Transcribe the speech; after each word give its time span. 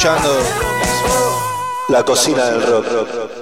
escuchando 0.00 0.34
La 1.90 2.02
Cocina 2.02 2.46
del 2.46 2.62
Rock. 2.62 3.39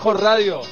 Mejor 0.00 0.16
radio 0.16 0.69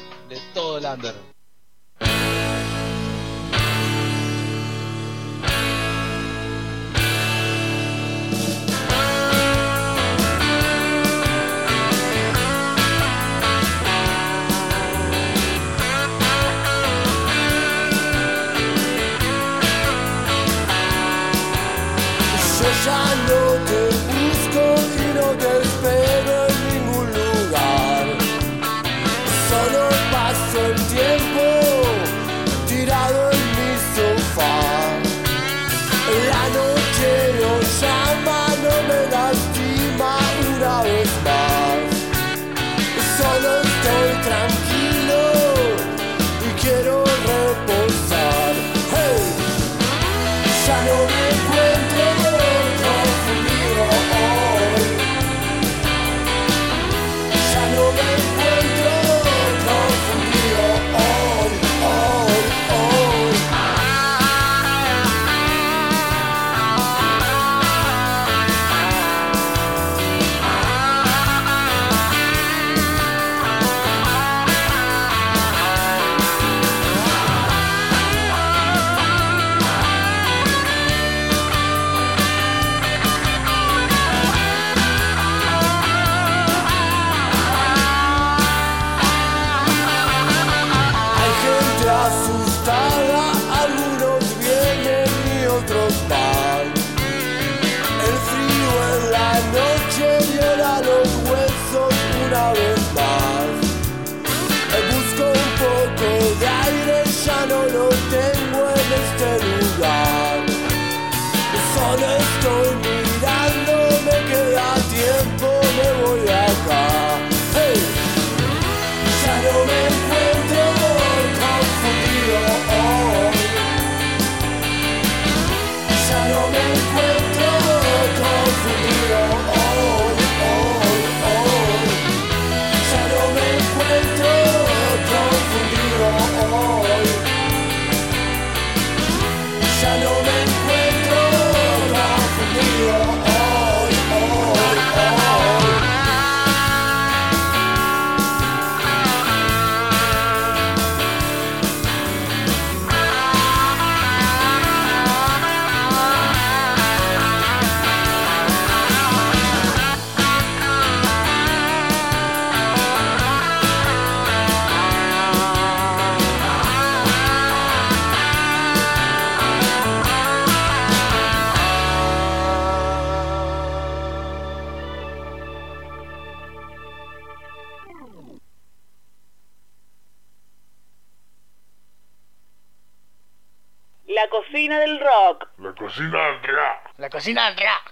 La 184.69 184.75
cocina 184.75 184.81
del 184.81 185.01
rock. 185.01 185.49
La 185.59 185.73
cocina 185.73 186.19
del 186.29 186.43
rock. 186.43 186.93
La 186.99 187.09
cocina 187.09 187.49
del 187.49 187.57
rock. 187.57 187.89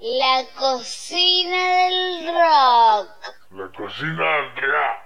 La 0.00 0.48
cocina 0.56 1.58
del 1.84 2.26
rock. 2.32 3.08
La 3.50 3.68
cocina 3.76 4.26
del 4.38 4.48
rock. 4.72 5.02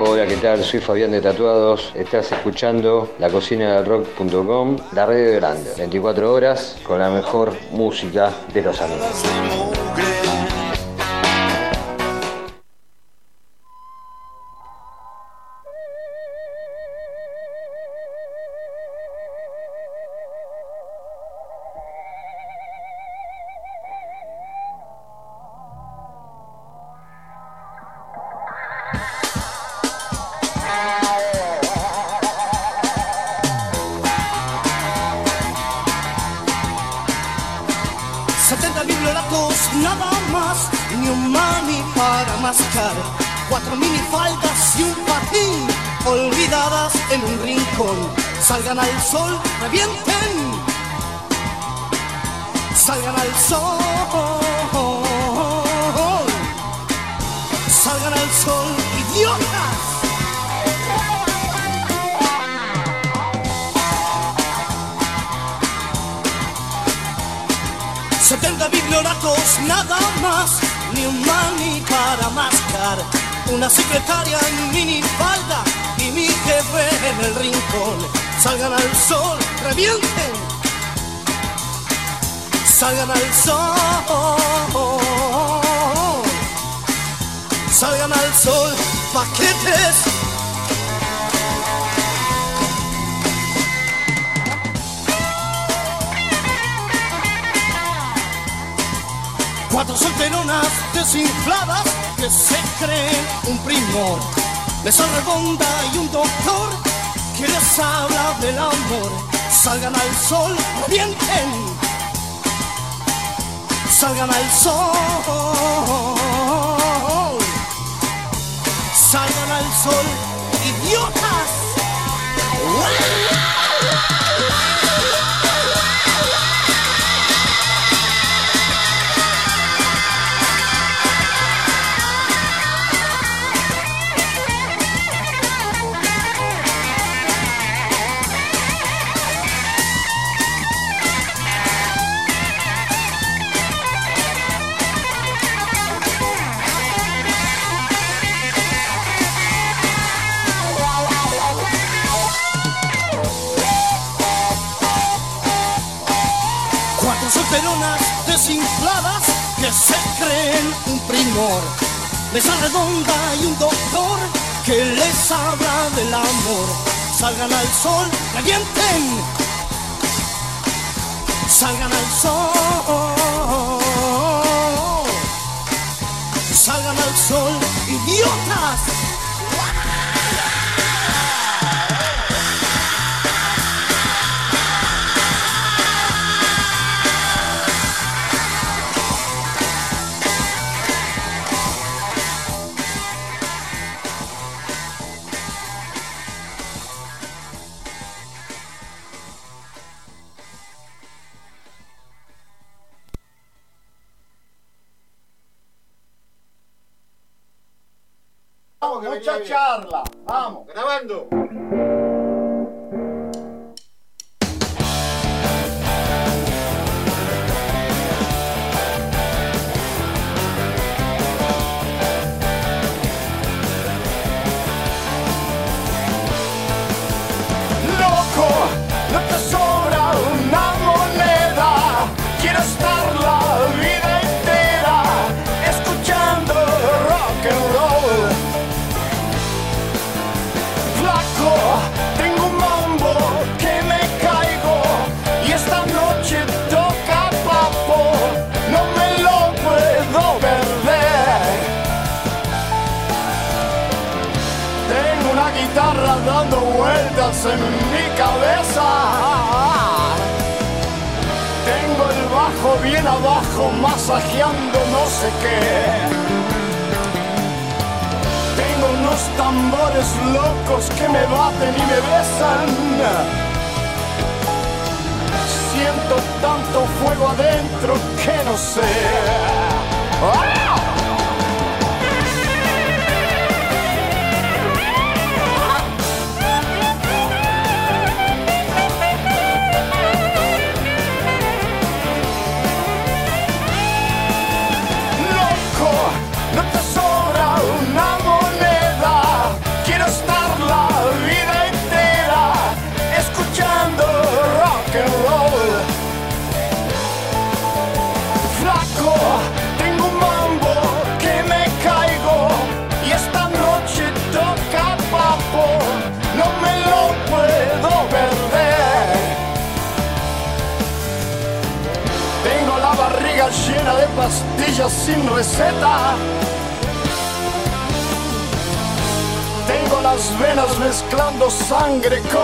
Hola, 0.00 0.26
¿qué 0.26 0.36
tal? 0.38 0.64
Soy 0.64 0.80
Fabián 0.80 1.12
de 1.12 1.20
Tatuados. 1.20 1.92
Estás 1.94 2.32
escuchando 2.32 3.14
la 3.20 3.30
cocina 3.30 3.74
del 3.76 3.86
rock.com, 3.86 4.76
la 4.92 5.06
radio 5.06 5.36
grande. 5.36 5.74
24 5.78 6.32
horas 6.32 6.80
con 6.82 6.98
la 6.98 7.08
mejor 7.08 7.56
música 7.70 8.32
de 8.52 8.62
los 8.62 8.80
amigos. 8.80 9.81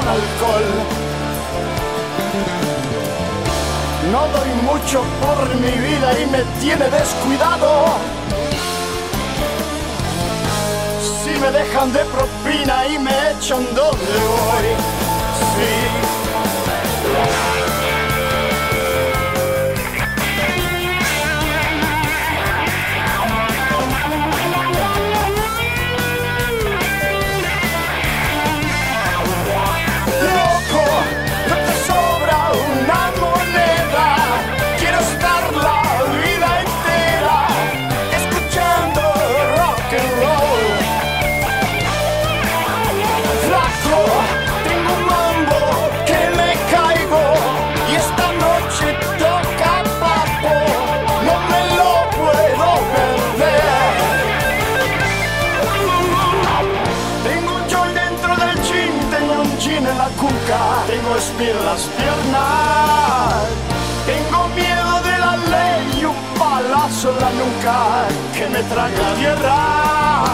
Alcohol. 0.09 0.69
No 4.13 4.23
doy 4.37 4.51
mucho 4.63 5.03
por 5.21 5.39
mi 5.57 5.73
vida 5.87 6.09
y 6.21 6.23
me 6.27 6.43
tiene 6.61 6.89
descuidado. 6.89 7.71
Si 11.23 11.33
me 11.39 11.51
dejan 11.51 11.93
de 11.93 12.05
propina 12.07 12.87
y 12.87 12.99
me 12.99 13.33
echan 13.33 13.65
donde 13.75 14.19
voy. 14.29 14.69
Sí. 15.55 15.73
Piernas. 61.77 63.45
Tengo 64.07 64.49
miedo 64.49 65.01
de 65.03 65.19
la 65.19 65.37
ley 65.37 66.01
y 66.01 66.05
un 66.05 66.17
palazo 66.39 67.11
en 67.11 67.21
la 67.21 67.31
nuca 67.31 68.09
que 68.35 68.49
me 68.49 68.63
traga 68.63 69.15
tierra. 69.19 70.25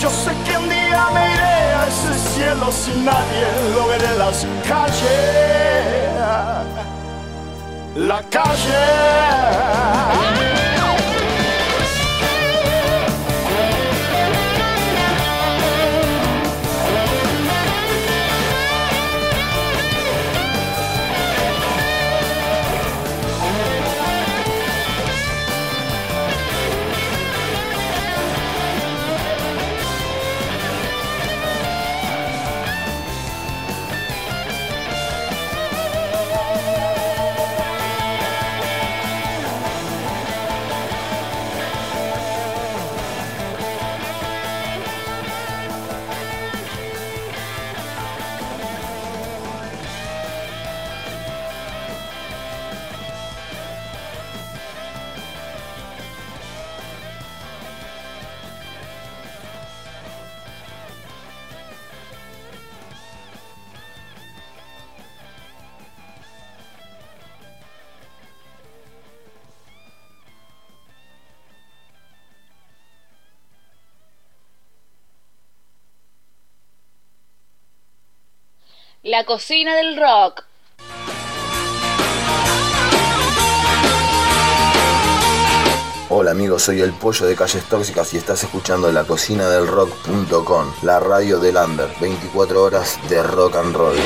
Yo 0.00 0.10
sé 0.10 0.32
que 0.44 0.56
un 0.56 0.68
día 0.68 1.08
me 1.14 1.32
iré 1.34 1.74
a 1.80 1.86
ese 1.88 2.14
cielo 2.34 2.72
sin 2.72 3.04
nadie, 3.04 3.46
lo 3.74 3.86
veré 3.88 4.06
en 4.06 4.18
las 4.18 4.46
calles. 4.68 6.10
La 7.96 8.22
calle. 8.30 10.69
La 79.10 79.24
cocina 79.24 79.74
del 79.74 79.96
rock. 79.96 80.44
Hola 86.10 86.30
amigos, 86.30 86.62
soy 86.62 86.80
el 86.80 86.92
pollo 86.92 87.26
de 87.26 87.34
Calles 87.34 87.64
Tóxicas 87.64 88.14
y 88.14 88.18
estás 88.18 88.44
escuchando 88.44 88.92
la 88.92 89.02
cocina 89.02 89.48
del 89.48 89.66
rock.com, 89.66 90.72
la 90.82 91.00
radio 91.00 91.40
del 91.40 91.56
under, 91.56 91.90
24 92.00 92.62
horas 92.62 93.00
de 93.08 93.20
rock 93.24 93.56
and 93.56 93.74
roll. 93.74 93.96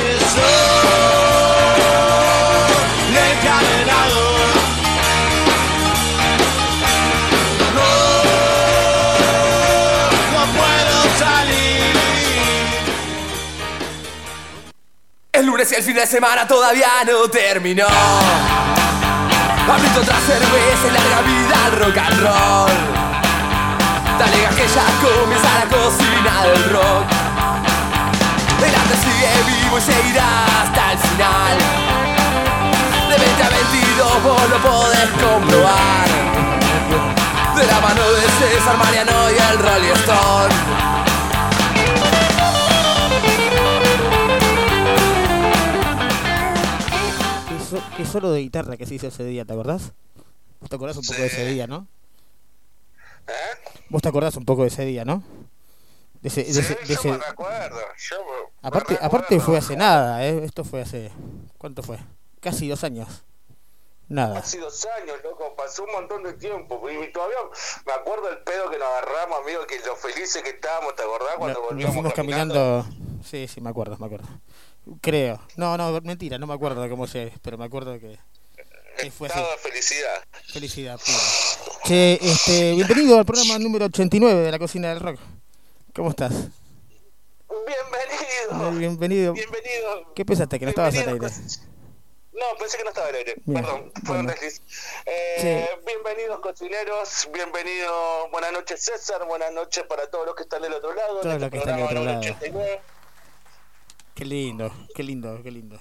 El 15.35 15.45
lunes 15.45 15.69
y 15.71 15.75
el 15.75 15.83
fin 15.83 15.95
de 15.95 16.07
semana 16.07 16.47
todavía 16.47 16.87
no 17.05 17.29
terminó. 17.29 17.87
Abrito 19.69 19.99
otra 19.99 20.17
cerveza 20.19 20.87
y 20.87 20.91
larga 20.91 21.21
vida 21.21 21.65
al 21.65 21.71
rock 21.79 21.97
and 21.97 22.19
roll. 22.21 22.71
Dale 24.17 24.37
que 24.55 24.67
ya 24.67 24.85
comienza 25.03 25.49
la 25.59 25.65
cocina 25.65 26.43
del 26.43 26.63
rock. 26.69 27.05
El 28.63 28.75
arte 28.75 28.95
sigue 29.03 29.29
vivo 29.45 29.77
y 29.77 29.81
seguirá 29.81 30.45
hasta 30.61 30.91
el 30.93 30.99
final. 30.99 31.57
De 33.09 33.17
20 33.17 33.43
a 33.43 33.49
22 33.49 34.23
vos 34.23 34.49
lo 34.49 34.57
podés 34.57 35.09
comprobar. 35.21 36.07
De 37.55 37.65
la 37.67 37.79
mano 37.81 38.11
de 38.11 38.21
César 38.39 38.77
Mariano 38.77 39.31
y 39.31 39.51
el 39.51 39.59
Rolling 39.59 39.93
Stone. 39.95 40.94
Qué, 47.85 47.91
so- 47.91 47.97
qué 47.97 48.05
solo 48.05 48.31
de 48.31 48.39
guitarra 48.41 48.77
que 48.77 48.85
se 48.85 48.95
hizo 48.95 49.07
ese 49.07 49.23
día, 49.23 49.45
¿te 49.45 49.53
acordás? 49.53 49.93
¿Vos 50.59 50.69
te 50.69 50.75
acordás 50.75 50.97
un 50.97 51.05
poco 51.05 51.19
de 51.21 51.27
ese 51.27 51.45
día, 51.45 51.67
no? 51.67 51.87
Vos 53.89 54.01
te 54.01 54.09
acordás 54.09 54.35
un 54.35 54.45
poco 54.45 54.61
de 54.63 54.67
ese 54.69 54.85
día, 54.85 55.05
¿no? 55.05 55.23
De 56.21 56.29
ese, 56.29 56.43
de 56.43 56.49
ese- 56.49 56.75
de 56.75 56.93
ese- 56.93 57.17
recuerdo, 57.17 57.77
yo 57.97 58.17
me- 58.25 58.67
Aparte, 58.67 58.97
aparte 59.01 59.39
fue 59.39 59.57
hace 59.57 59.75
nada, 59.75 60.25
¿eh? 60.25 60.43
Esto 60.43 60.63
fue 60.63 60.81
hace... 60.81 61.11
¿Cuánto 61.57 61.83
fue? 61.83 61.99
Casi 62.39 62.67
dos 62.67 62.83
años. 62.83 63.23
Nada. 64.07 64.39
Hace 64.39 64.59
dos 64.59 64.87
años, 65.01 65.17
loco, 65.23 65.55
pasó 65.55 65.83
un 65.83 65.91
montón 65.91 66.23
de 66.23 66.33
tiempo. 66.33 66.79
Y 66.89 67.11
todavía 67.11 67.37
me 67.85 67.93
acuerdo 67.93 68.29
el 68.29 68.37
pedo 68.39 68.69
que 68.69 68.77
nos 68.77 68.87
agarramos, 68.87 69.39
amigo, 69.43 69.65
que 69.67 69.79
lo 69.85 69.95
felices 69.95 70.41
que 70.43 70.49
estábamos, 70.51 70.95
¿te 70.95 71.03
acordás? 71.03 71.33
No- 71.33 71.37
Cuando 71.39 71.59
Nos 71.59 71.69
volvíamos 71.69 71.93
fuimos 71.95 72.13
caminando. 72.13 72.53
caminando... 72.87 73.23
Sí, 73.23 73.47
sí, 73.47 73.61
me 73.61 73.69
acuerdo, 73.69 73.97
me 73.99 74.05
acuerdo. 74.05 74.27
Creo. 75.01 75.41
No, 75.57 75.77
no, 75.77 75.99
mentira, 76.01 76.37
no 76.37 76.47
me 76.47 76.53
acuerdo 76.53 76.87
cómo 76.89 77.07
se... 77.07 77.33
Pero 77.41 77.57
me 77.57 77.65
acuerdo 77.65 77.99
que... 77.99 78.19
que 78.97 79.11
fue 79.11 79.27
así. 79.27 79.39
Felicidad. 79.59 80.23
Felicidad 80.47 80.99
pura. 80.99 81.17
Che, 81.85 82.13
este, 82.21 82.73
bienvenido 82.73 83.17
al 83.17 83.25
programa 83.25 83.59
número 83.59 83.85
89 83.85 84.41
de 84.41 84.51
la 84.51 84.59
cocina 84.59 84.89
del 84.89 84.99
rock. 84.99 85.19
¿Cómo 85.93 86.09
estás? 86.09 86.33
Bienvenido. 87.49 88.79
Bienvenido. 88.79 89.33
Bienvenido. 89.33 90.13
¿Qué 90.13 90.25
pensaste? 90.25 90.59
Que 90.59 90.65
no 90.65 90.69
estabas 90.69 90.95
al 90.95 91.09
aire. 91.09 91.27
No, 92.33 92.45
pensé 92.59 92.77
que 92.77 92.83
no 92.83 92.89
estaba 92.89 93.07
al 93.07 93.15
aire. 93.15 93.35
Bien, 93.45 93.63
Perdón, 93.63 93.91
fue 94.03 94.19
un 94.19 94.27
desliz. 94.27 94.61
Eh, 95.05 95.69
Bienvenidos, 95.85 96.39
cocineros. 96.41 97.29
Bienvenido. 97.33 98.29
Buenas 98.29 98.51
noches, 98.51 98.83
César. 98.83 99.25
Buenas 99.25 99.53
noches 99.53 99.83
para 99.85 100.07
todos 100.09 100.25
los 100.25 100.35
que 100.35 100.43
están 100.43 100.61
del 100.61 100.73
otro 100.73 100.93
lado. 100.93 101.21
Todos 101.21 101.35
en 101.35 101.41
los 101.41 101.49
que 101.49 101.57
este 101.57 101.69
están 101.69 101.79
del 101.79 101.87
programa 101.87 102.19
otro 102.19 102.29
número 102.29 102.35
lado. 102.35 102.37
89. 102.41 102.81
Qué 104.15 104.25
lindo, 104.25 104.71
qué 104.95 105.03
lindo, 105.03 105.41
qué 105.43 105.51
lindo. 105.51 105.77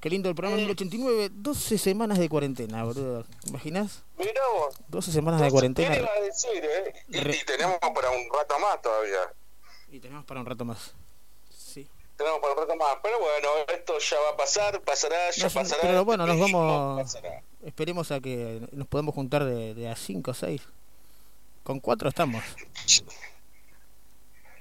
Qué 0.00 0.08
lindo 0.08 0.28
el 0.28 0.34
programa 0.34 0.56
número 0.56 0.72
89. 0.72 1.28
12 1.32 1.76
semanas 1.78 2.18
de 2.18 2.28
cuarentena, 2.28 2.84
boludo. 2.84 3.24
¿Te 3.42 3.50
imaginas? 3.50 4.04
Mirá 4.16 4.40
vos. 4.54 4.74
12 4.88 5.12
semanas 5.12 5.40
de 5.40 5.46
¿Qué 5.48 5.52
cuarentena. 5.52 5.90
le 5.90 5.98
iba 6.00 6.08
a 6.10 6.20
decir, 6.20 6.64
eh? 6.64 6.94
Y, 7.08 7.18
Re- 7.18 7.36
y 7.36 7.44
tenemos 7.44 7.78
para 7.80 8.10
un 8.10 8.22
rato 8.32 8.58
más 8.60 8.80
todavía. 8.80 9.18
Y 9.90 9.98
tenemos 10.00 10.24
para 10.24 10.40
un 10.40 10.46
rato 10.46 10.64
más. 10.64 10.94
Sí. 11.50 11.88
Tenemos 12.16 12.38
para 12.40 12.52
un 12.54 12.58
rato 12.60 12.76
más. 12.76 12.96
Pero 13.02 13.18
bueno, 13.18 13.48
esto 13.74 13.98
ya 13.98 14.16
va 14.20 14.30
a 14.30 14.36
pasar, 14.36 14.80
pasará, 14.82 15.30
ya 15.32 15.44
No, 15.48 15.50
pasará. 15.52 15.82
pero 15.82 16.04
bueno, 16.04 16.26
nos 16.26 16.38
vamos. 16.38 17.02
pasará. 17.02 17.42
Esperemos 17.64 18.10
a 18.12 18.20
que 18.20 18.66
nos 18.72 18.86
podamos 18.86 19.14
juntar 19.14 19.44
de, 19.44 19.74
de 19.74 19.88
a 19.90 19.96
5 19.96 20.30
o 20.30 20.34
6. 20.34 20.62
Con 21.64 21.80
4 21.80 22.08
estamos. 22.08 22.42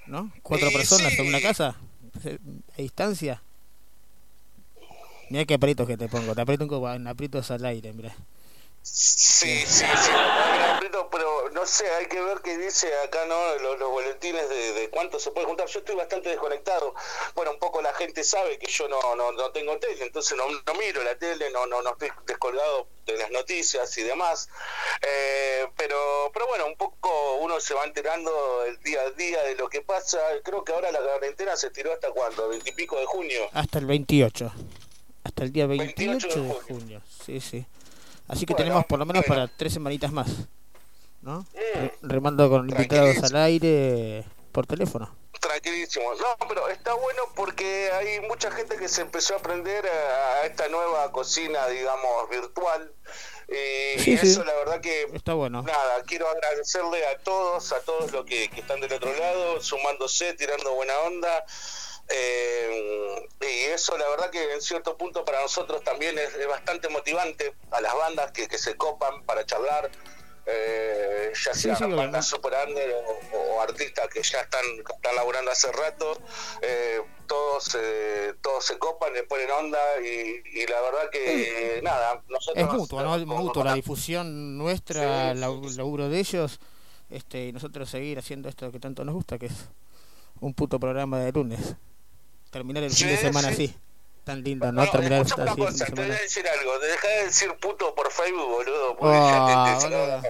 ¿No? 0.07 0.31
¿Cuatro 0.41 0.69
Y 0.69 0.73
personas 0.73 1.13
en 1.19 1.27
una 1.27 1.39
casa? 1.41 1.77
A 2.25 2.81
distancia. 2.81 3.41
Mira 5.29 5.45
qué 5.45 5.55
aprietos 5.55 5.87
que 5.87 5.97
te 5.97 6.07
pongo. 6.07 6.33
Te 6.35 6.41
aprieto 6.41 6.63
un 6.63 6.69
poco, 6.69 6.91
en 6.91 7.07
aprietos 7.07 7.51
al 7.51 7.65
aire, 7.65 7.93
mira. 7.93 8.15
Sí, 8.81 9.63
sí, 9.65 9.85
sí. 9.95 10.11
Pero 11.11 11.49
no 11.51 11.65
sé, 11.65 11.89
hay 11.91 12.05
que 12.07 12.21
ver 12.21 12.39
qué 12.41 12.57
dice 12.57 12.91
acá, 12.99 13.25
¿no? 13.25 13.55
Los, 13.55 13.79
los 13.79 13.89
boletines 13.89 14.49
de, 14.49 14.73
de 14.73 14.89
cuánto 14.89 15.19
se 15.19 15.31
puede 15.31 15.47
juntar. 15.47 15.67
Yo 15.67 15.79
estoy 15.79 15.95
bastante 15.95 16.29
desconectado. 16.29 16.93
Bueno, 17.35 17.51
un 17.51 17.59
poco 17.59 17.81
la 17.81 17.93
gente 17.93 18.23
sabe 18.23 18.57
que 18.59 18.67
yo 18.67 18.87
no, 18.87 19.15
no, 19.15 19.31
no 19.31 19.51
tengo 19.51 19.77
tele, 19.77 20.05
entonces 20.05 20.37
no, 20.37 20.45
no 20.49 20.73
miro 20.75 21.03
la 21.03 21.17
tele, 21.17 21.49
no, 21.51 21.65
no, 21.65 21.81
no 21.81 21.91
estoy 21.91 22.09
descolgado 22.25 22.87
de 23.05 23.17
las 23.17 23.31
noticias 23.31 23.97
y 23.97 24.03
demás. 24.03 24.49
Eh, 25.01 25.67
pero, 25.75 26.29
pero 26.33 26.47
bueno, 26.47 26.65
un 26.67 26.75
poco 26.75 27.35
uno 27.35 27.59
se 27.59 27.73
va 27.73 27.85
enterando 27.85 28.63
el 28.65 28.77
día 28.79 29.01
a 29.01 29.11
día 29.11 29.43
de 29.43 29.55
lo 29.55 29.69
que 29.69 29.81
pasa. 29.81 30.19
Creo 30.43 30.63
que 30.63 30.73
ahora 30.73 30.91
la 30.91 30.99
cuarentena 30.99 31.55
se 31.55 31.69
tiró 31.71 31.93
hasta 31.93 32.11
cuándo, 32.11 32.49
veintipico 32.49 32.99
de 32.99 33.05
junio. 33.05 33.49
Hasta 33.53 33.79
el 33.79 33.85
28. 33.85 34.51
Hasta 35.23 35.43
el 35.43 35.51
día 35.51 35.67
28, 35.67 36.27
28 36.27 36.41
de 36.41 36.47
de 36.47 36.53
junio. 36.53 37.01
Sí, 37.25 37.39
sí. 37.41 37.65
Así 38.27 38.45
que 38.45 38.53
Bueno, 38.53 38.65
tenemos 38.65 38.85
por 38.85 38.99
lo 38.99 39.05
menos 39.05 39.23
bueno. 39.25 39.43
para 39.45 39.57
tres 39.57 39.73
semanitas 39.73 40.11
más. 40.11 40.27
¿No? 41.27 41.39
Mm. 41.41 41.79
Re- 41.81 41.93
Remando 42.03 42.49
con 42.49 42.69
invitados 42.69 43.17
al 43.21 43.35
aire 43.35 44.23
por 44.53 44.65
teléfono. 44.65 45.13
Tranquilísimo. 45.41 46.05
No, 46.15 46.47
pero 46.47 46.69
está 46.69 46.93
bueno 46.93 47.21
porque 47.35 47.91
hay 47.91 48.21
mucha 48.21 48.49
gente 48.49 48.77
que 48.77 48.87
se 48.87 49.01
empezó 49.01 49.33
a 49.35 49.37
aprender 49.37 49.85
a, 49.85 50.45
esta 50.45 50.69
nueva 50.69 51.11
cocina, 51.11 51.67
digamos, 51.67 52.29
virtual. 52.29 52.91
Y, 53.49 53.99
Sí, 53.99 54.11
y 54.13 54.17
sí. 54.17 54.27
eso 54.31 54.43
la 54.45 54.53
verdad 54.55 54.79
que... 54.81 55.03
Está 55.13 55.33
bueno. 55.33 55.61
Nada, 55.63 56.01
quiero 56.05 56.29
agradecerle 56.29 57.05
a 57.07 57.17
todos, 57.19 57.71
a 57.73 57.81
todos 57.81 58.11
los 58.13 58.25
que, 58.25 58.49
que 58.49 58.61
están 58.61 58.79
del 58.79 58.93
otro 58.93 59.13
lado, 59.13 59.61
sumándose, 59.61 60.33
tirando 60.33 60.73
buena 60.75 60.97
onda. 60.99 61.45
Eh, 62.09 63.27
y 63.41 63.65
eso 63.73 63.97
la 63.97 64.07
verdad 64.09 64.29
que 64.29 64.53
en 64.53 64.61
cierto 64.61 64.97
punto 64.97 65.25
para 65.25 65.41
nosotros 65.41 65.83
también 65.83 66.17
es, 66.17 66.33
es 66.35 66.47
bastante 66.47 66.87
motivante 66.87 67.53
a 67.71 67.81
las 67.81 67.93
bandas 67.93 68.31
que, 68.31 68.47
que 68.47 68.57
se 68.57 68.75
copan 68.77 69.23
para 69.23 69.45
charlar, 69.45 69.89
eh, 70.47 71.31
ya 71.45 71.53
Sí, 71.53 71.59
sean 71.61 71.75
sí, 71.75 71.83
lo- 71.87 71.95
bandas 71.97 72.25
super 72.25 72.53
under 72.67 72.89
o, 72.93 73.37
o 73.37 73.61
artistas 73.61 74.07
que 74.07 74.21
ya 74.23 74.41
están, 74.41 74.63
están 74.95 75.15
laburando 75.15 75.51
hace 75.51 75.71
rato, 75.71 76.17
eh, 76.61 77.01
todos 77.27 77.77
eh, 77.79 78.33
todos 78.41 78.63
se 78.65 78.77
copan, 78.79 79.13
le 79.13 79.23
ponen 79.23 79.51
onda 79.51 79.79
y, 80.01 80.41
y 80.59 80.65
la 80.67 80.81
verdad 80.81 81.09
que 81.11 81.81
nada, 81.83 82.23
nosotros... 82.29 82.65
Es 82.67 82.73
mutuo, 82.73 83.01
¿no? 83.03 83.17
Mutuo 83.25 83.63
la 83.63 83.73
difusión 83.73 84.57
nuestra, 84.57 85.01
Sí, 85.25 85.29
el 85.31 85.43
sí, 85.43 85.69
sí. 85.71 85.77
laburo 85.77 86.09
de 86.09 86.19
ellos, 86.19 86.59
este, 87.09 87.47
y 87.47 87.51
nosotros 87.51 87.89
seguir 87.89 88.17
haciendo 88.19 88.47
esto 88.49 88.71
que 88.71 88.79
tanto 88.79 89.03
nos 89.03 89.15
gusta, 89.15 89.37
que 89.37 89.47
es 89.47 89.53
un 90.39 90.53
puto 90.53 90.79
programa 90.79 91.19
de 91.19 91.31
lunes. 91.31 91.75
Terminar 92.51 92.83
el 92.83 92.91
fin 92.91 93.07
de 93.07 93.17
Sí, 93.17 93.21
semana 93.23 93.49
sí. 93.49 93.53
así. 93.53 93.75
Tan 94.27 94.43
lindo, 94.43 94.69
¿no? 94.73 94.85
Terminar 94.91 95.21
así 95.21 95.33
una 95.39 95.55
cosa, 95.55 95.85
te 95.85 95.91
voy 95.93 96.03
a 96.11 96.19
decir 96.19 96.45
algo, 96.47 96.79
deja 96.79 97.07
de 97.07 97.23
decir 97.27 97.49
puto 97.61 97.95
por 97.95 98.11
Facebook, 98.11 98.45
boludo, 98.45 98.97
porque 98.97 99.15
ya 99.17 99.77
te- 99.79 99.87
te- 99.87 99.95
boludo. 99.95 100.21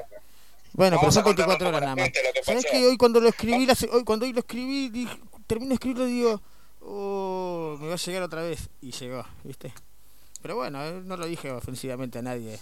Bueno, 0.73 0.97
pero 0.97 0.97
Vamos 0.97 1.13
son 1.15 1.21
a 1.21 1.23
contarle 1.23 1.55
24 1.55 1.55
un 1.55 1.57
poco 1.57 1.77
horas 1.77 1.81
nada 1.81 1.95
más. 1.95 2.45
¿Sabes 2.45 2.65
que 2.67 2.85
hoy 2.85 2.95
cuando 2.97 3.19
lo 3.19 3.29
escribí, 3.29 3.65
la 3.65 3.75
hoy 3.91 4.03
cuando 4.03 4.25
hoy 4.27 4.33
lo 4.33 4.39
escribí, 4.41 4.89
dije, 4.89 5.17
termino 5.47 5.69
de 5.69 5.73
escribirlo 5.73 6.05
digo, 6.05 6.41
oh, 6.81 7.75
me 7.81 7.87
va 7.87 7.95
a 7.95 7.97
llegar 7.97 8.21
otra 8.21 8.43
vez 8.43 8.69
y 8.81 8.91
llegó, 8.91 9.25
¿viste? 9.43 9.73
Pero 10.43 10.55
bueno, 10.57 10.85
eh, 10.85 11.01
no 11.03 11.17
lo 11.17 11.25
dije 11.25 11.49
ofensivamente 11.51 12.19
a 12.19 12.21
nadie. 12.21 12.59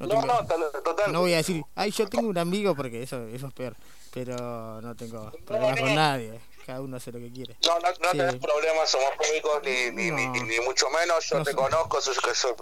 No, 0.00 0.06
No, 0.08 0.20
tengo- 0.20 0.26
no, 0.26 0.44
tal- 0.46 0.82
total. 0.84 1.12
no 1.12 1.20
voy 1.20 1.34
a 1.34 1.36
decir, 1.36 1.62
ay, 1.76 1.92
yo 1.92 2.08
tengo 2.08 2.28
un 2.28 2.38
amigo 2.38 2.74
porque 2.74 3.00
eso 3.02 3.24
eso 3.28 3.46
es 3.46 3.52
peor, 3.52 3.76
pero 4.12 4.80
no 4.82 4.96
tengo 4.96 5.30
problemas 5.46 5.76
no. 5.80 5.86
con 5.86 5.94
nadie. 5.94 6.40
Cada 6.68 6.82
uno 6.82 6.98
hace 6.98 7.10
lo 7.10 7.18
que 7.18 7.32
quiere. 7.32 7.56
No, 7.66 7.78
no, 7.78 7.88
no 7.88 8.10
Sí. 8.12 8.18
tenés 8.18 8.36
problemas 8.36 8.94
homofóbicos 8.94 9.62
ni, 9.64 9.90
ni, 9.90 10.10
ni, 10.10 10.26
No. 10.26 10.44
ni 10.44 10.60
mucho 10.60 10.90
menos. 10.90 11.24
Yo 11.24 11.38
No 11.38 11.44
te 11.44 11.52
sé. 11.52 11.56
conozco, 11.56 11.98
sé 12.02 12.10
que, 12.22 12.34
so- 12.34 12.54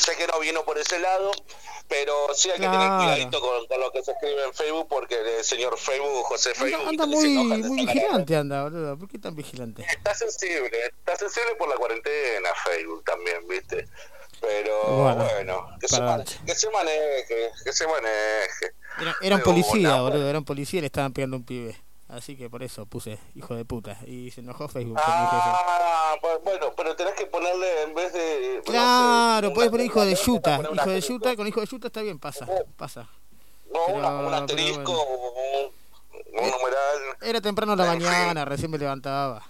sé 0.00 0.16
que 0.16 0.26
no 0.28 0.40
vino 0.40 0.64
por 0.64 0.78
ese 0.78 0.98
lado, 0.98 1.30
pero 1.86 2.32
sí 2.32 2.48
hay 2.50 2.58
que 2.58 2.66
tener 2.66 2.88
cuidadito 2.88 3.38
con, 3.42 3.66
con 3.66 3.78
lo 3.80 3.92
que 3.92 4.02
se 4.02 4.12
escribe 4.12 4.44
en 4.44 4.54
Facebook 4.54 4.88
porque 4.88 5.14
el 5.40 5.44
señor 5.44 5.76
Facebook, 5.76 6.24
José 6.24 6.52
Anda, 6.56 6.60
Facebook, 6.78 6.88
anda 6.88 7.04
se 7.04 7.10
muy, 7.10 7.28
muy 7.62 7.84
vigilante, 7.86 8.34
anda, 8.36 8.62
boludo. 8.62 8.96
¿Por 8.98 9.08
qué 9.10 9.18
tan 9.18 9.36
vigilante? 9.36 9.84
Está 9.90 10.14
sensible, 10.14 10.70
está 10.86 11.16
sensible 11.16 11.54
por 11.58 11.68
la 11.68 11.74
cuarentena 11.76 12.48
Facebook 12.64 13.04
también, 13.04 13.46
¿viste? 13.46 13.86
Pero 14.40 14.82
Bueno, 15.02 15.28
bueno, 15.34 15.68
que, 15.78 15.86
se 15.86 15.98
para 15.98 16.16
mane- 16.16 16.24
que 16.46 16.54
se 16.54 16.70
maneje, 16.70 17.50
que 17.62 17.72
se 17.74 17.86
maneje. 17.86 18.72
Era, 19.02 19.16
era 19.20 19.36
un 19.36 19.42
policía, 19.42 19.88
nada. 19.88 20.00
boludo, 20.00 20.26
era 20.30 20.38
un 20.38 20.46
policía 20.46 20.78
y 20.78 20.80
le 20.80 20.86
estaban 20.86 21.12
pegando 21.12 21.36
un 21.36 21.44
pibe. 21.44 21.78
Así 22.12 22.36
que 22.36 22.50
por 22.50 22.62
eso 22.62 22.86
puse 22.86 23.18
hijo 23.36 23.54
de 23.54 23.64
puta. 23.64 23.96
Y 24.06 24.30
se 24.32 24.40
enojó 24.40 24.66
Facebook 24.68 25.00
con 25.00 25.14
mi 25.14 25.26
jefe. 25.26 25.36
Ah, 25.36 26.14
bu- 26.20 26.40
bueno, 26.42 26.72
pero 26.76 26.96
tenés 26.96 27.14
que 27.14 27.26
ponerle 27.26 27.82
en 27.84 27.94
vez 27.94 28.12
de. 28.12 28.62
Claro, 28.64 29.52
puedes 29.52 29.70
poner 29.70 29.86
hijo 29.86 30.04
de 30.04 30.14
Yuta. 30.16 30.60
Hijo 30.74 30.90
de. 30.90 31.00
Yuta, 31.00 31.36
con 31.36 31.46
hijo 31.46 31.60
de 31.60 31.66
Yuta 31.66 31.86
está 31.86 32.02
bien, 32.02 32.18
pasa, 32.18 32.46
pasa. 32.76 33.08
No, 33.72 33.86
una- 33.94 34.08
pero- 34.08 34.26
un 34.26 34.34
asterisco, 34.34 34.92
bueno. 34.92 35.70
un, 36.12 36.44
un 36.44 36.50
numeral. 36.50 37.16
Era 37.22 37.40
temprano 37.40 37.76
la 37.76 37.84
mañana, 37.86 38.44
recién 38.44 38.70
me 38.72 38.78
levantaba. 38.78 39.42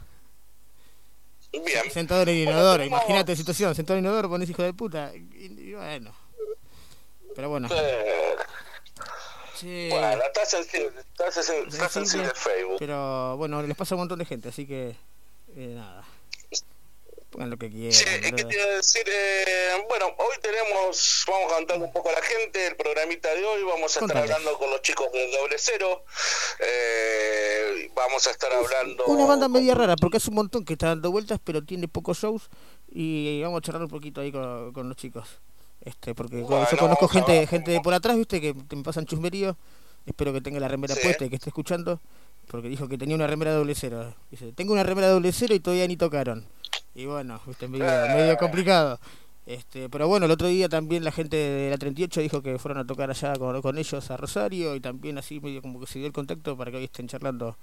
Bien. 1.53 1.90
Sentado 1.90 2.23
en 2.23 2.29
el 2.29 2.37
inodoro, 2.49 2.85
imagínate 2.85 3.33
la 3.33 3.37
situación, 3.37 3.75
sentado 3.75 3.99
en 3.99 4.05
el 4.05 4.09
inodoro 4.11 4.29
pones 4.29 4.49
hijo 4.51 4.62
de 4.62 4.73
puta. 4.75 5.12
Y, 5.14 5.70
y 5.70 5.75
bueno. 5.75 6.12
Pero 7.35 7.49
bueno. 7.49 7.68
Eh, 7.73 8.37
Sí. 9.61 9.88
bueno, 9.90 10.23
está 10.23 10.46
sensible, 10.46 11.01
está 11.01 11.31
sensible, 11.31 11.68
está 11.68 11.88
Sensible, 11.88 12.33
Facebook. 12.35 12.77
Pero 12.79 13.37
bueno, 13.37 13.62
les 13.62 13.77
pasa 13.77 13.94
a 13.94 13.96
un 13.96 14.01
montón 14.01 14.18
de 14.18 14.25
gente, 14.25 14.49
así 14.49 14.66
que 14.66 14.96
eh, 15.57 15.75
nada. 15.77 16.05
Pongan 17.31 17.51
lo 17.51 17.59
que 17.59 17.70
quieran. 17.70 17.92
Sí, 17.92 18.05
es 18.09 18.33
que 18.33 18.44
te 18.44 18.55
iba 18.57 18.64
a 18.64 18.68
decir, 18.77 19.05
eh, 19.07 19.85
bueno, 19.88 20.07
hoy 20.18 20.37
tenemos, 20.42 21.25
vamos 21.29 21.53
a 21.53 21.57
contar 21.57 21.79
un 21.79 21.92
poco 21.92 22.09
a 22.09 22.12
la 22.12 22.23
gente, 22.23 22.66
el 22.66 22.75
programita 22.75 23.33
de 23.33 23.44
hoy, 23.44 23.62
vamos 23.62 23.83
a 23.83 23.87
estar 23.87 24.01
Contale. 24.01 24.23
hablando 24.23 24.59
con 24.59 24.68
los 24.68 24.83
chicos 24.83 25.12
del 25.12 25.31
doble 25.31 25.55
cero, 25.57 26.05
eh, 26.59 27.88
vamos 27.94 28.27
a 28.27 28.31
estar 28.33 28.53
hablando... 28.53 29.05
Una 29.07 29.27
banda 29.27 29.49
media 29.49 29.77
rara, 29.77 29.94
porque 29.94 30.16
hace 30.16 30.31
un 30.31 30.37
montón 30.37 30.64
que 30.64 30.73
está 30.73 30.88
dando 30.88 31.12
vueltas, 31.12 31.38
pero 31.44 31.62
tiene 31.62 31.87
pocos 31.87 32.18
shows. 32.18 32.49
Y 32.90 33.40
vamos 33.42 33.59
a 33.59 33.62
charlar 33.62 33.83
un 33.85 33.90
poquito 33.90 34.20
ahí 34.20 34.33
con, 34.33 34.73
con 34.73 34.88
los 34.88 34.96
chicos. 34.96 35.29
Este, 35.83 36.14
porque 36.14 36.43
Bueno, 36.43 36.66
yo 36.71 36.77
conozco 36.77 37.09
gente 37.09 37.47
gente 37.47 37.71
de 37.71 37.81
por 37.81 37.95
atrás, 37.95 38.16
viste, 38.16 38.40
que 38.40 38.55
me 38.77 38.83
pasan 38.83 39.07
chusmerío. 39.07 39.57
Espero 40.07 40.33
que 40.33 40.40
tenga 40.40 40.61
la 40.61 40.69
remera 40.69 40.95
Sí. 40.95 41.01
puesta 41.03 41.25
y 41.25 41.31
que 41.31 41.37
esté 41.37 41.51
escuchando. 41.51 42.01
Porque 42.49 42.69
dijo 42.69 42.88
que 42.88 42.99
tenía 42.99 43.14
una 43.14 43.27
remera 43.27 43.53
doble 43.55 43.75
cero. 43.75 44.14
Dice, 44.31 44.53
tengo 44.53 44.73
una 44.73 44.83
remera 44.83 45.09
doble 45.09 45.31
cero 45.33 45.55
y 45.55 45.61
todavía 45.61 45.87
ni 45.87 45.97
tocaron. 45.97 46.45
Y 46.95 47.07
bueno, 47.07 47.40
viste, 47.47 47.69
medio, 47.69 47.85
Eh. 47.87 48.09
medio 48.14 48.37
complicado. 48.37 48.99
Este, 49.47 49.88
pero 49.88 50.07
bueno, 50.09 50.27
el 50.27 50.33
otro 50.33 50.49
día 50.49 50.69
también 50.69 51.03
la 51.05 51.12
gente 51.12 51.37
de 51.37 51.71
la 51.71 51.79
38 51.79 52.21
dijo 52.21 52.43
que 52.43 52.59
fueron 52.59 52.79
a 52.79 52.87
tocar 52.87 53.11
allá 53.11 53.35
con, 53.37 53.61
con 53.62 53.79
ellos 53.79 54.11
a 54.11 54.16
Rosario 54.16 54.75
y 54.77 54.81
también 54.81 55.16
así 55.19 55.40
medio 55.40 55.62
como 55.62 55.81
que 55.81 55.87
se 55.87 55.99
dio 55.99 56.07
el 56.07 56.12
contacto 56.12 56.57
para 56.57 56.71
que 56.71 56.77
hoy 56.77 56.85
estén 56.85 57.09
charlando 57.09 57.57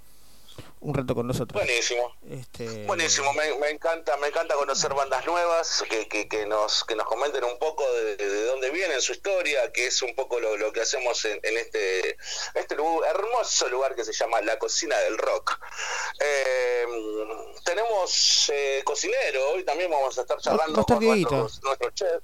un 0.80 0.94
rato 0.94 1.16
con 1.16 1.28
nosotros. 1.28 1.62
Buenísimo. 1.64 2.16
Este, 2.30 2.86
Buenísimo, 2.86 3.34
me, 3.34 3.56
me 3.60 3.70
encanta, 3.70 4.16
me 4.18 4.28
encanta 4.28 4.56
conocer 4.56 4.94
bandas 4.94 5.26
nuevas 5.26 5.84
que, 5.90 6.08
que, 6.08 6.28
que 6.28 6.46
nos 6.46 6.84
que 6.84 6.96
nos 6.96 7.06
comenten 7.08 7.44
un 7.44 7.58
poco 7.60 7.84
de, 7.94 8.16
de 8.18 8.46
dónde 8.46 8.70
vienen 8.72 9.02
su 9.02 9.12
historia, 9.14 9.72
que 9.72 9.88
es 9.88 10.02
un 10.02 10.16
poco 10.16 10.40
lo, 10.40 10.56
lo 10.58 10.72
que 10.72 10.82
hacemos 10.82 11.24
en, 11.26 11.40
en 11.44 11.58
este 11.58 12.18
este 12.56 12.76
lugar- 12.76 13.16
hermoso 13.16 13.68
lugar 13.70 13.96
que 13.96 14.04
se 14.06 14.14
llama 14.14 14.42
la 14.42 14.58
cocina 14.60 14.98
del 15.00 15.18
rock. 15.18 15.60
Eh, 16.20 16.86
tenemos 17.64 18.52
eh, 18.54 18.82
cocinero, 18.84 19.52
hoy 19.52 19.64
también 19.64 19.90
vamos 19.92 20.18
a 20.18 20.22
estar 20.22 20.40
charlando 20.40 20.84
con 20.84 21.00
Dieguito. 21.00 21.36
nuestros, 21.36 21.64
nuestros 21.64 21.94
chefs. 21.94 22.24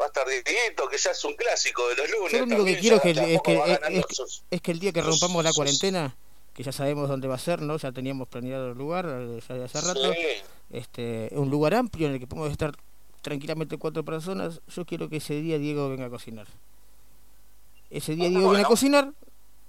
Va 0.00 0.06
a 0.06 0.08
estar 0.08 0.26
Dieguito, 0.28 0.88
que 0.88 0.98
ya 0.98 1.12
es 1.12 1.24
un 1.24 1.34
clásico 1.36 1.86
de 1.88 1.96
los 1.96 2.10
lunes. 2.10 2.32
Yo 2.32 2.38
lo 2.38 2.44
único 2.44 2.64
que 2.64 2.78
quiero 2.78 2.96
ya 2.96 3.02
que, 3.02 3.10
es, 3.10 3.42
que, 3.42 3.54
es, 3.90 4.42
es- 4.50 4.60
el 4.64 4.78
día 4.80 4.92
que 4.92 5.02
rompamos 5.02 5.44
la 5.44 5.52
cuarentena, 5.52 6.16
que 6.54 6.62
ya 6.62 6.72
sabemos 6.72 7.08
dónde 7.08 7.28
va 7.28 7.34
a 7.34 7.38
ser, 7.38 7.60
¿no? 7.62 7.76
Ya 7.76 7.92
teníamos 7.92 8.28
planeado 8.28 8.70
el 8.72 8.78
lugar 8.78 9.06
eh, 9.08 9.40
ya 9.48 9.54
de 9.56 9.64
hace 9.64 9.80
rato. 9.80 10.12
Sí. 10.12 10.18
Este, 10.70 11.28
un 11.32 11.50
lugar 11.50 11.74
amplio 11.74 12.06
en 12.06 12.14
el 12.14 12.20
que 12.20 12.26
podemos 12.26 12.50
estar 12.50 12.72
tranquilamente 13.22 13.76
cuatro 13.76 14.04
personas. 14.04 14.60
Yo 14.74 14.84
quiero 14.84 15.08
que 15.08 15.16
ese 15.16 15.34
día 15.40 15.58
Diego 15.58 15.88
venga 15.88 16.06
a 16.06 16.10
cocinar. 16.10 16.46
Ese 17.90 18.14
día 18.16 18.28
Diego 18.28 18.40
viene 18.50 18.56
a 18.56 18.58
Bueno. 18.62 18.68
cocinar, 18.68 19.12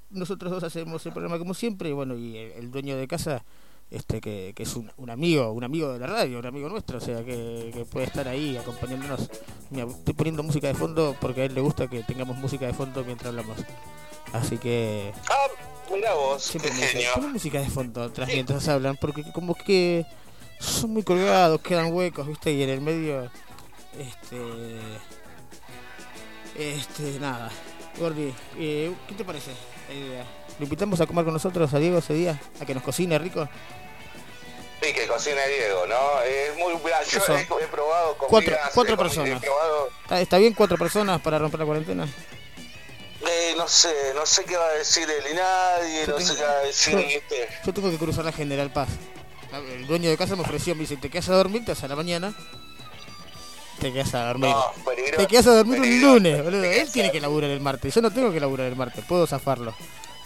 nosotros 0.10 0.52
dos 0.52 0.64
hacemos 0.64 1.06
el 1.06 1.12
programa 1.12 1.38
como 1.38 1.54
siempre, 1.54 1.90
y 1.90 1.94
bueno, 1.94 2.16
y 2.16 2.38
el, 2.38 2.52
el 2.54 2.72
dueño 2.72 2.96
de 2.98 3.08
casa, 3.08 3.44
este 3.92 4.22
que, 4.22 4.54
que 4.56 4.64
es 4.64 4.76
un, 4.76 4.92
un 4.98 5.10
amigo, 5.10 5.52
un 5.52 5.64
amigo 5.64 5.92
de 5.94 6.00
la 6.00 6.08
radio, 6.08 6.40
un 6.40 6.46
amigo 6.46 6.70
nuestro, 6.70 6.98
o 6.98 7.02
sea, 7.02 7.24
que, 7.24 7.72
que 7.74 7.86
puede 7.86 8.06
estar 8.08 8.28
ahí 8.28 8.58
acompañándonos. 8.58 9.30
Mira, 9.70 9.86
estoy 9.88 10.14
poniendo 10.14 10.42
música 10.44 10.68
de 10.68 10.74
fondo 10.76 11.16
porque 11.22 11.42
a 11.42 11.46
él 11.46 11.54
le 11.54 11.62
gusta 11.62 11.88
que 11.88 12.04
tengamos 12.04 12.38
música 12.38 12.66
de 12.66 12.74
fondo 12.74 13.04
mientras 13.04 13.30
hablamos. 13.30 13.58
Así 14.34 14.58
que 14.58 15.12
Ah, 15.30 15.48
mira 15.92 16.14
vos, 16.14 16.44
siempre 16.44 16.72
qué 16.72 16.78
genio. 16.88 17.10
"Pon 17.16 17.34
música 17.34 17.60
de 17.60 17.70
fondo 17.70 18.04
atrás 18.04 18.28
mientras 18.28 18.68
hablan, 18.68 18.98
porque 18.98 19.24
como 19.32 19.56
que 19.56 20.06
son 20.60 20.92
muy 20.92 21.04
colgados, 21.04 21.62
quedan 21.62 21.94
huecos, 21.94 22.28
¿viste? 22.28 22.52
Y 22.52 22.64
en 22.64 22.70
el 22.70 22.82
medio, 22.82 23.30
este... 23.98 24.38
Este, 26.58 27.20
nada. 27.20 27.52
Gordi, 27.98 28.34
eh, 28.58 28.94
¿qué 29.08 29.14
te 29.16 29.26
parece 29.26 29.52
la 29.90 29.94
idea? 29.94 30.26
¿Lo 30.58 30.64
invitamos 30.64 31.00
a 31.02 31.06
comer 31.06 31.26
con 31.26 31.34
nosotros 31.34 31.74
a 31.74 31.80
Diego 31.80 31.98
ese 31.98 32.14
día? 32.14 32.40
¿A 32.62 32.66
que 32.66 32.74
nos 32.74 32.84
cocine 32.84 33.18
rico? 33.20 33.48
Sí, 34.82 34.94
que 34.94 35.08
cocina 35.08 35.42
Diego, 35.48 35.86
¿no? 35.88 36.22
Es 36.22 36.58
muy 36.58 36.74
mira, 36.84 37.02
yo 37.04 37.20
he, 37.36 37.42
he 37.42 37.68
probado 37.68 38.18
comidas, 38.18 38.30
Cuatro- 38.30 38.58
cuatro 38.74 38.94
he 38.94 38.98
personas. 38.98 39.44
He 39.44 39.46
probado, 39.46 39.90
¿Está, 40.04 40.22
está 40.22 40.38
bien 40.38 40.54
cuatro 40.54 40.78
personas 40.78 41.20
para 41.22 41.40
romper 41.40 41.60
la 41.60 41.66
cuarentena? 41.66 42.08
Eh, 43.28 43.54
no 43.58 43.68
sé, 43.68 43.94
no 44.16 44.26
sé 44.26 44.44
qué 44.46 44.56
va 44.58 44.66
a 44.68 44.74
decir 44.74 45.08
el 45.10 45.32
Inadi, 45.32 46.06
Yo 46.06 46.08
no 46.08 46.16
tengo- 46.16 46.20
sé 46.32 46.36
qué 46.36 46.44
va 46.44 46.52
a 46.52 46.60
decir, 46.62 46.94
yo-. 47.00 47.36
Yo 47.66 47.74
tengo 47.74 47.90
que 47.92 47.98
cruzar 47.98 48.26
la 48.26 48.32
General 48.32 48.72
Paz. 48.72 48.90
El 49.74 49.88
dueño 49.88 50.10
de 50.10 50.18
casa 50.18 50.36
me 50.36 50.42
ofreció, 50.42 50.76
me 50.76 50.82
dice, 50.82 50.98
¿te 50.98 51.10
quedas 51.10 51.30
a 51.30 51.36
dormir? 51.36 51.64
Te 51.64 51.72
vas 51.72 51.84
a 51.84 51.88
la 51.88 51.96
mañana. 51.96 52.34
Te 53.80 53.92
quedas 53.94 54.14
a 54.14 54.28
dormir. 54.28 54.50
No, 54.50 54.66
peligroso. 54.86 55.18
Te 55.22 55.28
quedas 55.28 55.48
a 55.48 55.56
dormir 55.56 55.80
un 55.82 56.02
lunes, 56.02 56.44
boludo. 56.44 56.64
Él 56.64 56.92
tiene 56.92 57.12
que 57.12 57.22
laburar 57.22 57.50
el 57.50 57.60
martes. 57.62 57.94
Yo 57.94 58.02
no 58.02 58.12
tengo 58.12 58.32
que 58.32 58.40
laburar 58.40 58.68
el 58.68 58.76
martes, 58.76 59.04
puedo 59.06 59.26
zafarlo. 59.28 59.74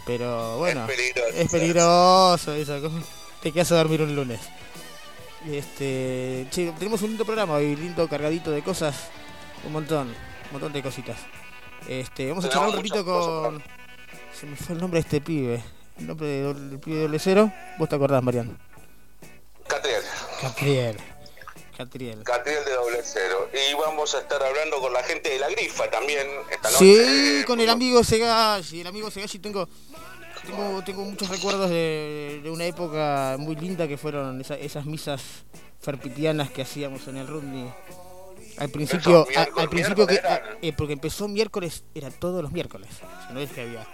Pero 0.05 0.57
bueno, 0.57 0.85
Es 0.87 0.95
peligroso. 0.95 1.29
es 1.35 1.51
peligroso 1.51 2.53
eso. 2.53 2.81
¿cómo? 2.81 2.99
Te 3.41 3.51
quedas 3.51 3.71
a 3.71 3.75
dormir 3.77 4.01
un 4.01 4.15
lunes. 4.15 4.39
Este, 5.49 6.47
che, 6.51 6.71
tenemos 6.77 7.01
un 7.01 7.09
lindo 7.09 7.25
programa 7.25 7.55
hoy, 7.55 7.75
lindo, 7.75 8.07
cargadito 8.07 8.51
de 8.51 8.61
cosas. 8.61 8.95
Un 9.65 9.71
montón, 9.73 10.07
un 10.09 10.51
montón 10.51 10.73
de 10.73 10.81
cositas. 10.83 11.17
Este, 11.87 12.29
vamos 12.29 12.45
a 12.45 12.49
charlar 12.49 12.69
un 12.69 12.75
ratito 12.77 13.03
con. 13.05 13.63
Se 14.39 14.45
me 14.45 14.55
fue 14.55 14.75
el 14.75 14.81
nombre 14.81 14.99
de 14.99 15.01
este 15.05 15.21
pibe. 15.21 15.63
El 15.97 16.07
nombre 16.07 16.27
del 16.27 16.79
pibe 16.79 16.97
de 16.97 17.01
doble 17.03 17.19
cero. 17.19 17.51
¿Vos 17.77 17.89
te 17.89 17.95
acordás, 17.95 18.23
Mariano? 18.23 18.55
Catriel, 19.67 20.01
Catriel. 20.41 20.97
Catriel. 21.77 22.23
Catriel 22.23 22.65
de 22.65 22.71
doble 22.73 22.99
cero. 23.03 23.49
Y 23.53 23.73
vamos 23.75 24.13
a 24.15 24.19
estar 24.19 24.41
hablando 24.41 24.79
con 24.79 24.91
la 24.93 25.03
gente 25.03 25.29
de 25.29 25.39
la 25.39 25.49
grifa 25.49 25.89
también 25.89 26.27
esta 26.51 26.69
noche. 26.71 26.77
Sí, 26.85 27.41
Eh, 27.41 27.43
con 27.45 27.59
el 27.59 27.69
amigo 27.69 28.03
Segashi, 28.03 28.81
el 28.81 28.87
amigo 28.87 29.09
Segashi 29.11 29.39
tengo, 29.39 29.67
tengo, 30.45 30.83
tengo 30.83 31.03
muchos 31.03 31.29
recuerdos 31.29 31.69
de, 31.69 32.41
de 32.43 32.49
una 32.49 32.65
época 32.65 33.35
muy 33.39 33.55
linda 33.55 33.87
que 33.87 33.97
fueron 33.97 34.41
esa- 34.41 34.57
esas 34.57 34.85
misas 34.85 35.21
ferpitianas 35.79 36.49
que 36.51 36.61
hacíamos 36.63 37.07
en 37.07 37.17
el 37.17 37.27
Rundni. 37.27 37.69
Al 38.59 38.69
principio, 38.69 39.25
a- 39.35 39.61
al 39.61 39.69
principio 39.69 40.05
que, 40.05 40.15
eran. 40.15 40.41
eh, 40.61 40.73
porque 40.73 40.93
empezó 40.93 41.27
miércoles, 41.27 41.83
era 41.95 42.09
todos 42.11 42.41
los 42.43 42.51
miércoles, 42.51 42.89
o 42.91 42.97
sea, 42.97 43.29
no 43.31 43.39
es 43.39 43.49
que 43.51 43.61
había, 43.61 43.87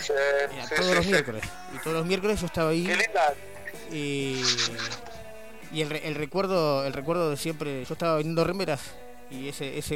Sí, 0.00 0.12
era 0.12 0.66
sí, 0.66 0.74
todos 0.76 0.88
sí, 0.88 0.94
los 0.94 1.06
miércoles, 1.06 1.42
y 1.74 1.78
todos 1.82 1.96
los 1.96 2.06
miércoles 2.06 2.40
yo 2.40 2.46
estaba 2.46 2.70
ahí 2.70 2.88
y, 3.92 4.42
y 5.72 5.80
el, 5.82 5.92
el 5.92 6.14
recuerdo, 6.14 6.84
el 6.84 6.92
recuerdo 6.92 7.30
de 7.30 7.36
siempre, 7.36 7.84
yo 7.84 7.92
estaba 7.92 8.16
vendiendo 8.16 8.44
remeras 8.44 8.80
y 9.30 9.48
ese, 9.48 9.76
ese 9.76 9.94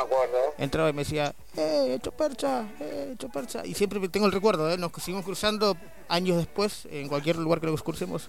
acuerdo. 0.00 0.54
entraba 0.58 0.90
y 0.90 0.92
me 0.92 1.02
decía, 1.04 1.32
eh, 1.56 1.96
chopercha, 2.02 2.64
eh, 2.80 3.14
chopercha. 3.18 3.64
Y 3.64 3.74
siempre 3.74 4.00
tengo 4.08 4.26
el 4.26 4.32
recuerdo, 4.32 4.68
¿eh? 4.68 4.76
nos 4.76 4.90
seguimos 4.98 5.24
cruzando 5.24 5.76
años 6.08 6.38
después 6.38 6.86
en 6.90 7.06
cualquier 7.08 7.36
lugar 7.36 7.60
que 7.60 7.68
nos 7.68 7.82
crucemos 7.84 8.28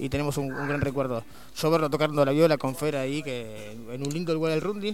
y 0.00 0.08
tenemos 0.08 0.36
un, 0.38 0.52
un 0.52 0.68
gran 0.68 0.80
recuerdo. 0.80 1.22
Yo 1.56 1.70
verlo 1.70 1.90
tocando 1.90 2.24
la 2.24 2.32
viola 2.32 2.56
con 2.58 2.74
Fera 2.74 3.00
ahí, 3.02 3.22
que 3.22 3.70
en 3.72 4.02
un 4.06 4.12
lindo 4.12 4.32
lugar 4.34 4.52
del 4.52 4.60
Rundi. 4.60 4.90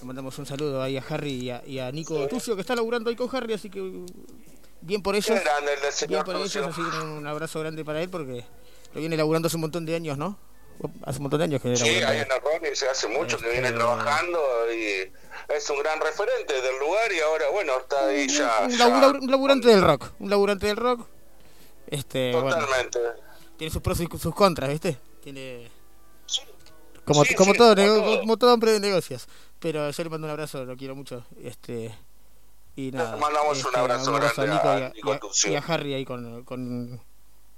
Le 0.00 0.04
mandamos 0.04 0.36
un 0.38 0.46
saludo 0.46 0.82
ahí 0.82 0.96
a 0.96 1.04
Harry 1.08 1.32
y 1.34 1.50
a, 1.50 1.62
y 1.66 1.78
a 1.78 1.90
Nico 1.92 2.26
Tucio, 2.28 2.54
que 2.56 2.60
está 2.62 2.74
laburando 2.74 3.10
ahí 3.10 3.16
con 3.16 3.28
Harry, 3.34 3.54
así 3.54 3.70
que 3.70 3.80
uh, 3.80 4.06
bien 4.80 5.02
por 5.02 5.14
ellos. 5.14 5.28
Grande 5.40 5.72
el 5.74 6.08
Bien 6.08 6.24
por 6.24 6.36
ellos, 6.36 6.56
así 6.56 6.80
que 6.82 6.98
un 7.06 7.26
abrazo 7.26 7.60
grande 7.60 7.84
para 7.84 8.00
él 8.02 8.08
porque 8.08 8.44
lo 8.92 9.00
viene 9.00 9.16
laburando 9.16 9.46
hace 9.46 9.56
un 9.56 9.60
montón 9.62 9.84
de 9.86 9.94
años, 9.94 10.18
¿no? 10.18 10.36
Hace 11.04 11.18
un 11.18 11.22
montón 11.24 11.38
de 11.38 11.44
años 11.44 11.62
que 11.62 11.76
Sí, 11.76 11.88
hay 11.88 12.02
ahí. 12.02 12.18
en 12.20 12.32
el 12.32 12.40
Ronnie 12.40 12.74
se 12.74 12.88
hace 12.88 13.06
mucho 13.06 13.38
que 13.38 13.46
Este- 13.46 13.60
viene 13.60 13.70
trabajando 13.76 14.40
y 14.76 15.12
es 15.52 15.70
un 15.70 15.78
gran 15.78 16.00
referente 16.00 16.54
del 16.60 16.78
lugar 16.80 17.12
y 17.12 17.20
ahora, 17.20 17.44
bueno, 17.52 17.72
está 17.78 18.08
ahí 18.08 18.26
ya. 18.28 18.60
un, 18.64 18.70
ya- 18.70 19.08
un 19.20 19.30
laburante 19.30 19.68
del 19.68 19.82
rock, 19.82 20.10
un 20.18 20.28
laburante 20.30 20.66
del 20.66 20.76
rock. 20.76 21.06
Este, 21.86 22.32
bueno, 22.32 22.50
Totalmente. 22.58 22.98
Tiene 23.56 23.72
sus 23.72 23.82
pros 23.82 24.00
y 24.00 24.06
sus 24.18 24.34
contras, 24.34 24.70
¿viste? 24.70 24.98
Tiene 25.22 25.70
Sí. 26.26 26.42
como 27.04 27.24
Sí, 27.24 27.34
como 27.34 27.52
sí, 27.52 27.58
todo, 27.58 27.74
todo. 27.74 28.20
como 28.20 28.36
todo 28.36 28.54
hombre 28.54 28.72
de 28.72 28.80
negocios. 28.80 29.26
Pero 29.60 29.90
yo 29.90 30.02
le 30.04 30.10
mando 30.10 30.26
un 30.26 30.30
abrazo, 30.30 30.64
lo 30.64 30.76
quiero 30.76 30.94
mucho. 30.94 31.24
Este 31.42 31.94
y 32.76 32.90
nada. 32.90 33.16
mandamos 33.16 33.58
un 33.60 33.66
este, 33.66 33.78
abrazo 33.78 34.10
un 34.10 34.16
grande 34.18 34.48
Nico 34.54 34.68
a 34.68 34.78
y 34.78 34.82
a, 34.82 34.88
Nico 34.90 35.12
y 35.12 35.16
a- 35.16 35.18
Tuccio. 35.20 35.52
y 35.52 35.54
a 35.56 35.58
Harry 35.60 35.94
ahí 35.94 36.04
con, 36.04 36.42
con, 36.44 37.00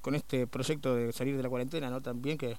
con 0.02 0.14
este 0.14 0.46
proyecto 0.46 0.94
de 0.94 1.12
salir 1.12 1.36
de 1.36 1.42
la 1.42 1.48
cuarentena, 1.48 1.88
¿no? 1.90 2.02
También 2.02 2.36
que, 2.36 2.58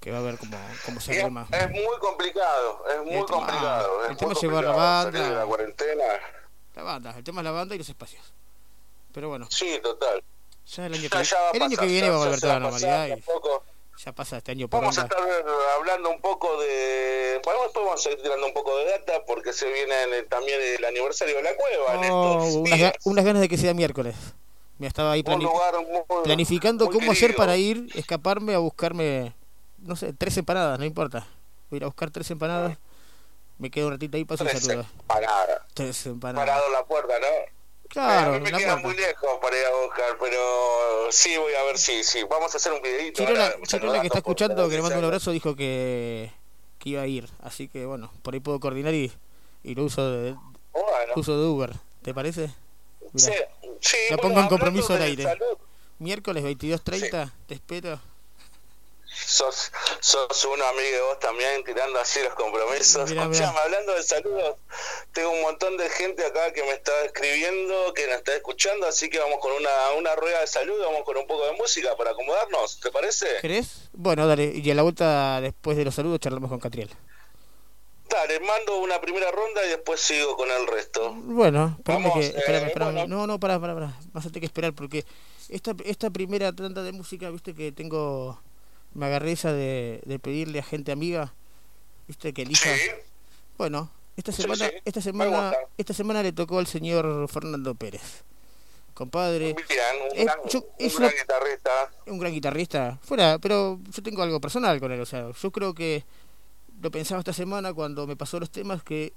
que 0.00 0.10
va 0.12 0.18
a 0.18 0.22
ver 0.22 0.36
cómo, 0.38 0.56
cómo 0.84 1.00
se 1.00 1.14
Y 1.14 1.16
es, 1.18 1.24
arma. 1.24 1.46
es 1.50 1.70
muy 1.70 1.98
complicado, 2.00 2.84
es 2.92 2.98
muy 3.04 3.14
El 3.14 3.24
tema- 3.26 3.38
complicado. 3.38 4.04
el 4.10 4.16
tema 4.16 4.32
es 4.32 4.42
llevar 4.42 4.64
la 4.64 4.70
banda. 4.76 5.12
salir 5.18 5.28
de 5.32 5.34
la 5.34 5.46
cuarentena. 5.46 6.04
La 6.74 6.82
banda, 6.82 7.14
el 7.16 7.24
tema 7.24 7.40
es 7.40 7.44
la 7.46 7.50
banda 7.52 7.74
y 7.74 7.78
los 7.78 7.88
espacios. 7.88 8.22
Pero 9.12 9.28
bueno, 9.30 9.46
Sí, 9.50 9.80
total. 9.82 10.22
Ya 10.66 10.86
el 10.86 10.94
año 10.94 11.02
Ya, 11.02 11.08
que, 11.10 11.24
ya 11.24 11.36
el 11.54 11.62
año 11.62 11.76
que 11.76 11.86
viene 11.86 12.10
va 12.10 12.16
a 12.16 12.18
volver 12.18 12.40
toda 12.40 12.58
la 12.58 12.70
pasar 12.70 12.80
normalidad 12.90 13.16
y 13.18 13.22
ya 14.04 14.12
pasa 14.12 14.36
este 14.36 14.52
año 14.52 14.68
por 14.68 14.80
Vamos 14.80 14.98
a 14.98 15.02
estar 15.04 15.18
hablando 15.78 16.10
un 16.10 16.20
poco 16.20 16.60
de. 16.60 17.40
Bueno, 17.44 17.62
después 17.62 17.84
vamos 17.86 18.06
a 18.06 18.10
ir 18.10 18.20
tirando 18.22 18.46
un 18.46 18.52
poco 18.52 18.76
de 18.76 18.84
data 18.90 19.24
porque 19.26 19.54
se 19.54 19.72
viene 19.72 19.94
también 20.28 20.60
el 20.60 20.84
aniversario 20.84 21.34
de 21.36 21.42
la 21.42 21.50
cueva. 21.56 22.04
en 22.04 22.12
Oh, 22.12 22.44
estos 22.44 22.54
unas, 22.56 22.92
unas 23.04 23.24
ganas 23.24 23.40
de 23.40 23.48
que 23.48 23.56
sea 23.56 23.72
miércoles. 23.72 24.14
Me 24.78 24.86
estaba 24.86 25.12
ahí 25.12 25.22
muy- 25.26 25.48
planificando 26.24 26.84
muy 26.84 26.94
cómo 26.94 27.12
hacer 27.12 27.34
para 27.34 27.56
ir, 27.56 27.86
escaparme 27.94 28.54
a 28.54 28.58
buscarme, 28.58 29.32
no 29.78 29.96
sé, 29.96 30.12
tres 30.12 30.36
empanadas, 30.36 30.78
no 30.78 30.84
importa. 30.84 31.26
Voy 31.70 31.76
a 31.76 31.78
ir 31.78 31.84
a 31.84 31.86
buscar 31.86 32.10
tres 32.10 32.30
empanadas. 32.30 32.76
Me 33.56 33.70
quedo 33.70 33.86
un 33.86 33.92
ratito 33.94 34.18
ahí, 34.18 34.26
paso 34.26 34.44
y 34.44 34.48
Tres 34.48 34.62
saludo. 34.62 34.84
empanadas. 35.00 35.62
Tres 35.72 36.04
empanadas. 36.04 36.46
Parado 36.46 36.66
en 36.66 36.72
la 36.74 36.84
puerta, 36.84 37.14
¿no? 37.18 37.55
Claro, 37.88 38.34
a 38.34 38.40
mí 38.40 38.40
me 38.40 38.52
queda 38.52 38.80
puerta. 38.80 38.88
muy 38.88 38.96
lejos 38.96 39.30
para 39.40 39.58
ir 39.58 39.64
a 39.66 39.70
buscar, 39.84 40.18
pero 40.20 41.10
sí 41.10 41.36
voy 41.36 41.52
a 41.54 41.62
ver 41.64 41.78
si 41.78 42.02
sí, 42.04 42.22
vamos 42.28 42.52
a 42.52 42.56
hacer 42.58 42.72
un 42.72 42.82
videito. 42.82 43.22
Saludando 43.64 44.00
que 44.00 44.06
está 44.08 44.18
escuchando, 44.18 44.68
que 44.68 44.76
le 44.76 44.82
mando 44.82 44.98
un 44.98 45.04
abrazo, 45.04 45.30
dijo 45.30 45.54
que, 45.56 46.32
que 46.78 46.88
iba 46.90 47.02
a 47.02 47.06
ir. 47.06 47.28
Así 47.42 47.68
que 47.68 47.86
bueno, 47.86 48.12
por 48.22 48.34
ahí 48.34 48.40
puedo 48.40 48.60
coordinar 48.60 48.92
y, 48.94 49.12
y 49.62 49.74
lo 49.74 49.84
uso 49.84 50.10
de, 50.10 50.32
Bueno, 50.72 51.12
uso 51.16 51.40
de 51.40 51.46
Uber. 51.46 51.72
¿Te 52.02 52.12
parece? 52.14 52.50
Mirá. 53.12 53.32
sí, 53.32 53.32
sí, 53.80 53.96
Lo 54.10 54.16
bueno, 54.16 54.22
pongo 54.28 54.40
en 54.40 54.48
compromiso 54.48 54.94
al 54.94 55.02
aire. 55.02 55.22
salud, 55.24 55.58
Miércoles 55.98 56.44
22.30, 56.44 57.32
te 57.46 57.54
espero. 57.54 58.00
Sos, 59.24 59.72
sos 60.00 60.44
un 60.44 60.60
amigo 60.62 60.90
de 60.96 61.00
vos 61.00 61.18
también, 61.18 61.64
tirando 61.64 61.98
así 61.98 62.20
los 62.22 62.34
compromisos. 62.34 63.08
Mirá, 63.10 63.24
mirá. 63.28 63.32
Escuchame, 63.44 63.58
hablando 63.64 63.94
de 63.94 64.02
saludos, 64.02 64.56
tengo 65.12 65.30
un 65.30 65.42
montón 65.42 65.76
de 65.78 65.88
gente 65.88 66.24
acá 66.24 66.52
que 66.52 66.62
me 66.62 66.70
está 66.72 66.92
escribiendo, 67.04 67.94
que 67.94 68.06
nos 68.06 68.16
está 68.16 68.34
escuchando, 68.36 68.86
así 68.86 69.08
que 69.08 69.18
vamos 69.18 69.38
con 69.40 69.52
una, 69.52 69.70
una 69.98 70.14
rueda 70.16 70.40
de 70.40 70.46
salud, 70.46 70.74
vamos 70.84 71.02
con 71.04 71.16
un 71.16 71.26
poco 71.26 71.46
de 71.46 71.52
música 71.54 71.96
para 71.96 72.10
acomodarnos, 72.10 72.78
¿te 72.80 72.90
parece? 72.90 73.26
¿Querés? 73.40 73.88
Bueno, 73.92 74.26
dale. 74.26 74.52
Y 74.54 74.70
a 74.70 74.74
la 74.74 74.82
vuelta, 74.82 75.40
después 75.40 75.76
de 75.76 75.84
los 75.84 75.94
saludos, 75.94 76.20
charlamos 76.20 76.50
con 76.50 76.60
Catriel. 76.60 76.90
Dale, 78.08 78.38
mando 78.38 78.76
una 78.78 79.00
primera 79.00 79.30
ronda 79.32 79.64
y 79.66 79.70
después 79.70 80.00
sigo 80.00 80.36
con 80.36 80.48
el 80.50 80.66
resto. 80.68 81.12
Bueno, 81.14 81.74
espérame 81.78 82.02
Vamos, 82.04 82.20
que. 82.20 82.26
eh, 82.26 82.34
Espérame, 82.36 82.66
espérame. 82.68 82.92
bueno. 82.94 83.16
No, 83.16 83.26
no, 83.26 83.40
pará, 83.40 83.58
pará, 83.58 83.74
pará. 83.74 83.98
Vas 84.12 84.24
a 84.26 84.28
tener 84.28 84.40
que 84.42 84.46
esperar 84.46 84.72
porque 84.74 85.04
esta, 85.48 85.72
esta 85.84 86.10
primera 86.10 86.52
tanda 86.54 86.82
de 86.84 86.92
música, 86.92 87.28
viste 87.30 87.52
que 87.54 87.72
tengo. 87.72 88.40
Me 88.96 89.06
agarré 89.06 89.32
esa 89.32 89.52
de, 89.52 90.00
de 90.04 90.18
pedirle 90.18 90.58
a 90.58 90.62
gente 90.62 90.90
amiga, 90.92 91.34
viste 92.08 92.32
que 92.32 92.42
elija. 92.42 92.74
Sí, 92.74 92.80
Bueno, 93.58 93.90
esta 94.16 94.32
semana, 94.32 94.68
sí, 94.68 94.74
esta 94.84 95.00
semana, 95.00 95.52
esta 95.76 95.92
semana 95.94 96.22
le 96.22 96.32
tocó 96.32 96.58
al 96.58 96.66
señor 96.66 97.28
Fernando 97.28 97.74
Pérez. 97.74 98.24
Compadre, 98.94 99.54
bien, 99.54 99.56
un, 100.18 100.24
gran, 100.24 100.38
yo- 100.48 100.60
un 100.60 100.66
es 100.86 100.96
gran 100.98 101.10
una- 101.12 101.20
guitarrista. 101.22 101.70
un 102.06 102.18
gran 102.18 102.32
guitarrista. 102.32 102.98
Fuera, 103.02 103.38
pero 103.38 103.78
yo 103.94 104.02
tengo 104.02 104.22
algo 104.22 104.40
personal 104.40 104.80
con 104.80 104.90
él, 104.92 105.00
o 105.00 105.06
sea, 105.06 105.30
yo 105.30 105.50
creo 105.50 105.74
que 105.74 106.04
lo 106.80 106.90
pensaba 106.90 107.18
esta 107.20 107.34
semana 107.34 107.74
cuando 107.74 108.06
me 108.06 108.16
pasó 108.16 108.40
los 108.40 108.50
temas 108.50 108.82
que 108.82 109.12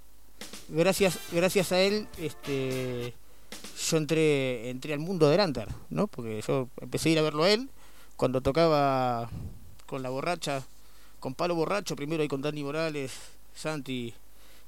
gracias 0.70 1.18
gracias 1.34 1.72
a 1.74 1.80
él 1.82 2.08
este 2.18 3.14
yo 3.90 3.98
entré 3.98 4.70
entré 4.70 4.94
al 4.94 5.00
mundo 5.00 5.30
under, 5.30 5.68
¿no? 5.90 6.08
Porque 6.08 6.42
yo 6.46 6.70
empecé 6.82 7.10
a 7.10 7.12
ir 7.14 7.20
a 7.20 7.22
verlo 7.22 7.44
a 7.44 7.50
él 7.50 7.70
cuando 8.18 8.40
tocaba 8.42 9.30
con 9.90 10.04
la 10.04 10.10
borracha, 10.10 10.64
con 11.20 11.34
Palo 11.34 11.56
Borracho, 11.56 11.96
primero 11.96 12.22
ahí 12.22 12.28
con 12.30 12.42
Dani 12.42 12.64
Morales, 12.64 13.12
Santi 13.56 14.14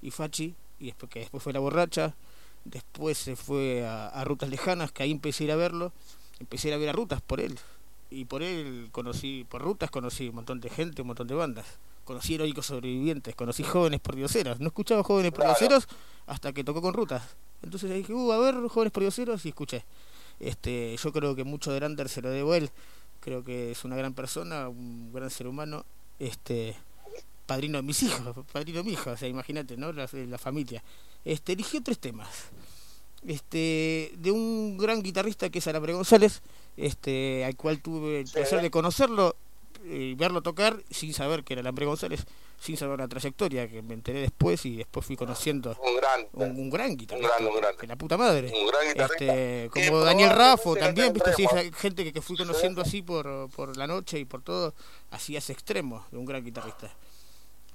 y 0.02 0.12
Fachi, 0.12 0.56
y 0.80 0.88
después 0.88 1.10
que 1.12 1.20
después 1.20 1.44
fue 1.44 1.54
la 1.54 1.60
borracha, 1.60 2.16
después 2.66 3.18
se 3.18 3.36
fue 3.36 3.86
a, 3.86 4.08
a 4.08 4.24
Rutas 4.26 4.50
Lejanas, 4.50 4.92
que 4.92 5.04
ahí 5.04 5.12
empecé 5.12 5.44
a 5.44 5.46
ir 5.46 5.52
a 5.52 5.56
verlo, 5.56 5.94
empecé 6.40 6.68
a 6.68 6.72
ir 6.72 6.74
a 6.74 6.78
ver 6.78 6.90
a 6.90 6.94
Rutas 6.94 7.22
por 7.22 7.40
él, 7.40 7.58
y 8.10 8.26
por 8.26 8.42
él 8.42 8.90
conocí, 8.92 9.46
por 9.48 9.62
Rutas 9.62 9.92
conocí 9.92 10.30
un 10.30 10.36
montón 10.36 10.60
de 10.60 10.70
gente, 10.70 11.02
un 11.04 11.08
montón 11.10 11.28
de 11.28 11.36
bandas, 11.36 11.66
conocí 12.04 12.34
heroicos 12.36 12.66
sobrevivientes, 12.66 13.36
conocí 13.36 13.64
jóvenes 13.64 14.00
por 14.02 14.16
dioseros, 14.16 14.60
no 14.60 14.68
escuchaba 14.68 15.04
jóvenes 15.04 15.32
por 15.32 15.42
Claro. 15.42 15.52
dioseros 15.58 15.88
hasta 16.26 16.52
que 16.52 16.64
tocó 16.64 16.82
con 16.82 16.94
Rutas, 16.94 17.22
entonces 17.62 17.92
ahí 17.92 18.00
dije, 18.00 18.14
uh, 18.14 18.32
a 18.32 18.40
ver, 18.40 18.56
jóvenes 18.68 18.92
por 18.92 19.02
dioseros, 19.04 19.46
y 19.46 19.50
escuché. 19.50 19.86
Este, 20.40 20.98
yo 20.98 21.12
creo 21.14 21.36
que 21.36 21.44
mucho 21.44 21.72
del 21.72 21.84
under 21.84 22.10
se 22.10 22.20
lo 22.24 22.30
debo 22.32 22.56
él, 22.56 22.72
creo 23.22 23.44
que 23.44 23.72
es 23.72 23.86
una 23.86 23.96
gran 23.96 24.14
persona, 24.14 24.68
un 24.68 25.14
gran 25.14 25.30
ser 25.30 25.48
humano, 25.48 25.86
este 26.20 26.76
padrino 27.46 27.78
de 27.78 27.84
mis 27.84 28.04
hijos, 28.04 28.46
padrino 28.52 28.80
de 28.80 28.84
mi 28.84 28.94
hija, 28.94 29.12
o 29.12 29.18
sea, 29.18 29.30
imagínate, 29.30 29.78
¿no? 29.78 29.94
La, 29.94 30.10
la 30.12 30.38
familia. 30.38 30.84
Este, 31.24 31.54
eligió 31.54 31.82
tres 31.82 32.00
temas. 32.00 32.28
Este, 33.26 34.14
de 34.18 34.32
un 34.32 34.78
gran 34.78 35.04
guitarrista 35.04 35.50
que 35.50 35.60
es 35.60 35.68
Alambre 35.68 35.94
González, 35.94 36.42
este, 36.76 37.46
al 37.46 37.56
cual 37.56 37.80
tuve 37.80 38.22
el 38.22 38.28
placer 38.28 38.62
de 38.62 38.72
conocerlo 38.72 39.36
y 39.86 40.16
verlo 40.16 40.42
tocar 40.42 40.82
sin 40.90 41.14
saber 41.14 41.44
que 41.44 41.54
era 41.54 41.62
Alambre 41.62 41.86
González, 41.86 42.26
sin 42.62 42.78
saber 42.78 43.00
la 43.00 43.08
trayectoria, 43.08 43.68
que 43.68 43.82
me 43.82 43.96
enteré 43.96 44.22
después 44.22 44.64
y 44.68 44.76
después 44.78 45.04
fui 45.04 45.16
conociendo 45.16 45.76
Un 45.84 45.96
gran, 45.98 46.28
un, 46.34 46.60
un 46.60 46.70
gran 46.70 46.96
guitarrista, 46.96 47.38
un 47.40 47.56
grande. 47.60 47.82
de 47.82 47.88
la 47.88 47.96
puta 47.96 48.18
madre. 48.18 48.52
un 48.56 48.68
gran 48.68 48.88
guitarrista. 48.88 49.26
Este, 49.26 49.70
como 49.90 50.02
Daniel 50.02 50.30
Raffo 50.30 50.76
también, 50.76 51.12
viste, 51.12 51.34
sí, 51.34 51.46
esa 51.46 51.64
gente 51.76 52.04
que, 52.04 52.14
que 52.14 52.22
fui 52.22 52.38
conociendo 52.38 52.80
así 52.84 53.02
por, 53.02 53.50
por 53.50 53.76
la 53.78 53.88
noche 53.88 54.20
y 54.20 54.26
por 54.26 54.44
todo, 54.44 54.76
así 55.10 55.36
ese 55.36 55.54
extremo 55.54 56.06
de 56.12 56.18
un 56.20 56.26
gran 56.26 56.46
guitarrista. 56.46 56.94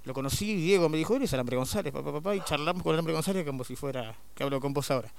Lo 0.04 0.14
conocí 0.14 0.54
Diego 0.54 0.88
me 0.88 0.98
dijo, 0.98 1.16
eres 1.16 1.32
Alambre 1.34 1.56
González, 1.56 1.92
papá, 1.92 2.12
papá, 2.12 2.36
y 2.36 2.40
charlamos 2.42 2.84
con 2.84 2.92
Alambre 2.92 3.12
González 3.12 3.44
como 3.44 3.64
si 3.64 3.74
fuera, 3.74 4.16
que 4.36 4.44
hablo 4.44 4.60
con 4.60 4.72
vos 4.72 4.88
ahora. 4.92 5.12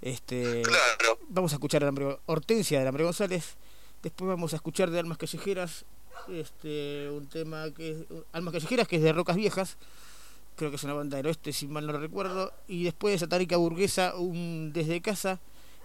Este, 0.00 0.62
Claro. 0.62 1.18
vamos 1.28 1.50
a 1.52 1.56
escuchar 1.56 1.82
a 1.82 1.86
Alambre, 1.86 2.18
Hortensia 2.26 2.78
de 2.78 2.82
Alambre 2.82 3.02
González, 3.02 3.56
después 4.00 4.28
vamos 4.28 4.52
a 4.52 4.56
escuchar 4.56 4.90
de 4.92 5.00
Almas 5.00 5.18
Callejeras, 5.18 5.84
este, 6.28 7.08
un 7.10 7.26
tema 7.28 7.70
que 7.74 7.90
es, 7.92 7.96
Almas 8.32 8.52
Callejeras, 8.52 8.88
que 8.88 8.96
es 8.96 9.02
de 9.02 9.12
Rocas 9.12 9.36
Viejas, 9.36 9.76
creo 10.56 10.70
que 10.70 10.76
es 10.76 10.84
una 10.84 10.94
banda 10.94 11.16
del 11.16 11.26
oeste, 11.26 11.52
si 11.52 11.66
mal 11.68 11.86
no 11.86 11.92
lo 11.92 11.98
recuerdo, 12.00 12.52
y 12.66 12.84
después 12.84 13.12
de 13.14 13.18
Satánica 13.18 13.56
Burguesa, 13.56 14.14
un 14.16 14.72
Desde 14.72 15.00
Casa, 15.00 15.40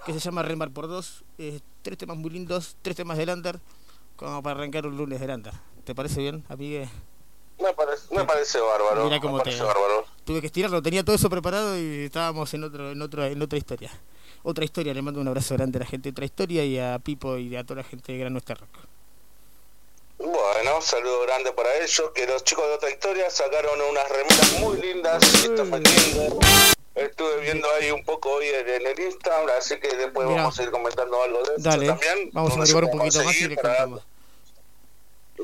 que 0.05 0.13
se 0.13 0.19
llama 0.19 0.41
Remar 0.43 0.71
por 0.71 0.87
Dos, 0.87 1.23
eh, 1.37 1.59
tres 1.81 1.97
temas 1.97 2.17
muy 2.17 2.29
lindos, 2.31 2.75
tres 2.81 2.95
temas 2.95 3.17
de 3.17 3.25
Lander, 3.25 3.59
como 4.15 4.41
para 4.43 4.59
arrancar 4.59 4.85
un 4.87 4.97
lunes 4.97 5.19
de 5.19 5.27
Lander. 5.27 5.53
¿Te 5.83 5.93
parece 5.95 6.21
bien, 6.21 6.43
amigue? 6.49 6.89
Me 7.61 7.73
parece, 7.73 8.13
me 8.13 8.23
parece 8.25 8.59
bárbaro. 8.59 9.05
Mira 9.05 9.19
cómo 9.19 9.33
me 9.37 9.39
te- 9.39 9.45
parece 9.51 9.63
bárbaro. 9.63 10.05
Tuve 10.25 10.41
que 10.41 10.47
estirarlo, 10.47 10.81
tenía 10.81 11.03
todo 11.03 11.15
eso 11.15 11.29
preparado 11.29 11.77
y 11.77 12.05
estábamos 12.05 12.53
en 12.53 12.63
otro, 12.63 12.91
en 12.91 13.01
otro, 13.01 13.25
en 13.25 13.41
otra 13.41 13.57
historia. 13.57 13.91
Otra 14.41 14.65
historia, 14.65 14.93
le 14.93 15.01
mando 15.01 15.21
un 15.21 15.27
abrazo 15.27 15.53
grande 15.55 15.77
a 15.77 15.81
la 15.81 15.85
gente 15.85 16.09
de 16.09 16.11
otra 16.11 16.25
historia 16.25 16.65
y 16.65 16.77
a 16.79 16.99
Pipo 16.99 17.37
y 17.37 17.55
a 17.55 17.63
toda 17.63 17.81
la 17.81 17.87
gente 17.87 18.11
de 18.11 18.17
Gran 18.17 18.33
Nuestra 18.33 18.55
Rock. 18.55 18.69
Bueno, 20.23 20.81
saludo 20.81 21.21
grande 21.21 21.51
para 21.51 21.75
ellos. 21.75 22.11
Que 22.15 22.25
los 22.25 22.43
chicos 22.43 22.65
de 22.67 22.73
otra 22.75 22.89
historia 22.89 23.29
sacaron 23.29 23.79
unas 23.81 24.09
remeras 24.09 24.59
muy 24.59 24.77
lindas. 24.81 25.21
Vendiendo. 25.69 26.39
Estuve 26.95 27.41
viendo 27.41 27.67
ahí 27.71 27.89
un 27.91 28.03
poco 28.05 28.29
hoy 28.33 28.45
en, 28.47 28.85
el 28.85 28.99
Instagram, 28.99 29.49
así 29.57 29.79
que 29.79 29.95
después 29.97 30.27
Mirá. 30.27 30.41
vamos 30.43 30.59
a 30.59 30.63
ir 30.63 30.69
comentando 30.71 31.23
algo 31.23 31.39
de 31.39 31.55
eso 31.55 31.69
Dale, 31.69 31.87
también. 31.87 32.29
vamos 32.31 32.51
a 32.51 32.55
averiguar 32.57 32.83
un 32.85 32.91
poquito 32.91 33.23
más 33.23 33.35
y 33.41 33.47
le 33.47 33.55
para, 33.55 33.87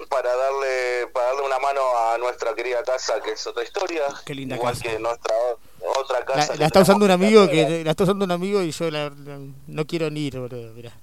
para 0.10 0.36
darle 0.36 1.08
para 1.12 1.26
darle 1.30 1.42
una 1.42 1.58
mano 1.58 1.82
a 1.98 2.18
nuestra 2.20 2.54
querida 2.54 2.84
casa 2.84 3.20
que 3.22 3.32
es 3.32 3.48
otra 3.48 3.64
historia. 3.64 4.04
Qué 4.26 4.36
linda 4.36 4.58
igual 4.58 4.76
casa. 4.78 4.84
que 4.90 5.00
nuestra 5.00 5.34
otra 5.98 6.20
La, 6.20 6.26
casa. 6.26 6.52
la 6.54 6.58
que 6.60 6.64
está 6.66 6.82
usando 6.82 7.06
un 7.06 7.12
amigo 7.12 7.50
que 7.50 7.84
la 7.84 7.92
está 7.92 8.04
usando 8.04 8.26
un 8.26 8.32
amigo 8.32 8.62
y 8.62 8.70
yo 8.72 8.92
la, 8.92 9.06
la- 9.10 9.40
no 9.68 9.88
quiero 9.88 10.12
ni 10.12 10.28
ir, 10.28 10.38
boludo, 10.40 10.72
mirá. 10.74 10.94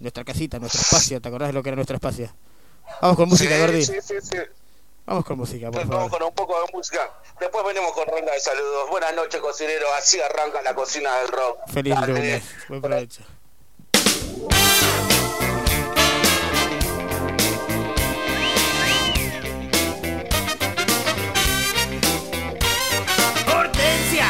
Nuestra 0.00 0.24
casita, 0.24 0.58
nuestro 0.58 0.80
espacio, 0.80 1.20
¿te 1.20 1.28
acordás 1.28 1.48
de 1.50 1.52
lo 1.52 1.62
que 1.62 1.68
era 1.68 1.76
nuestro 1.76 1.96
espacio? 1.96 2.32
Vamos 3.02 3.16
con 3.16 3.28
música, 3.28 3.54
sí, 3.54 3.60
Gordi. 3.60 3.84
sí, 3.84 3.94
sí, 4.02 4.14
sí. 4.22 4.36
Vamos 5.06 5.24
con 5.24 5.38
música, 5.38 5.70
por 5.70 5.80
Entonces, 5.82 5.88
vamos 5.90 6.10
favor. 6.10 6.18
con 6.18 6.28
un 6.28 6.34
poco 6.34 6.66
de 6.66 6.72
música. 6.72 7.10
Después 7.38 7.64
venimos 7.66 7.92
con 7.92 8.06
ronda 8.06 8.32
de 8.32 8.40
saludos. 8.40 8.88
Buenas 8.90 9.14
noches, 9.14 9.40
cocinero. 9.40 9.86
Así 9.98 10.18
arranca 10.20 10.62
la 10.62 10.74
cocina 10.74 11.14
del 11.18 11.28
rock. 11.28 11.58
Feliz 11.70 11.94
Dale. 11.94 12.12
lunes. 12.14 12.42
Buen 12.68 12.80
provecho. 12.80 13.22
Hortensia, 23.46 24.26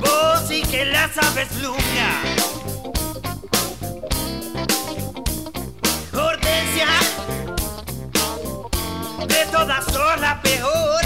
vos 0.00 0.48
sí 0.48 0.62
que 0.70 0.84
la 0.86 1.08
sabes 1.12 1.50
lunga. 1.62 2.33
De 9.34 9.46
todas 9.46 9.84
sos 9.86 10.20
la 10.20 10.40
peor. 10.42 11.02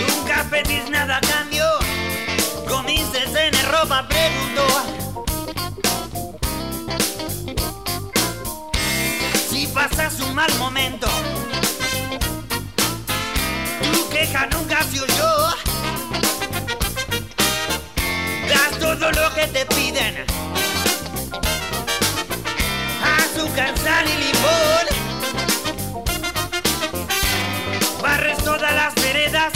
Nunca 0.00 0.44
pedís 0.50 0.88
nada 0.90 1.20
cambio, 1.20 1.66
comiste 2.68 3.18
en 3.46 3.54
ropa, 3.72 4.06
preguntó. 4.08 4.66
Si 9.50 9.66
pasas 9.68 10.20
un 10.20 10.34
mal 10.34 10.52
momento, 10.58 11.08
tu 13.92 14.08
queja 14.10 14.46
nunca 14.46 14.78
se 14.84 15.00
oyó. 15.00 15.32
Das 18.48 18.78
todo 18.78 19.10
lo 19.10 19.34
que 19.34 19.46
te 19.48 19.66
piden. 19.66 20.24
Azúcar, 23.38 23.72
sal 23.78 24.04
y 24.04 24.16
limón. 24.24 24.86
Barres 28.02 28.38
todas 28.38 28.74
las 28.74 28.94
veredas, 28.96 29.52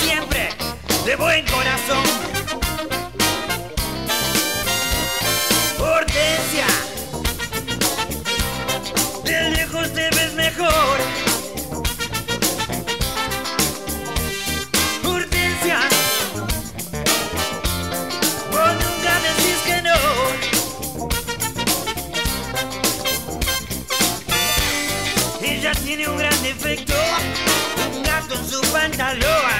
siempre 0.00 0.48
de 1.06 1.14
buen 1.14 1.46
corazón. 1.46 2.02
pantalón. 28.72 29.57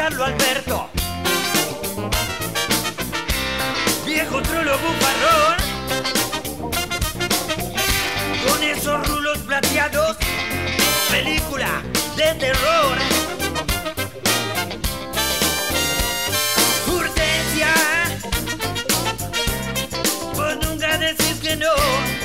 Carlo 0.00 0.24
Alberto. 0.24 0.88
Viejo 4.06 4.40
trolo 4.40 4.78
bufarrón. 4.78 5.56
Con 8.48 8.62
esos 8.62 9.08
rulos 9.08 9.38
plateados. 9.40 10.16
Película 11.10 11.82
de 12.16 12.34
terror. 12.36 12.96
Urgencia. 16.86 17.74
Vos 20.34 20.56
nunca 20.66 20.96
decís 20.96 21.38
que 21.42 21.56
no. 21.56 22.19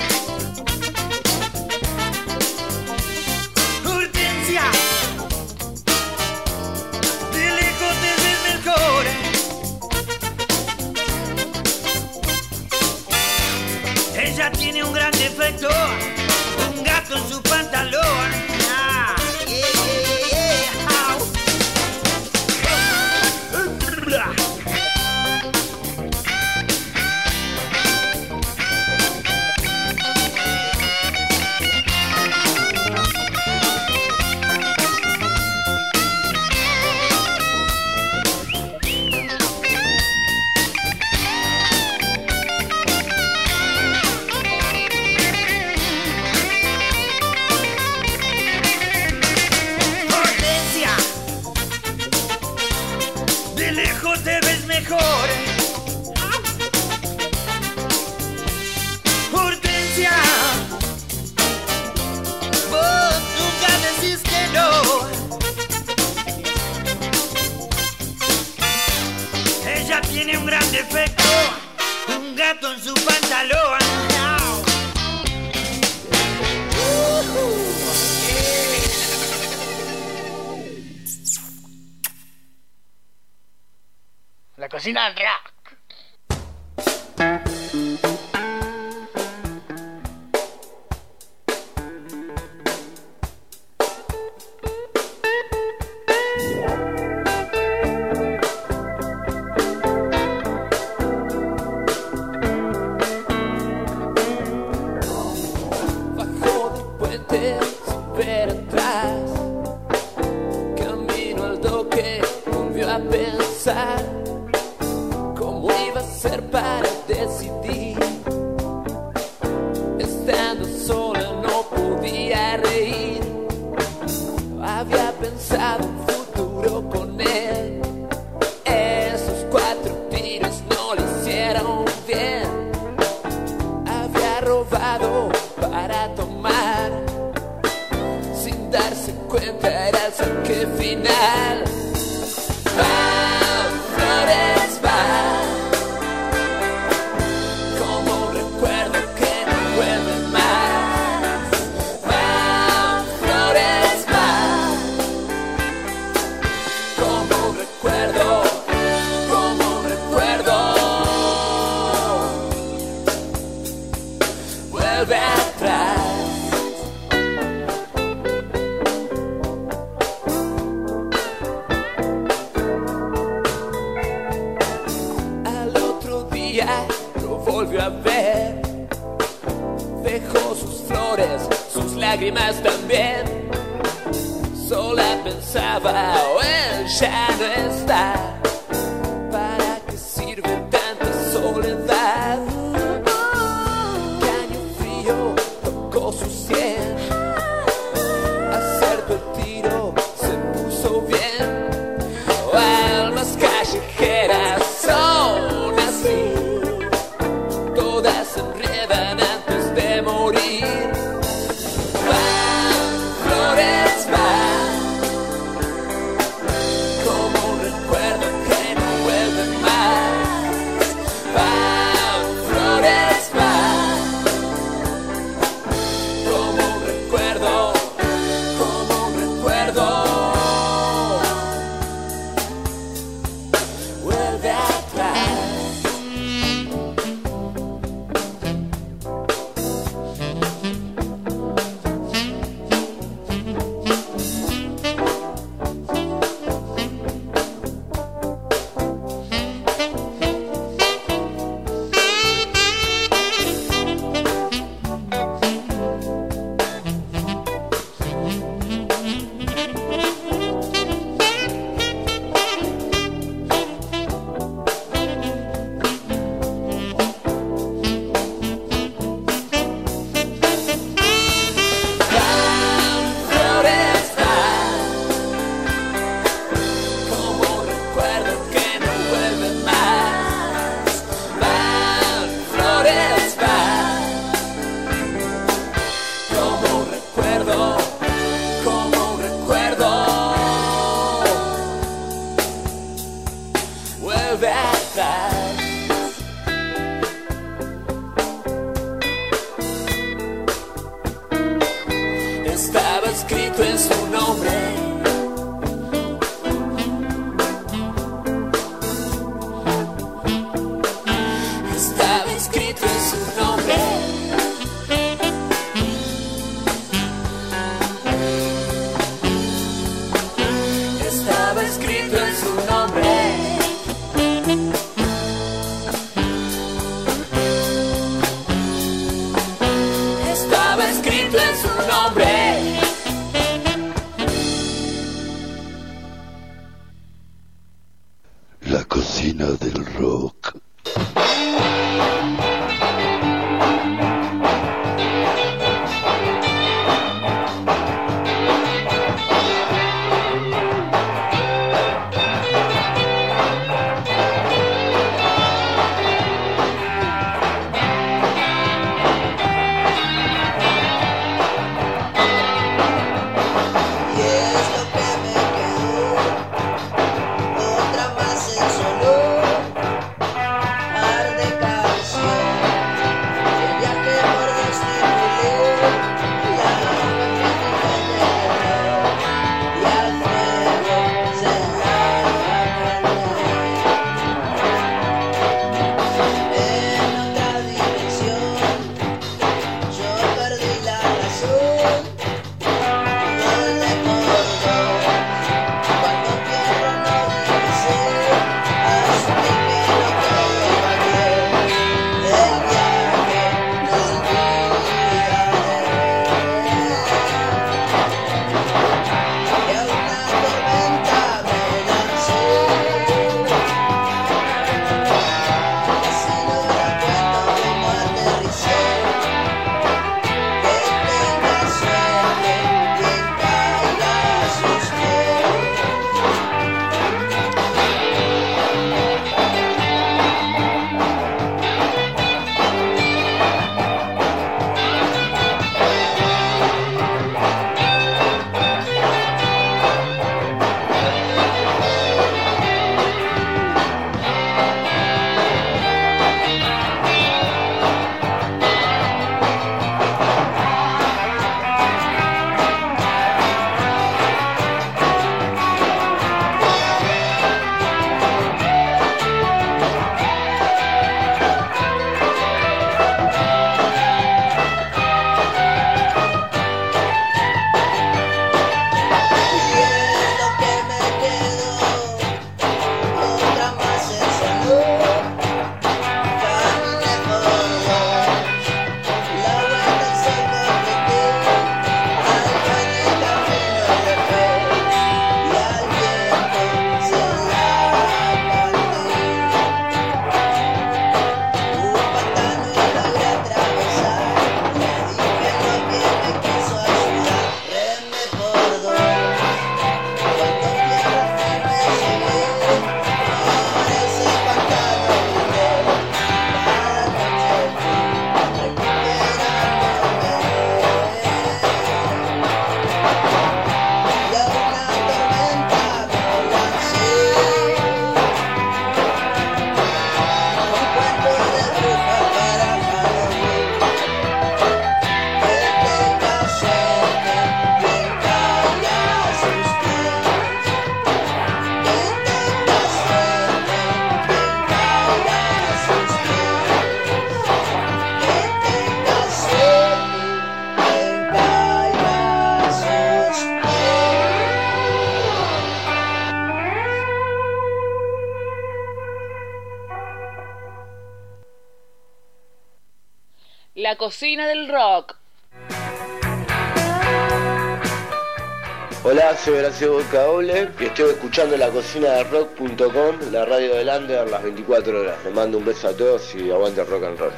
Maxio 559.75 560.09
Cable 560.09 560.71
y 560.79 560.85
estoy 560.85 561.09
escuchando 561.09 561.57
la 561.57 561.69
cocina 561.69 562.07
de 562.11 562.23
rock.com, 562.23 563.17
la 563.33 563.43
radio 563.43 563.75
de 563.75 563.97
Under, 563.97 564.29
las 564.29 564.41
24 564.41 565.01
horas. 565.01 565.21
Les 565.25 565.33
mando 565.33 565.57
un 565.57 565.65
beso 565.65 565.89
a 565.89 565.97
todos 565.97 566.33
y 566.33 566.49
aguante 566.49 566.81
rock 566.85 567.03
and 567.03 567.19
roll. 567.19 567.33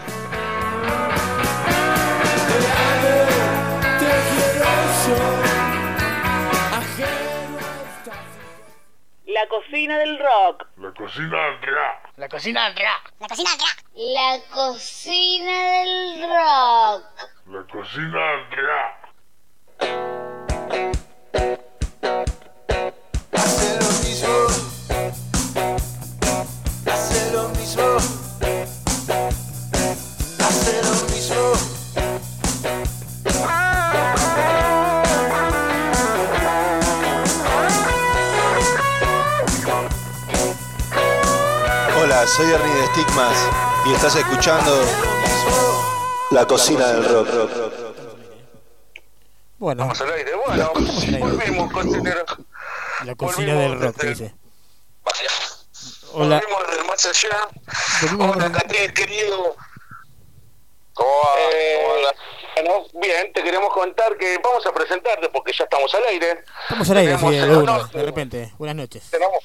La 9.25 9.47
cocina 9.47 9.97
del 9.97 10.19
rock. 10.19 10.67
La 10.77 10.93
cocina 10.93 11.43
del 11.43 11.61
rock. 11.61 12.17
La 12.17 12.29
cocina 12.29 12.65
del 12.65 12.75
rock. 12.75 13.13
La 13.19 13.27
cocina 13.27 13.49
del 13.49 13.59
rock. 13.61 13.77
La 13.95 14.39
cocina. 14.53 14.96
Y 43.89 43.93
estás 43.93 44.15
escuchando 44.15 44.71
La 46.31 46.45
Cocina 46.45 46.87
del 46.87 47.05
Rock. 47.05 47.29
Bueno, 49.57 49.83
Vamos 49.83 50.01
al 50.01 50.11
aire. 50.11 50.31
Bueno, 50.35 50.71
volvimos, 51.19 51.71
cocinero. 51.71 52.25
la 53.05 53.15
cocina 53.15 53.53
del 53.55 53.81
rock, 53.81 54.03
dice. 54.03 54.35
Hola. 55.03 55.15
Hola. 56.13 56.41
Volvimos 56.41 56.77
del 56.77 56.85
más 56.85 57.05
allá. 57.05 57.47
Hola, 58.19 58.51
Catriel, 58.51 58.93
querido. 58.93 59.55
¿Cómo 60.93 61.09
va? 61.09 62.13
bueno, 62.55 62.85
bien, 63.01 63.33
te 63.33 63.43
queremos 63.43 63.73
contar 63.73 64.17
que 64.17 64.37
vamos 64.43 64.65
a 64.65 64.73
presentarte 64.73 65.29
porque 65.29 65.53
ya 65.53 65.63
estamos 65.63 65.93
al 65.95 66.03
aire. 66.05 66.43
Estamos 66.63 66.89
al 66.89 66.97
aire, 66.97 67.17
sí, 67.17 67.29
de 67.29 67.57
una, 67.57 67.83
de 67.85 68.03
repente. 68.03 68.53
Buenas 68.57 68.75
noches. 68.75 69.09
tenemos 69.09 69.39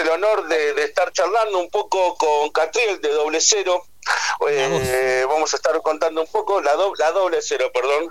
el 0.00 0.08
honor 0.08 0.48
de, 0.48 0.74
de 0.74 0.84
estar 0.84 1.12
charlando 1.12 1.58
un 1.58 1.70
poco 1.70 2.16
con 2.16 2.50
Catriel 2.50 3.00
de 3.00 3.10
Doble 3.12 3.40
Cero. 3.40 3.84
Eh, 4.48 5.24
vamos 5.28 5.52
a 5.52 5.56
estar 5.56 5.80
contando 5.82 6.20
un 6.22 6.26
poco 6.26 6.60
la, 6.60 6.72
do- 6.74 6.94
la 6.96 7.10
Doble 7.12 7.38
Cero, 7.42 7.70
perdón. 7.72 8.08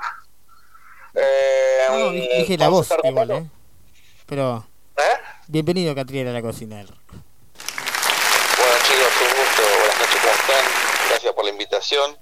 Eh, 1.16 1.86
No, 1.90 1.98
no, 2.00 2.12
di- 2.12 2.28
dije 2.38 2.58
la 2.58 2.70
voz 2.70 2.88
igual, 3.04 3.32
¿eh? 3.32 3.46
Pero, 4.28 4.66
¿Eh? 4.98 5.18
bienvenido, 5.48 5.96
Catriel, 5.96 6.28
a 6.28 6.32
la 6.32 6.42
cocina. 6.42 6.76
Bueno 6.78 6.92
chicos, 8.84 9.14
un 9.22 9.28
gusto, 9.40 9.62
buenas 9.80 10.00
noches, 10.00 10.22
¿cómo 10.22 10.34
están? 10.34 10.66
Gracias 11.10 11.34
por 11.34 11.44
la 11.46 11.50
invitación. 11.52 12.18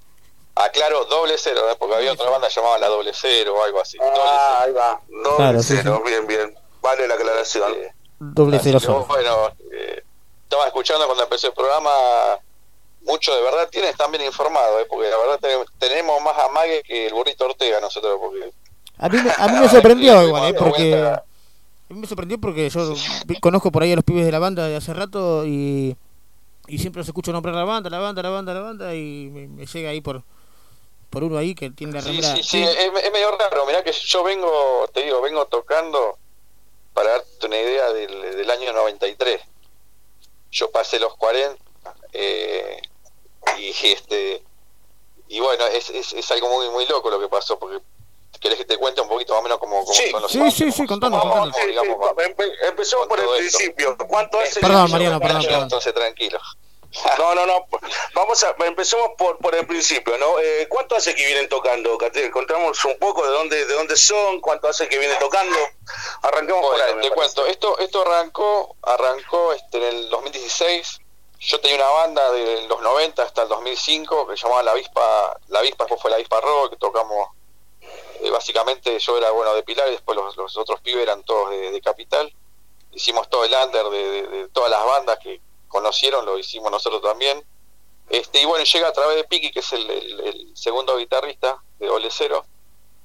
Aclaro, 0.54 1.04
doble 1.04 1.34
cero, 1.38 1.70
¿eh? 1.70 1.76
porque 1.78 1.94
había 1.96 2.12
otra 2.12 2.30
banda 2.30 2.48
llamada 2.48 2.78
La 2.78 2.88
Doble 2.88 3.12
Cero 3.14 3.54
o 3.56 3.62
algo 3.62 3.80
así. 3.80 3.96
Ah, 4.00 4.60
ahí 4.62 4.72
va. 4.72 5.00
Doble 5.08 5.36
Claro, 5.36 5.62
cero, 5.62 6.02
sí. 6.04 6.10
bien, 6.10 6.26
bien. 6.26 6.58
Vale 6.80 7.06
la 7.06 7.14
aclaración. 7.14 7.74
Doble 8.18 8.58
cero. 8.62 8.78
Bueno, 9.08 9.48
eh, 9.72 10.02
estaba 10.44 10.66
escuchando 10.66 11.06
cuando 11.06 11.24
empezó 11.24 11.48
el 11.48 11.52
programa, 11.52 11.90
mucho 13.02 13.34
de 13.34 13.42
verdad 13.42 13.68
tienes 13.70 13.96
también 13.96 14.24
informado, 14.24 14.80
¿eh? 14.80 14.86
porque 14.88 15.08
la 15.08 15.16
verdad 15.18 15.38
te- 15.40 15.86
tenemos 15.88 16.20
más 16.22 16.36
amague 16.38 16.82
que 16.82 17.06
el 17.06 17.12
burrito 17.14 17.44
Ortega 17.46 17.80
nosotros, 17.80 18.16
porque 18.20 18.50
A 18.98 19.08
mí, 19.08 19.18
me- 19.22 19.32
a 19.36 19.48
mí 19.48 19.58
me 19.60 19.68
sorprendió 19.68 20.22
igual, 20.26 20.50
¿eh? 20.50 20.54
Porque... 20.54 20.94
A 20.94 21.94
mí 21.94 22.00
me 22.00 22.06
sorprendió 22.06 22.38
porque 22.38 22.68
yo 22.68 22.94
conozco 23.40 23.72
por 23.72 23.82
ahí 23.82 23.92
a 23.92 23.96
los 23.96 24.04
pibes 24.04 24.26
de 24.26 24.32
la 24.32 24.38
banda 24.38 24.66
de 24.68 24.76
hace 24.76 24.92
rato 24.92 25.46
y, 25.46 25.96
y 26.66 26.78
siempre 26.78 27.00
los 27.00 27.06
escucho 27.08 27.32
nombrar 27.32 27.54
la 27.54 27.64
banda, 27.64 27.88
la 27.88 27.98
banda, 27.98 28.22
la 28.22 28.28
banda, 28.28 28.52
la 28.52 28.60
banda 28.60 28.94
y 28.94 29.30
me, 29.32 29.48
me 29.48 29.64
llega 29.66 29.88
ahí 29.90 30.00
por 30.02 30.22
por 31.08 31.24
uno 31.24 31.38
ahí 31.38 31.54
que 31.54 31.70
tiene 31.70 31.94
la 31.94 32.02
Sí, 32.02 32.20
sí, 32.22 32.42
sí, 32.42 32.62
es, 32.62 32.76
es 32.76 33.12
medio 33.12 33.30
raro. 33.38 33.64
Mirá 33.64 33.82
que 33.82 33.92
yo 33.92 34.22
vengo, 34.22 34.86
te 34.92 35.02
digo, 35.04 35.22
vengo 35.22 35.46
tocando, 35.46 36.18
para 36.98 37.10
darte 37.12 37.46
una 37.46 37.56
idea, 37.60 37.92
del, 37.92 38.36
del 38.36 38.50
año 38.50 38.72
93. 38.72 39.40
Yo 40.50 40.68
pasé 40.72 40.98
los 40.98 41.14
40 41.16 41.56
eh, 42.12 42.80
y 43.56 43.68
este 43.86 44.42
y 45.28 45.38
bueno, 45.38 45.64
es, 45.66 45.90
es, 45.90 46.12
es 46.14 46.30
algo 46.32 46.48
muy 46.48 46.68
muy 46.70 46.86
loco 46.86 47.08
lo 47.08 47.20
que 47.20 47.28
pasó, 47.28 47.56
porque 47.56 47.78
querés 48.40 48.58
que 48.58 48.64
te 48.64 48.76
cuente 48.78 49.00
un 49.00 49.08
poquito 49.08 49.32
más 49.34 49.40
o 49.40 49.42
menos 49.44 49.58
cómo, 49.58 49.84
cómo 49.84 49.94
son 49.94 50.22
los 50.22 50.32
Sí, 50.32 50.50
sí, 50.50 50.72
sí, 50.72 50.86
contanos, 50.86 51.20
contanos. 51.22 51.54
Sí, 51.54 51.62
sí, 51.70 51.76
empe- 51.76 52.52
empecemos 52.68 53.06
por 53.06 53.20
el 53.20 53.26
principio. 53.28 53.96
¿Cuánto 54.08 54.40
hace? 54.40 54.58
Perdón, 54.58 54.86
que- 54.86 54.92
Mariano, 54.92 55.20
perdón, 55.20 55.42
perdón. 55.44 55.62
Entonces 55.62 55.94
tranquilo. 55.94 56.40
No, 57.18 57.34
no, 57.34 57.44
no. 57.46 57.66
Vamos 58.14 58.42
a, 58.44 58.54
empecemos 58.64 59.10
por, 59.18 59.36
por 59.38 59.54
el 59.54 59.66
principio, 59.66 60.16
¿no? 60.18 60.38
Eh, 60.40 60.66
¿Cuánto 60.70 60.96
hace 60.96 61.14
que 61.14 61.26
vienen 61.26 61.48
tocando, 61.48 61.96
Catriel? 61.98 62.30
Contamos 62.30 62.82
un 62.86 62.98
poco 62.98 63.24
de 63.24 63.30
dónde, 63.30 63.66
de 63.66 63.74
dónde 63.74 63.96
son, 63.96 64.40
cuánto 64.40 64.68
hace 64.68 64.88
que 64.88 64.98
vienen 64.98 65.18
tocando. 65.18 65.56
Arranquemos 66.22 66.62
por 66.62 66.80
ahí. 66.80 66.94
te 67.02 67.10
cuento, 67.10 67.46
esto 67.46 67.78
esto 67.78 68.02
arrancó 68.02 68.74
arrancó 68.82 69.52
este 69.52 69.76
en 69.78 69.84
el 69.84 70.08
2016. 70.08 71.00
Yo 71.40 71.60
tenía 71.60 71.76
una 71.76 71.90
banda 71.90 72.32
de 72.32 72.66
los 72.66 72.80
90 72.80 73.22
hasta 73.22 73.42
el 73.42 73.48
2005 73.48 74.26
que 74.26 74.36
se 74.36 74.42
llamaba 74.44 74.62
La 74.64 74.72
Avispa, 74.72 75.38
La 75.48 75.60
Avispa 75.60 75.84
después 75.84 76.00
fue 76.02 76.10
La 76.10 76.16
Avispa 76.16 76.40
Rock, 76.40 76.70
que 76.70 76.76
tocamos 76.78 77.28
eh, 78.22 78.30
básicamente 78.30 78.98
yo 78.98 79.16
era 79.18 79.30
bueno 79.30 79.54
de 79.54 79.62
Pilar 79.62 79.86
y 79.88 79.92
después 79.92 80.16
los, 80.16 80.36
los 80.36 80.56
otros 80.56 80.80
pibes 80.80 81.02
eran 81.02 81.22
todos 81.22 81.50
de, 81.50 81.70
de 81.70 81.80
Capital. 81.80 82.32
Hicimos 82.92 83.28
todo 83.30 83.44
el 83.44 83.52
under 83.54 83.84
de, 83.90 84.10
de- 84.10 84.28
de 84.28 84.48
todas 84.48 84.70
las 84.70 84.84
bandas 84.84 85.18
que 85.22 85.40
conocieron, 85.68 86.24
lo 86.26 86.38
hicimos 86.38 86.70
nosotros 86.70 87.02
también. 87.02 87.44
Este, 88.08 88.40
y 88.40 88.44
bueno, 88.46 88.64
llega 88.64 88.88
a 88.88 88.92
través 88.92 89.16
de 89.16 89.24
Piki, 89.24 89.50
que 89.50 89.60
es 89.60 89.72
el, 89.72 89.90
el- 89.90 90.56
segundo 90.56 90.96
guitarrista 90.96 91.62
de 91.78 91.88
Ole 91.90 92.08
Cero. 92.10 92.44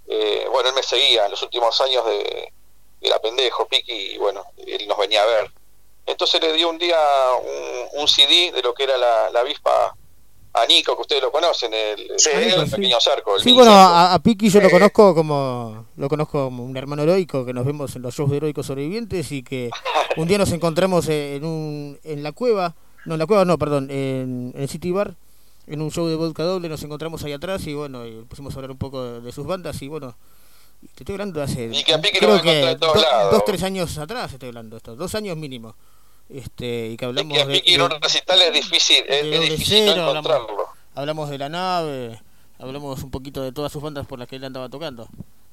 Eh, 0.07 0.47
bueno, 0.51 0.69
él 0.69 0.75
me 0.75 0.83
seguía 0.83 1.25
en 1.25 1.31
los 1.31 1.41
últimos 1.43 1.79
años 1.81 2.05
de, 2.05 2.51
era 3.01 3.19
pendejo, 3.19 3.67
Piki, 3.67 3.91
y 4.13 4.17
bueno, 4.17 4.43
él 4.65 4.87
nos 4.87 4.97
venía 4.97 5.21
a 5.23 5.25
ver. 5.25 5.51
Entonces 6.05 6.41
le 6.41 6.51
dio 6.53 6.69
un 6.69 6.77
día 6.77 6.97
un, 7.41 8.01
un 8.01 8.07
CD 8.07 8.51
de 8.51 8.61
lo 8.61 8.73
que 8.73 8.83
era 8.83 8.97
la, 8.97 9.29
la 9.29 9.39
avispa 9.41 9.95
a 10.55 10.65
Nico, 10.67 10.95
que 10.95 11.01
ustedes 11.01 11.21
lo 11.23 11.31
conocen, 11.31 11.73
el, 11.73 11.99
el- 12.01 12.07
Nico, 12.45 12.61
el 12.61 12.67
sí. 12.69 12.75
pequeño 12.75 12.97
cerco. 12.99 13.35
El 13.35 13.41
Sí, 13.41 13.51
bueno, 13.53 13.71
cerco. 13.71 13.85
a, 13.87 14.13
a 14.13 14.19
Piki 14.19 14.49
yo 14.49 14.61
lo 14.61 14.69
conozco 14.69 15.15
como 15.15 15.85
lo 15.97 16.07
conozco 16.09 16.45
como 16.45 16.63
un 16.63 16.77
hermano 16.77 17.01
heroico 17.03 17.45
que 17.45 17.53
nos 17.53 17.65
vemos 17.65 17.95
en 17.95 18.01
los 18.03 18.13
shows 18.15 18.29
de 18.29 18.37
heroicos 18.37 18.65
sobrevivientes 18.67 19.31
y 19.31 19.41
que 19.43 19.69
un 20.17 20.27
día 20.27 20.37
nos 20.37 20.51
encontramos 20.51 21.07
en 21.09 21.43
un 21.43 21.99
en 22.03 22.21
la 22.23 22.31
cueva, 22.33 22.75
no 23.05 23.15
en 23.15 23.19
la 23.19 23.25
cueva 23.25 23.45
no, 23.45 23.57
perdón, 23.57 23.89
en, 23.89 24.51
en 24.55 24.61
el 24.61 24.69
City 24.69 24.91
Bar, 24.91 25.15
en 25.65 25.81
un 25.81 25.89
show 25.91 26.07
de 26.07 26.15
vodka 26.15 26.43
doble 26.43 26.69
nos 26.69 26.83
encontramos 26.83 27.23
ahí 27.23 27.33
atrás 27.33 27.65
y 27.67 27.73
bueno, 27.73 28.05
y 28.05 28.21
pusimos 28.23 28.53
a 28.53 28.57
hablar 28.57 28.71
un 28.71 28.77
poco 28.77 29.03
de, 29.03 29.21
de 29.21 29.31
sus 29.31 29.47
bandas 29.47 29.81
y 29.81 29.87
bueno, 29.87 30.13
y 30.83 30.87
te 30.87 31.03
estoy 31.03 31.13
hablando 31.13 31.39
de 31.39 31.45
hace 31.45 31.69
Y 31.73 31.83
que 31.83 31.93
a 31.93 32.01
Piki 32.01 32.19
lo 32.19 32.39
creo 32.39 32.41
que 32.43 32.71
en 32.71 32.79
todos 32.79 32.95
do- 32.95 33.01
lados. 33.01 33.31
dos 33.31 33.45
tres 33.45 33.63
años 33.63 33.97
atrás 33.97 34.31
estoy 34.33 34.49
hablando 34.49 34.77
esto, 34.77 34.95
dos 34.95 35.15
años 35.15 35.35
mínimo. 35.37 35.75
Este, 36.33 36.87
y 36.89 36.97
que 36.97 37.05
hablamos 37.05 37.37
que 37.37 37.43
a 37.43 37.45
de- 37.45 37.53
Piki 37.53 37.73
en 37.75 37.79
de- 37.79 37.85
un 37.95 38.01
recital 38.01 38.41
es 38.41 38.53
difícil, 38.53 38.97
es, 39.07 39.07
de 39.07 39.29
es 39.29 39.35
Doble 39.37 39.49
difícil 39.51 39.85
no 39.85 39.91
Cero, 39.91 40.07
hablamos, 40.07 40.25
encontrarlo. 40.33 40.65
hablamos 40.95 41.29
de 41.29 41.37
la 41.37 41.49
nave, 41.49 42.21
hablamos 42.57 43.03
un 43.03 43.11
poquito 43.11 43.41
de 43.43 43.51
todas 43.51 43.71
sus 43.71 43.81
bandas 43.83 44.07
por 44.07 44.17
las 44.17 44.27
que 44.27 44.37
él 44.37 44.43
andaba 44.43 44.67
tocando. 44.67 45.07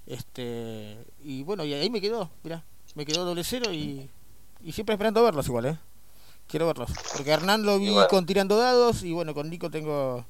Este, 0.06 0.96
y 1.22 1.42
bueno, 1.44 1.64
y 1.64 1.74
ahí 1.74 1.90
me 1.90 2.00
quedó, 2.00 2.30
mirá, 2.42 2.64
me 2.94 3.04
quedó 3.04 3.24
doble 3.24 3.44
cero 3.44 3.72
y, 3.72 4.08
y 4.64 4.72
siempre 4.72 4.94
esperando 4.94 5.22
verlos 5.22 5.46
igual, 5.46 5.66
¿eh? 5.66 5.78
Quiero 6.48 6.66
verlos. 6.66 6.90
Porque 7.16 7.30
Hernán 7.30 7.62
lo 7.64 7.78
vi 7.78 7.90
bueno. 7.90 8.08
con 8.08 8.26
tirando 8.26 8.56
dados 8.56 9.02
y 9.04 9.12
bueno, 9.12 9.34
con 9.34 9.48
Nico 9.50 9.70
tengo 9.70 10.24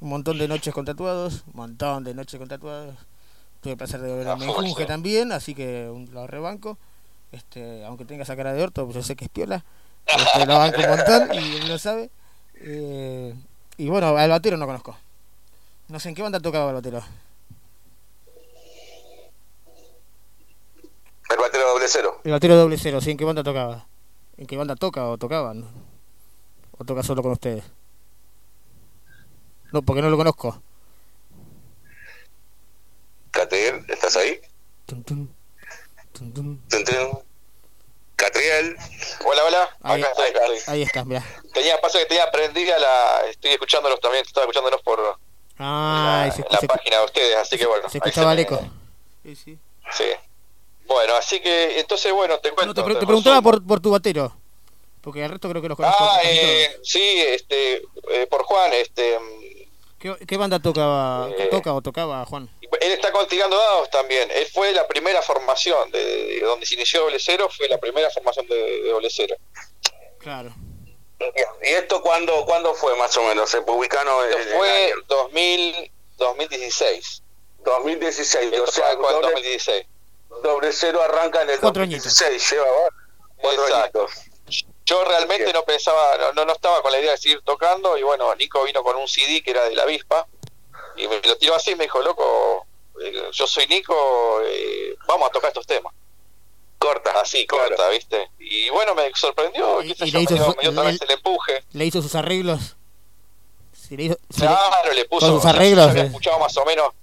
un 0.00 0.08
montón 0.08 0.38
de 0.38 0.46
noches 0.46 0.72
con 0.72 0.84
tatuados, 0.84 1.42
un 1.48 1.56
montón 1.56 2.04
de 2.04 2.14
noches 2.14 2.38
con 2.38 2.48
tatuados. 2.48 2.94
Tuve 3.60 3.72
el 3.72 3.78
placer 3.78 4.00
de 4.00 4.14
ver 4.14 4.28
a 4.28 4.36
sí. 4.36 4.86
también, 4.86 5.32
así 5.32 5.54
que 5.54 5.88
un- 5.92 6.08
lo 6.12 6.26
rebanco. 6.28 6.78
Este, 7.32 7.84
aunque 7.84 8.04
tenga 8.04 8.22
esa 8.22 8.36
cara 8.36 8.52
de 8.52 8.62
orto, 8.62 8.84
pues 8.84 8.96
yo 8.96 9.02
sé 9.02 9.16
que 9.16 9.26
es 9.26 9.30
piola. 9.30 9.64
Este, 10.06 10.46
lo 10.46 10.58
banco 10.58 10.80
un 10.80 10.88
montón 10.88 11.34
y 11.34 11.56
él 11.56 11.68
lo 11.68 11.78
sabe. 11.78 12.10
Eh, 12.54 13.34
y 13.76 13.88
bueno, 13.88 14.16
al 14.16 14.30
batero 14.30 14.56
no 14.56 14.66
conozco. 14.66 14.96
No 15.88 16.00
sé 16.00 16.08
en 16.08 16.14
qué 16.14 16.22
banda 16.22 16.40
tocaba 16.40 16.70
el 16.70 16.74
batero. 16.76 17.02
El 21.30 21.36
batero 21.36 21.68
doble 21.68 21.86
cero. 21.88 22.20
El 22.24 22.32
batero 22.32 22.56
doble 22.56 22.78
cero, 22.78 23.00
sí, 23.00 23.10
¿en 23.10 23.16
qué 23.16 23.24
banda 23.24 23.42
tocaba? 23.42 23.86
¿En 24.38 24.46
qué 24.46 24.56
banda 24.56 24.76
toca 24.76 25.06
o 25.08 25.18
tocaban? 25.18 25.66
¿O 26.78 26.84
toca 26.84 27.02
solo 27.02 27.22
con 27.22 27.32
ustedes? 27.32 27.64
No, 29.72 29.82
porque 29.82 30.00
no 30.00 30.08
lo 30.08 30.16
conozco. 30.16 30.62
Catriel, 33.30 33.84
¿estás 33.88 34.16
ahí? 34.16 34.40
Tum, 34.86 35.02
tum, 35.02 35.26
tum, 35.26 35.26
tum. 35.26 35.26
Tun, 35.26 35.26
tun. 35.26 35.34
Catriel. 38.16 38.76
Hola, 39.24 39.44
hola. 39.44 39.76
Ahí, 39.82 40.02
Acá 40.02 40.10
estoy, 40.10 40.26
estoy. 40.56 40.74
ahí 40.74 40.82
está, 40.82 41.04
mirá. 41.04 41.24
Tenía, 41.54 41.80
pasa 41.80 41.98
que 42.00 42.06
tenía 42.06 42.30
prendida 42.30 42.78
la. 42.78 43.22
Estoy 43.30 43.52
escuchándolos 43.52 44.00
también, 44.00 44.24
estaba 44.26 44.44
escuchándolos 44.44 44.82
por 44.82 45.18
Ah, 45.60 46.28
se, 46.34 46.44
la 46.50 46.58
se- 46.60 46.66
página 46.66 46.98
de 46.98 47.04
ustedes, 47.04 47.36
así 47.36 47.56
que 47.58 47.66
bueno. 47.66 47.88
se 47.88 47.98
ahí 47.98 48.00
escuchaba 48.04 48.32
el 48.32 48.36
me- 48.38 48.42
eco. 48.42 48.60
Sí, 49.24 49.36
sí. 49.36 49.58
Sí. 49.92 50.04
Bueno, 50.86 51.14
así 51.16 51.40
que 51.40 51.78
entonces, 51.80 52.12
bueno, 52.12 52.38
te 52.38 52.50
cuento. 52.50 52.66
No, 52.66 52.74
te, 52.74 52.82
pre- 52.82 52.94
te 52.94 53.00
te 53.00 53.06
preguntaba 53.06 53.40
por, 53.42 53.64
por 53.64 53.80
tu 53.80 53.90
batero. 53.90 54.34
Porque 55.00 55.22
al 55.24 55.30
resto 55.30 55.48
creo 55.48 55.62
que 55.62 55.68
los 55.68 55.76
conozco. 55.76 56.02
Ah, 56.04 56.18
eh, 56.24 56.78
sí, 56.82 57.00
este, 57.20 57.82
eh, 58.10 58.26
por 58.28 58.42
Juan, 58.42 58.72
este. 58.72 59.16
¿Qué, 59.98 60.14
qué 60.26 60.36
banda 60.36 60.60
tocaba, 60.60 61.28
Eh. 61.36 61.48
toca 61.50 61.72
o 61.74 61.80
tocaba 61.82 62.24
Juan? 62.26 62.48
Él 62.80 62.92
está 62.92 63.10
con 63.10 63.26
tirando 63.26 63.56
dados 63.56 63.90
también. 63.90 64.30
Él 64.30 64.46
fue 64.52 64.72
la 64.72 64.86
primera 64.86 65.20
formación 65.22 65.90
de, 65.90 65.98
de 66.04 66.40
donde 66.40 66.64
se 66.66 66.74
inició 66.74 67.00
Doble 67.02 67.18
Cero, 67.18 67.48
fue 67.54 67.68
la 67.68 67.78
primera 67.78 68.08
formación 68.10 68.46
de, 68.46 68.54
de 68.56 68.90
Doble 68.90 69.08
Cero. 69.10 69.36
Claro. 70.18 70.54
¿Y 71.64 71.68
esto 71.70 72.00
cuándo, 72.00 72.44
cuándo 72.46 72.74
fue 72.74 72.96
más 72.96 73.16
o 73.16 73.22
menos? 73.24 73.50
¿Se 73.50 73.60
publicaron 73.62 74.24
en, 74.30 74.38
Esto 74.38 74.56
fue 74.56 74.92
2000, 75.08 75.90
2016. 76.16 77.22
2016? 77.64 78.52
Esto 78.52 78.62
O 78.62 78.66
sea, 78.68 78.84
fue 78.84 78.94
en 78.94 79.00
doble, 79.14 79.32
2016. 79.32 79.86
doble 80.42 80.72
cero 80.72 81.02
arranca 81.02 81.42
en 81.42 81.50
el 81.50 81.58
Cuatro 81.58 81.82
2016. 81.82 82.50
Lleva 82.52 82.66
cuatro 83.36 83.66
Exacto. 83.66 84.06
Yo 84.88 85.04
realmente 85.04 85.52
no 85.52 85.64
pensaba, 85.64 86.16
no, 86.34 86.44
no, 86.46 86.52
estaba 86.52 86.80
con 86.80 86.90
la 86.92 86.98
idea 86.98 87.10
de 87.10 87.18
seguir 87.18 87.42
tocando 87.42 87.98
y 87.98 88.02
bueno, 88.02 88.34
Nico 88.36 88.64
vino 88.64 88.82
con 88.82 88.96
un 88.96 89.06
CD 89.06 89.42
que 89.42 89.50
era 89.50 89.64
de 89.68 89.74
la 89.74 89.82
avispa 89.82 90.26
y 90.96 91.06
me 91.06 91.20
lo 91.20 91.36
tiró 91.36 91.54
así 91.54 91.72
y 91.72 91.74
me 91.76 91.84
dijo, 91.84 92.00
loco, 92.00 92.66
eh, 93.02 93.28
yo 93.32 93.46
soy 93.46 93.66
Nico, 93.66 94.40
eh, 94.46 94.96
vamos 95.06 95.28
a 95.28 95.32
tocar 95.32 95.48
estos 95.48 95.66
temas. 95.66 95.92
Corta. 96.78 97.20
Así, 97.20 97.46
corta, 97.46 97.88
¿viste? 97.90 98.30
Y 98.38 98.70
bueno, 98.70 98.94
me 98.94 99.10
sorprendió, 99.14 99.82
y 99.82 99.94
yo, 99.94 100.04
le 100.06 100.20
hizo 100.22 100.32
me 100.34 100.38
dio, 100.38 100.44
su- 100.50 100.56
me 100.56 100.62
dio 100.62 100.70
otra 100.70 100.84
le- 100.84 100.90
vez 100.92 101.02
el 101.02 101.10
empuje. 101.10 101.64
Le 101.72 101.84
hizo 101.84 102.00
sus 102.00 102.14
arreglos. 102.14 102.76
Sí, 103.72 103.96
le 103.96 104.04
hizo- 104.04 104.18
sí, 104.30 104.40
le- 104.42 104.46
Claro, 104.46 104.92
le 104.92 105.04
puso. 105.06 105.26
sus 105.26 105.44
arreglos, 105.44 105.88
había 105.88 106.04
eh. 106.04 106.06
escuchado 106.06 106.38
más 106.38 106.56
o 106.56 106.64
menos. 106.64 106.94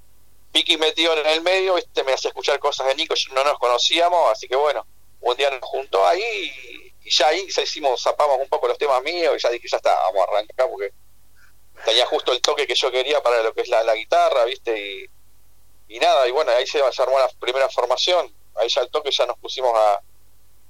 Vicky 0.53 0.77
metido 0.77 1.13
en 1.17 1.27
el 1.27 1.41
medio, 1.41 1.75
¿viste? 1.75 2.03
me 2.05 2.13
hacía 2.13 2.29
escuchar 2.29 2.57
cosas 2.59 2.87
de 2.87 2.95
Nico, 2.95 3.13
yo- 3.15 3.33
no 3.33 3.43
nos 3.43 3.59
conocíamos, 3.59 4.31
así 4.31 4.47
que 4.47 4.55
bueno, 4.55 4.85
un 5.21 5.35
día 5.35 5.49
nos 5.51 5.59
juntó 5.61 6.07
ahí 6.07 6.21
y, 6.21 6.93
y 7.05 7.11
ya 7.11 7.27
ahí 7.27 7.47
ya 7.49 7.61
hicimos, 7.61 8.01
zapamos 8.01 8.39
un 8.39 8.49
poco 8.49 8.67
los 8.67 8.77
temas 8.79 9.01
míos 9.03 9.35
y 9.37 9.39
ya 9.39 9.49
dije, 9.51 9.67
ya 9.69 9.77
está, 9.77 9.93
vamos 9.93 10.27
a 10.27 10.31
arrancar 10.31 10.67
porque 10.69 10.91
tenía 11.85 12.05
justo 12.07 12.33
el 12.33 12.41
toque 12.41 12.65
que 12.65 12.73
yo 12.73 12.91
quería 12.91 13.21
para 13.21 13.43
lo 13.43 13.53
que 13.53 13.61
es 13.61 13.67
la, 13.69 13.83
la 13.83 13.93
guitarra, 13.93 14.43
¿viste? 14.45 14.77
Y, 14.77 15.05
y 15.95 15.99
nada, 15.99 16.27
y 16.27 16.31
bueno, 16.31 16.51
ahí 16.51 16.65
se, 16.65 16.79
se 16.91 17.01
armó 17.03 17.19
la 17.19 17.29
primera 17.39 17.69
formación, 17.69 18.33
ahí 18.55 18.67
ya 18.69 18.81
el 18.81 18.89
toque 18.89 19.11
ya 19.11 19.27
nos 19.27 19.37
pusimos 19.37 19.71
a, 19.77 20.01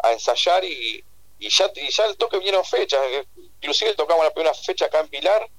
a 0.04 0.12
ensayar 0.12 0.64
y, 0.66 1.04
y 1.40 1.50
ya 1.50 1.72
y 1.74 1.90
ya 1.90 2.06
el 2.06 2.18
toque 2.18 2.38
vinieron 2.38 2.66
fechas, 2.66 3.00
eh, 3.06 3.26
inclusive 3.62 3.94
tocamos 3.94 4.26
la 4.26 4.34
primera 4.34 4.54
fecha 4.54 4.86
acá 4.86 5.00
en 5.00 5.08
Pilar 5.08 5.50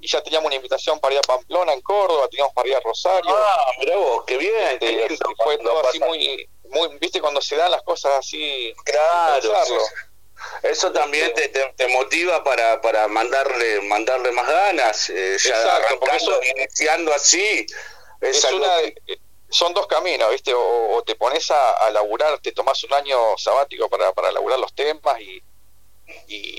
y 0.00 0.08
ya 0.08 0.20
teníamos 0.20 0.46
una 0.46 0.56
invitación 0.56 0.98
para 0.98 1.14
ir 1.14 1.20
a 1.20 1.22
Pamplona 1.22 1.72
en 1.72 1.80
Córdoba, 1.80 2.28
teníamos 2.28 2.52
para 2.54 2.68
ir 2.68 2.74
a 2.74 2.80
Rosario. 2.80 3.30
Ah, 3.34 3.72
vos, 3.94 4.24
qué 4.26 4.36
bien. 4.36 4.54
Este, 4.72 4.86
qué 4.86 5.08
lindo. 5.08 5.30
fue 5.42 5.56
todo 5.58 5.88
así 5.88 5.98
muy, 6.00 6.48
muy, 6.64 6.98
viste, 6.98 7.20
cuando 7.20 7.40
se 7.40 7.56
dan 7.56 7.70
las 7.70 7.82
cosas 7.82 8.12
así, 8.18 8.74
Claro. 8.84 9.54
Eso 10.62 10.92
también 10.92 11.32
te, 11.34 11.48
te, 11.48 11.72
te 11.76 11.88
motiva 11.88 12.42
para, 12.42 12.80
para 12.80 13.06
mandarle 13.08 13.80
mandarle 13.82 14.32
más 14.32 14.46
ganas, 14.48 15.10
eh, 15.10 15.36
ya 15.42 15.50
Exacto, 15.50 16.06
eso- 16.12 16.40
iniciando 16.56 17.12
así. 17.12 17.66
Es, 18.20 18.44
una, 18.52 18.68
que- 19.06 19.18
son 19.50 19.74
dos 19.74 19.86
caminos, 19.86 20.30
¿viste? 20.30 20.52
O, 20.54 20.96
o 20.96 21.02
te 21.02 21.14
pones 21.16 21.50
a, 21.50 21.72
a 21.78 21.90
laburar, 21.90 22.38
te 22.40 22.52
tomás 22.52 22.82
un 22.84 22.94
año 22.94 23.36
sabático 23.36 23.88
para, 23.88 24.12
para 24.12 24.32
laburar 24.32 24.58
los 24.58 24.74
temas 24.74 25.20
y, 25.20 25.42
y, 26.28 26.58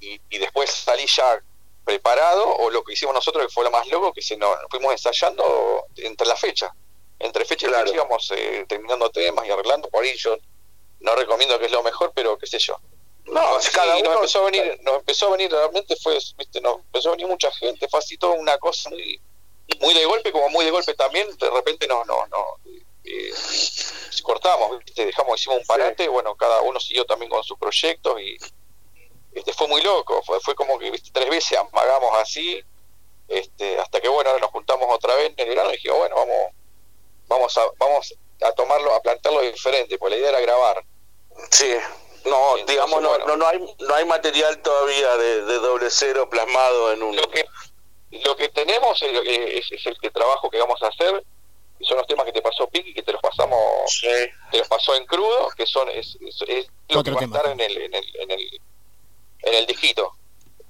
y, 0.00 0.20
y 0.30 0.38
después 0.38 0.70
salís 0.70 1.14
ya 1.16 1.42
preparado, 1.84 2.46
o 2.46 2.70
lo 2.70 2.84
que 2.84 2.92
hicimos 2.92 3.14
nosotros, 3.14 3.46
que 3.46 3.52
fue 3.52 3.64
lo 3.64 3.70
más 3.70 3.86
loco, 3.88 4.12
que 4.12 4.22
se 4.22 4.36
nos 4.36 4.56
fuimos 4.70 4.92
ensayando 4.92 5.86
entre 5.96 6.26
la 6.26 6.36
fecha. 6.36 6.72
Entre 7.18 7.44
fecha 7.44 7.66
y 7.66 7.70
fecha 7.70 7.94
íbamos 7.94 8.30
eh, 8.34 8.64
terminando 8.68 9.10
temas 9.10 9.46
y 9.46 9.50
arreglando, 9.50 9.88
por 9.90 10.04
ahí 10.04 10.16
yo 10.16 10.36
no 11.00 11.14
recomiendo 11.16 11.58
que 11.58 11.66
es 11.66 11.72
lo 11.72 11.82
mejor, 11.82 12.12
pero 12.14 12.38
qué 12.38 12.46
sé 12.46 12.58
yo. 12.58 12.78
No, 13.30 13.60
Sí, 13.60 13.70
cada 13.72 13.98
nos 14.00 14.14
empezó 14.14 14.40
a 14.40 14.50
venir, 14.50 14.80
nos 14.82 14.96
empezó 14.96 15.28
a 15.28 15.30
venir 15.30 15.50
realmente 15.50 15.94
fue, 15.96 16.18
viste, 16.36 16.60
nos 16.60 16.78
empezó 16.78 17.08
a 17.08 17.12
venir 17.12 17.28
mucha 17.28 17.50
gente, 17.52 17.88
fue 17.88 18.00
así 18.00 18.18
toda 18.18 18.34
una 18.34 18.58
cosa 18.58 18.90
muy, 18.90 19.20
muy 19.80 19.94
de 19.94 20.04
golpe, 20.04 20.32
como 20.32 20.48
muy 20.48 20.64
de 20.64 20.72
golpe 20.72 20.94
también, 20.94 21.28
de 21.36 21.50
repente 21.50 21.86
no, 21.86 22.04
no, 22.04 22.26
no, 22.26 22.44
eh, 23.04 23.32
cortamos, 24.22 24.78
viste, 24.84 25.06
dejamos, 25.06 25.40
hicimos 25.40 25.58
un 25.58 25.64
parate, 25.64 26.08
bueno, 26.08 26.34
cada 26.34 26.60
uno 26.62 26.80
siguió 26.80 27.04
también 27.04 27.30
con 27.30 27.44
sus 27.44 27.56
proyectos 27.58 28.20
y 28.20 28.36
este 29.32 29.52
fue 29.52 29.68
muy 29.68 29.80
loco, 29.82 30.22
fue, 30.24 30.40
fue 30.40 30.54
como 30.56 30.78
que 30.78 30.90
viste, 30.90 31.10
tres 31.12 31.30
veces 31.30 31.56
amagamos 31.56 32.10
así, 32.18 32.60
este, 33.28 33.78
hasta 33.78 34.00
que 34.00 34.08
bueno, 34.08 34.30
ahora 34.30 34.42
nos 34.42 34.50
juntamos 34.50 34.86
otra 34.90 35.14
vez 35.14 35.28
en 35.28 35.34
el 35.38 35.48
verano 35.50 35.70
y 35.70 35.74
dije, 35.74 35.90
bueno, 35.92 36.16
vamos, 36.16 36.52
vamos 37.28 37.58
a, 37.58 37.62
vamos 37.78 38.14
a 38.40 38.52
tomarlo, 38.52 38.92
a 38.92 39.00
plantearlo 39.00 39.42
diferente, 39.42 39.98
pues 39.98 40.10
la 40.10 40.18
idea 40.18 40.30
era 40.30 40.40
grabar. 40.40 40.84
Sí, 41.50 41.76
no, 42.24 42.56
Entonces, 42.58 42.66
digamos, 42.66 43.02
no, 43.02 43.08
bueno. 43.10 43.26
no, 43.26 43.36
no 43.36 43.46
hay, 43.48 43.58
no 43.80 43.94
hay 43.94 44.04
material 44.04 44.60
todavía 44.62 45.16
de, 45.16 45.42
de 45.44 45.54
doble 45.58 45.90
cero 45.90 46.28
plasmado 46.30 46.92
en 46.92 47.02
un... 47.02 47.16
Lo 47.16 47.28
que, 47.30 47.44
lo 48.10 48.36
que 48.36 48.48
tenemos 48.48 49.00
es, 49.02 49.10
es- 49.24 49.72
es 49.72 49.86
el 49.86 49.98
que 50.00 50.10
trabajo 50.10 50.50
que 50.50 50.58
vamos 50.58 50.82
a 50.82 50.88
hacer, 50.88 51.22
y 51.78 51.86
son 51.86 51.96
los 51.96 52.06
temas 52.06 52.26
que 52.26 52.32
te 52.32 52.42
pasó 52.42 52.68
Piki, 52.68 52.92
que 52.92 53.02
te 53.02 53.12
los 53.12 53.22
pasamos, 53.22 53.60
te 54.50 54.58
los 54.58 54.68
pasó 54.68 54.94
en 54.96 55.06
crudo, 55.06 55.48
que 55.56 55.64
son 55.66 55.88
es, 55.90 56.16
es- 56.20 56.42
es 56.48 56.66
lo 56.88 57.00
Otro 57.00 57.12
que 57.12 57.14
va 57.14 57.20
tema. 57.20 57.36
a 57.36 57.38
estar 57.38 57.52
en 57.52 57.60
el, 57.60 57.76
en 57.82 57.94
el, 57.94 58.16
en 58.16 58.30
el, 58.32 58.60
en 59.42 59.54
el 59.54 59.66
dijito. 59.66 60.12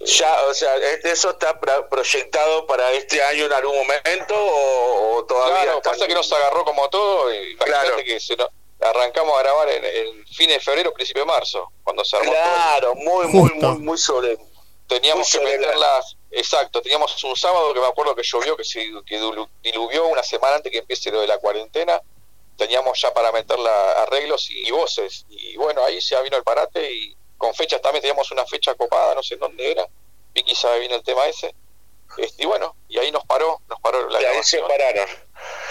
Ya, 0.00 0.44
o 0.46 0.54
sea, 0.54 0.76
¿es- 0.76 1.04
¿eso 1.04 1.30
está 1.30 1.58
proyectado 1.88 2.66
para 2.66 2.92
este 2.92 3.22
año 3.22 3.46
en 3.46 3.52
algún 3.52 3.76
momento 3.76 4.34
o, 4.34 5.16
o 5.18 5.24
todavía 5.26 5.62
Claro, 5.62 5.76
está- 5.78 5.90
pasa 5.90 6.06
que 6.06 6.14
nos 6.14 6.32
agarró 6.32 6.64
como 6.64 6.88
todo, 6.88 7.34
y 7.34 7.52
imagínate 7.52 8.04
que 8.04 8.20
se 8.20 8.36
nos- 8.36 8.48
arrancamos 8.80 9.38
a 9.38 9.42
grabar 9.42 9.68
en, 9.70 9.84
en 9.84 10.26
fines 10.26 10.56
de 10.56 10.60
febrero, 10.60 10.92
principio 10.92 11.22
de 11.22 11.26
marzo, 11.26 11.70
cuando 11.84 12.04
se 12.04 12.16
armó 12.16 12.32
todo. 12.32 12.42
Claro, 12.42 12.94
muy, 12.94 13.26
muy, 13.28 13.50
muy, 13.54 13.78
muy 13.78 13.98
sobre... 13.98 14.38
teníamos 14.86 15.30
que 15.30 15.38
la- 15.38 15.44
meterlas 15.44 16.16
exacto 16.32 16.80
teníamos 16.80 17.22
un 17.24 17.36
sábado 17.36 17.74
que 17.74 17.80
me 17.80 17.86
acuerdo 17.86 18.14
que 18.14 18.22
llovió 18.22 18.56
que 18.56 18.64
se 18.64 18.80
que 19.06 19.20
dilu- 19.20 19.48
diluvió 19.62 20.06
una 20.06 20.22
semana 20.22 20.56
antes 20.56 20.70
que 20.72 20.78
empiece 20.78 21.10
lo 21.10 21.20
de 21.20 21.26
la 21.26 21.38
cuarentena 21.38 22.00
teníamos 22.56 23.00
ya 23.00 23.12
para 23.12 23.32
meter 23.32 23.58
la- 23.58 24.02
arreglos 24.02 24.48
y, 24.50 24.66
y 24.66 24.70
voces 24.70 25.26
y 25.28 25.56
bueno 25.56 25.84
ahí 25.84 25.98
ya 26.00 26.20
vino 26.20 26.36
el 26.36 26.44
parate 26.44 26.88
y 26.92 27.16
con 27.36 27.52
fechas 27.54 27.80
también 27.80 28.02
teníamos 28.02 28.30
una 28.30 28.44
fecha 28.46 28.74
copada 28.76 29.14
no 29.14 29.22
sé 29.24 29.34
en 29.34 29.40
dónde 29.40 29.70
era 29.72 29.86
Vicky 30.34 30.54
sabe 30.54 30.80
bien 30.80 30.92
el 30.92 31.02
tema 31.02 31.26
ese 31.26 31.52
este, 32.18 32.42
y 32.42 32.46
bueno 32.46 32.74
y 32.88 32.98
ahí 32.98 33.10
nos 33.12 33.24
paró 33.24 33.60
nos 33.68 33.80
paró 33.80 34.08
la 34.08 34.20
Y 34.20 34.24
ahí 34.24 34.42
se 34.42 34.58
pararon. 34.60 35.08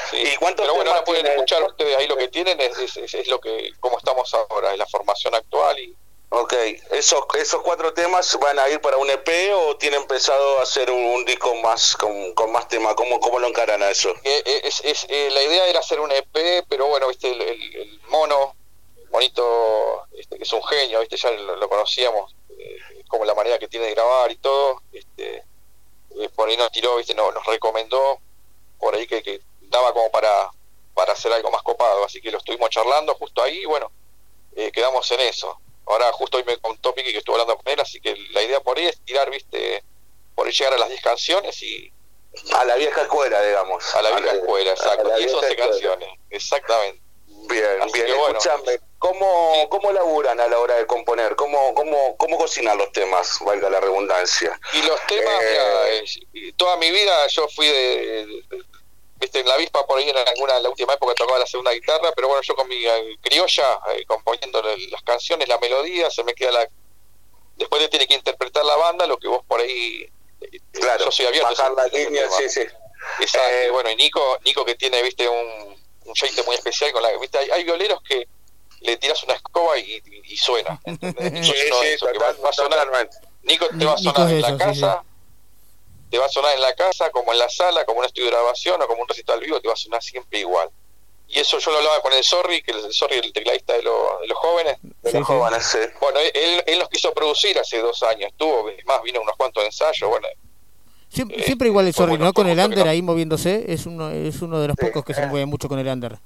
Sí, 0.09 0.17
¿Y 0.17 0.35
cuántos 0.37 0.63
pero 0.65 0.75
bueno 0.75 0.91
ahora 0.91 1.03
pueden 1.03 1.25
escuchar 1.27 1.61
ustedes 1.63 1.97
ahí 1.97 2.07
lo 2.07 2.17
que 2.17 2.27
tienen 2.29 2.59
es, 2.61 2.77
es, 2.79 2.97
es- 2.97 3.13
es 3.13 3.27
lo 3.27 3.39
que 3.39 3.71
cómo 3.79 3.97
estamos 3.97 4.33
ahora 4.33 4.71
es 4.71 4.77
la 4.77 4.85
formación 4.87 5.35
actual 5.35 5.77
y 5.79 5.95
Ok, 6.31 6.53
¿Esos, 6.91 7.23
¿esos 7.39 7.63
cuatro 7.63 7.91
temas 7.91 8.37
van 8.39 8.59
a 8.59 8.69
ir 8.69 8.79
para 8.81 8.97
un 8.97 9.09
EP 9.09 9.51
o 9.55 9.75
tienen 9.77 10.05
pensado 10.05 10.61
hacer 10.61 10.91
un, 10.91 11.03
un 11.03 11.25
disco 11.25 11.55
más 11.55 11.95
con, 11.97 12.35
con 12.35 12.51
más 12.51 12.67
temas? 12.67 12.93
¿Cómo, 12.93 13.19
¿Cómo 13.19 13.39
lo 13.39 13.47
encaran 13.47 13.81
a 13.81 13.89
eso? 13.89 14.11
Eh, 14.23 14.43
eh, 14.45 14.61
es, 14.63 14.79
es, 14.85 15.07
eh, 15.09 15.29
la 15.31 15.41
idea 15.41 15.65
era 15.65 15.79
hacer 15.79 15.99
un 15.99 16.11
EP, 16.11 16.63
pero 16.69 16.85
bueno, 16.85 17.07
viste, 17.07 17.31
el, 17.31 17.41
el- 17.41 17.75
el 17.77 17.99
mono, 18.09 18.55
bonito, 19.09 20.05
este, 20.13 20.37
que 20.37 20.43
es 20.43 20.53
un 20.53 20.63
genio, 20.65 20.99
viste, 20.99 21.17
ya 21.17 21.31
lo, 21.31 21.55
lo 21.55 21.67
conocíamos, 21.67 22.35
eh, 22.59 22.77
como 23.07 23.25
la 23.25 23.33
manera 23.33 23.57
que 23.57 23.67
tiene 23.67 23.87
de 23.87 23.95
grabar 23.95 24.31
y 24.31 24.37
todo, 24.37 24.83
este, 24.93 25.43
eh, 26.17 26.29
por 26.35 26.49
ahí 26.49 26.57
nos 26.57 26.71
tiró, 26.71 26.95
viste, 26.97 27.13
no, 27.13 27.31
nos 27.31 27.45
recomendó, 27.45 28.19
por 28.79 28.95
ahí 28.95 29.05
que, 29.07 29.21
que 29.23 29.41
daba 29.61 29.93
como 29.93 30.09
para, 30.11 30.49
para 30.93 31.13
hacer 31.13 31.31
algo 31.33 31.51
más 31.51 31.61
copado, 31.63 32.03
así 32.05 32.21
que 32.21 32.31
lo 32.31 32.37
estuvimos 32.39 32.69
charlando 32.69 33.13
justo 33.15 33.41
ahí, 33.43 33.59
y 33.59 33.65
bueno, 33.65 33.91
eh, 34.55 34.71
quedamos 34.71 35.09
en 35.11 35.19
eso. 35.21 35.59
Ahora 35.85 36.11
justo 36.11 36.37
hoy 36.37 36.43
me 36.43 36.57
contó 36.59 36.93
Piqui 36.93 37.11
que 37.11 37.17
estuvo 37.19 37.35
hablando 37.35 37.57
con 37.57 37.71
él, 37.73 37.79
así 37.79 37.99
que 37.99 38.15
la 38.31 38.43
idea 38.43 38.59
por 38.61 38.77
ahí 38.77 38.85
es 38.87 38.99
tirar, 39.01 39.29
viste, 39.29 39.83
por 40.35 40.45
ahí 40.47 40.53
llegar 40.53 40.73
a 40.73 40.77
las 40.77 40.89
10 40.89 41.01
canciones 41.01 41.61
y 41.63 41.91
A 42.53 42.63
la 42.63 42.75
vieja 42.75 43.01
escuela, 43.01 43.41
digamos. 43.41 43.95
a 43.95 44.01
la 44.03 44.11
vieja 44.19 44.35
escuela, 44.35 44.69
a 44.69 44.73
exacto. 44.73 45.07
la 45.07 45.19
Y 45.19 45.23
es 45.23 45.31
vieja 45.31 45.37
11 45.39 45.49
escuela. 45.51 45.71
canciones, 45.71 46.09
exactamente. 46.29 47.01
Bien, 47.27 47.81
Así 47.81 47.93
bien. 47.93 48.05
que 48.05 48.13
bueno. 48.13 48.37
Escuchame, 48.37 48.79
¿cómo, 48.99 49.67
¿cómo 49.69 49.91
laburan 49.91 50.39
a 50.39 50.47
la 50.47 50.59
hora 50.59 50.75
de 50.75 50.85
componer? 50.85 51.35
¿Cómo, 51.35 51.73
cómo, 51.73 52.15
¿Cómo 52.17 52.37
cocinan 52.37 52.77
los 52.77 52.91
temas, 52.91 53.39
valga 53.41 53.69
la 53.69 53.79
redundancia? 53.79 54.59
Y 54.73 54.81
los 54.83 54.99
temas, 55.07 55.41
Eh, 55.41 56.03
mira, 56.03 56.47
eh, 56.47 56.53
toda 56.57 56.77
mi 56.77 56.91
vida 56.91 57.27
yo 57.27 57.47
fui 57.49 57.67
de, 57.67 58.43
viste, 59.15 59.39
en 59.39 59.47
la 59.47 59.55
avispa 59.55 59.85
por 59.85 59.97
ahí 59.99 60.09
en 60.09 60.17
alguna, 60.17 60.57
en 60.57 60.63
la 60.63 60.69
última 60.69 60.93
época 60.93 61.13
tocaba 61.15 61.39
la 61.39 61.45
segunda 61.47 61.71
guitarra, 61.71 62.11
pero 62.15 62.27
bueno, 62.27 62.41
yo 62.43 62.55
con 62.55 62.67
mi 62.67 62.85
eh, 62.85 63.17
criolla, 63.21 63.79
eh, 63.95 64.05
componiendo 64.05 64.61
la- 64.61 64.75
las 64.91 65.01
canciones, 65.03 65.47
la 65.47 65.57
melodía, 65.57 66.09
se 66.11 66.23
me 66.23 66.33
queda 66.33 66.51
la... 66.51 66.69
Después 67.55 67.81
le 67.81 67.89
tiene 67.89 68.07
que 68.07 68.13
interpretar 68.13 68.63
la 68.63 68.75
banda, 68.77 69.05
lo 69.07 69.17
que 69.17 69.27
vos 69.27 69.43
por 69.47 69.59
ahí... 69.59 70.09
eh, 70.41 70.59
Claro, 70.71 71.05
yo 71.05 71.11
soy 71.11 71.25
abierto. 71.25 71.49
bajar 71.49 71.71
la 71.73 71.87
línea, 71.87 72.29
sí, 72.29 72.47
sí. 72.49 72.61
Y 73.19 73.69
bueno, 73.71 73.89
y 73.89 73.95
Nico, 73.95 74.37
Nico 74.45 74.63
que 74.65 74.75
tiene, 74.75 75.01
viste, 75.01 75.27
un, 75.27 75.75
un 76.05 76.15
jeite 76.15 76.43
muy 76.43 76.55
especial 76.55 76.91
con 76.93 77.01
la... 77.01 77.17
Viste, 77.17 77.37
hay, 77.37 77.49
hay 77.51 77.63
violeros 77.63 78.01
que 78.03 78.27
le 78.81 78.97
tiras 78.97 79.23
una 79.23 79.33
escoba 79.33 79.77
y, 79.77 79.95
y- 79.95 80.33
y 80.33 80.37
suena. 80.37 80.79
¿entendés? 80.85 81.45
Sí, 81.45 81.53
Yo 81.53 81.69
no 81.69 81.81
sí, 81.81 81.87
eso, 81.87 82.07
que 82.11 82.17
va- 82.19 82.29
a 82.29 82.53
sonar-. 82.53 83.09
Nico 83.43 83.67
te 83.77 83.85
va 83.85 83.93
a 83.93 83.97
sonar 83.97 84.27
es 84.27 84.33
en 84.33 84.41
la 84.41 84.47
eso, 84.47 84.57
sí, 84.57 84.75
sí. 84.75 84.81
casa, 84.81 85.03
te 86.09 86.17
va 86.17 86.25
a 86.25 86.29
sonar 86.29 86.55
en 86.55 86.61
la 86.61 86.73
casa, 86.75 87.09
como 87.11 87.31
en 87.33 87.39
la 87.39 87.49
sala, 87.49 87.85
como 87.85 87.99
un 87.99 88.05
estudio 88.05 88.25
de 88.29 88.31
grabación 88.35 88.81
o 88.81 88.87
como 88.87 89.01
un 89.01 89.07
recital 89.07 89.39
vivo, 89.39 89.59
te 89.61 89.67
va 89.67 89.73
a 89.73 89.77
sonar 89.77 90.01
siempre 90.03 90.39
igual. 90.39 90.69
Y 91.27 91.39
eso 91.39 91.59
yo 91.59 91.69
lo 91.71 91.77
hablaba 91.77 92.01
con 92.01 92.11
el 92.13 92.23
Sorry, 92.23 92.63
que 92.63 92.71
el 92.71 92.91
Sorry 92.91 93.17
el 93.19 93.31
tecladista 93.31 93.73
de, 93.73 93.83
los- 93.83 94.19
de 94.21 94.27
los 94.27 94.37
jóvenes. 94.39 94.77
De 94.81 95.13
los 95.13 95.27
jóvenes, 95.27 95.63
sí. 95.63 95.77
Bueno, 96.01 96.19
él, 96.19 96.63
él 96.65 96.79
los 96.79 96.89
quiso 96.89 97.13
producir 97.13 97.57
hace 97.59 97.77
dos 97.77 98.01
años, 98.03 98.31
estuvo, 98.31 98.67
es 98.69 98.83
más, 98.85 99.01
vino 99.03 99.21
unos 99.21 99.35
cuantos 99.37 99.63
ensayos, 99.63 100.09
bueno, 100.09 100.27
Siempre, 101.11 101.41
siempre 101.43 101.67
igual 101.69 101.87
el 101.87 101.93
Sorry, 101.93 102.09
bueno, 102.11 102.25
¿no? 102.25 102.33
Con 102.33 102.47
el 102.47 102.59
under 102.59 102.85
no- 102.85 102.91
ahí 102.91 103.01
moviéndose, 103.01 103.65
es 103.71 103.85
uno, 103.87 104.09
es 104.11 104.41
uno 104.43 104.59
de 104.59 104.67
los 104.67 104.77
pocos 104.77 105.03
que 105.03 105.13
se 105.15 105.25
mueve 105.25 105.45
mucho 105.47 105.67
con 105.67 105.79
el 105.79 105.87
under. 105.87 106.17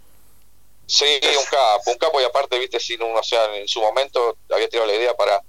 Sí, 0.86 1.20
un 1.38 1.46
capo, 1.46 1.92
un 1.92 1.98
capo 1.98 2.22
y 2.22 2.24
aparte, 2.24 2.60
viste, 2.60 2.80
sin 2.80 3.02
un, 3.02 3.16
o 3.16 3.24
sea, 3.24 3.56
en 3.56 3.68
su 3.68 3.82
momento 3.82 4.38
había 4.50 4.68
tenido 4.70 4.86
la 4.86 4.94
idea 4.94 5.14
para 5.16 5.42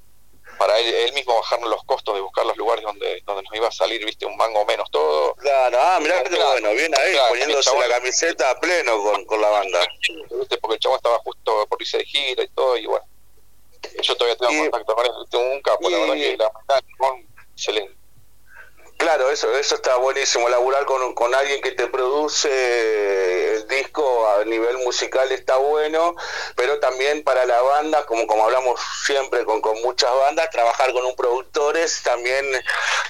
para 0.56 0.78
él, 0.78 0.86
él 0.86 1.12
mismo 1.14 1.34
bajarnos 1.34 1.68
los 1.68 1.82
costos 1.82 2.14
de 2.14 2.20
buscar 2.20 2.46
los 2.46 2.56
lugares 2.56 2.84
donde 2.84 3.20
donde 3.26 3.42
nos 3.42 3.52
iba 3.54 3.66
a 3.66 3.72
salir, 3.72 4.04
viste, 4.04 4.24
un 4.24 4.36
mango 4.36 4.64
menos 4.64 4.88
todo. 4.90 5.34
Claro, 5.34 5.76
ah, 5.80 5.98
mirá 6.00 6.22
qué 6.22 6.30
Claro, 6.30 6.52
bueno, 6.52 6.70
viene 6.74 6.96
ahí 6.96 7.12
claro, 7.12 7.28
poniéndose 7.30 7.70
chabón- 7.70 7.88
la 7.88 7.94
camiseta 7.96 8.50
a 8.50 8.60
pleno 8.60 9.02
con, 9.02 9.24
con 9.24 9.40
la 9.40 9.48
banda. 9.48 9.80
¿viste? 10.38 10.56
porque 10.58 10.74
el 10.74 10.80
chabón 10.80 10.96
estaba 10.98 11.18
justo 11.18 11.66
por 11.66 11.82
irse 11.82 11.98
de 11.98 12.04
gira 12.04 12.42
y 12.44 12.48
todo, 12.50 12.76
y 12.76 12.86
bueno, 12.86 13.04
yo 14.00 14.16
todavía 14.16 14.36
tengo 14.36 14.62
contacto 14.70 14.94
con 14.94 15.06
él, 15.06 15.12
tengo 15.28 15.50
un 15.50 15.60
capo, 15.60 15.90
la 15.90 15.98
verdad 15.98 16.14
que 16.14 16.36
la 16.36 16.44
verdad, 16.44 16.78
el 16.86 16.96
chabón, 16.96 17.28
excelente. 17.56 17.96
Claro, 18.96 19.28
eso 19.30 19.52
eso 19.58 19.74
está 19.74 19.96
buenísimo, 19.96 20.48
laburar 20.48 20.84
con, 20.86 21.14
con 21.14 21.34
alguien 21.34 21.60
que 21.60 21.72
te 21.72 21.88
produce 21.88 23.56
el 23.56 23.68
disco, 23.68 24.26
a- 24.28 24.44
nivel 24.44 24.78
musical 24.78 25.30
está 25.32 25.56
bueno, 25.56 26.14
pero 26.54 26.78
también 26.80 27.22
para 27.24 27.44
la 27.44 27.60
banda, 27.60 28.06
como, 28.06 28.26
como 28.26 28.44
hablamos 28.44 28.80
siempre 29.04 29.44
con, 29.44 29.60
con 29.60 29.80
muchas 29.82 30.10
bandas, 30.14 30.48
trabajar 30.50 30.92
con 30.92 31.04
un 31.04 31.14
productor 31.16 31.76
es 31.76 32.02
también 32.02 32.46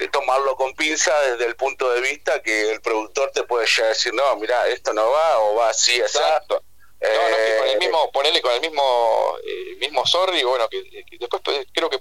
eh, 0.00 0.08
tomarlo 0.08 0.56
con 0.56 0.74
pinza 0.74 1.12
desde 1.30 1.46
el 1.46 1.54
punto 1.54 1.90
de 1.92 2.00
vista 2.00 2.42
que 2.42 2.70
el 2.72 2.80
productor 2.80 3.30
te 3.32 3.44
puede 3.44 3.66
ya 3.66 3.86
decir, 3.86 4.12
no, 4.14 4.36
mira, 4.36 4.66
esto 4.68 4.92
no 4.94 5.08
va 5.10 5.38
o 5.40 5.54
va 5.56 5.68
así, 5.68 6.00
exacto. 6.00 6.62
No, 7.00 7.08
no, 7.10 7.36
que 7.36 7.56
con 7.58 7.68
el 7.68 7.74
Eh, 7.74 7.78
mismo, 7.78 8.10
ponerle 8.10 8.40
con 8.40 8.52
el 8.52 8.60
mismo, 8.62 9.36
eh, 9.44 9.76
mismo 9.78 10.06
Sorry, 10.06 10.42
bueno, 10.42 10.66
que, 10.68 10.82
que 10.90 11.18
después 11.20 11.42
pues, 11.44 11.66
creo 11.72 11.90
que 11.90 12.00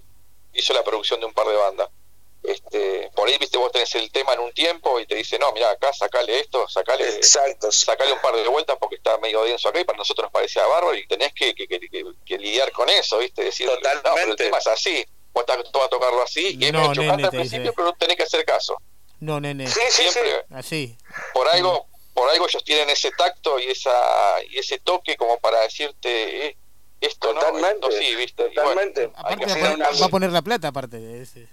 hizo 0.53 0.73
la 0.73 0.83
producción 0.83 1.19
de 1.19 1.25
un 1.25 1.33
par 1.33 1.45
de 1.47 1.55
bandas. 1.55 1.89
Este, 2.43 3.09
por 3.15 3.27
ahí, 3.29 3.37
viste, 3.37 3.57
vos 3.57 3.71
tenés 3.71 3.95
el 3.95 4.11
tema 4.11 4.33
en 4.33 4.39
un 4.41 4.51
tiempo 4.53 4.99
y 4.99 5.05
te 5.07 5.15
dice, 5.15 5.39
no, 5.39 5.51
mira, 5.53 5.71
acá 5.71 5.93
sacale 5.93 6.39
esto, 6.41 6.67
sacale, 6.67 7.07
Exacto. 7.07 7.71
sacale 7.71 8.11
un 8.11 8.19
par 8.19 8.35
de 8.35 8.47
vueltas 8.49 8.75
porque 8.79 8.95
está 8.97 9.17
medio 9.19 9.43
denso 9.43 9.69
acá 9.69 9.79
y 9.79 9.85
para 9.85 9.97
nosotros 9.97 10.25
nos 10.25 10.31
parecía 10.33 10.65
bárbaro 10.65 10.93
y 10.95 11.07
tenés 11.07 11.33
que, 11.33 11.55
que, 11.55 11.67
que- 11.67 11.79
que- 11.79 12.03
que 12.25 12.37
lidiar 12.37 12.71
con 12.73 12.89
eso, 12.89 13.17
viste, 13.19 13.43
decir, 13.43 13.67
no, 13.67 13.73
pero 14.15 14.31
el 14.31 14.35
tema 14.35 14.57
es 14.57 14.67
así, 14.67 15.05
vos 15.33 15.45
estás 15.47 15.71
todo 15.71 15.83
a 15.83 15.89
tocarlo 15.89 16.21
así 16.21 16.57
y 16.59 16.65
es 16.65 16.73
No, 16.73 16.89
medio 16.89 17.11
al 17.13 17.29
principio, 17.29 17.61
dice. 17.61 17.73
pero 17.75 17.93
tenés 17.93 18.17
que 18.17 18.23
hacer 18.23 18.43
caso. 18.45 18.77
No, 19.21 19.39
nene. 19.39 19.67
Siempre, 19.67 20.45
Así. 20.51 20.97
por 21.33 21.47
algo 21.47 21.87
por 22.13 22.29
algo 22.29 22.45
ellos 22.47 22.63
tienen 22.65 22.89
ese 22.89 23.09
tacto 23.11 23.57
y 23.57 23.69
esa 23.71 23.91
y 24.49 24.59
ese 24.59 24.79
toque 24.79 25.15
como 25.15 25.39
para 25.39 25.61
decirte 25.61 26.47
eh, 26.47 26.57
esto 27.01 27.33
Totalmente, 27.33 27.79
no 27.79 27.87
esto 27.89 27.91
sí 27.91 28.15
viste 28.15 28.43
totalmente. 28.49 29.07
bueno, 29.07 29.27
hay 29.27 29.37
que 29.37 29.45
Aparte 29.45 29.45
va 29.45 29.51
a, 29.51 29.55
hacer 29.55 29.61
poner, 29.71 29.75
una 29.89 29.99
va 29.99 30.05
a 30.05 30.09
poner 30.09 30.31
la 30.31 30.41
plata, 30.41 30.67
aparte. 30.67 30.99
de 30.99 31.21
ese. 31.23 31.47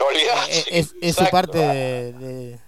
Olvidate. 0.00 0.58
Es, 0.58 0.66
es- 0.70 0.94
es 1.00 1.16
su 1.16 1.24
parte 1.30 1.58
de, 1.58 2.12
de- 2.14 2.58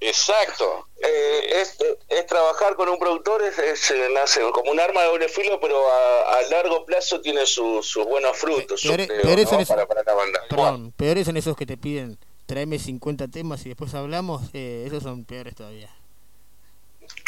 exacto 0.00 0.86
Eh, 1.02 1.60
es, 1.62 1.76
es 2.08 2.26
trabajar 2.26 2.74
con 2.76 2.88
un 2.90 2.98
productor, 2.98 3.42
es, 3.42 3.58
es, 3.58 3.90
eh, 3.90 4.08
nace 4.14 4.40
como 4.52 4.70
un 4.70 4.78
arma 4.80 5.00
de 5.00 5.06
doble 5.08 5.28
filo, 5.30 5.58
pero 5.60 5.90
a, 5.90 6.36
a 6.38 6.42
largo 6.50 6.84
plazo 6.84 7.20
tiene 7.22 7.46
su- 7.46 7.82
sus 7.82 8.04
buenos 8.04 8.36
frutos, 8.36 8.82
yo 8.82 8.90
peores- 8.90 9.06
creo, 9.08 9.22
peores 9.22 9.44
¿no? 9.46 9.50
son 9.50 9.60
esos- 9.60 9.74
para, 9.76 9.86
para 9.86 10.02
la 10.02 10.12
banda. 10.14 10.40
Perdón, 10.50 10.92
peores 10.92 11.24
son 11.26 11.36
esos 11.38 11.56
que 11.56 11.64
te 11.66 11.76
piden 11.78 12.18
tráeme 12.44 12.78
50 12.78 13.28
temas 13.28 13.64
y 13.64 13.68
después 13.70 13.94
hablamos. 13.94 14.42
eh, 14.52 14.84
esos 14.86 15.02
son 15.04 15.24
peores 15.24 15.54
todavía. 15.54 15.88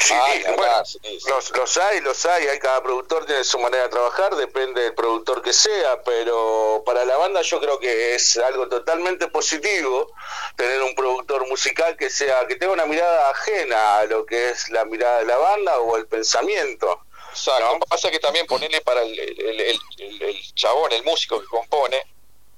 Sí, 0.05 0.15
bueno, 0.57 0.83
los, 1.29 1.51
los 1.57 1.77
hay, 1.77 2.01
los 2.01 2.27
hay, 2.27 2.47
hay, 2.49 2.59
cada 2.59 2.83
productor 2.83 3.25
tiene 3.27 3.45
su 3.45 3.59
manera 3.59 3.85
de 3.85 3.89
trabajar, 3.91 4.35
depende 4.35 4.83
del 4.83 4.95
productor 4.95 5.43
que 5.43 5.53
sea, 5.53 6.03
pero 6.03 6.83
para 6.85 7.05
la 7.05 7.17
banda 7.17 7.41
yo 7.43 7.61
creo 7.61 7.79
que 7.79 8.15
es 8.15 8.37
algo 8.39 8.69
totalmente 8.69 9.29
positivo 9.29 10.11
tener 10.57 10.83
un 10.83 10.95
productor 10.95 11.47
musical 11.49 11.97
que 11.97 12.11
sea, 12.11 12.47
que 12.47 12.57
tenga 12.57 12.73
una 12.73 12.87
mirada 12.87 13.31
ajena 13.31 13.99
a 13.99 14.05
lo 14.07 14.27
que 14.27 14.51
es 14.51 14.69
la 14.71 14.85
mirada 14.85 15.19
de 15.21 15.27
la 15.27 15.37
banda 15.37 15.79
o 15.81 15.97
el 15.97 16.07
pensamiento. 16.07 17.01
Exacto. 17.31 17.79
Pasa 17.89 18.11
que 18.11 18.19
también 18.19 18.47
ponerle 18.47 18.81
para 18.83 19.03
el, 19.03 19.19
el, 19.19 19.61
el- 19.61 19.81
el- 19.99 20.23
el 20.23 20.55
chabón, 20.55 20.93
el 20.93 21.03
músico 21.05 21.41
que 21.41 21.47
compone, 21.47 22.05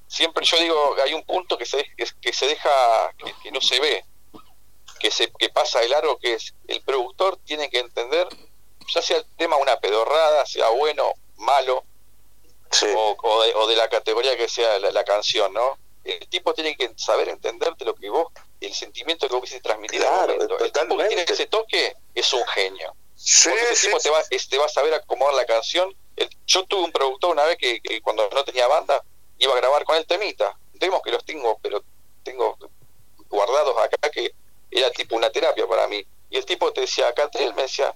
siempre 0.08 0.44
yo 0.44 0.56
digo, 0.58 0.96
hay 1.04 1.14
un 1.14 1.24
punto 1.24 1.56
que 1.58 1.66
se, 1.66 1.84
que, 1.96 2.06
que 2.20 2.32
se 2.32 2.46
deja, 2.46 2.70
que, 3.18 3.32
que 3.42 3.50
no 3.52 3.60
se 3.60 3.78
ve, 3.80 4.04
que 5.04 5.10
se 5.10 5.30
que 5.32 5.50
pasa 5.50 5.80
de 5.80 5.88
largo, 5.90 6.16
que 6.18 6.32
es 6.32 6.54
el 6.66 6.80
productor 6.80 7.36
tiene 7.44 7.68
que 7.68 7.78
entender, 7.78 8.26
ya 8.94 9.02
sea 9.02 9.18
el 9.18 9.26
tema 9.36 9.56
una 9.58 9.78
pedorrada, 9.78 10.46
sea 10.46 10.70
bueno, 10.70 11.12
malo, 11.36 11.84
o, 12.96 13.16
o 13.22 13.42
de, 13.42 13.54
o 13.54 13.66
de 13.66 13.76
la 13.76 13.88
categoría 13.90 14.34
que 14.38 14.48
sea 14.48 14.78
la, 14.78 14.90
la 14.90 15.04
canción, 15.04 15.52
¿no? 15.52 15.78
El 16.04 16.26
tipo 16.28 16.54
tiene 16.54 16.74
que 16.74 16.90
saber 16.96 17.28
entenderte 17.28 17.84
lo 17.84 17.94
que 17.94 18.08
vos, 18.08 18.32
el 18.62 18.72
sentimiento 18.72 19.28
que 19.28 19.34
vos 19.34 19.42
quisiste 19.44 19.62
transmitir. 19.62 20.00
El 20.64 20.72
tipo 20.72 20.96
que 20.96 21.04
tiene 21.08 21.22
ese 21.28 21.46
toque 21.48 21.94
es 22.14 22.32
un 22.32 22.44
genio. 22.46 22.94
Sí, 23.14 23.50
Porque 23.50 23.64
ese 23.72 23.86
tipo 23.88 23.98
te 24.00 24.08
va, 24.08 24.22
te 24.24 24.58
va 24.58 24.64
a 24.64 24.68
saber 24.70 24.94
acomodar 24.94 25.34
la 25.34 25.44
canción. 25.44 25.94
El- 26.16 26.30
yo 26.46 26.64
tuve 26.64 26.82
un 26.84 26.92
productor 26.92 27.30
una 27.30 27.44
vez 27.44 27.58
que, 27.58 27.80
que 27.82 28.00
cuando 28.00 28.26
no 28.30 28.42
tenía 28.42 28.66
banda 28.68 29.04
iba 29.38 29.52
a 29.52 29.56
grabar 29.56 29.84
con 29.84 29.96
el 29.96 30.06
temita. 30.06 30.56
Demos 30.72 31.02
que 31.02 31.10
los 31.10 31.22
tengo, 31.26 31.58
pero 31.62 31.82
tengo 32.22 32.56
guardados 33.28 33.76
acá 33.78 34.10
que 34.10 34.34
era 34.78 34.90
tipo 34.90 35.16
una 35.16 35.30
terapia 35.30 35.66
para 35.66 35.86
mí. 35.88 36.04
Y 36.30 36.36
el 36.36 36.44
tipo 36.44 36.72
te 36.72 36.82
decía, 36.82 37.12
Catriel 37.14 37.54
me 37.54 37.62
decía, 37.62 37.94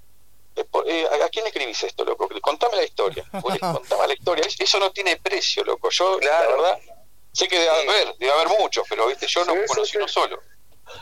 eh, 0.56 0.64
eh, 0.86 1.08
¿a 1.24 1.28
quién 1.28 1.44
le 1.44 1.50
escribís 1.50 1.82
esto, 1.82 2.04
loco? 2.04 2.28
Contame 2.40 2.76
la 2.76 2.84
historia. 2.84 3.24
Contame 3.72 4.06
la 4.08 4.14
historia. 4.14 4.44
Es- 4.46 4.60
Eso 4.60 4.78
no 4.78 4.90
tiene 4.92 5.16
precio, 5.16 5.64
loco. 5.64 5.88
Yo, 5.90 6.18
la 6.20 6.40
verdad, 6.40 6.78
sé 7.32 7.48
que 7.48 7.58
debe 7.58 7.70
haber, 7.70 8.14
debe 8.18 8.32
haber 8.32 8.48
muchos, 8.58 8.84
pero 8.88 9.06
viste, 9.06 9.26
yo 9.28 9.44
no 9.44 9.54
conocí 9.66 9.96
uno 9.96 10.08
solo. 10.08 10.40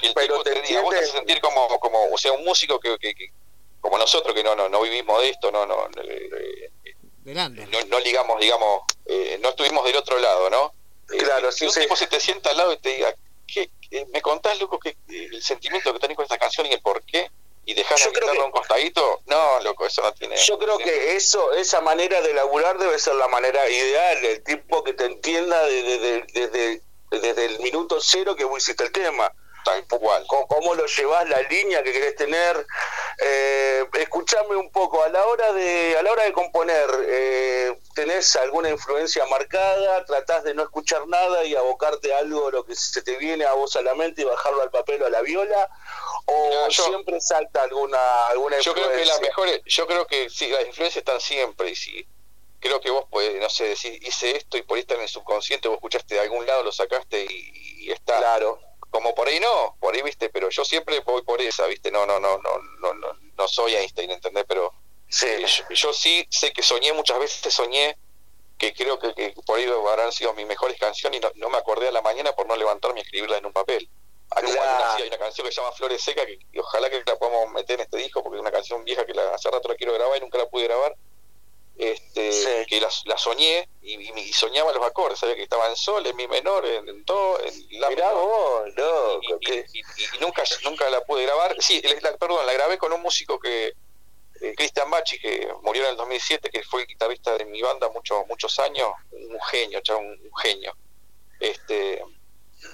Y 0.03 0.07
el 0.07 0.15
tipo 0.15 0.43
te, 0.43 0.61
diga, 0.63 0.81
vos 0.83 0.91
te 0.91 0.99
haces 0.99 1.13
sentir 1.13 1.41
como, 1.41 1.69
como, 1.81 2.11
o 2.13 2.19
sea, 2.19 2.33
un 2.33 2.45
músico 2.45 2.79
que, 2.81 2.97
que- 2.99 3.15
que- 3.15 3.31
como 3.81 3.99
nosotros 3.99 4.35
que 4.35 4.43
no, 4.43 4.57
no, 4.57 4.69
no 4.69 4.81
vivimos 4.83 5.21
de 5.23 5.29
esto, 5.31 5.53
no, 5.53 5.65
no, 5.65 5.87
eh, 6.03 6.69
no, 7.71 7.79
no 7.87 8.01
ligamos, 8.01 8.41
digamos, 8.41 8.83
eh, 9.07 9.39
no 9.43 9.51
estuvimos 9.51 9.85
del 9.85 9.97
otro 9.97 10.19
lado, 10.19 10.51
¿no? 10.51 10.73
Eh, 11.13 11.19
Claro, 11.19 11.53
si 11.53 11.67
un 11.67 11.73
tipo 11.73 11.95
se 11.97 12.07
te 12.09 12.19
sienta 12.21 12.51
al 12.51 12.57
lado 12.57 12.73
y 12.73 12.79
te 12.79 12.89
diga, 12.97 13.15
¿qué, 13.47 13.71
qué- 13.91 14.07
me 14.13 14.21
contás, 14.23 14.61
loco, 14.61 14.79
que 14.79 14.97
el 15.09 15.43
sentimiento 15.43 15.93
que 15.93 15.99
tenés 16.01 16.17
con 16.17 16.25
esta 16.25 16.39
canción 16.39 16.67
y 16.67 16.73
el 16.73 16.81
por 16.83 17.03
qué? 17.05 17.31
Y 17.69 17.75
dejar 17.75 17.99
la 17.99 18.07
guitarra 18.07 18.43
a 18.43 18.45
un 18.45 18.53
costadito, 18.53 19.23
no, 19.27 19.61
loco, 19.61 19.87
eso 19.87 20.01
no 20.03 20.13
tiene... 20.15 20.37
Yo 20.37 20.57
creo 20.57 20.79
que 20.79 21.17
eso, 21.17 21.53
esa 21.53 21.81
manera 21.81 22.21
de 22.21 22.33
laburar 22.33 22.79
debe 22.79 22.97
ser 22.99 23.17
la 23.17 23.27
manera 23.27 23.69
ideal, 23.69 24.25
el 24.25 24.45
tipo 24.45 24.85
que 24.85 24.93
te 24.93 25.07
entienda 25.07 25.65
desde, 25.67 25.99
desde, 25.99 26.27
desde, 26.33 26.83
desde 27.11 27.45
el 27.47 27.59
minuto 27.59 27.99
cero 28.01 28.37
que 28.37 28.45
vos 28.45 28.63
hiciste 28.63 28.85
el 28.85 28.93
tema. 28.93 29.33
Tal 29.67 29.85
cual. 29.89 30.25
Cómo, 30.29 30.47
cómo 30.47 30.75
lo 30.77 30.87
llevas, 30.87 31.29
la 31.29 31.43
línea 31.43 31.83
que 31.83 31.93
querés 31.93 32.15
tener. 32.15 32.65
Eh, 33.19 33.85
escuchame 33.95 34.55
un 34.55 34.71
poco, 34.71 35.03
a 35.03 35.09
la 35.09 35.27
hora 35.27 35.53
de, 35.55 35.97
a 35.99 36.03
la 36.05 36.13
hora 36.13 36.23
de 36.23 36.33
componer, 36.33 36.89
eh, 37.09 37.77
¿tenés 37.93 38.37
alguna 38.37 38.71
influencia 38.71 39.27
marcada? 39.27 40.05
¿Tratás 40.05 40.45
de 40.45 40.55
no 40.55 40.63
escuchar 40.63 41.09
nada 41.09 41.45
y 41.45 41.57
abocarte 41.57 42.15
a 42.15 42.19
algo, 42.19 42.49
lo 42.53 42.65
que 42.65 42.77
se 42.77 43.03
te 43.03 43.17
viene 43.17 43.45
a 43.45 43.55
vos 43.55 43.75
a 43.75 43.83
la 43.83 43.97
mente 43.97 44.23
y 44.23 44.25
bajarlo 44.25 44.63
al 44.63 44.71
papel 44.71 45.03
o 45.03 45.07
a 45.07 45.11
la 45.11 45.23
viola? 45.23 45.69
¿O 46.27 46.71
siempre 46.71 47.21
salta 47.21 47.63
alguna, 47.63 48.29
alguna 48.29 48.61
yo 48.61 48.73
creo 48.73 48.87
influencia? 48.87 49.15
que 49.15 49.21
las 49.21 49.21
mejores 49.21 49.61
yo 49.65 49.87
creo 49.89 50.07
que 50.07 50.31
sí 50.31 50.49
las 50.49 50.67
influencias 50.67 50.99
están 50.99 51.21
siempre 51.21 51.71
y 51.71 51.77
si 51.77 52.07
creo 52.61 52.81
que 52.81 52.91
vos 52.91 53.07
podés 53.11 53.41
no 53.41 53.49
sé 53.49 53.65
decir 53.69 54.01
hice 54.03 54.37
esto 54.37 54.57
y 54.57 54.63
por 54.63 54.77
ahí 54.77 54.81
está 54.81 54.95
en 54.95 55.03
el 55.03 55.09
subconsciente 55.09 55.69
vos 55.69 55.77
escuchaste 55.77 56.17
de 56.17 56.21
algún 56.23 56.45
lado 56.45 56.65
lo 56.65 56.73
sacaste 56.73 57.27
y, 57.31 57.85
y 57.85 57.93
está 57.93 58.19
claro 58.19 58.59
como 58.91 59.15
por 59.15 59.29
ahí 59.29 59.41
no 59.41 59.77
por 59.81 59.95
ahí 59.95 60.03
viste 60.03 60.29
pero 60.29 60.49
yo 60.51 60.65
siempre 60.65 61.01
voy 61.01 61.23
por 61.23 61.41
esa 61.41 61.67
viste 61.67 61.91
no 61.91 62.07
no 62.07 62.19
no 62.19 62.39
no 62.39 62.59
no 62.81 62.95
no, 62.95 63.09
no 63.37 63.49
soy 63.49 63.75
Einstein 63.75 64.11
¿entendés? 64.11 64.45
pero 64.49 64.73
eh, 65.23 65.45
yo, 65.47 65.65
yo 65.75 65.93
sí 65.93 66.27
sé 66.31 66.53
que 66.53 66.63
soñé 66.63 66.93
muchas 66.93 67.19
veces 67.19 67.53
soñé 67.53 67.97
que 68.59 68.73
creo 68.73 68.99
que, 68.99 69.15
que 69.15 69.35
por 69.45 69.59
ahí 69.59 69.67
habrán 69.67 70.13
sido 70.13 70.33
mis 70.35 70.47
mejores 70.47 70.79
canciones 70.79 71.19
y 71.19 71.23
no, 71.23 71.31
no 71.35 71.51
me 71.51 71.59
acordé 71.59 71.89
a 71.89 71.93
la 71.93 72.03
mañana 72.03 72.33
por 72.33 72.47
no 72.47 72.57
levantarme 72.57 73.01
y 73.01 73.03
escribirla 73.03 73.37
en 73.37 73.47
un 73.47 73.53
papel. 73.53 73.89
Hay, 74.31 74.45
una, 74.45 74.97
sí, 74.97 75.03
hay 75.03 75.09
una 75.09 75.19
canción 75.19 75.47
que 75.47 75.53
se 75.53 75.61
llama 75.61 75.73
Flores 75.73 76.03
Secas 76.03 76.27
que, 76.27 76.39
que 76.39 76.61
ojalá 76.61 76.91
que 76.91 77.03
la 77.07 77.17
podamos 77.17 77.53
meter 77.53 77.79
en 77.79 77.85
este 77.85 77.99
disco 77.99 78.23
porque 78.23 78.37
es 78.37 78.41
una 78.41 78.51
canción 78.51 78.85
vieja 78.85 79.05
que 79.07 79.15
la, 79.15 79.35
hace 79.35 79.51
rato 79.51 79.69
la 79.69 79.77
quiero 79.77 79.93
grabar 79.93 80.17
y 80.17 80.21
nunca 80.21 80.39
la 80.39 80.49
pude 80.49 80.65
grabar 80.65 80.97
este 81.79 82.65
que 82.69 82.81
la, 82.81 82.89
la 83.05 83.19
soñé 83.19 83.69
y, 83.83 83.95
y- 83.95 84.21
y 84.21 84.33
soñaba 84.33 84.73
los 84.73 84.85
acordes 84.85 85.19
sabía 85.19 85.35
que 85.37 85.43
estaba 85.43 85.69
en 85.69 85.77
sol 85.77 86.07
en 86.07 86.17
mi 86.17 86.27
menor 86.27 86.65
en, 86.67 86.89
en 86.89 87.05
do 87.05 87.39
en 87.45 87.81
la 87.81 87.91
Mirá 87.91 88.13
vos, 88.13 88.63
loco, 88.77 89.21
y, 89.41 89.53
y- 89.53 89.59
y- 89.59 90.17
y 90.17 90.19
nunca 90.21 90.43
nunca 90.65 90.89
la 90.91 91.03
pude 91.05 91.25
grabar. 91.25 91.55
Sí 91.61 91.83
la- 92.01 92.17
perdón 92.17 92.45
la 92.47 92.53
grabé 92.55 92.79
con 92.79 92.93
un 92.93 93.03
músico 93.03 93.39
que 93.39 93.73
eh, 94.41 94.55
Cristian 94.57 94.91
Bachi 94.91 95.19
que 95.19 95.49
murió 95.63 95.85
en 95.85 95.91
el 95.91 95.97
2007 95.97 96.51
que 96.51 96.63
fue 96.63 96.83
el 96.83 96.87
guitarrista 96.87 97.37
de 97.39 97.45
mi 97.47 97.61
banda 97.63 97.89
muchos 97.91 98.27
muchos 98.27 98.59
años. 98.59 98.91
Un 99.13 99.41
genio 99.51 99.81
chavo, 99.81 100.01
un, 100.01 100.09
un 100.09 100.37
genio. 100.43 100.75
Este 101.41 102.03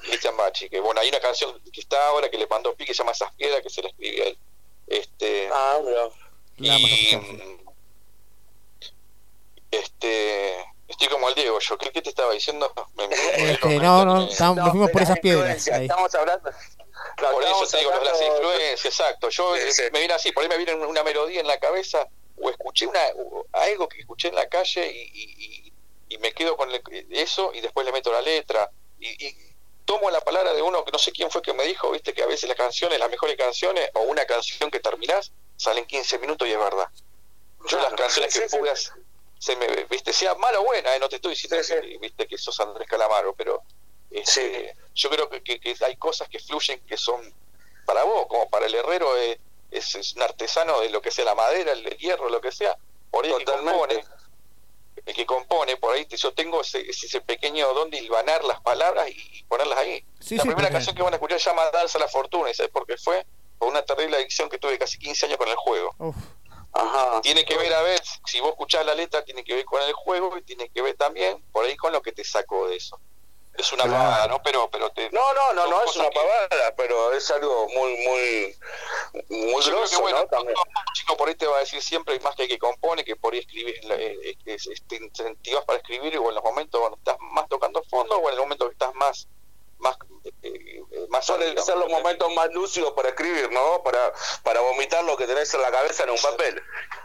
Cristian 0.05 0.37
Bachi, 0.37 0.69
que 0.69 0.81
bueno, 0.81 1.01
hay 1.01 1.09
una 1.09 1.21
canción 1.21 1.61
que 1.73 1.81
está 1.81 2.09
ahora 2.09 2.31
que 2.31 2.39
le 2.39 2.47
mandó 2.47 2.75
Pi 2.75 2.85
que 2.85 2.95
se 2.95 2.99
llama 2.99 3.13
Esas 3.13 3.33
piedras 3.35 3.63
que 3.63 3.71
se 3.71 3.83
la 3.83 3.89
escribí 3.89 4.21
a 4.21 4.25
él. 4.27 4.39
Este, 4.87 5.49
ah, 5.53 5.81
y 6.59 7.17
mm, 7.17 7.62
este 9.73 10.57
estoy 10.89 11.09
como 11.09 11.29
el 11.31 11.35
Diego, 11.35 11.59
yo, 11.59 11.79
¿qué, 11.79 11.91
qué 11.91 12.03
te 12.03 12.11
estaba 12.11 12.33
diciendo? 12.33 12.73
Me- 12.95 13.09
me- 13.09 13.53
Este, 13.53 13.79
no, 13.79 14.05
no, 14.05 14.29
estamos- 14.29 14.57
nos 14.59 14.71
fuimos 14.71 14.91
por 14.91 15.03
esas 15.03 15.19
piedras. 15.21 15.67
ahí. 15.69 15.83
Estamos 15.85 16.15
hablando. 16.15 16.51
por 17.17 17.43
eso 17.43 17.65
estamos 17.65 17.71
te 17.71 17.79
digo, 17.79 17.91
las 17.91 17.99
hablando- 18.01 18.27
influencias, 18.37 18.85
exacto. 18.85 19.29
Yo 19.31 19.57
eh, 19.57 19.71
me 19.93 19.99
viene 20.01 20.15
así, 20.15 20.33
por 20.33 20.43
ahí 20.43 20.49
me 20.49 20.59
viene 20.59 20.75
una 20.75 21.03
melodía 21.03 21.41
en 21.41 21.47
la 21.47 21.59
cabeza 21.59 22.07
o 22.37 22.51
escuché 22.51 22.87
una 22.87 23.01
o 23.17 23.47
algo 23.53 23.89
que 23.89 24.01
escuché 24.01 24.29
en 24.29 24.35
la 24.35 24.47
calle 24.49 24.87
y, 24.93 25.11
y- 25.15 25.45
y- 25.69 25.73
y 26.15 26.19
me 26.19 26.33
quedo 26.33 26.57
con 26.57 26.71
el- 26.71 26.83
eso 27.11 27.53
y 27.55 27.61
después 27.63 27.87
le 27.87 27.93
meto 27.93 28.13
la 28.13 28.21
letra 28.21 28.71
y, 29.01 29.27
y 29.27 29.37
tomo 29.87 30.11
la 30.11 30.21
palabra 30.21 30.53
de 30.53 30.61
uno 30.63 30.85
que 30.85 30.93
no 30.93 30.99
sé 30.99 31.11
quién 31.13 31.31
fue 31.31 31.41
que 31.43 31.55
me 31.55 31.65
dijo, 31.65 31.91
viste, 31.91 32.13
que 32.13 32.23
a 32.23 32.27
veces 32.27 32.49
las 32.49 32.57
canciones, 32.59 32.99
las 32.99 33.11
mejores 33.11 33.37
canciones 33.37 33.89
o 33.95 34.01
una 34.03 34.25
canción 34.27 34.71
que 34.71 34.79
terminás 34.81 35.33
salen 35.57 35.87
15 35.87 36.19
minutos 36.19 36.47
y 36.47 36.53
es 36.53 36.59
verdad. 36.59 36.87
Yo 37.69 37.81
las 37.81 37.95
canciones 37.95 38.33
que 38.35 38.57
pugas 38.57 38.93
se 39.43 39.57
me 39.57 39.67
viste 39.91 40.13
sea 40.13 40.37
mala 40.37 40.61
o 40.61 40.65
buena 40.65 40.95
eh, 40.95 41.01
no 41.01 41.09
te 41.09 41.17
estoy 41.17 41.31
diciendo 41.35 41.57
que, 41.67 41.99
viste 41.99 42.29
que 42.29 42.39
sos 42.39 42.61
Andrés 42.61 42.87
Calamaro 42.89 43.35
pero 43.35 43.61
este, 44.11 44.77
yo 44.95 45.11
creo 45.11 45.29
que, 45.29 45.43
que- 45.43 45.59
que 45.59 45.75
hay 45.85 45.97
cosas 45.97 46.29
que 46.29 46.39
fluyen 46.39 46.79
que 46.87 46.97
son 46.97 47.21
para 47.85 48.05
vos 48.05 48.27
como 48.29 48.49
para 48.49 48.67
el 48.67 48.75
herrero 48.77 49.17
eh, 49.19 49.41
es, 49.73 49.95
es 49.97 50.15
un 50.15 50.23
artesano 50.23 50.81
de 50.81 50.91
lo 50.91 51.01
que 51.03 51.11
sea 51.11 51.25
la 51.25 51.35
madera, 51.35 51.73
el, 51.73 51.85
el 51.87 51.97
hierro, 51.97 52.29
lo 52.29 52.41
que 52.41 52.53
sea, 52.53 52.77
por 53.11 53.25
ahí 53.25 53.33
el 53.33 53.39
que 53.39 53.45
compone, 53.47 54.05
el 55.07 55.15
que 55.15 55.27
compone, 55.27 55.77
por 55.79 55.95
ahí 55.95 56.07
yo 56.09 56.33
tengo 56.35 56.61
ese, 56.61 56.83
ese 56.89 57.21
pequeño 57.23 57.73
don 57.75 57.91
de 57.91 57.97
hilvanar 57.99 58.45
las 58.45 58.61
palabras 58.61 59.09
y, 59.11 59.43
ponerlas 59.49 59.79
ahí. 59.79 60.05
Sí, 60.21 60.37
la 60.37 60.43
sí, 60.43 60.49
primera 60.51 60.71
canción 60.71 60.95
que 60.95 61.03
van 61.03 61.15
a 61.15 61.17
escuchar 61.17 61.41
se 61.41 61.49
llama 61.51 61.69
Danza 61.73 61.97
a 61.99 62.03
la 62.03 62.09
Fortuna, 62.09 62.51
¿y 62.51 62.55
sabes 62.55 62.71
por 62.71 62.87
qué 62.87 62.97
fue? 62.99 63.27
Por 63.59 63.69
una 63.71 63.83
terrible 63.83 64.17
adicción 64.19 64.49
que 64.51 64.59
tuve 64.59 64.79
casi 64.79 64.99
15 64.99 65.25
años 65.27 65.39
con 65.39 65.49
el 65.49 65.57
juego. 65.57 65.95
Uf. 65.99 66.17
Ajá. 66.73 67.21
Tiene 67.21 67.45
que 67.45 67.57
ver, 67.57 67.73
a 67.75 67.83
ver, 67.83 68.01
si 68.25 68.41
vos 68.41 68.51
escuchás 68.51 68.85
la 68.87 68.95
letra, 68.95 69.23
tiene 69.25 69.45
que 69.45 69.55
ver 69.55 69.65
con 69.65 69.83
el 69.83 69.93
juego 69.93 70.37
y 70.39 70.43
tiene 70.43 70.69
que 70.71 70.81
ver 70.83 70.97
también 70.97 71.43
por 71.53 71.65
ahí 71.65 71.77
con 71.77 71.93
lo 71.93 72.01
que 72.03 72.13
te 72.13 72.25
sacó 72.25 72.69
de 72.69 72.77
eso. 72.77 72.99
Es 73.55 73.71
una 73.75 73.85
Claro. 73.85 73.99
pavada, 73.99 74.27
¿no? 74.29 74.43
Pero, 74.43 74.71
pero 74.71 74.89
te... 74.91 75.11
No, 75.11 75.35
no, 75.35 75.53
no, 75.53 75.67
no 75.69 75.83
es 75.85 75.95
una 75.97 76.09
que- 76.09 76.15
pavada, 76.15 76.75
pero 76.75 77.13
es 77.13 77.31
algo 77.31 77.69
muy, 77.69 77.97
muy, 77.99 78.57
muy 79.29 79.63
Yo 79.63 79.71
creo 79.73 79.85
que, 79.91 79.97
bueno, 79.99 80.23
un 80.23 80.55
chico 80.95 81.17
por 81.19 81.29
ahí 81.29 81.35
te 81.35 81.47
va 81.47 81.59
a 81.59 81.61
decir 81.61 81.83
siempre, 81.83 82.19
más 82.21 82.35
que 82.35 82.45
el 82.45 82.49
que 82.49 82.59
compone, 82.59 83.05
que 83.05 83.15
por 83.17 83.35
ahí 83.35 83.41
escribís, 83.41 83.85
la- 83.85 83.97
eh, 83.97 84.17
eh, 84.47 84.57
te 84.89 84.97
incentivas 84.97 85.67
para 85.67 85.77
escribir 85.79 86.17
o 86.17 86.31
en 86.31 86.35
los 86.37 86.43
momentos 86.45 86.81
cuando 86.81 86.97
estás 86.97 87.17
más 87.21 87.47
tocando 87.51 87.83
fondo 87.91 88.17
o 88.17 88.29
en 88.29 88.35
el 88.35 88.41
momento 88.41 88.67
que 88.67 88.73
estás 88.73 88.95
más 88.95 89.29
más 89.83 89.97
eh, 90.25 90.33
eh, 90.43 91.07
más 91.09 91.27
Suelen 91.27 91.61
ser 91.63 91.77
los 91.77 91.89
momentos 91.89 92.33
más 92.35 92.49
lúcidos 92.53 92.93
para 92.95 93.11
escribir, 93.11 93.51
¿no? 93.53 93.83
Para, 93.83 94.13
para 94.43 94.61
vomitar 94.61 95.05
lo 95.05 95.17
que 95.17 95.27
tenés 95.27 95.53
en 95.55 95.63
la 95.63 95.71
cabeza 95.71 96.05
en 96.05 96.11
un 96.11 96.19
papel. 96.19 96.63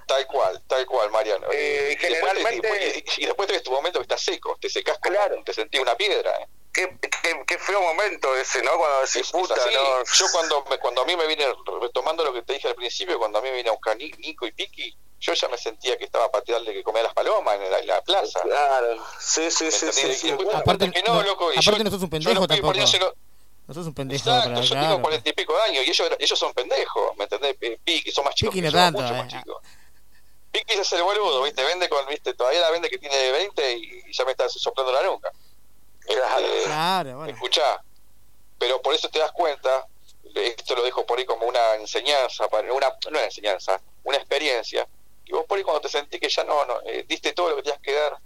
Tal 0.08 0.26
cual, 0.28 0.62
tal 0.68 0.86
cual, 0.86 1.12
Mariano. 1.12 1.48
Eh, 1.52 1.90
Y 2.00 2.06
después 2.06 2.32
generalmente- 2.34 2.70
te- 2.70 3.04
y, 3.18 3.24
y 3.24 3.26
después 3.26 3.48
tenés 3.48 3.64
tu 3.64 3.72
momento 3.72 4.00
que 4.00 4.04
estás 4.04 4.22
seco, 4.22 4.58
te 4.62 4.70
secás 4.70 4.98
como, 5.00 5.44
te 5.44 5.54
sentís 5.54 5.82
una 5.82 5.96
piedra. 5.96 6.32
¿eh? 6.42 6.48
Qué, 6.72 6.98
qué, 7.24 7.44
qué 7.48 7.58
feo 7.58 7.82
momento 7.82 8.36
ese, 8.36 8.62
¿no? 8.62 8.78
Cuando 8.78 9.02
decís, 9.02 9.30
puta, 9.32 9.56
así. 9.56 9.70
¿no? 9.74 10.04
Yo 10.04 10.26
cuando, 10.32 10.64
me- 10.70 10.78
cuando 10.78 11.02
a 11.02 11.06
mí 11.06 11.16
me 11.16 11.26
viene, 11.28 11.46
retomando 11.82 12.24
lo 12.24 12.32
que 12.34 12.44
te 12.44 12.54
dije 12.54 12.68
al 12.68 12.76
principio, 12.76 13.18
cuando 13.18 13.40
a 13.40 13.42
mí 13.42 13.50
me 13.50 13.58
vine 13.58 13.70
a 13.70 13.74
buscar 13.74 13.98
Ni- 13.98 14.12
Nico 14.20 14.46
y 14.46 14.52
Piki, 14.52 14.96
yo 15.20 15.34
ya 15.34 15.48
me 15.48 15.58
sentía 15.58 15.98
que 15.98 16.06
estaba 16.06 16.30
patearle 16.32 16.74
que 16.74 16.84
comía 16.84 17.04
las 17.04 17.14
palomas 17.14 17.56
en 17.56 17.72
la, 17.72 17.80
en 17.80 17.88
la 17.88 18.02
plaza. 18.02 18.40
Claro, 18.42 19.04
sí, 19.20 19.50
sí, 19.52 19.72
sí, 19.72 19.92
sí, 19.92 20.36
Aparte, 20.54 20.92
que 20.92 21.02
no, 21.04 21.16
no- 21.16 21.24
loco, 21.24 21.52
y 21.52 21.58
aparte 21.58 21.80
yo- 21.80 21.84
no 21.86 21.92
sos 21.92 22.04
un 22.04 22.10
pendejo 22.10 22.48
tampoco. 22.48 22.74
No 23.68 23.74
sos 23.74 23.86
un 23.88 23.94
pendejo, 23.94 24.30
Exacto, 24.30 24.62
yo 24.62 24.70
claro. 24.70 24.88
tengo 24.88 25.02
cuarenta 25.02 25.30
y 25.30 25.34
pico 25.34 25.54
de 25.58 25.62
años 25.64 25.86
y 25.86 25.90
ellos, 25.90 26.10
ellos 26.20 26.40
son 26.40 26.54
pendejos, 26.54 27.18
¿me 27.18 27.24
entendés? 27.26 27.58
Eh, 27.60 27.78
Piki, 27.84 28.12
son 28.12 28.24
más 28.24 28.34
chicos 28.36 28.54
Piki 28.54 28.62
que 28.66 28.72
no 28.72 28.72
yo, 28.72 28.78
tanto, 28.78 29.02
mucho 29.02 29.14
eh. 29.14 29.18
más 29.18 29.28
chicos. 29.28 29.58
Piki 30.54 30.74
es 30.76 30.92
el 30.94 31.04
boludo, 31.04 31.44
¿viste? 31.44 31.64
Vende 31.66 31.90
con, 31.90 32.08
¿viste? 32.08 32.34
Todavía 32.34 32.62
la 32.62 32.72
vende 32.72 32.90
que 32.90 32.98
tiene 32.98 33.30
20 33.32 33.74
y 33.78 34.14
ya 34.14 34.24
me 34.24 34.32
está 34.32 34.48
soplando 34.48 34.94
la 34.94 35.04
nuca. 35.04 35.30
Claro, 36.66 37.18
bueno. 37.18 37.34
Escuchá, 37.34 37.82
pero 38.58 38.82
por 38.82 38.94
eso 38.94 39.10
te 39.10 39.20
das 39.20 39.32
cuenta, 39.34 39.86
esto 40.36 40.76
lo 40.76 40.84
dejo 40.84 41.06
por 41.06 41.20
ahí 41.20 41.26
como 41.26 41.46
una 41.46 41.76
enseñanza, 41.76 42.48
para 42.48 42.72
una, 42.72 42.88
no 42.90 43.10
una 43.10 43.24
enseñanza, 43.26 43.82
una 44.04 44.18
experiencia, 44.18 44.88
y 45.28 45.32
vos 45.34 45.46
por 45.46 45.58
ahí 45.58 45.64
cuando 45.64 45.82
te 45.82 45.90
sentís 45.90 46.20
que 46.20 46.30
ya 46.30 46.44
no, 46.44 46.66
no 46.66 46.82
eh, 46.86 47.06
diste 47.08 47.34
todo 47.34 47.50
lo 47.52 47.56
que 47.58 47.64
tenías 47.64 47.82
que 47.82 47.94
dar, 47.94 48.18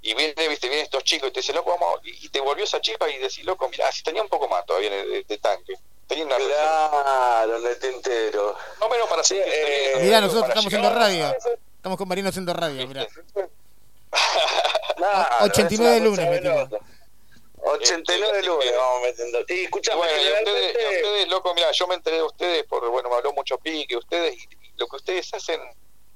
y 0.00 0.14
viene, 0.14 0.48
viste, 0.48 0.68
vienen 0.68 0.84
estos 0.84 1.02
chicos 1.04 1.28
y 1.28 1.32
te 1.32 1.40
dicen, 1.40 1.56
loco, 1.56 1.76
vamos, 1.78 2.00
y, 2.04 2.26
y 2.26 2.28
te 2.28 2.40
volvió 2.40 2.64
esa 2.64 2.80
chispa 2.80 3.08
y 3.10 3.18
decís, 3.18 3.44
loco, 3.44 3.68
mirá, 3.68 3.90
si 3.90 4.02
tenía 4.02 4.22
un 4.22 4.28
poco 4.28 4.48
más 4.48 4.64
todavía 4.64 4.90
de, 4.90 5.06
de- 5.06 5.24
de 5.24 5.38
tanque, 5.38 5.74
tenía 6.06 6.24
una 6.24 6.36
Claro, 6.36 7.56
en 7.58 7.66
el 7.66 7.78
tintero. 7.78 8.56
no 8.80 8.88
menos 8.88 9.08
para 9.08 9.24
sentirte 9.24 9.60
eh, 9.60 9.92
bien, 9.94 10.04
Mirá, 10.06 10.20
nosotros 10.20 10.48
estamos 10.48 10.72
llegar- 10.72 10.92
haciendo 10.96 11.26
radio. 11.34 11.56
Estamos 11.76 11.98
con 11.98 12.08
Marino 12.08 12.28
haciendo 12.28 12.52
radio, 12.54 12.86
mirá. 12.86 13.06
Claro, 14.96 15.44
89 15.44 15.96
es 15.96 16.00
una 16.00 16.08
lunes 16.10 16.30
metimos. 16.30 16.70
veloz. 16.70 16.82
89 17.62 18.42
lunes 18.42 18.72
vamos 18.76 19.02
metiendo. 19.02 19.38
Y 19.48 19.64
escuchame, 19.64 19.96
bueno, 19.98 20.12
y 20.12 20.16
ustedes, 20.20 20.44
generalmente- 20.44 20.82
y 20.82 20.96
ustedes, 20.96 21.28
loco, 21.28 21.54
mira, 21.54 21.70
yo 21.72 21.86
me 21.86 21.94
enteré 21.94 22.16
de 22.16 22.22
ustedes 22.22 22.64
por, 22.64 22.88
bueno, 22.88 23.08
me 23.08 23.16
habló 23.16 23.32
mucho 23.32 23.58
Pique, 23.58 23.96
ustedes, 23.96 24.34
y, 24.34 24.42
y 24.42 24.72
lo 24.76 24.86
que 24.88 24.96
ustedes 24.96 25.32
hacen 25.34 25.60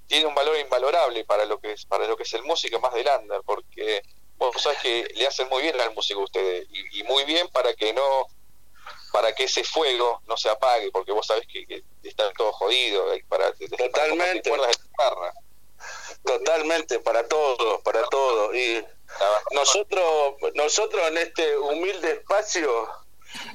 tiene 0.07 0.26
un 0.26 0.34
valor 0.34 0.59
invalorable 0.59 1.24
para 1.24 1.44
lo 1.44 1.59
que 1.59 1.72
es, 1.72 1.86
para 1.86 2.07
lo 2.07 2.16
que 2.16 2.24
es 2.24 2.32
el 2.34 2.42
músico 2.42 2.80
más 2.80 2.92
del 2.94 3.09
under, 3.20 3.40
porque 3.44 4.03
vos 4.36 4.61
sabés 4.61 4.78
que 4.80 5.09
le 5.14 5.26
hacen 5.26 5.48
muy 5.48 5.62
bien 5.62 5.80
al 5.80 5.94
músico 5.94 6.20
ustedes, 6.20 6.66
y, 6.70 7.00
y 7.00 7.03
muy 7.05 7.24
bien 7.24 7.48
para 7.48 7.74
que 7.74 7.92
no, 7.92 8.26
para 9.12 9.34
que 9.34 9.44
ese 9.44 9.62
fuego 9.62 10.22
no 10.26 10.36
se 10.36 10.48
apague, 10.48 10.90
porque 10.90 11.12
vos 11.12 11.26
sabés 11.26 11.46
que, 11.46 11.66
que 11.66 11.84
están 12.03 12.32
todos 12.34 12.55
jodidos, 12.57 13.16
y 13.16 13.22
para, 13.24 13.53
Totalmente. 13.53 14.50
para 14.50 14.66
guitarra. 14.68 15.32
Totalmente, 16.24 17.00
para 17.00 17.26
todo, 17.28 17.82
para 17.82 18.05
todo. 18.09 18.55
Y 18.55 18.84
nosotros, 19.50 20.36
nosotros 20.55 21.03
en 21.09 21.18
este 21.18 21.57
humilde 21.59 22.12
espacio, 22.12 22.88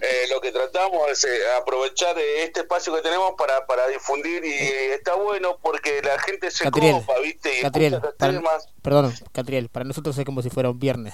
eh, 0.01 0.27
lo 0.29 0.39
que 0.41 0.51
tratamos 0.51 1.09
es 1.09 1.23
eh, 1.25 1.37
aprovechar 1.59 2.17
eh, 2.17 2.43
este 2.43 2.61
espacio 2.61 2.93
que 2.95 3.01
tenemos 3.01 3.33
para, 3.37 3.65
para 3.65 3.87
difundir 3.87 4.43
y 4.45 4.49
eh, 4.51 4.93
está 4.95 5.15
bueno 5.15 5.57
porque 5.61 6.01
la 6.01 6.17
gente 6.19 6.51
se 6.51 6.63
Catriel, 6.63 6.95
copa, 6.95 7.19
¿viste? 7.19 7.59
Y 7.59 7.61
Catriel, 7.61 7.99
para- 8.17 8.33
temas. 8.33 8.67
perdón, 8.81 9.13
Catriel, 9.31 9.69
para 9.69 9.85
nosotros 9.85 10.17
es 10.17 10.25
como 10.25 10.41
si 10.41 10.49
fuera 10.49 10.69
un 10.69 10.79
viernes. 10.79 11.13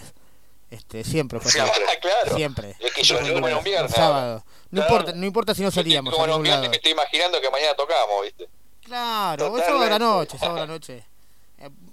Este, 0.69 1.03
siempre 1.03 1.39
fue. 1.39 1.51
Siempre. 1.51 1.73
Claro. 2.01 2.35
Siempre. 2.35 2.75
Es 2.79 2.93
que 2.93 3.03
yo 3.03 3.19
Un 3.19 3.33
como 3.41 3.61
viernes 3.61 3.91
sábado. 3.91 4.43
No 4.71 4.81
Claro. 4.81 4.95
importa, 4.95 5.13
no 5.19 5.25
importa 5.27 5.53
si 5.53 5.61
no 5.61 5.69
salíamos 5.69 6.15
Como 6.15 6.35
un 6.35 6.41
viernes 6.41 6.67
me 6.71 6.75
estoy 6.77 6.93
imaginando 6.93 7.39
que 7.39 7.49
mañana 7.51 7.75
tocamos, 7.75 8.23
¿viste? 8.23 8.49
Claro, 8.83 9.37
Totalmente. 9.45 9.65
sábado 9.67 9.85
a 9.85 9.89
la 9.89 9.99
noche, 9.99 10.37
sábado 10.39 10.57
a 10.57 10.61
la 10.61 10.67
noche. 10.67 11.03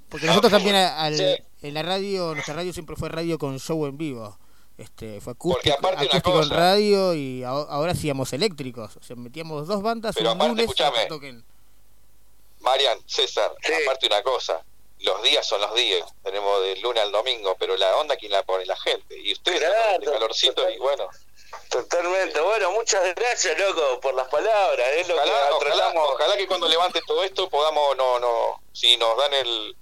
Porque 0.08 0.26
nosotros 0.26 0.50
también 0.50 0.76
al- 0.76 1.44
en 1.62 1.74
la 1.74 1.82
radio, 1.82 2.32
nuestra 2.34 2.54
radio 2.54 2.72
siempre 2.72 2.96
fue 2.96 3.10
radio 3.10 3.36
con 3.38 3.58
show 3.60 3.84
en 3.86 3.98
vivo. 3.98 4.38
Este, 4.80 5.20
fue 5.20 5.34
acústico, 5.34 5.74
aparte 5.76 5.96
una 6.06 6.10
acústico 6.10 6.42
en 6.42 6.48
cosa- 6.48 6.54
radio 6.54 7.14
y 7.14 7.42
ahora 7.44 7.92
hacíamos 7.92 8.32
eléctricos. 8.32 8.96
O 8.96 9.02
sea, 9.02 9.14
metíamos 9.14 9.66
dos 9.66 9.82
bandas 9.82 10.14
Pero 10.16 10.32
un 10.32 10.36
aparte, 10.40 10.62
lunes 10.66 11.08
toquen. 11.08 11.44
Marian, 12.60 12.98
César, 13.06 13.52
aparte 13.82 14.06
una 14.06 14.22
cosa, 14.22 14.62
los 15.00 15.22
días 15.22 15.46
son 15.46 15.60
los 15.60 15.74
días, 15.74 16.02
tenemos 16.22 16.62
del 16.62 16.80
lunes 16.80 17.02
al 17.02 17.12
domingo, 17.12 17.56
pero 17.58 17.76
la 17.76 17.96
onda 17.96 18.16
quien 18.16 18.32
la 18.32 18.42
pone 18.42 18.64
la 18.66 18.76
gente, 18.76 19.18
y 19.18 19.32
ustedes 19.32 19.60
Claro, 19.60 19.98
de 20.00 20.06
calorcito 20.06 20.68
y 20.70 20.78
bueno, 20.78 21.08
Totalmente. 21.68 22.40
Bueno, 22.40 22.70
muchas 22.72 23.02
gracias, 23.14 23.58
loco, 23.58 24.00
por 24.00 24.14
las 24.14 24.28
palabras. 24.28 24.86
Es 24.96 25.08
lo 25.08 25.14
ojalá, 25.14 25.32
que 25.32 25.54
ojalá, 25.66 25.92
ojalá 25.94 26.36
que 26.36 26.46
cuando 26.46 26.68
levante 26.68 27.00
todo 27.06 27.22
esto 27.24 27.48
podamos, 27.48 27.96
no, 27.96 28.18
no, 28.20 28.60
si 28.72 28.96
nos 28.96 29.16
dan 29.16 29.32
el, 29.34 29.76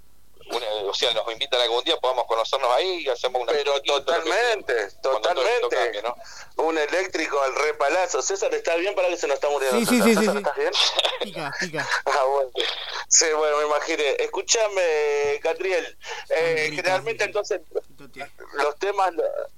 o 0.50 0.94
sea, 0.94 1.12
nos 1.14 1.30
invitan 1.32 1.60
algún 1.60 1.82
día, 1.84 1.96
podamos 1.98 2.26
conocernos 2.26 2.70
ahí 2.72 3.02
y 3.04 3.08
hacemos 3.08 3.42
una... 3.42 3.52
Pero 3.52 3.80
totalmente, 3.82 4.90
totalmente. 5.02 5.68
cambie, 5.76 6.02
¿no? 6.02 6.14
Un 6.56 6.78
eléctrico 6.78 7.40
al 7.40 7.54
repalazo. 7.54 8.20
César, 8.22 8.52
¿está 8.54 8.74
bien 8.76 8.94
para 8.94 9.08
que 9.08 9.16
se 9.16 9.26
nos 9.26 9.34
está 9.36 9.48
muriendo? 9.48 9.78
Sí, 9.80 9.86
sí, 9.86 10.02
sí, 10.02 10.14
sí, 10.14 10.14
César, 10.16 10.32
sí. 10.32 10.38
¿Estás 10.38 10.56
bien? 10.56 10.72
Pica, 11.20 11.52
pica. 11.60 11.88
Ah, 12.06 12.24
bueno. 12.24 12.50
Sí, 13.08 13.26
bueno, 13.36 13.58
me 13.58 13.66
imaginé. 13.66 14.16
Escúchame, 14.18 15.40
Catriel. 15.42 15.98
Eh, 16.30 16.70
generalmente, 16.74 17.24
entonces, 17.24 17.60
los 18.54 18.78
temas 18.78 19.12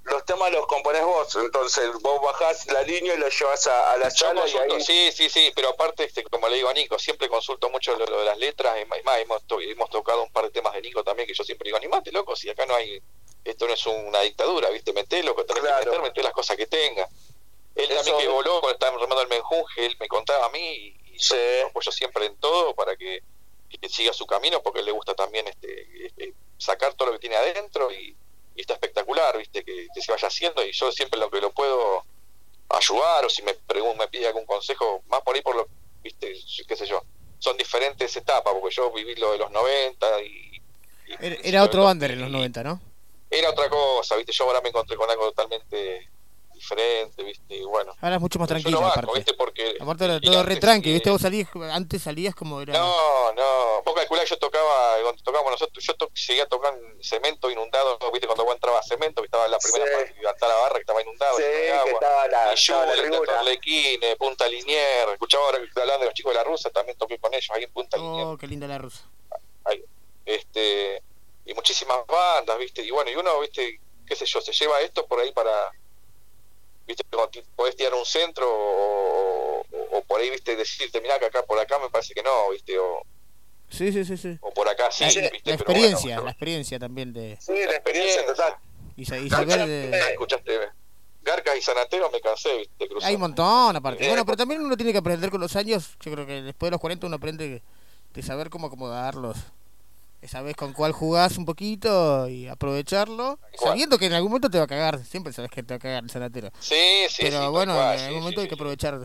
los 0.05 0.25
temas 0.25 0.51
los 0.53 0.67
componés 0.67 1.03
vos. 1.05 1.35
Entonces, 1.37 1.91
vos 2.01 2.21
bajás 2.23 2.67
la 2.73 2.83
línea 2.83 3.15
y 3.15 3.19
lo 3.19 3.29
llevas 3.29 3.67
a, 3.67 3.93
a 3.93 3.97
la 3.99 4.09
Yo 4.09 4.27
sala 4.27 4.47
y 4.49 4.57
ahí... 4.57 4.81
sí, 4.83 5.11
sí, 5.13 5.29
sí, 5.31 5.53
pero 5.55 5.71
aparte, 5.71 6.05
este, 6.05 6.25
como 6.25 6.49
le 6.49 6.57
digo 6.57 6.69
a 6.69 6.75
Nico, 6.75 6.99
siempre 6.99 7.29
consulto 7.29 7.71
mucho 7.71 7.95
lo, 7.97 8.07
lo 8.07 8.19
de 8.21 8.25
las 8.25 8.39
letras, 8.39 8.77
es 8.79 8.87
más, 8.89 9.19
hemos, 9.19 9.43
to- 9.47 9.61
hemos 9.61 9.89
tocado 9.91 10.23
un 10.23 10.31
par 10.33 10.45
de 10.45 10.51
temas 10.51 10.73
de 10.75 10.80
Nico 10.81 11.03
también, 11.05 11.27
que 11.27 11.35
yo 11.35 11.45
siempre 11.45 11.67
digo, 11.67 11.77
animate, 11.77 12.13
loco, 12.13 12.37
si 12.37 12.49
acá 12.49 12.67
no 12.67 12.75
hay, 12.75 13.01
esto 13.45 13.67
no 13.67 13.75
es 13.75 13.87
una 13.87 14.21
dictadura, 14.21 14.71
¿viste? 14.71 14.93
Meté, 14.93 15.23
loco, 15.23 15.45
tenés 15.45 15.63
que 15.63 15.85
meter, 15.87 16.03
meté 16.03 16.23
las 16.23 16.33
cosas 16.33 16.57
que 16.57 16.67
tenga. 16.67 17.09
Él 17.75 17.91
Eso- 17.91 17.95
también 17.97 18.19
que 18.19 18.29
voló, 18.29 18.61
cuando 18.61 18.75
estaba 18.75 18.93
remando 18.97 19.23
el 19.23 19.29
menjunje, 19.29 19.87
él 19.87 19.97
me 19.99 20.09
contaba 20.09 20.47
a 20.47 20.51
mí, 20.51 20.97
y, 21.05 21.19
yo 21.19 21.37
lo 21.37 21.69
apoyo 21.69 21.93
siempre 21.93 22.27
en 22.27 22.37
todo 22.37 22.75
para 22.75 22.97
que, 22.97 23.23
que 23.69 23.89
siga 23.89 24.13
su 24.13 24.27
camino, 24.27 24.63
porque 24.63 24.83
le 24.83 24.91
gusta 24.91 25.15
también 25.15 25.47
este, 25.49 26.07
este, 26.07 26.35
sacar 26.59 26.95
todo 26.95 27.09
lo 27.09 27.13
que 27.15 27.21
tiene 27.21 27.37
adentro, 27.37 27.93
y, 27.93 28.17
y 28.57 28.61
está 28.61 28.75
espectacular, 28.75 29.37
¿viste? 29.37 29.65
Que, 29.65 29.87
que 29.95 30.01
se 30.01 30.11
vaya 30.13 30.29
haciendo, 30.29 30.65
y 30.65 30.73
yo 30.73 30.91
siempre 30.91 31.21
lo 31.21 31.31
que 31.31 31.41
lo 31.41 31.51
puedo 31.53 32.05
ayudar 32.71 33.25
o 33.25 33.31
si 33.31 33.43
me 33.43 33.57
me 33.99 34.09
pide 34.09 34.29
algún 34.29 34.47
consejo 34.47 35.03
más 35.09 35.21
por 35.23 35.35
ahí 35.35 35.43
por 35.43 35.57
lo 35.57 35.69
viste 36.03 36.33
qué 36.67 36.77
sé 36.77 36.87
yo 36.87 37.03
son 37.39 37.57
diferentes 37.57 38.15
etapas 38.17 38.55
porque 38.55 38.75
yo 38.75 38.93
viví 38.93 39.17
lo 39.17 39.33
de 39.33 39.39
los 39.39 39.51
90 39.51 40.23
y 40.23 40.50
Era, 41.21 41.37
era 41.43 41.65
otro 41.65 41.87
under 41.87 42.11
en 42.11 42.21
los 42.21 42.31
90, 42.31 42.63
¿no? 42.63 42.81
era 43.33 43.49
otra 43.51 43.69
cosa 43.69 44.17
viste 44.17 44.33
yo 44.33 44.43
ahora 44.45 44.61
me 44.61 44.71
encontré 44.71 44.97
con 44.97 45.09
algo 45.09 45.27
totalmente 45.31 46.09
diferente 46.53 47.23
viste 47.23 47.55
y 47.57 47.63
bueno 47.63 47.95
Ahora 48.01 48.17
es 48.17 48.21
mucho 48.21 48.39
más 48.41 48.49
tranquilo, 48.49 48.73
lo 48.73 48.81
banco, 48.83 48.99
aparte. 48.99 49.19
viste 49.19 49.35
porque 49.35 49.77
Aparte 49.81 50.05
era 50.05 50.21
todo 50.21 50.35
re 50.35 50.55
antes, 50.55 50.61
tranqui, 50.61 50.91
eh, 50.91 50.93
¿viste? 50.95 51.11
Vos 51.11 51.23
salías, 51.23 51.49
antes 51.73 52.03
salías 52.03 52.35
como 52.35 52.61
era... 52.61 52.73
no, 52.75 53.33
no, 53.33 53.83
vos 53.85 53.95
calculás 53.95 54.25
que 54.25 54.31
yo 54.31 54.39
tocaba, 54.39 54.97
cuando 55.03 55.23
tocábamos 55.23 55.53
nosotros, 55.53 55.83
yo 55.85 55.95
to- 55.95 56.11
seguía 56.13 56.47
tocando 56.47 56.83
cemento 57.03 57.51
inundado, 57.51 57.99
viste, 58.13 58.27
cuando 58.27 58.45
vos 58.45 58.55
entrabas 58.55 58.85
a 58.85 58.89
cemento, 58.89 59.23
que 59.23 59.27
estaba 59.27 59.47
en 59.47 59.53
la 59.53 59.59
primera 59.59 59.87
Sí. 59.87 59.93
parte, 59.97 60.13
que 60.15 60.21
levantaba 60.21 60.53
la 60.55 60.61
barra, 60.61 60.75
que 60.75 60.81
estaba 60.81 61.03
inundado, 61.03 61.37
Sí, 61.37 61.43
que 61.43 61.73
agua. 61.73 61.91
estaba 61.93 62.29
la- 62.29 62.51
Y 62.51 62.55
estaba 62.55 62.85
la 62.87 62.93
Jules, 62.93 63.09
tribuna. 63.11 63.33
Torlequín, 63.39 64.01
eh, 64.03 64.17
Punta 64.19 64.49
Linier, 64.49 65.09
escuchaba 65.13 65.45
ahora 65.47 65.59
que 65.59 65.81
hablando 65.81 66.01
de 66.01 66.07
los 66.07 66.15
chicos 66.15 66.33
de 66.33 66.39
la 66.39 66.45
Rusa, 66.45 66.71
también 66.71 66.99
toqué 66.99 67.19
con 67.19 67.33
ellos 67.33 67.51
ahí 67.55 67.63
en 67.65 67.73
Punta 67.73 67.97
Linier. 67.97 68.27
Oh, 68.27 68.37
qué 68.37 68.47
linda 68.47 68.67
la 68.67 68.77
rusa. 68.79 69.01
Ahí, 69.65 69.83
este, 70.35 71.03
y 71.47 71.55
muchísimas 71.55 71.99
bandas, 72.07 72.59
viste, 72.59 72.83
y 72.83 72.91
bueno, 72.91 73.11
y 73.11 73.17
uno, 73.17 73.41
viste, 73.41 73.81
qué 74.07 74.15
sé 74.17 74.25
yo, 74.27 74.41
se 74.41 74.53
lleva 74.53 74.81
esto 74.81 75.07
por 75.07 75.21
ahí 75.21 75.33
para, 75.33 75.51
viste, 76.87 77.05
podés 77.57 77.77
tirar 77.77 77.95
un 77.95 78.05
centro 78.05 78.47
o, 78.49 79.61
o- 79.61 79.99
o 79.99 80.03
por 80.03 80.21
ahí, 80.21 80.31
viste, 80.31 80.57
decirte, 80.57 81.01
mirá 81.01 81.19
que 81.19 81.27
acá 81.27 81.43
por 81.45 81.59
acá 81.59 81.79
me 81.79 81.91
parece 81.91 82.15
que 82.15 82.23
no, 82.23 82.51
viste, 82.51 82.79
o, 82.79 83.03
Sí, 83.69 83.93
sí, 83.93 84.05
sí, 84.05 84.17
sí. 84.17 84.37
o 84.41 84.53
por 84.53 84.69
acá 84.69 84.91
sí, 84.91 85.05
La, 85.05 85.09
viste, 85.11 85.23
la 85.23 85.31
pero 85.43 85.55
experiencia, 85.55 86.15
bueno, 86.17 86.25
la 86.25 86.31
experiencia 86.33 86.79
también 86.81 87.13
de... 87.13 87.39
Sí, 87.41 87.53
la 87.55 87.73
experiencia 87.77 88.27
total. 88.27 88.57
Y, 88.97 89.05
sa- 89.05 89.17
y 89.19 89.29
Garca, 89.29 89.53
saber 89.53 89.69
de- 89.69 89.99
escuchaste, 90.11 90.59
Garcas 91.23 91.57
y 91.57 91.63
Sanatero 91.63 92.11
me 92.11 92.21
cansé, 92.21 92.57
viste, 92.59 92.89
cruzar. 92.89 93.09
Hay 93.09 93.15
un 93.15 93.21
montón 93.21 93.77
aparte. 93.77 94.05
Eh, 94.05 94.09
Bueno, 94.09 94.25
pero 94.25 94.37
también 94.39 94.61
uno 94.65 94.77
tiene 94.77 94.91
que 94.93 94.99
aprender 94.99 95.31
con 95.31 95.41
los 95.41 95.55
años. 95.55 95.97
Yo 96.01 96.11
creo 96.13 96.27
que 96.27 96.43
después 96.43 96.69
de 96.69 96.71
los 96.73 96.81
40 96.81 97.07
uno 97.07 97.17
aprende 97.17 97.63
de 98.15 98.23
saber 98.23 98.49
cómo 98.51 98.67
acomodarlos. 98.67 99.37
De 100.21 100.29
saber 100.29 100.55
con 100.55 100.73
cuál 100.75 100.93
jugás 100.93 101.39
un 101.39 101.47
poquito 101.47 102.29
y 102.29 102.47
aprovecharlo. 102.47 103.39
Sabiendo 103.59 103.97
que 103.99 104.07
en 104.07 104.13
algún 104.13 104.31
momento 104.31 104.51
te 104.51 104.59
va 104.59 104.65
a 104.65 104.67
cagar. 104.67 105.03
Siempre 105.05 105.33
sabes 105.33 105.51
que 105.51 105.63
te 105.63 105.73
va 105.75 105.77
a 105.77 105.81
cagar 105.81 106.03
el 106.05 106.11
sanatero. 106.11 106.51
Sí, 106.61 106.75
sí, 107.09 107.23
Pero 107.23 107.41
sí, 107.41 107.47
bueno, 107.49 107.75
cual, 107.75 107.99
en 107.99 108.05
algún 108.05 108.19
sí, 108.19 108.21
momento 108.21 108.41
sí, 108.41 108.43
hay 108.45 108.49
que 108.49 108.55
aprovechar 108.55 109.01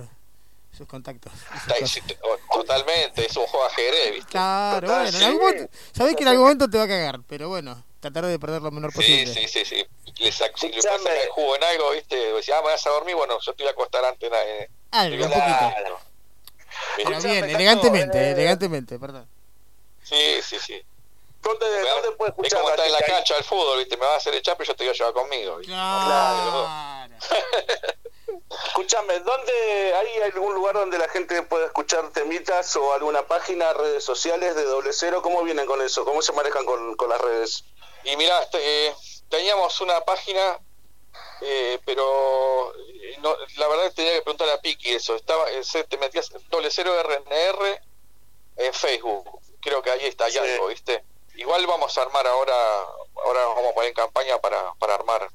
sus 0.75 0.87
contactos. 0.87 1.31
esas 1.33 1.67
Ta- 1.67 1.73
cosas. 1.75 1.91
sí, 1.91 2.01
te- 2.01 2.17
o- 2.21 2.37
Totalmente, 2.59 3.25
es 3.25 3.37
un 3.37 3.45
juego 3.47 3.65
de 3.65 3.71
ajedrez, 3.71 4.11
viste. 4.13 4.31
Claro, 4.31 4.87
Total, 4.87 5.03
bueno, 5.03 5.07
en 5.07 5.13
sí. 5.13 5.23
algún 5.23 5.41
momento, 5.41 5.69
sabés 5.93 6.15
que 6.15 6.23
en 6.23 6.27
algún 6.29 6.43
momento 6.43 6.69
te 6.69 6.77
va 6.77 6.83
a 6.83 6.87
cagar. 6.87 7.19
Pero 7.27 7.47
bueno, 7.47 7.83
tratar 8.01 8.25
de 8.25 8.37
perder 8.39 8.61
lo 8.61 8.71
menor 8.71 8.91
Sí, 8.91 8.97
posible. 8.97 9.33
sí, 9.33 9.47
sí, 9.47 9.63
sí. 9.65 9.85
Le 10.17 10.29
sac- 10.31 10.51
si 10.55 10.69
le 10.69 10.81
sacar 10.81 11.15
el 11.15 11.29
jugo 11.29 11.55
en 11.55 11.63
algo, 11.63 11.91
viste, 11.91 12.15
decís, 12.17 12.49
ah, 12.53 12.61
me 12.61 12.69
vas 12.69 12.85
a 12.85 12.89
dormir, 12.89 13.15
bueno, 13.15 13.35
yo 13.39 13.53
te 13.53 13.63
voy 13.63 13.69
a 13.69 13.71
acostar 13.71 14.03
antes. 14.03 14.29
eh, 14.33 14.69
te 14.91 15.15
un 15.15 15.31
poquito. 15.31 15.73
Pero 16.97 17.21
bien, 17.21 17.45
elegantemente, 17.49 18.31
elegantemente, 18.31 18.99
perdón. 18.99 19.27
Sí, 20.03 20.39
sí, 20.43 20.57
sí. 20.59 20.81
¿Dónde, 21.45 21.79
dónde 21.81 22.11
puede 22.17 22.33
Es 22.43 22.53
como 22.53 22.69
estar 22.71 22.85
en 22.85 22.91
la 22.91 22.99
cancha 23.01 23.35
del 23.35 23.43
fútbol, 23.43 23.77
viste, 23.79 23.95
me 23.97 24.05
vas 24.05 24.15
a 24.15 24.17
hacer 24.17 24.33
echar, 24.35 24.57
pero 24.57 24.67
yo 24.67 24.75
te 24.75 24.83
voy 24.83 24.91
a 24.91 24.95
llevar 24.97 25.13
conmigo. 25.13 25.57
¿viste? 25.57 25.73
Escúchame, 28.67 29.19
¿dónde 29.19 29.93
hay 29.95 30.21
algún 30.23 30.53
lugar 30.53 30.75
donde 30.75 30.97
la 30.97 31.07
gente 31.07 31.41
pueda 31.43 31.65
escuchar 31.67 32.09
temitas 32.11 32.75
o 32.75 32.93
alguna 32.93 33.25
página, 33.27 33.73
redes 33.73 34.03
sociales 34.03 34.55
de 34.55 34.63
doble 34.63 34.91
cero? 34.93 35.21
¿Cómo 35.21 35.43
vienen 35.43 35.65
con 35.65 35.81
eso? 35.81 36.03
¿Cómo 36.05 36.21
se 36.21 36.33
manejan 36.33 36.65
con, 36.65 36.95
con 36.95 37.09
las 37.09 37.21
redes? 37.21 37.63
Y 38.03 38.15
mirá, 38.17 38.41
este, 38.43 38.87
eh, 38.87 38.95
teníamos 39.29 39.79
una 39.81 40.01
página, 40.01 40.59
eh, 41.41 41.79
pero 41.85 42.73
eh, 42.75 43.15
no, 43.19 43.35
la 43.57 43.67
verdad 43.67 43.83
que 43.85 43.91
tenía 43.91 44.13
que 44.13 44.21
preguntar 44.23 44.49
a 44.49 44.59
Piki 44.61 44.95
eso. 44.95 45.15
Estaba, 45.15 45.49
eh, 45.51 45.63
se- 45.63 45.83
te 45.85 45.97
metías 45.97 46.29
doble 46.49 46.69
cero 46.71 46.93
RNR 46.99 47.81
en 48.57 48.73
Facebook. 48.73 49.39
Creo 49.61 49.81
que 49.81 49.91
ahí 49.91 50.05
está, 50.05 50.25
hay 50.25 50.37
algo, 50.37 50.67
¿viste? 50.67 51.03
Igual 51.37 51.65
vamos 51.67 51.97
a 51.97 52.01
armar 52.01 52.25
ahora, 52.27 52.53
ahora 53.23 53.45
vamos 53.47 53.71
a 53.71 53.73
poner 53.73 53.89
en 53.89 53.95
campaña 53.95 54.37
para, 54.39 54.73
para 54.75 54.95
armar. 54.95 55.27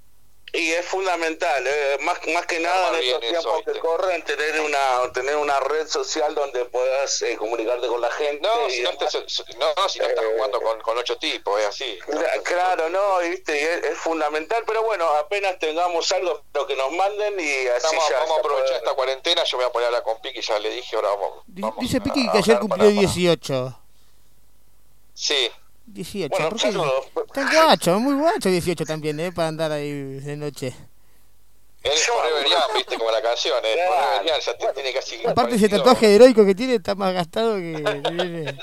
Y 0.53 0.73
es 0.73 0.85
fundamental, 0.85 1.65
eh, 1.65 1.99
más, 2.01 2.19
más 2.35 2.45
que 2.45 2.59
nada 2.59 2.89
en 2.99 3.05
estos 3.05 3.23
eso, 3.23 3.31
tiempos 3.53 3.63
que 3.73 3.79
corren, 3.79 4.25
tener 4.25 4.61
una, 4.61 5.13
tener 5.13 5.37
una 5.37 5.61
red 5.61 5.87
social 5.87 6.35
donde 6.35 6.65
puedas 6.65 7.23
eh, 7.23 7.37
comunicarte 7.37 7.87
con 7.87 8.01
la 8.01 8.11
gente. 8.11 8.41
No, 8.49 8.69
si 8.69 8.83
no, 8.83 8.91
te- 8.99 9.05
no, 9.05 9.89
si 9.89 9.99
no 10.01 10.07
estás 10.07 10.25
jugando 10.35 10.61
con, 10.61 10.81
con 10.81 10.99
ocho 10.99 11.17
tipos, 11.19 11.61
es 11.61 11.67
así. 11.69 11.97
Cla- 12.05 12.43
Claro, 12.43 12.89
no, 12.89 13.19
viste, 13.21 13.61
y 13.61 13.65
es, 13.65 13.85
es 13.93 13.99
fundamental, 13.99 14.65
pero 14.67 14.83
bueno, 14.83 15.09
apenas 15.11 15.57
tengamos 15.61 16.11
algo 16.11 16.43
lo 16.53 16.67
que 16.67 16.75
nos 16.75 16.91
manden 16.95 17.39
y 17.39 17.69
así 17.69 17.87
Vamos, 17.95 18.09
ya. 18.11 18.19
vamos 18.19 18.37
a 18.37 18.41
aprovechar 18.41 18.67
poder- 18.71 18.79
esta 18.83 18.95
cuarentena, 18.95 19.45
yo 19.45 19.57
me 19.57 19.63
voy 19.65 19.71
a 19.71 19.73
poner 19.73 19.85
a 19.85 19.87
hablar 19.89 20.03
con 20.03 20.21
Piki, 20.21 20.41
ya 20.41 20.59
le 20.59 20.71
dije, 20.71 20.97
ahora 20.97 21.11
vamos. 21.11 21.45
Vamos 21.47 21.77
Dice 21.79 22.01
Piki 22.01 22.27
a 22.29 22.33
que 22.33 22.39
ayer 22.39 22.59
cumplió 22.59 22.87
para- 22.87 22.91
para- 22.97 23.01
18. 23.07 23.79
Sí, 25.15 25.49
18. 25.93 26.29
Bueno, 26.31 26.51
¿por 27.15 27.33
qué? 27.51 27.57
guacho, 27.57 27.99
muy 28.01 28.15
guacho 28.15 28.49
18 28.49 28.85
también, 28.85 29.19
¿eh? 29.21 29.33
Para 29.33 29.49
andar 29.49 29.73
ahí 29.73 29.91
de 29.93 30.37
noche. 30.37 30.75
es 31.83 32.07
Forever 32.07 32.45
Young, 32.45 32.77
viste, 32.77 32.97
como 32.99 33.11
la 33.11 33.23
canción, 33.23 33.59
¿eh? 33.65 33.77
Forever 33.87 34.27
Young, 34.27 34.41
ya 34.41 34.59
te- 34.59 34.73
tiene 34.75 34.93
casi... 34.93 35.17
Aparte 35.27 35.55
ese 35.57 35.69
42. 35.69 35.79
tatuaje 35.83 36.15
heroico 36.15 36.45
que 36.47 36.55
tiene 36.55 36.75
está 36.77 36.95
más 36.95 37.13
gastado 37.15 37.57
que... 37.57 37.83
que 38.05 38.11
viene. 38.11 38.59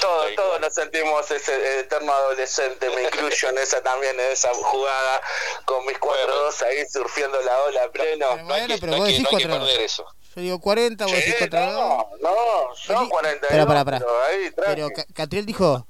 Todos, 0.00 0.34
todos 0.34 0.60
nos 0.60 0.74
sentimos 0.74 1.30
ese 1.30 1.78
eterno 1.80 2.12
adolescente, 2.12 2.90
me 2.90 3.04
incluyo 3.04 3.48
en 3.50 3.58
esa 3.58 3.80
también, 3.82 4.18
en 4.18 4.32
esa 4.32 4.52
jugada 4.52 5.20
con 5.64 5.86
mis 5.86 5.96
cuatro 5.98 6.34
dos 6.34 6.60
ahí 6.62 6.84
surfiendo 6.92 7.40
la 7.42 7.62
ola 7.62 7.90
pleno. 7.92 8.26
Bueno, 8.46 8.74
pero 8.80 8.96
vos 8.96 9.06
decís 9.06 9.24
cuatro. 9.30 9.66
eso. 9.68 10.04
Yo 10.34 10.40
digo 10.42 10.60
40, 10.60 11.04
vos 11.04 11.12
decís 11.14 11.34
Sí, 11.38 11.48
4 11.48 11.60
no, 11.60 12.08
no, 12.20 12.74
son 12.74 13.08
42, 13.08 13.50
Pará, 13.50 13.66
pará, 13.66 13.84
pará. 13.84 13.98
pero 13.98 14.22
ahí, 14.24 14.50
tranqui. 14.50 14.72
Pero 14.74 14.88
Ca- 14.90 15.06
Catriel 15.14 15.44
dijo, 15.46 15.86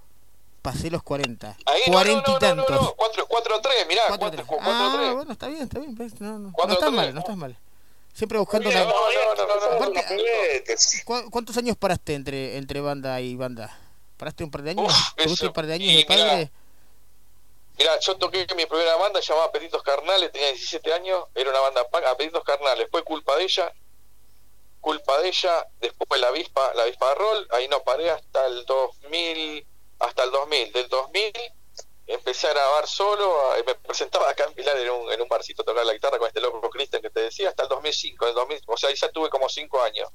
pasé 0.62 0.90
los 0.90 1.02
40. 1.02 1.56
Ahí, 1.66 1.82
no, 1.86 1.93
40 1.93 2.14
no, 2.14 2.20
y 2.20 2.23
no, 2.27 2.32
no, 2.32 2.39
tantos. 2.64 2.82
no, 2.82 2.94
4, 2.94 3.27
4 3.28 3.60
3, 3.60 3.86
mirá, 3.86 4.02
4, 4.09 4.31
4, 4.47 4.47
3. 4.47 4.60
Ah, 4.62 5.12
bueno, 5.14 5.32
está 5.32 5.47
bien, 5.47 5.62
está 5.62 5.78
bien. 5.78 5.94
No, 6.19 6.39
no, 6.39 6.52
no 6.66 6.73
estás 6.73 6.93
mal, 6.93 7.14
no 7.14 7.20
estás 7.20 7.36
mal. 7.36 7.56
Siempre 8.12 8.39
buscando 8.39 8.70
la... 8.70 8.81
no, 8.81 8.86
no, 8.90 8.93
no, 8.93 9.47
no, 9.47 9.47
no, 9.47 9.77
Aparte, 9.77 10.05
no, 10.16 10.16
no. 10.16 11.23
¿cu- 11.24 11.31
¿Cuántos 11.31 11.56
años 11.56 11.77
paraste 11.78 12.14
entre, 12.14 12.56
entre 12.59 12.81
banda 12.81 13.20
y 13.20 13.36
banda? 13.36 13.78
¿Paraste 14.19 14.44
un 14.44 14.51
par 14.51 14.62
de 14.62 14.70
años? 14.70 14.85
Uf, 14.86 15.14
¿Tuviste 15.16 15.32
eso. 15.35 15.47
un 15.47 15.52
par 15.55 15.66
de 15.66 15.74
años 15.74 15.89
Y 15.89 15.97
de 15.98 16.05
padre? 16.05 16.51
Mirá, 17.78 17.98
yo 18.01 18.16
toqué 18.19 18.47
mi 18.55 18.66
primera 18.66 18.97
banda, 18.97 19.19
llamaba 19.20 19.51
Peditos 19.51 19.82
Carnales, 19.82 20.31
tenía 20.31 20.48
17 20.48 20.93
años, 20.93 21.24
era 21.35 21.48
una 21.51 21.60
banda 21.60 21.89
punk, 21.89 22.05
a 22.05 22.14
Peditos 22.16 22.44
Carnales, 22.44 22.86
fue 22.90 23.02
culpa 23.02 23.35
de 23.36 23.44
ella, 23.44 23.73
culpa 24.83 25.19
de 25.23 25.29
ella, 25.29 25.67
después 25.81 26.21
la 26.21 26.29
avispa, 26.29 26.75
la 26.75 26.83
avispa 26.83 27.09
de 27.11 27.15
rol, 27.17 27.49
ahí 27.53 27.69
no 27.69 27.83
paré 27.85 28.11
hasta 28.11 28.47
el 28.47 28.67
2000, 28.67 29.67
hasta 30.01 30.25
el 30.25 30.31
2000, 30.33 30.73
del 30.73 30.89
2000 30.91 31.33
empecé 32.07 32.49
a 32.49 32.53
grabar 32.53 32.87
solo, 32.87 33.53
a- 33.53 33.57
me 33.65 33.75
presentaba 33.77 34.29
acá 34.29 34.45
en 34.45 34.55
Pilar 34.55 34.77
en 34.77 34.91
un, 34.91 35.11
en 35.13 35.23
un 35.23 35.29
barcito 35.29 35.65
tocar 35.65 35.87
la 35.87 35.95
guitarra 35.95 36.19
con 36.19 36.29
este 36.29 36.41
loco 36.43 36.69
Cristian 36.69 37.01
que 37.01 37.11
te 37.11 37.21
decía, 37.21 37.49
hasta 37.51 37.63
el 37.63 37.69
2005, 37.71 38.27
el 38.29 38.35
2000, 38.35 38.61
o 38.67 38.77
sea, 38.77 38.91
ahí 38.91 38.97
ya 38.97 39.09
tuve 39.11 39.31
como 39.31 39.49
5 39.49 39.81
años, 39.83 40.11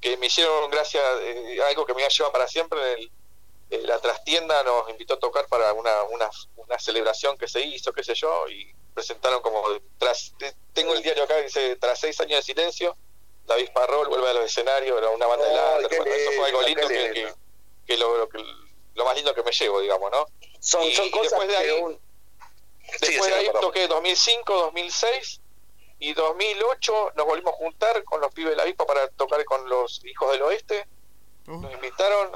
que 0.00 0.16
me 0.18 0.26
hicieron 0.26 0.70
gracias, 0.70 1.02
eh, 1.22 1.58
algo 1.68 1.86
que 1.86 1.94
me 1.94 2.02
iba 2.02 2.08
a 2.08 2.10
llevar 2.10 2.32
para 2.32 2.46
siempre 2.48 2.78
eh, 3.70 3.82
la 3.84 3.98
trastienda 4.00 4.62
nos 4.62 4.88
invitó 4.90 5.14
a 5.14 5.18
tocar 5.18 5.46
para 5.48 5.72
una, 5.72 6.02
una, 6.04 6.30
una 6.56 6.78
celebración 6.78 7.38
que 7.38 7.48
se 7.48 7.62
hizo, 7.62 7.92
qué 7.92 8.04
sé 8.04 8.14
yo, 8.14 8.46
y 8.48 8.74
presentaron 8.94 9.40
como, 9.42 9.62
tras 9.98 10.34
te- 10.38 10.54
tengo 10.74 10.94
el 10.94 11.02
diario 11.02 11.24
acá, 11.24 11.36
dice, 11.38 11.76
tras 11.76 11.98
seis 11.98 12.20
años 12.20 12.38
de 12.38 12.42
silencio, 12.42 12.96
la 13.46 13.54
avispa 13.54 13.86
Roll 13.86 14.08
vuelve 14.08 14.28
a 14.30 14.34
los 14.34 14.44
escenarios, 14.46 14.96
era 14.98 15.10
una 15.10 15.26
banda 15.26 15.44
de 15.78 15.86
bueno, 15.88 16.04
eso 16.14 16.30
fue 16.36 16.46
algo 16.46 16.62
lindo, 16.62 16.88
que, 16.88 17.12
lindo. 17.12 17.34
que, 17.86 17.92
que 17.92 17.96
lo, 17.98 18.16
lo 18.18 18.28
que- 18.28 18.44
lo 18.94 19.04
más 19.04 19.16
lindo 19.16 19.34
que 19.34 19.42
me 19.42 19.50
llevo, 19.50 19.80
digamos, 19.80 20.10
¿no? 20.12 20.26
Son, 20.60 20.82
Y- 20.84 20.94
son 20.94 21.06
y 21.06 21.10
cosas 21.10 21.30
después 21.30 21.48
de 21.48 21.56
ahí, 21.56 21.66
que 21.66 21.72
un... 21.82 22.00
Después 23.00 23.24
sí, 23.24 23.30
de 23.30 23.34
ahí 23.34 23.46
perdón. 23.46 23.60
toqué 23.62 23.88
2005, 23.88 24.54
2006 24.54 25.40
y 25.98 26.12
2008 26.14 27.12
nos 27.16 27.26
volvimos 27.26 27.54
a 27.54 27.56
juntar 27.56 28.04
con 28.04 28.20
los 28.20 28.32
pibes 28.32 28.50
de 28.50 28.56
la 28.56 28.62
avispa 28.64 28.86
para 28.86 29.08
tocar 29.08 29.44
con 29.44 29.68
los 29.68 30.04
hijos 30.04 30.30
del 30.32 30.42
oeste. 30.42 30.86
Nos 31.46 31.72
invitaron 31.72 32.30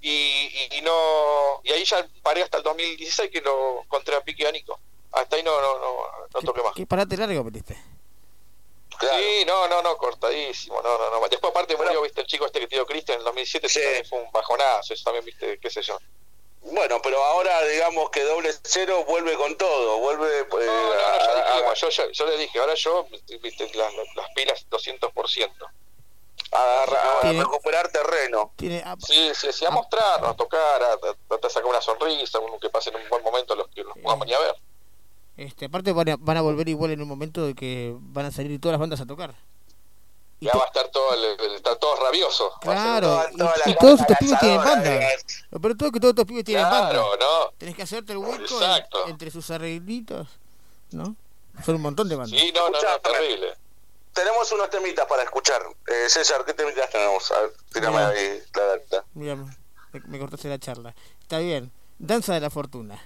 y, 0.00 0.10
y, 0.10 0.78
y 0.78 0.80
no 0.82 1.60
y 1.64 1.72
ahí 1.72 1.84
ya 1.84 2.06
paré 2.22 2.42
hasta 2.42 2.58
el 2.58 2.62
2016 2.64 3.30
que 3.30 3.40
lo 3.40 3.82
encontré 3.82 4.14
a 4.16 4.20
Piqui 4.22 4.42
y 4.42 4.46
a 4.46 4.52
Nico. 4.52 4.78
Hasta 5.12 5.36
ahí 5.36 5.42
no 5.42 5.60
no 5.60 5.78
no, 5.78 5.96
no 6.34 6.40
toqué 6.42 6.62
más. 6.62 6.74
¿Qué 6.74 6.84
parate 6.86 7.16
largo 7.16 7.44
metiste? 7.44 7.76
Sí, 9.10 9.44
no, 9.46 9.68
no, 9.68 9.82
no, 9.82 9.96
cortadísimo, 9.96 10.80
no, 10.82 10.98
no, 10.98 11.10
no. 11.20 11.28
Después 11.28 11.50
aparte 11.50 11.76
murió, 11.76 12.00
viste, 12.02 12.20
el 12.20 12.26
chico 12.26 12.46
este 12.46 12.60
que 12.60 12.66
dio 12.68 12.86
Cristian 12.86 13.16
en 13.16 13.20
el 13.20 13.24
2007, 13.24 13.66
eso 13.66 13.80
también 13.80 14.06
fue 14.06 14.18
un 14.20 14.30
bajonazo, 14.32 14.94
eso 14.94 15.04
también, 15.04 15.24
viste, 15.24 15.58
qué 15.58 15.70
sé 15.70 15.82
yo. 15.82 15.98
Bueno, 16.64 17.00
pero 17.02 17.22
ahora 17.24 17.60
digamos 17.64 18.08
que 18.10 18.22
doble 18.22 18.52
cero 18.62 19.04
vuelve 19.06 19.34
con 19.34 19.56
todo, 19.56 19.98
vuelve 19.98 20.44
pues, 20.44 20.64
No, 20.66 20.72
no, 20.72 20.88
no, 20.88 20.92
a- 20.94 21.18
ya 21.18 21.32
a- 21.32 21.54
dijimos, 21.56 21.80
yo, 21.80 21.88
yo, 21.88 22.10
yo 22.10 22.26
le 22.26 22.36
dije, 22.38 22.58
ahora 22.60 22.74
yo, 22.74 23.06
viste, 23.40 23.68
las, 23.74 23.92
las 24.14 24.28
pilas 24.34 24.64
200%. 24.70 25.66
a, 26.52 26.58
a- 26.58 26.82
a 26.84 27.20
Tiene- 27.22 27.40
recuperar 27.40 27.88
terreno. 27.88 28.52
Tiene, 28.56 28.82
ah, 28.84 28.94
Sí, 29.04 29.32
sí, 29.34 29.52
sí, 29.52 29.64
a 29.64 29.70
mostrar, 29.70 30.22
a 30.24 30.34
tocar, 30.34 30.82
a, 30.82 30.92
a 30.92 30.98
tratar 30.98 31.40
de 31.40 31.50
sacar 31.50 31.66
una 31.66 31.80
sonrisa, 31.80 32.38
que 32.60 32.68
pasen 32.70 32.94
un 32.94 33.08
buen 33.08 33.22
momento 33.24 33.54
los 33.56 33.68
que 33.68 33.82
los 33.82 33.96
podamos 33.98 34.26
ni 34.26 34.34
a 34.34 34.38
ver. 34.38 34.54
Este, 35.36 35.66
aparte 35.66 35.92
van 35.92 36.08
a, 36.10 36.16
van 36.16 36.36
a 36.36 36.40
volver 36.42 36.68
igual 36.68 36.90
en 36.90 37.02
un 37.02 37.08
momento 37.08 37.46
de 37.46 37.54
que 37.54 37.94
van 37.98 38.26
a 38.26 38.30
salir 38.30 38.60
todas 38.60 38.72
las 38.74 38.80
bandas 38.80 39.00
a 39.00 39.06
tocar. 39.06 39.34
Y 40.40 40.46
Ya 40.46 40.52
va 40.58 40.64
a 40.64 40.66
estar 40.66 40.88
todo, 40.88 41.14
el, 41.14 41.24
el- 41.40 41.54
estar 41.54 41.76
todos 41.76 41.98
rabiosos. 42.00 42.52
Claro, 42.60 43.22
y, 43.32 43.36
toda 43.36 43.54
la 43.64 43.70
y 43.70 43.76
todos 43.76 44.00
estos 44.00 44.16
pibes 44.18 44.38
tienen 44.40 44.58
banda. 44.58 44.94
eh. 44.96 45.08
Lo 45.52 45.60
peor 45.60 45.76
todo 45.76 45.86
es 45.88 45.92
que 45.92 46.00
todos 46.00 46.12
estos 46.12 46.24
pibes 46.26 46.44
tienen 46.44 46.64
banda. 46.64 46.90
Claro, 46.90 47.10
¿no? 47.20 47.52
Tenés 47.58 47.76
que 47.76 47.82
hacerte 47.82 48.12
el 48.12 48.18
hueco 48.18 48.60
en- 49.04 49.10
entre 49.10 49.30
sus 49.30 49.48
arreglitos, 49.50 50.26
¿no? 50.90 51.14
Son 51.64 51.76
un 51.76 51.82
montón 51.82 52.08
de 52.08 52.16
bandas. 52.16 52.38
Sí, 52.40 52.50
no, 52.54 52.68
no, 52.70 52.78
no, 52.82 52.98
terrible. 53.00 53.54
Tenemos 54.12 54.50
unos 54.52 54.68
temitas 54.68 55.06
para 55.06 55.22
escuchar. 55.22 55.62
Eh, 55.86 56.08
César, 56.08 56.44
¿qué 56.44 56.54
temitas 56.54 56.90
tenemos? 56.90 57.30
A 57.30 57.40
ver, 57.42 57.52
tírame 57.72 57.96
Mira. 57.98 58.08
ahí 58.08 58.42
la 58.56 58.62
data. 58.64 59.04
Mira, 59.14 59.36
me, 59.36 60.00
me 60.06 60.18
cortaste 60.18 60.48
la 60.48 60.58
charla. 60.58 60.94
Está 61.20 61.38
bien. 61.38 61.70
Danza 61.98 62.34
de 62.34 62.40
la 62.40 62.50
Fortuna. 62.50 63.00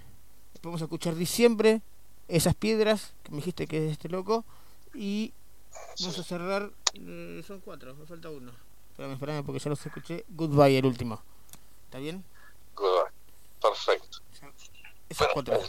Vamos 0.62 0.80
a 0.80 0.84
escuchar 0.84 1.14
diciembre, 1.14 1.82
esas 2.28 2.54
piedras 2.54 3.12
que 3.22 3.30
me 3.30 3.36
dijiste 3.38 3.66
que 3.66 3.86
es 3.86 3.92
este 3.92 4.08
loco. 4.08 4.44
Y 4.94 5.32
vamos 6.00 6.18
a 6.18 6.22
cerrar. 6.22 6.70
eh, 6.94 7.42
son 7.46 7.60
cuatro, 7.60 7.94
me 7.94 8.06
falta 8.06 8.30
uno. 8.30 8.52
Espérame, 8.90 9.12
espérame 9.12 9.44
porque 9.44 9.58
ya 9.58 9.70
los 9.70 9.84
escuché. 9.84 10.24
Goodbye, 10.28 10.78
el 10.78 10.86
último. 10.86 11.22
¿Está 11.84 11.98
bien? 11.98 12.24
Good. 12.74 13.10
Perfecto. 13.60 14.18
Esas 15.08 15.28
cuatro. 15.32 15.60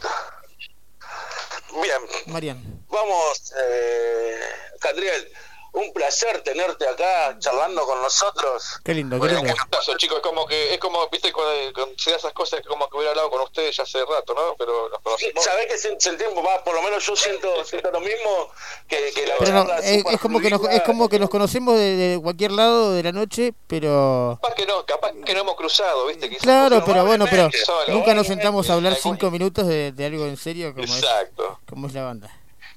Bien, 1.82 2.32
Marian. 2.32 2.84
vamos, 2.88 3.52
eh, 3.62 4.40
Catriel, 4.80 5.28
un 5.72 5.92
placer 5.92 6.40
tenerte 6.42 6.88
acá 6.88 7.36
charlando 7.38 7.84
con 7.84 8.00
nosotros. 8.02 8.80
Qué 8.84 8.94
lindo, 8.94 9.16
qué 9.16 9.20
Bueno, 9.20 9.40
un 9.40 9.46
lindo. 9.46 9.60
gustazo, 9.62 9.96
chicos. 9.96 10.16
Es 10.18 10.22
como 10.22 10.46
que, 10.46 10.74
es 10.74 10.80
como, 10.80 11.08
viste, 11.08 11.32
cuando, 11.32 11.52
cuando 11.74 11.94
se 11.98 12.10
da 12.10 12.16
esas 12.16 12.32
cosas, 12.32 12.60
es 12.60 12.66
como 12.66 12.88
que 12.88 12.96
hubiera 12.96 13.10
hablado 13.10 13.30
con 13.30 13.42
ustedes 13.42 13.76
ya 13.76 13.82
hace 13.84 13.98
rato, 14.04 14.34
¿no? 14.34 14.54
Pero 14.58 14.88
nos 14.88 15.00
conocimos. 15.00 15.44
Sabés 15.44 15.66
que 15.66 15.74
sen- 15.76 16.00
sentimos, 16.00 16.34
va, 16.44 16.64
por 16.64 16.74
lo 16.74 16.82
menos 16.82 17.04
yo 17.06 17.14
siento, 17.14 17.48
siento 17.64 17.90
lo 17.90 18.00
mismo 18.00 18.50
que, 18.88 19.12
que 19.14 19.26
la 19.26 19.34
Pero 19.38 19.52
no, 19.52 19.66
charla 19.66 19.78
es, 19.86 20.04
es 20.06 20.20
como 20.20 20.40
que 20.40 20.50
nos, 20.50 20.62
es 20.68 20.82
como 20.82 21.08
que 21.08 21.18
nos 21.18 21.30
conocemos 21.30 21.74
de, 21.76 21.96
de 21.96 22.20
cualquier 22.20 22.52
lado 22.52 22.92
de 22.92 23.02
la 23.02 23.12
noche, 23.12 23.52
pero 23.66 24.38
Capaz 24.42 24.54
que 24.54 24.66
no, 24.66 24.84
capaz 24.86 25.12
que 25.24 25.34
no 25.34 25.40
hemos 25.40 25.54
cruzado, 25.56 26.06
viste. 26.06 26.28
Quizás 26.28 26.42
claro, 26.42 26.82
pero 26.84 27.04
bueno, 27.04 27.26
pero 27.30 27.50
solo, 27.64 27.92
nunca 27.94 28.14
nos 28.14 28.26
sentamos 28.26 28.68
a 28.70 28.74
hablar 28.74 28.94
cinco 28.94 29.30
minutos 29.30 29.66
de, 29.66 29.92
de 29.92 30.06
algo 30.06 30.24
en 30.24 30.36
serio 30.36 30.72
como 30.72 30.84
es, 30.84 30.96
Exacto. 31.02 31.60
como 31.68 31.86
es 31.86 31.92
la 31.94 32.02
banda. 32.04 32.30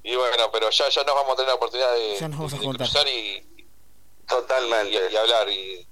Y 0.03 0.15
bueno, 0.15 0.49
pero 0.51 0.69
ya, 0.69 0.89
ya 0.89 1.03
nos 1.03 1.15
vamos 1.15 1.33
a 1.33 1.35
tener 1.35 1.49
la 1.49 1.55
oportunidad 1.55 1.93
de, 1.93 2.17
Ya 2.19 2.27
nos 2.27 2.37
vamos 2.37 2.53
a 2.53 2.57
de 2.57 2.63
juntar. 2.65 2.87
cruzar 2.87 3.07
y, 3.07 3.65
Totalmente. 4.27 4.89
y, 5.09 5.13
y 5.13 5.17
hablar. 5.17 5.49
Y, 5.49 5.87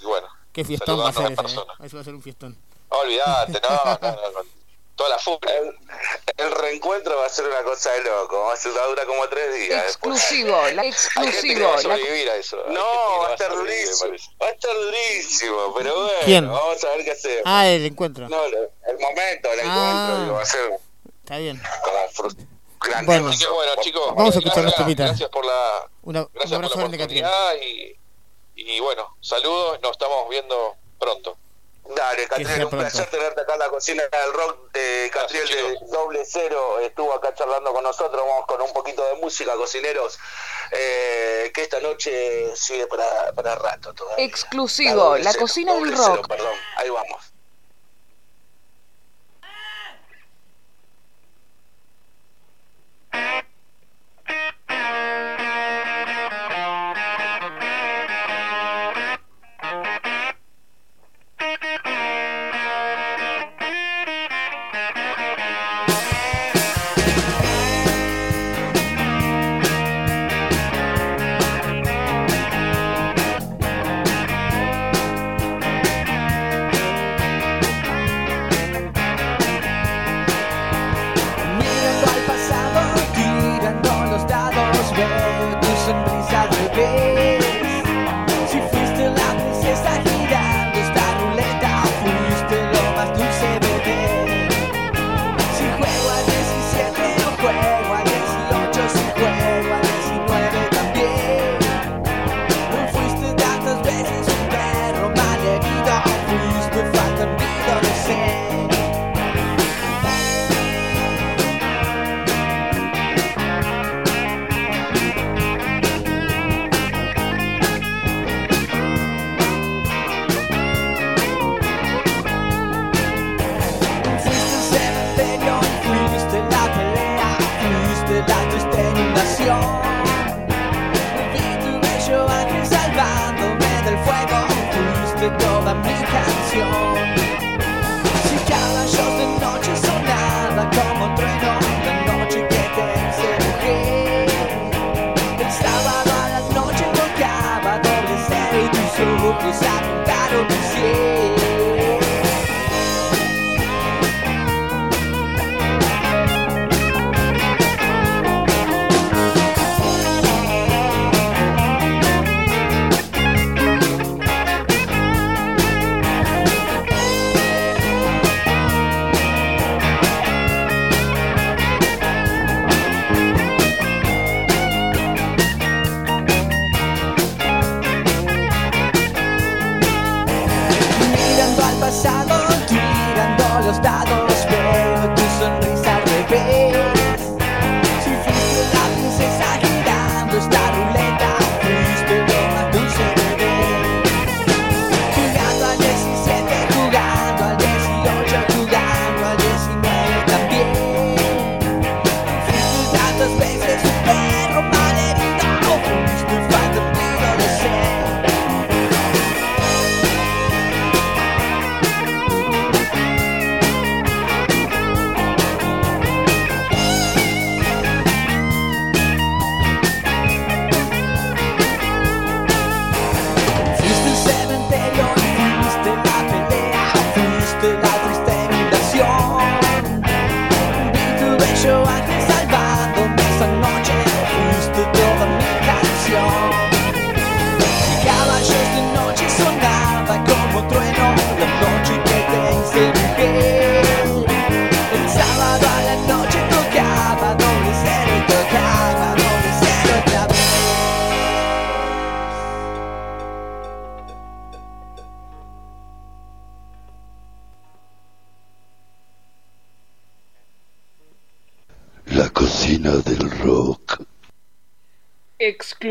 y 0.00 0.04
bueno, 0.04 0.28
Qué 0.52 0.64
fiestón 0.64 1.00
va 1.00 1.08
a 1.08 1.12
ser 1.12 1.32
ese, 1.32 1.42
¿eh? 1.42 1.64
Eso 1.84 1.96
va 1.96 2.00
a 2.00 2.04
ser 2.04 2.14
un 2.14 2.22
fiestón. 2.22 2.56
Olvídate, 2.88 3.60
no, 3.60 3.84
no, 3.84 3.98
no, 4.00 4.30
no. 4.30 4.40
Toda 4.96 5.08
la 5.10 5.18
furia. 5.18 5.56
El, 5.58 5.76
el 6.36 6.50
reencuentro 6.52 7.16
va 7.18 7.26
a 7.26 7.28
ser 7.28 7.46
una 7.48 7.62
cosa 7.64 7.90
de 7.90 8.04
loco, 8.04 8.38
va 8.44 8.54
a 8.54 8.56
ser, 8.56 8.70
va 8.76 8.84
a 8.84 8.86
durar 8.86 9.06
como 9.06 9.28
tres 9.28 9.52
días. 9.56 9.84
después. 9.86 10.14
Exclusivo, 10.22 10.52
la 10.70 10.82
Hay 10.82 10.92
gente 10.92 11.08
que 11.20 11.28
exclusivo. 11.30 11.64
va 11.68 11.72
a 11.72 11.76
la- 11.76 11.82
sobrevivir 11.82 12.30
a 12.30 12.36
eso. 12.36 12.56
Hay 12.58 12.62
gente 12.62 12.74
que 12.74 12.80
No, 12.80 13.18
va 13.18 13.28
a 13.28 13.32
estar 13.32 13.52
durísimo, 13.56 14.10
va 14.40 14.46
a 14.46 14.50
estar 14.50 14.74
durísimo, 14.76 15.74
pero 15.76 15.94
bueno, 15.96 16.12
¿Quién? 16.24 16.46
vamos 16.48 16.84
a 16.84 16.88
ver 16.90 17.04
qué 17.04 17.10
hacemos. 17.10 17.42
Ah, 17.44 17.66
el 17.66 17.84
encuentro. 17.86 18.28
No, 18.28 18.44
el 18.44 18.98
momento, 19.00 19.52
el 19.52 19.60
Ah. 19.60 19.64
encuentro, 19.64 20.22
digo, 20.22 20.34
va 20.36 20.42
a 20.42 20.46
ser 20.46 20.70
Está 21.24 21.38
bien. 21.38 21.60
como 21.82 22.28
fru- 22.30 22.46
grande. 22.84 23.06
Bueno. 23.06 23.28
Así 23.28 23.44
que 23.44 23.50
bueno, 23.50 23.72
chicos, 23.80 24.06
Vamos 24.14 24.34
a 24.34 24.38
escuchar 24.38 24.62
gracias, 24.62 24.64
los 24.64 24.74
temitas. 24.76 25.06
Gracias 25.08 25.28
por 25.30 25.44
la, 25.44 25.90
Una, 26.02 26.20
un 26.22 26.28
gracias 26.32 26.60
por 26.60 26.70
la 26.78 26.84
oportunidad 26.84 27.54
y, 27.62 27.96
y 28.56 28.80
bueno, 28.80 29.16
saludos, 29.20 29.80
nos 29.82 29.92
estamos 29.92 30.28
viendo 30.28 30.76
pronto. 30.98 31.36
Dale, 31.86 32.26
Catriel, 32.26 32.64
un 32.64 32.70
pronto. 32.70 32.78
placer 32.78 33.10
tenerte 33.10 33.42
acá 33.42 33.52
en 33.54 33.58
la 33.58 33.68
cocina 33.68 34.02
del 34.04 34.32
rock 34.32 34.72
de 34.72 35.10
Catriel 35.12 35.46
de 35.46 35.78
Doble 35.92 36.24
Cero. 36.24 36.78
Estuvo 36.80 37.12
acá 37.12 37.34
charlando 37.34 37.74
con 37.74 37.84
nosotros. 37.84 38.22
Vamos 38.26 38.46
con 38.46 38.62
un 38.62 38.72
poquito 38.72 39.04
de 39.06 39.16
música, 39.16 39.54
cocineros. 39.54 40.18
eh, 40.70 41.50
que 41.54 41.62
esta 41.62 41.80
noche 41.80 42.56
sigue 42.56 42.86
para, 42.86 43.32
para 43.34 43.54
rato 43.56 43.92
todavía. 43.92 44.24
Exclusivo, 44.24 44.94
Doble 44.94 45.24
la 45.24 45.32
Cero, 45.32 45.42
cocina 45.42 45.74
del 45.74 45.90
Cero, 45.94 46.16
rock. 46.16 46.28
perdón, 46.28 46.54
ahí 46.78 46.88
vamos. 46.88 47.22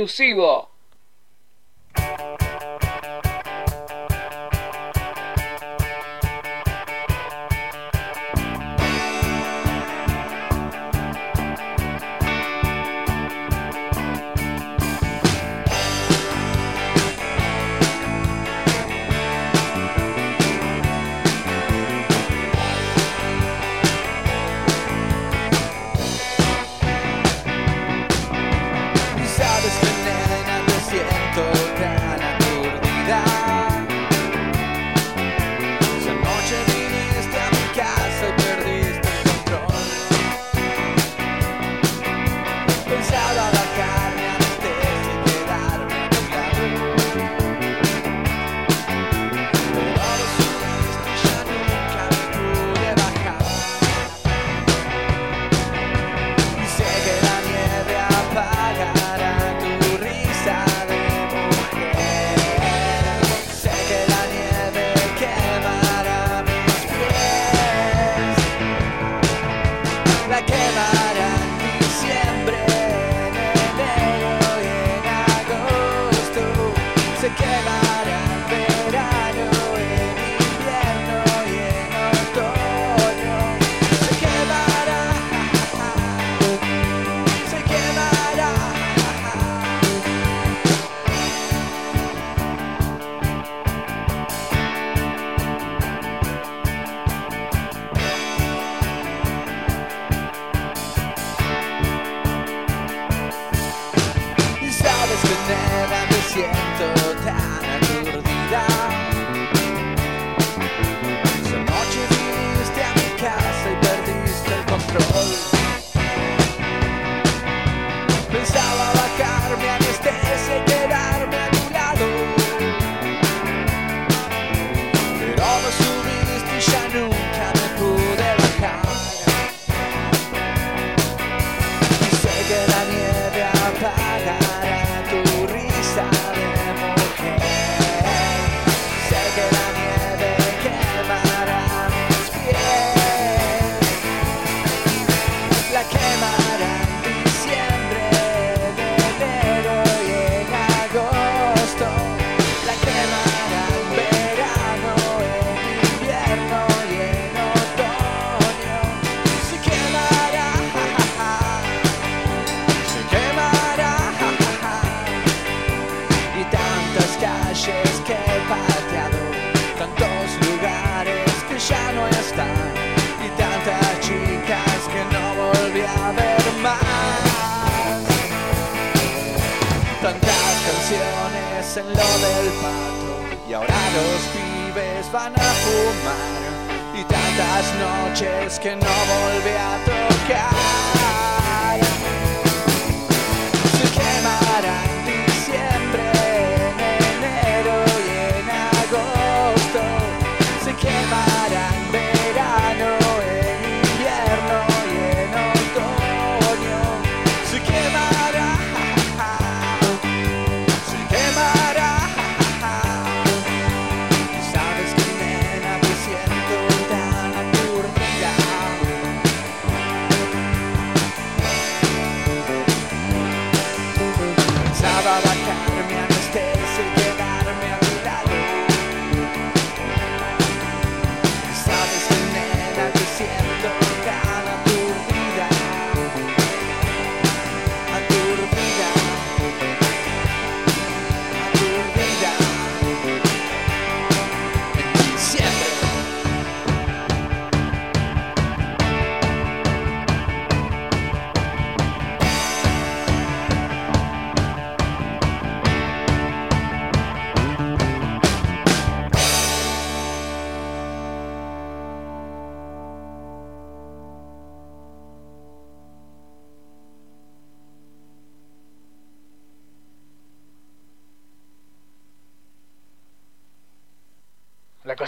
Exclusivo. 0.04 0.73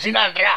La 0.06 0.32
cocina 0.32 0.55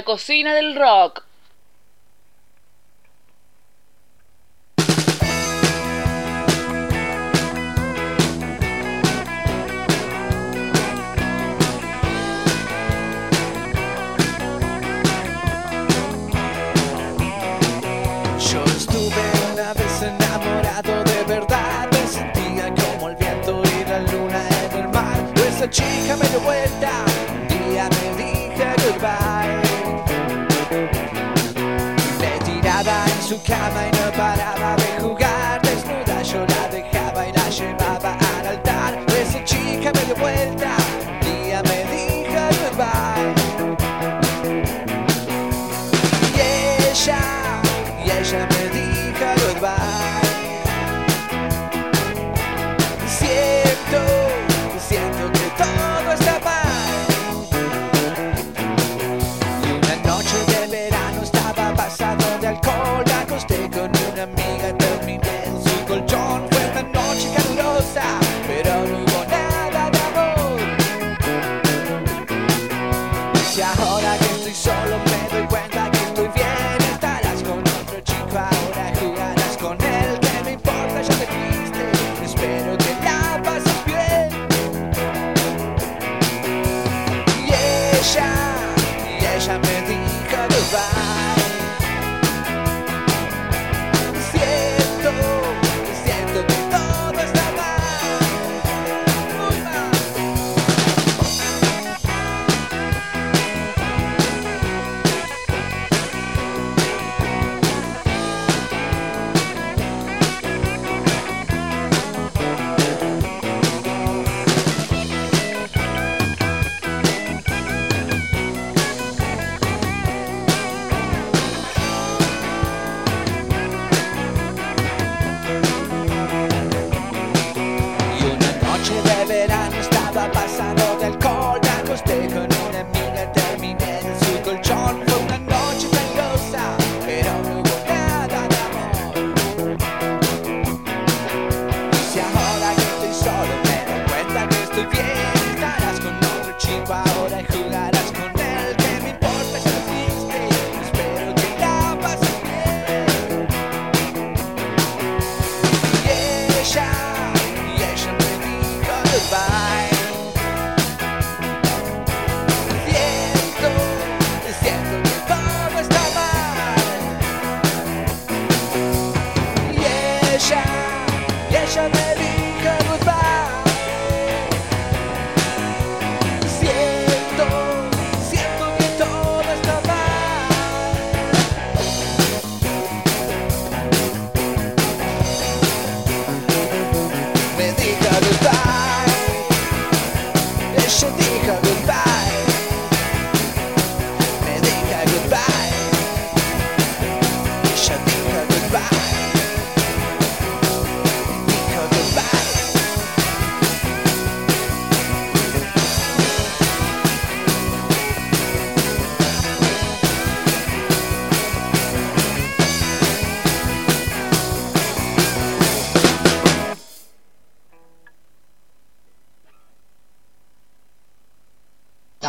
La 0.00 0.04
cocina 0.04 0.54
del 0.54 0.76
rock. 0.76 1.29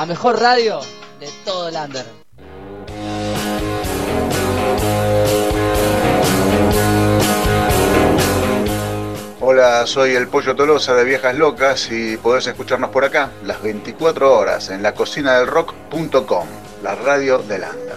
La 0.01 0.07
mejor 0.07 0.39
radio 0.39 0.79
de 1.19 1.29
todo 1.45 1.67
el 1.67 1.75
under. 1.75 2.03
Hola, 9.41 9.85
soy 9.85 10.15
el 10.15 10.27
Pollo 10.27 10.55
Tolosa 10.55 10.95
de 10.95 11.03
Viejas 11.03 11.35
Locas 11.35 11.91
y 11.91 12.17
podés 12.17 12.47
escucharnos 12.47 12.89
por 12.89 13.05
acá 13.05 13.29
las 13.43 13.61
24 13.61 14.35
horas 14.35 14.71
en 14.71 14.81
la 14.81 14.95
cocina 14.95 15.37
del 15.37 15.45
rock.com, 15.45 16.47
la 16.81 16.95
radio 16.95 17.37
del 17.37 17.61
under. 17.61 17.95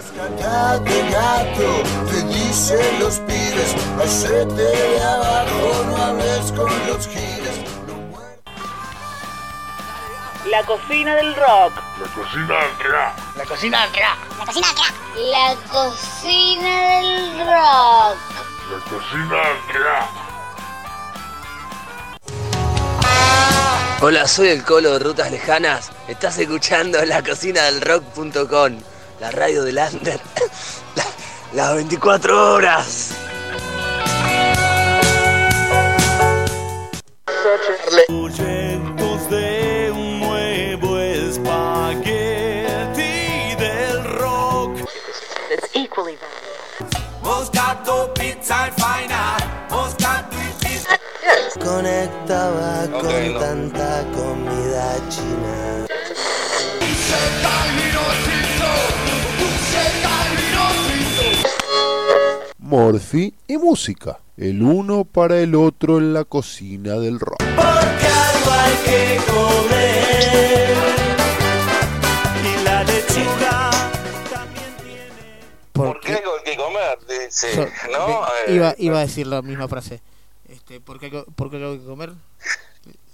La 10.51 10.63
cocina 10.67 11.15
del 11.15 11.35
rock. 11.35 11.84
La 12.05 12.11
cocina 12.13 12.59
del 12.59 12.91
rock. 12.91 13.15
La 13.35 13.45
cocina 13.45 13.81
del 13.81 13.89
rock. 13.89 14.19
La 14.35 14.45
cocina 14.45 14.69
del 14.77 15.23
rock. 15.25 15.27
La 15.81 15.89
cocina 16.29 16.69
del 16.99 17.39
rock. 17.39 18.17
La 18.69 18.79
cocina 18.89 19.37
del 19.41 19.83
rock. 19.83 20.09
Hola, 24.01 24.27
soy 24.27 24.49
el 24.49 24.63
Colo 24.63 24.91
de 24.93 24.99
Rutas 24.99 25.31
Lejanas. 25.31 25.91
Estás 26.07 26.37
escuchando 26.37 27.03
la 27.05 27.23
cocina 27.23 27.63
del 27.63 27.81
rock.com, 27.81 28.79
la 29.19 29.31
radio 29.31 29.63
del 29.63 29.77
under. 29.77 30.19
La- 30.95 31.05
las 31.53 31.75
24 31.75 32.53
horas. 32.53 33.04
Tanta 53.45 54.03
comida 54.15 54.97
china. 55.07 55.85
Morphy 62.59 63.33
y 63.47 63.57
música. 63.57 64.19
El 64.37 64.61
uno 64.63 65.05
para 65.05 65.39
el 65.39 65.55
otro 65.55 65.97
en 65.97 66.13
la 66.13 66.23
cocina 66.25 66.95
del 66.95 67.19
rock. 67.19 67.37
Porque 67.39 68.07
algo 68.07 68.51
hay 68.51 68.75
que 68.85 69.17
comer. 69.31 70.75
Y 72.43 72.63
la 72.63 72.83
lechuga 72.83 73.71
Porque 75.71 76.11
hay 76.11 76.17
algo 76.17 76.31
que 76.43 76.55
comer, 76.57 76.97
dice, 77.25 77.55
Yo- 77.55 77.67
¿no? 77.97 78.07
me- 78.07 78.13
Eh, 78.51 78.55
iba, 78.55 78.75
iba 78.77 78.97
a 78.97 79.01
decir 79.01 79.27
la 79.27 79.41
misma 79.41 79.67
frase. 79.67 80.01
Este, 80.49 80.79
¿por 80.79 80.99
qué, 80.99 81.09
por 81.35 81.49
qué 81.49 81.57
tengo 81.57 81.77
que 81.77 81.85
comer? 81.85 82.13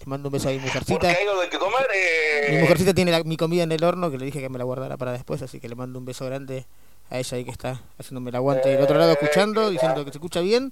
Le 0.02 0.06
mando 0.10 0.30
un 0.30 0.34
beso 0.34 0.50
a 0.50 0.52
mi 0.52 0.58
porque 0.60 0.68
mujercita. 0.80 1.08
hay 1.10 1.28
algo 1.28 1.42
que 1.50 1.58
comer. 1.60 1.88
eh, 1.94 2.48
Mi 2.52 2.58
mujercita 2.58 2.94
tiene 2.94 3.12
la- 3.12 3.24
mi 3.24 3.38
comida 3.38 3.64
en 3.64 3.72
el 3.72 3.84
horno 3.84 4.10
que 4.12 4.18
le 4.18 4.26
dije 4.26 4.40
que 4.40 4.50
me 4.50 4.58
la 4.58 4.64
guardara 4.64 4.98
para 4.98 5.12
después, 5.12 5.42
así 5.42 5.60
que 5.60 5.70
le 5.70 5.76
mando 5.76 6.00
un 6.00 6.06
beso 6.06 6.26
grande 6.26 6.66
a 7.10 7.18
ella 7.20 7.38
ahí 7.38 7.46
que 7.46 7.52
está 7.52 7.82
haciéndome 8.00 8.30
el 8.30 8.36
aguante 8.38 8.70
del 8.70 8.82
otro 8.82 8.98
lado, 8.98 9.12
escuchando, 9.12 9.70
diciendo 9.70 10.04
que 10.06 10.12
se 10.12 10.18
escucha 10.18 10.40
bien, 10.40 10.72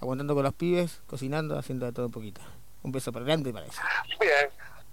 aguantando 0.00 0.34
con 0.34 0.44
los 0.44 0.54
pibes, 0.54 1.00
cocinando, 1.06 1.58
haciendo 1.58 1.86
de 1.86 1.92
todo 1.92 2.06
un 2.06 2.12
poquito. 2.12 2.40
Un 2.82 2.92
beso 2.92 3.12
para 3.12 3.24
grande 3.24 3.52
para 3.52 3.66
ella. 3.66 3.82
Bien, 4.20 4.48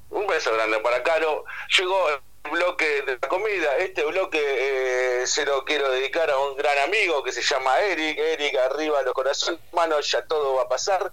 un 0.10 0.28
beso 0.28 0.54
grande 0.54 0.78
para 0.80 1.02
Caro. 1.04 1.44
Llegó 1.78 2.10
el 2.10 2.52
bloque 2.52 2.86
de 3.06 3.18
la 3.22 3.28
comida. 3.28 3.78
Este 3.80 4.04
bloque 4.06 4.40
eh, 4.42 5.28
se 5.28 5.46
lo 5.46 5.64
quiero 5.66 5.90
dedicar 5.92 6.30
a 6.30 6.38
un 6.38 6.56
gran 6.58 6.78
amigo 6.88 7.24
que 7.24 7.32
se 7.32 7.42
llama 7.42 7.80
Eric. 7.80 8.18
Eric, 8.18 8.56
arriba 8.72 9.02
los 9.04 9.14
corazones, 9.14 9.60
mano, 9.74 10.00
ya 10.02 10.22
todo 10.26 10.56
va 10.56 10.64
a 10.64 10.70
pasar. 10.70 11.12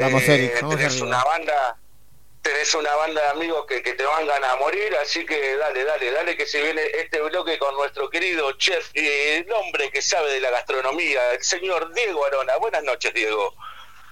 Vamos, 0.00 0.22
Eh, 0.28 0.34
Eric, 0.34 0.62
vamos 0.62 0.76
tenés 0.76 0.92
arriba. 0.92 1.06
una 1.06 1.24
banda. 1.24 1.76
Tenés 2.46 2.72
una 2.74 2.94
banda 2.94 3.22
de 3.22 3.28
amigos 3.30 3.66
que, 3.66 3.82
que 3.82 3.94
te 3.94 4.04
van 4.04 4.44
a 4.44 4.54
morir, 4.54 4.94
así 5.02 5.26
que 5.26 5.56
dale, 5.56 5.82
dale, 5.82 6.12
dale, 6.12 6.36
que 6.36 6.46
se 6.46 6.62
viene 6.62 6.80
este 6.94 7.20
bloque 7.20 7.58
con 7.58 7.74
nuestro 7.74 8.08
querido 8.08 8.52
chef, 8.52 8.88
eh, 8.94 9.38
el 9.38 9.52
hombre 9.52 9.90
que 9.90 10.00
sabe 10.00 10.30
de 10.30 10.38
la 10.38 10.50
gastronomía, 10.50 11.32
el 11.32 11.42
señor 11.42 11.92
Diego 11.92 12.24
Arona. 12.24 12.56
Buenas 12.58 12.84
noches, 12.84 13.12
Diego. 13.14 13.52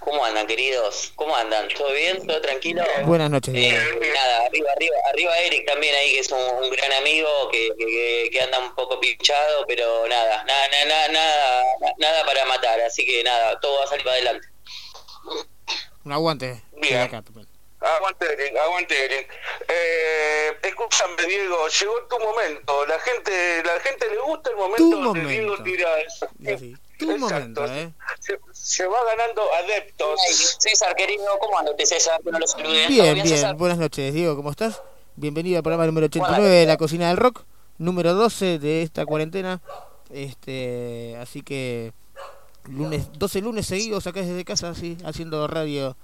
¿Cómo 0.01 0.25
andan, 0.25 0.49
queridos? 0.49 1.13
¿Cómo 1.15 1.37
andan? 1.37 1.69
¿Todo 1.69 1.93
bien? 1.93 2.27
¿Todo 2.27 2.41
tranquilo? 2.41 2.83
Buenas 3.05 3.31
noches, 3.31 3.55
Diego. 3.55 3.79
Eh, 4.03 4.13
nada, 4.13 4.47
arriba, 4.47 4.69
arriba, 4.75 4.97
arriba 5.13 5.39
Eric 5.39 5.67
también 5.67 5.95
ahí, 5.95 6.15
que 6.15 6.19
es 6.19 6.33
un, 6.33 6.41
un 6.41 6.71
gran 6.71 6.93
amigo, 6.95 7.29
que, 7.53 7.69
que, 7.79 8.31
que 8.33 8.41
anda 8.41 8.59
un 8.59 8.75
poco 8.75 8.99
pinchado, 8.99 9.65
pero 9.69 10.09
nada, 10.09 10.43
nada, 10.43 10.69
nada, 10.71 10.87
nada, 10.89 11.09
nada, 11.09 11.95
nada 11.99 12.27
para 12.27 12.45
matar, 12.47 12.81
así 12.81 13.07
que 13.07 13.23
nada, 13.23 13.61
todo 13.61 13.79
va 13.79 13.85
a 13.85 13.87
salir 13.87 14.03
para 14.03 14.17
adelante. 14.17 14.49
Un 16.05 16.13
aguante. 16.13 16.65
Bien. 16.73 17.09
De. 17.85 17.97
Aguante, 17.97 18.33
Eric, 18.33 18.57
aguante, 18.57 19.05
Eric. 19.05 19.29
Eh, 19.69 20.57
escúchame, 20.63 21.27
Diego, 21.27 21.69
llegó 21.69 21.95
tu 22.09 22.19
momento. 22.19 22.87
La 22.87 22.99
gente, 23.01 23.63
la 23.65 23.81
gente 23.81 24.11
le 24.11 24.19
gusta 24.21 24.51
el 24.51 24.57
momento 24.57 24.77
Tu 24.79 24.91
donde 24.91 25.07
momento. 25.07 25.29
Diego 25.29 25.63
tira 25.63 26.01
eso. 26.01 26.29
Tu 26.99 27.19
momento, 27.19 27.65
¿eh? 27.67 27.93
Se, 28.21 28.39
se 28.53 28.87
va 28.87 28.99
ganando 29.05 29.43
adeptos. 29.55 30.21
César, 30.59 30.95
querido, 30.95 31.27
¿cómo 31.41 31.59
andas, 31.59 31.75
César? 31.85 32.21
Que 32.23 32.31
no 32.31 32.39
lo 32.39 32.47
saludé. 32.47 32.85
¿Todo 32.85 32.89
Bien, 32.89 33.03
bien, 33.03 33.15
bien. 33.15 33.29
César? 33.29 33.57
Buenas 33.57 33.79
noches, 33.79 34.15
Diego, 34.15 34.37
¿cómo 34.37 34.51
estás? 34.51 34.81
Bienvenido 35.17 35.59
al 35.59 35.63
programa 35.63 35.87
número 35.87 36.07
89 36.07 36.49
de 36.49 36.67
La 36.67 36.77
Cocina 36.77 37.09
del 37.09 37.17
Rock, 37.17 37.45
número 37.79 38.15
12 38.15 38.59
de 38.59 38.83
esta 38.83 39.05
cuarentena. 39.05 39.61
Este, 40.11 41.17
así 41.21 41.43
que 41.43 41.93
lunes 42.69 43.09
12 43.19 43.41
lunes 43.41 43.67
seguidos 43.67 44.07
acá 44.07 44.21
desde 44.21 44.45
casa, 44.45 44.71
así, 44.71 44.97
haciendo 45.05 45.47
radio, 45.49 45.97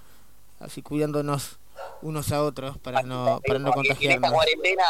así 0.58 0.82
cuidándonos 0.82 1.59
unos 2.02 2.32
a 2.32 2.42
otros 2.42 2.78
para 2.78 3.02
no 3.02 3.40
para 3.46 3.58
no 3.58 3.68
Y 3.68 3.72
en 3.72 3.92
esta 3.92 3.94
contagiarnos. 3.94 4.32
cuarentena, 4.32 4.84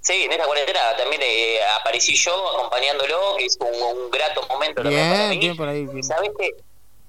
sí, 0.00 0.24
en 0.24 0.32
esta 0.32 0.44
cuarentena 0.46 0.80
también 0.96 1.20
eh, 1.24 1.58
aparecí 1.80 2.14
yo 2.14 2.50
acompañándolo, 2.58 3.36
que 3.38 3.46
es 3.46 3.58
un, 3.60 3.82
un 3.98 4.10
grato 4.10 4.46
momento 4.48 4.82
también 4.82 5.08
para 5.08 5.18
Bien, 5.26 5.30
mí. 5.30 5.38
bien 5.38 5.56
por 5.56 5.68
ahí, 5.68 5.86
bien. 5.86 6.04
¿Sabés 6.04 6.30
que, 6.38 6.50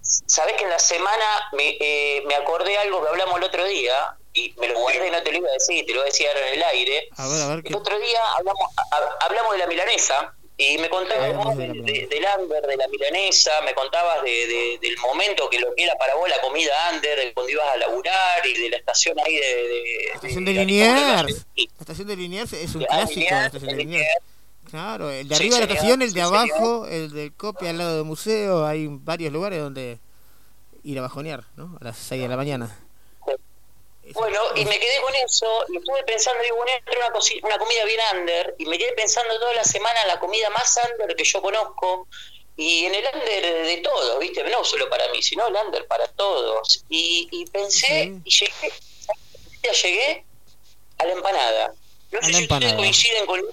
sabés 0.01 0.53
que 0.55 0.63
en 0.63 0.69
la 0.71 0.79
semana 0.79 1.25
me, 1.53 1.77
eh, 1.79 2.23
me 2.25 2.35
acordé 2.35 2.77
algo 2.77 3.01
que 3.03 3.09
hablamos 3.09 3.37
el 3.37 3.43
otro 3.43 3.65
día 3.65 4.17
y 4.33 4.53
me 4.57 4.67
lo 4.67 4.79
guardé, 4.79 5.11
no 5.11 5.21
te 5.21 5.31
lo 5.31 5.37
iba 5.37 5.49
a 5.49 5.53
decir, 5.53 5.85
te 5.85 5.93
lo 5.93 5.99
voy 5.99 6.07
a 6.09 6.11
decir 6.11 6.27
ahora 6.27 6.47
en 6.49 6.53
el 6.55 6.63
aire. 6.63 7.07
A 7.17 7.27
ver, 7.27 7.41
a 7.41 7.47
ver 7.49 7.57
El 7.59 7.63
qué 7.63 7.75
otro 7.75 7.99
día 7.99 8.19
hablamos, 8.35 8.63
ha- 8.91 9.25
hablamos 9.25 9.51
de 9.53 9.57
la 9.59 9.67
milanesa 9.67 10.33
y 10.57 10.77
me 10.77 10.89
contabas 10.89 11.35
vos 11.35 11.57
de 11.57 11.67
del 11.67 12.25
under, 12.39 12.61
de 12.67 12.77
la 12.77 12.87
milanesa, 12.87 13.51
me 13.65 13.73
contabas 13.73 14.21
de, 14.23 14.29
de- 14.29 14.77
del 14.81 14.97
momento 14.97 15.49
que 15.49 15.59
lo 15.59 15.73
que 15.75 15.83
era 15.83 15.95
para 15.95 16.15
vos 16.15 16.29
la 16.29 16.39
comida 16.41 16.71
under, 16.93 17.17
de 17.19 17.33
cuando 17.33 17.51
ibas 17.51 17.65
a 17.73 17.77
laburar 17.77 18.45
y 18.45 18.61
de 18.61 18.69
la 18.69 18.77
estación 18.77 19.17
ahí 19.19 19.35
de... 19.35 19.83
La 20.09 20.15
estación 20.15 20.45
de- 20.45 20.53
Liniers. 20.53 21.45
La 21.55 21.63
estación 21.79 22.07
de 22.07 22.15
Liniers 22.15 22.53
es 22.53 22.75
un 22.75 22.83
clásico, 22.85 23.19
la 23.21 23.25
Liniers, 23.25 23.45
estación 23.47 23.69
de 23.71 23.75
de 23.77 23.83
Liniers. 23.83 24.07
Claro, 24.69 25.09
el 25.11 25.27
de 25.27 25.35
Sí, 25.35 25.43
arriba 25.43 25.59
de 25.59 25.65
la 25.67 25.73
estación, 25.73 26.01
el 26.01 26.13
de 26.13 26.19
sí, 26.21 26.25
abajo, 26.25 26.87
el 26.87 27.11
del 27.11 27.33
copia 27.33 27.69
al 27.71 27.77
lado 27.77 27.95
del 27.97 28.05
museo, 28.05 28.65
hay 28.65 28.87
varios 28.89 29.31
lugares 29.33 29.59
donde 29.59 29.99
ir 30.83 30.97
a 30.99 31.01
bajonear, 31.01 31.43
¿no? 31.57 31.77
A 31.81 31.83
las 31.83 31.97
6 31.97 32.21
de 32.21 32.27
la 32.27 32.37
mañana. 32.37 32.79
Bueno, 34.13 34.39
y 34.55 34.65
me 34.65 34.79
quedé 34.79 35.01
con 35.01 35.15
eso, 35.15 35.65
y 35.69 35.77
estuve 35.77 36.03
pensando, 36.03 36.41
digo, 36.43 36.57
bueno, 36.57 36.71
era 36.85 37.07
una, 37.07 37.57
comida 37.57 37.85
bien 37.85 37.99
under, 38.13 38.55
y 38.57 38.65
me 38.65 38.77
quedé 38.77 38.93
pensando 38.93 39.39
toda 39.39 39.53
la 39.53 39.63
semana 39.63 40.01
en 40.01 40.07
la 40.07 40.19
comida 40.19 40.49
más 40.51 40.79
under 40.91 41.15
que 41.15 41.23
yo 41.23 41.41
conozco, 41.41 42.07
y 42.55 42.85
en 42.85 42.95
el 42.95 43.05
under 43.13 43.65
de 43.65 43.77
todos, 43.77 44.19
¿viste? 44.19 44.43
No 44.43 44.63
solo 44.63 44.89
para 44.89 45.07
mí, 45.09 45.21
sino 45.23 45.47
el 45.47 45.55
under 45.55 45.87
para 45.87 46.07
todos. 46.09 46.85
Y, 46.89 47.27
y 47.31 47.45
pensé, 47.47 48.13
y 48.23 48.29
llegué, 48.29 48.73
ya 49.63 49.71
llegué 49.71 50.25
a 50.99 51.05
la 51.05 51.13
empanada. 51.13 51.73
No 52.11 52.19
A 52.19 52.21
sé 52.21 52.31
la 52.31 52.37
si 52.37 52.43
ustedes 52.43 52.61
empanada. 52.61 52.77
coinciden 52.77 53.25
pero 53.25 53.47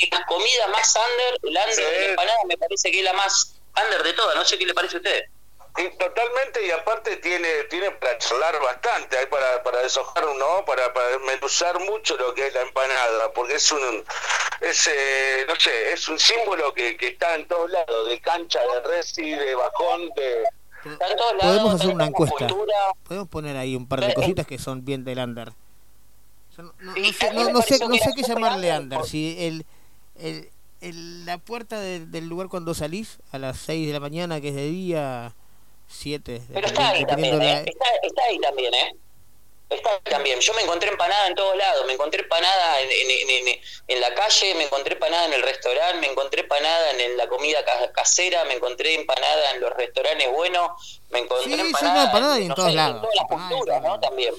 de 0.00 0.08
las 0.10 0.26
comidas 0.26 0.68
más 0.70 0.96
under, 0.96 1.40
el 1.42 1.56
under 1.56 1.92
de 1.92 2.00
la 2.00 2.06
empanada 2.06 2.38
me 2.48 2.56
parece 2.56 2.90
que 2.90 2.98
es 2.98 3.04
la 3.04 3.12
más 3.12 3.54
under 3.76 4.02
de 4.02 4.12
todas. 4.14 4.34
No 4.36 4.44
sé 4.44 4.58
qué 4.58 4.66
le 4.66 4.74
parece 4.74 4.96
a 4.96 4.98
ustedes. 4.98 5.30
Y 5.76 5.88
totalmente, 5.98 6.64
y 6.64 6.70
aparte 6.70 7.16
tiene 7.16 7.48
tiene 7.68 7.90
para 7.92 8.16
charlar 8.18 8.54
bastante, 8.62 9.18
hay 9.18 9.26
para, 9.26 9.60
para 9.64 9.82
deshojar, 9.82 10.24
¿no? 10.38 10.64
Para, 10.64 10.92
para 10.94 11.18
meruzar 11.20 11.80
mucho 11.80 12.16
lo 12.16 12.32
que 12.32 12.46
es 12.46 12.54
la 12.54 12.62
empanada, 12.62 13.32
porque 13.34 13.56
es 13.56 13.72
un, 13.72 14.04
es, 14.60 14.86
eh, 14.86 15.44
no 15.48 15.56
sé, 15.56 15.92
es 15.92 16.06
un 16.08 16.18
símbolo 16.18 16.72
que, 16.74 16.96
que 16.96 17.08
está 17.08 17.34
en 17.34 17.48
todos 17.48 17.68
lados, 17.70 18.08
de 18.08 18.20
cancha, 18.20 18.60
de 18.60 18.80
resi, 18.88 19.30
de 19.30 19.54
bajón, 19.56 20.10
de... 20.14 20.44
Podemos 21.40 21.74
hacer 21.74 21.94
una 21.94 22.04
encuesta. 22.06 22.36
Podemos 23.04 23.28
poner 23.28 23.56
ahí 23.56 23.74
un 23.74 23.88
par 23.88 24.00
de 24.00 24.14
cositas 24.14 24.46
que 24.46 24.58
son 24.58 24.84
bien 24.84 25.02
del 25.04 25.18
under. 25.18 25.52
No, 26.56 26.62
no- 26.78 26.94
no 26.94 26.94
sé, 26.94 27.32
no, 27.34 27.50
no 27.50 27.62
sé, 27.62 27.78
no 27.80 27.94
sé 27.96 28.10
qué 28.14 28.22
llamarle 28.22 28.70
under. 28.78 29.04
Si 29.04 29.36
el, 29.40 29.66
el, 30.20 30.50
el- 30.80 31.26
la 31.26 31.38
puerta 31.38 31.80
de- 31.80 32.06
del 32.06 32.28
lugar 32.28 32.46
cuando 32.48 32.74
salís 32.74 33.18
a 33.32 33.38
las 33.38 33.58
6 33.58 33.88
de 33.88 33.92
la 33.92 33.98
mañana, 33.98 34.40
que 34.40 34.50
es 34.50 34.54
de 34.54 34.66
día, 34.66 35.34
7. 35.94 36.42
Pero 36.52 36.66
está 36.66 36.90
ahí 36.90 37.04
también, 37.06 37.40
¿eh? 37.42 37.64
Está, 37.66 37.86
está 38.02 38.22
ahí 38.24 38.38
también, 38.40 38.74
¿eh? 38.74 38.92
Está 39.70 39.90
ahí 39.90 40.00
también. 40.10 40.38
Yo 40.40 40.52
me 40.54 40.62
encontré 40.62 40.90
empanada 40.90 41.26
en 41.26 41.34
todos 41.34 41.56
lados. 41.56 41.86
Me 41.86 41.94
encontré 41.94 42.22
empanada 42.22 42.80
en, 42.82 42.90
en, 42.90 43.10
en, 43.10 43.48
en- 43.48 43.60
en 43.88 44.00
la 44.00 44.14
calle, 44.14 44.54
me 44.54 44.64
encontré 44.64 44.94
empanada 44.94 45.26
en 45.26 45.32
el 45.32 45.42
restaurante, 45.42 46.00
me 46.00 46.12
encontré 46.12 46.42
empanada 46.42 46.90
en, 46.92 47.16
la 47.16 47.26
comida 47.28 47.64
ca- 47.64 47.90
casera, 47.92 48.44
me 48.44 48.54
encontré 48.54 48.94
empanada 48.94 49.50
en 49.54 49.60
los 49.60 49.70
restaurantes 49.74 50.30
buenos, 50.32 51.00
me 51.10 51.20
encontré 51.20 51.50
Sí, 51.52 51.54
sí, 51.60 51.66
empanada, 51.66 51.94
no, 51.94 52.04
empanada 52.06 52.38
y 52.38 52.42
en 52.42 52.48
no 52.48 52.54
todos 52.54 52.68
sé, 52.70 52.74
lados. 52.76 53.00
todas 53.02 53.14
las 53.16 53.26
culturas, 53.26 53.82
¿no? 53.82 54.00
También. 54.00 54.34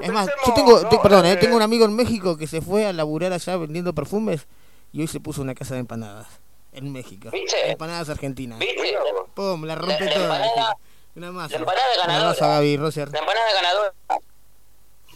Es 0.00 0.12
más, 0.12 0.28
yo 0.46 0.54
tengo, 0.54 0.88
te- 0.88 0.98
perdón, 0.98 1.26
eh, 1.26 1.36
tengo 1.36 1.56
un 1.56 1.62
amigo 1.62 1.84
en 1.84 1.94
México 1.96 2.36
que 2.36 2.46
se 2.46 2.60
fue 2.60 2.86
a 2.86 2.92
laburar 2.92 3.32
allá 3.32 3.56
vendiendo 3.56 3.92
perfumes 3.94 4.46
y 4.92 5.00
hoy 5.00 5.06
se 5.08 5.18
puso 5.20 5.40
una 5.42 5.54
casa 5.54 5.74
de 5.74 5.80
empanadas 5.80 6.26
en 6.72 6.92
México. 6.92 7.30
¿Viste? 7.30 7.70
Empanadas 7.70 8.08
argentinas. 8.08 8.58
¿Viste? 8.58 8.96
Pum, 9.34 9.64
la 9.64 9.74
rompe 9.74 9.98
La- 9.98 10.06
la 10.06 10.14
toda. 10.14 10.24
empanada- 10.46 10.76
Una 11.16 11.32
masa. 11.32 11.52
la 11.54 11.58
empanada 11.60 11.86
Una 11.94 12.06
ganadora. 12.06 12.28
masa, 12.30 12.46
Gaby. 12.48 12.76
La 12.76 13.18
empanada 13.18 13.52
ganadora. 13.54 13.92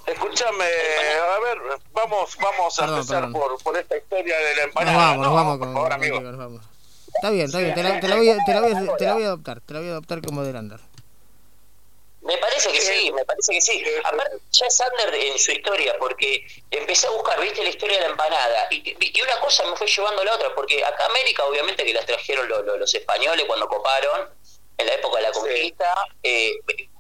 Escúchame, 0.07 0.65
a 0.65 1.41
ver, 1.41 1.59
vamos 1.95 2.37
vamos 2.39 2.79
a 2.79 2.83
Perdón, 2.83 2.99
empezar 2.99 3.23
perdón. 3.25 3.33
Por, 3.33 3.63
por 3.63 3.79
esta 3.79 3.97
historia 3.97 4.37
de 4.37 4.43
la 4.57 4.57
Nos 4.57 4.65
empanada. 4.67 4.97
vamos, 4.99 5.17
nos 5.17 5.27
No, 5.29 5.35
vamos 5.35 5.59
por 5.59 5.67
con, 5.67 5.75
favor, 5.75 5.93
amigo. 5.95 6.21
nos 6.21 6.37
vamos. 6.37 6.65
Está 7.15 7.31
bien, 7.31 7.47
está 7.47 7.59
bien. 7.61 7.75
Te 7.75 7.83
la, 7.83 8.01
te 8.01 8.09
la 8.09 8.17
voy, 8.17 8.29
a, 8.29 8.37
te, 8.45 8.53
la 8.55 8.61
voy 8.61 8.73
a, 8.73 8.97
te 8.97 9.05
la 9.07 9.15
voy 9.15 9.23
a 9.23 9.27
adoptar. 9.29 9.61
Te 9.63 9.73
la 9.73 9.81
voy 9.81 9.89
a 9.89 9.93
adoptar 9.93 10.21
como 10.21 10.43
del 10.43 10.57
under. 10.57 10.81
Me 12.25 12.39
parece 12.39 12.73
que 12.73 12.81
sí, 12.81 13.13
me 13.13 13.25
parece 13.25 13.53
que 13.53 13.61
sí. 13.61 13.85
Aparte, 14.03 14.37
ya 14.51 14.67
es 14.67 14.81
under 14.81 15.15
en 15.15 15.39
su 15.39 15.53
historia, 15.53 15.95
porque 15.99 16.47
empecé 16.71 17.07
a 17.07 17.11
buscar, 17.11 17.39
viste, 17.41 17.63
la 17.63 17.69
historia 17.69 17.97
de 17.99 18.05
la 18.05 18.11
empanada. 18.11 18.67
Y, 18.71 18.97
y 19.19 19.23
una 19.23 19.39
cosa 19.41 19.65
me 19.67 19.77
fue 19.77 19.87
llevando 19.87 20.23
a 20.23 20.25
la 20.25 20.35
otra, 20.35 20.55
porque 20.55 20.83
acá 20.85 21.05
América, 21.07 21.45
obviamente, 21.45 21.85
que 21.85 21.93
las 21.93 22.07
trajeron 22.07 22.49
lo- 22.49 22.63
lo- 22.63 22.79
los 22.79 22.95
españoles 22.95 23.45
cuando 23.47 23.69
coparon, 23.69 24.31
en 24.77 24.87
la 24.87 24.95
época 24.95 25.19
de 25.19 25.23
la 25.23 25.33
conquista. 25.33 25.95
Eh, 26.23 26.53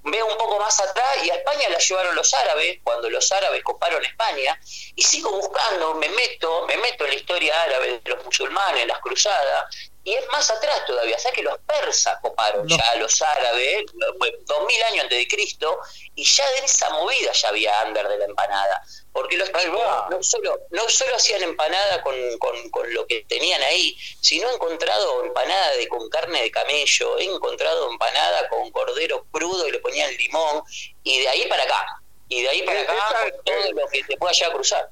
veo 0.04 0.26
un 0.26 0.36
poco 0.36 0.60
más 0.60 0.78
atrás 0.78 1.16
y 1.24 1.30
a 1.30 1.34
España 1.36 1.68
la 1.70 1.78
llevaron 1.78 2.14
los 2.14 2.32
árabes, 2.34 2.78
cuando 2.84 3.08
los 3.10 3.32
árabes 3.32 3.62
coparon 3.64 4.04
España. 4.04 4.60
Y 4.94 5.02
sigo 5.02 5.30
buscando, 5.32 5.94
me 5.94 6.08
meto, 6.10 6.66
me 6.68 6.76
meto 6.76 7.04
en 7.04 7.10
la 7.10 7.16
historia 7.16 7.62
árabe 7.62 8.00
de 8.04 8.10
los 8.10 8.24
musulmanes, 8.24 8.86
las 8.86 9.00
cruzadas. 9.00 9.64
Y 10.06 10.12
es 10.12 10.26
más 10.28 10.50
atrás 10.50 10.84
todavía, 10.86 11.16
o 11.16 11.18
sea 11.18 11.32
que 11.32 11.42
los 11.42 11.58
persas 11.60 12.18
coparon 12.20 12.68
ya 12.68 12.90
a 12.90 12.96
los 12.96 13.22
árabes, 13.22 13.84
bueno, 14.18 14.36
dos 14.42 14.66
mil 14.66 14.82
años 14.82 15.04
antes 15.04 15.16
de 15.16 15.26
Cristo, 15.26 15.78
y 16.14 16.22
ya 16.22 16.44
en 16.58 16.64
esa 16.64 16.90
movida 16.90 17.32
ya 17.32 17.48
había 17.48 17.84
under 17.86 18.06
de 18.08 18.18
la 18.18 18.26
empanada. 18.26 18.82
Porque 19.12 19.38
los 19.38 19.50
tipos 19.50 19.80
no 20.10 20.22
solo, 20.22 20.60
no 20.70 20.88
solo 20.90 21.16
hacían 21.16 21.42
empanada 21.42 22.02
con, 22.02 22.14
con, 22.38 22.70
con 22.70 22.92
lo 22.92 23.06
que 23.06 23.24
tenían 23.26 23.62
ahí, 23.62 23.96
sino 24.20 24.50
he 24.50 24.54
encontrado 24.54 25.24
empanada 25.24 25.70
de, 25.76 25.88
con 25.88 26.06
carne 26.10 26.42
de 26.42 26.50
camello, 26.50 27.18
he 27.18 27.24
encontrado 27.24 27.90
empanada 27.90 28.46
con 28.50 28.70
cordero 28.72 29.24
crudo 29.32 29.66
y 29.68 29.72
le 29.72 29.78
ponían 29.78 30.14
limón, 30.18 30.64
y 31.02 31.20
de 31.20 31.28
ahí 31.28 31.46
para 31.48 31.62
acá, 31.62 32.02
y 32.28 32.42
de 32.42 32.48
ahí 32.50 32.62
para 32.62 32.82
acá 32.82 32.94
todo 33.42 33.72
lo 33.72 33.86
que 33.88 34.04
te 34.04 34.18
pueda 34.18 34.34
llegar 34.34 34.50
a 34.50 34.54
cruzar. 34.54 34.90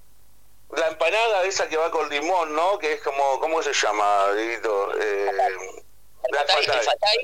La 0.73 0.89
empanada 0.89 1.45
esa 1.45 1.69
que 1.69 1.77
va 1.77 1.91
con 1.91 2.09
limón, 2.09 2.55
¿no? 2.55 2.79
Que 2.79 2.95
es 2.95 3.01
como, 3.03 3.39
¿cómo 3.41 3.63
se 3.63 3.73
llama, 3.73 4.33
Dieguito? 4.35 4.93
Eh, 5.01 5.31
la 6.31 6.41
Fatay, 6.45 7.19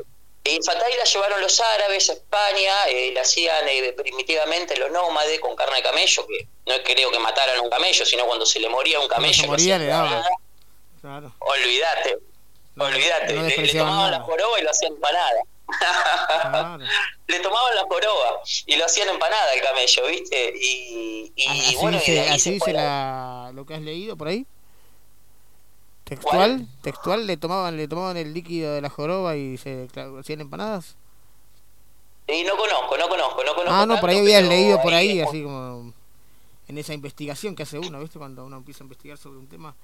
el 0.45 0.61
la 0.99 1.05
llevaron 1.05 1.41
los 1.41 1.61
árabes 1.61 2.11
a 2.11 2.13
España, 2.15 2.75
eh, 2.89 3.13
la 3.13 3.23
hacían 3.23 3.67
eh, 3.69 3.93
primitivamente 3.93 4.77
los 4.77 4.91
nómades 4.91 5.41
con 5.41 5.55
carne 5.57 5.77
de 5.77 5.83
camello, 5.83 6.27
que 6.27 6.47
no 6.67 6.75
creo 6.85 7.11
que 7.11 7.19
mataran 7.19 7.59
a 7.59 7.63
un 7.63 7.71
camello, 7.71 8.05
sino 8.07 8.27
cuando 8.27 8.47
se 8.47 8.61
le 8.61 8.69
moría 8.69 8.99
un 9.01 9.09
Cuando 9.09 9.27
camello. 9.27 9.47
moría 9.47 9.79
le. 9.79 10.25
Claro. 11.01 11.33
Olvídate, 11.39 12.19
olvídate, 12.85 13.35
no 13.35 13.43
le- 13.43 13.69
tomaban 13.73 13.97
nada. 13.97 14.11
la 14.19 14.21
joroba 14.25 14.61
y 14.61 14.63
lo 14.65 14.71
hacían 14.71 14.93
empanada. 14.95 15.31
Claro. 16.51 16.85
le 17.27 17.41
tomaban 17.41 17.75
la 17.75 17.83
joroba 17.83 18.41
y 18.67 18.77
lo 18.77 18.85
hacían 18.87 19.09
empanada 19.09 19.53
el 19.55 19.61
camello, 19.63 20.07
¿viste? 20.09 20.53
Y, 20.61 21.33
y, 21.37 21.47
Así 21.47 21.77
bueno, 21.77 21.99
y 21.99 22.01
de 22.01 22.07
dice, 22.07 22.21
ahí 22.21 22.37
así 22.37 22.51
dice 22.53 22.73
la- 22.73 23.51
lo 23.55 23.67
que 23.67 23.75
has 23.75 23.83
leído 23.83 24.17
por 24.17 24.29
ahí. 24.29 24.47
Textual, 26.05 26.67
textual, 26.81 27.27
le 27.27 27.37
tomaban, 27.37 27.77
le 27.77 27.87
tomaban 27.87 28.17
el 28.17 28.33
líquido 28.33 28.73
de 28.73 28.81
la 28.81 28.89
joroba 28.89 29.37
y 29.37 29.59
se 29.59 29.89
claro, 29.93 30.19
hacían 30.19 30.41
empanadas. 30.41 30.97
Y 32.27 32.45
no 32.45 32.57
conozco, 32.57 32.97
no 32.97 33.09
conozco, 33.09 33.45
no 33.45 33.55
conozco. 33.55 33.75
Ah, 33.75 33.85
no, 33.85 34.01
por 34.01 34.09
ahí 34.11 34.19
habías 34.19 34.43
leído 34.45 34.81
por 34.81 34.95
ahí 34.95 35.21
así 35.21 35.43
como 35.43 35.93
en 36.67 36.79
esa 36.79 36.95
investigación 36.95 37.55
que 37.55 37.63
hace 37.65 37.79
uno, 37.79 38.01
¿viste? 38.01 38.19
Cuando 38.19 38.45
uno 38.47 38.57
empieza 38.57 38.83
a 38.83 38.87
investigar 38.87 39.19
sobre 39.19 39.39
un 39.39 39.49
tema, 39.49 39.75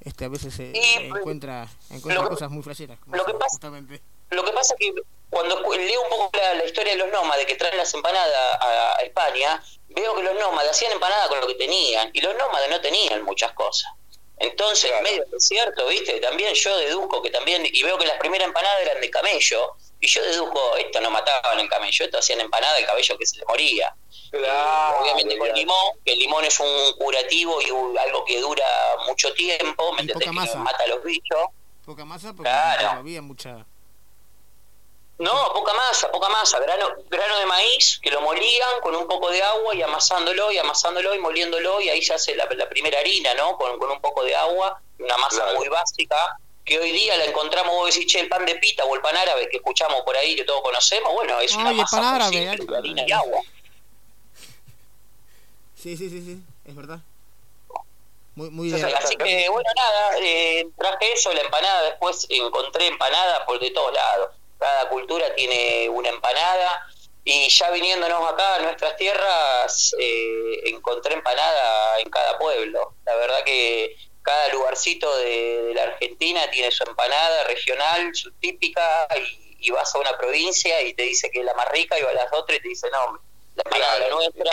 este 0.00 0.24
a 0.24 0.28
veces 0.28 0.54
se 0.54 0.72
encuentra, 1.06 1.68
encuentra 1.90 2.22
lo 2.22 2.28
que- 2.28 2.34
cosas 2.34 2.50
muy 2.50 2.62
flasheras. 2.62 2.98
como 3.00 3.16
lo 3.16 3.24
que 3.24 3.34
pasa- 3.34 3.50
justamente. 3.50 4.00
Lo 4.30 4.44
que 4.44 4.52
pasa 4.52 4.74
es 4.74 4.78
que 4.94 4.94
cuando 5.28 5.60
leo 5.74 6.02
un 6.02 6.08
poco 6.08 6.30
la, 6.36 6.54
la 6.54 6.64
historia 6.64 6.92
de 6.92 6.98
los 6.98 7.10
nómades 7.10 7.46
que 7.46 7.56
traen 7.56 7.76
las 7.76 7.92
empanadas 7.94 8.32
a, 8.60 8.96
a 8.96 9.02
España, 9.02 9.62
veo 9.88 10.14
que 10.14 10.22
los 10.22 10.34
nómades 10.38 10.70
hacían 10.70 10.92
empanada 10.92 11.28
con 11.28 11.40
lo 11.40 11.46
que 11.46 11.54
tenían 11.54 12.10
y 12.12 12.20
los 12.20 12.34
nómades 12.36 12.70
no 12.70 12.80
tenían 12.80 13.22
muchas 13.24 13.52
cosas. 13.52 13.90
Entonces, 14.38 14.90
medio 15.02 15.24
desierto, 15.30 15.86
¿viste? 15.88 16.18
También 16.20 16.54
yo 16.54 16.76
deduzco 16.78 17.20
que 17.22 17.30
también, 17.30 17.62
y 17.66 17.82
veo 17.82 17.98
que 17.98 18.06
las 18.06 18.18
primeras 18.18 18.46
empanadas 18.48 18.80
eran 18.82 19.00
de 19.00 19.10
camello, 19.10 19.76
y 20.00 20.06
yo 20.08 20.22
deduzco, 20.22 20.76
esto 20.76 21.00
no 21.00 21.10
mataban 21.10 21.60
el 21.60 21.68
camello, 21.68 22.04
esto 22.04 22.18
hacían 22.18 22.40
empanada 22.40 22.74
de 22.76 22.86
cabello 22.86 23.18
que 23.18 23.26
se 23.26 23.36
le 23.38 23.44
moría. 23.46 23.94
Obviamente 24.32 25.36
con 25.38 25.52
limón, 25.52 25.98
que 26.04 26.12
el 26.12 26.18
limón 26.20 26.44
es 26.44 26.58
un 26.60 26.92
curativo 26.98 27.60
y 27.60 27.70
un- 27.70 27.98
algo 27.98 28.24
que 28.24 28.40
dura 28.40 28.64
mucho 29.06 29.32
tiempo, 29.34 29.92
¿me 29.92 30.02
entendés? 30.02 30.28
Que 30.28 30.32
masa. 30.32 30.58
mata 30.58 30.84
a 30.84 30.86
los 30.88 31.02
bichos. 31.04 31.40
Poca 31.84 32.04
masa 32.04 32.28
porque 32.32 32.48
Claro. 32.50 32.78
tampoco 32.80 33.00
había 33.00 33.22
mucha. 33.22 33.66
No, 35.18 35.52
poca 35.52 35.74
masa, 35.74 36.10
poca 36.10 36.30
masa, 36.30 36.58
grano, 36.60 36.88
grano 37.10 37.38
de 37.38 37.44
maíz 37.46 37.98
que 38.02 38.10
lo 38.10 38.22
molían 38.22 38.80
con 38.80 38.96
un 38.96 39.06
poco 39.06 39.30
de 39.30 39.42
agua 39.42 39.74
y 39.74 39.82
amasándolo 39.82 40.50
y 40.50 40.56
amasándolo 40.56 41.14
y 41.14 41.18
moliéndolo 41.18 41.78
y 41.82 41.90
ahí 41.90 42.00
ya 42.00 42.14
hace 42.14 42.34
la, 42.34 42.46
la 42.46 42.68
primera 42.70 42.98
harina, 43.00 43.34
¿no? 43.34 43.58
Con, 43.58 43.78
con 43.78 43.90
un 43.90 44.00
poco 44.00 44.24
de 44.24 44.34
agua, 44.34 44.80
una 44.98 45.18
masa 45.18 45.52
muy 45.56 45.68
básica 45.68 46.38
que 46.64 46.78
hoy 46.78 46.92
día 46.92 47.16
la 47.16 47.24
encontramos, 47.24 47.74
vos 47.74 47.94
decís, 47.94 48.10
che, 48.10 48.20
el 48.20 48.28
pan 48.28 48.44
de 48.46 48.54
pita 48.56 48.84
o 48.84 48.94
el 48.94 49.00
pan 49.00 49.16
árabe 49.16 49.48
que 49.48 49.56
escuchamos 49.56 50.02
por 50.02 50.16
ahí, 50.16 50.36
que 50.36 50.44
todos 50.44 50.62
conocemos, 50.62 51.12
bueno, 51.12 51.40
es 51.40 51.54
una 51.54 51.70
Ay, 51.70 51.76
masa 51.76 51.96
pan 51.96 52.14
árabe, 52.14 52.56
simple, 52.56 52.76
harina 52.76 53.04
y 53.06 53.12
agua. 53.12 53.40
Sí, 55.74 55.96
sí, 55.96 56.10
sí, 56.10 56.22
sí, 56.22 56.42
es 56.66 56.76
verdad. 56.76 57.00
Muy, 58.34 58.50
muy 58.50 58.72
Entonces, 58.72 58.98
así 58.98 59.16
que, 59.16 59.48
bueno, 59.48 59.68
nada, 59.74 60.18
eh, 60.20 60.68
traje 60.78 61.12
eso, 61.12 61.32
la 61.32 61.40
empanada, 61.40 61.82
después 61.82 62.26
encontré 62.28 62.86
empanada 62.86 63.44
por 63.44 63.58
de 63.58 63.70
todos 63.70 63.92
lados. 63.92 64.30
Cada 64.58 64.88
cultura 64.88 65.34
tiene 65.34 65.88
una 65.88 66.10
empanada 66.10 66.86
y 67.24 67.48
ya 67.48 67.70
viniéndonos 67.70 68.30
acá 68.30 68.56
a 68.56 68.58
nuestras 68.60 68.96
tierras, 68.96 69.94
eh, 69.98 70.60
encontré 70.66 71.14
empanada 71.14 71.98
en 72.00 72.10
cada 72.10 72.38
pueblo. 72.38 72.94
La 73.04 73.14
verdad 73.16 73.42
que 73.44 73.96
cada 74.30 74.48
lugarcito 74.54 75.16
de, 75.18 75.62
de 75.66 75.74
la 75.74 75.82
Argentina 75.84 76.40
tiene 76.50 76.70
su 76.70 76.84
empanada 76.84 77.44
regional, 77.44 78.14
su 78.14 78.30
típica, 78.32 79.08
y, 79.16 79.56
y 79.66 79.70
vas 79.70 79.92
a 79.94 79.98
una 79.98 80.16
provincia 80.18 80.80
y 80.82 80.94
te 80.94 81.02
dice 81.02 81.30
que 81.30 81.40
es 81.40 81.44
la 81.44 81.54
más 81.54 81.68
rica, 81.70 81.98
y 81.98 82.02
vas 82.02 82.12
a 82.12 82.24
las 82.24 82.32
otras 82.32 82.58
y 82.58 82.62
te 82.62 82.68
dice, 82.68 82.88
no, 82.92 83.20
la 83.56 83.62
empanada 83.64 83.98
la 83.98 84.08
nuestra. 84.10 84.52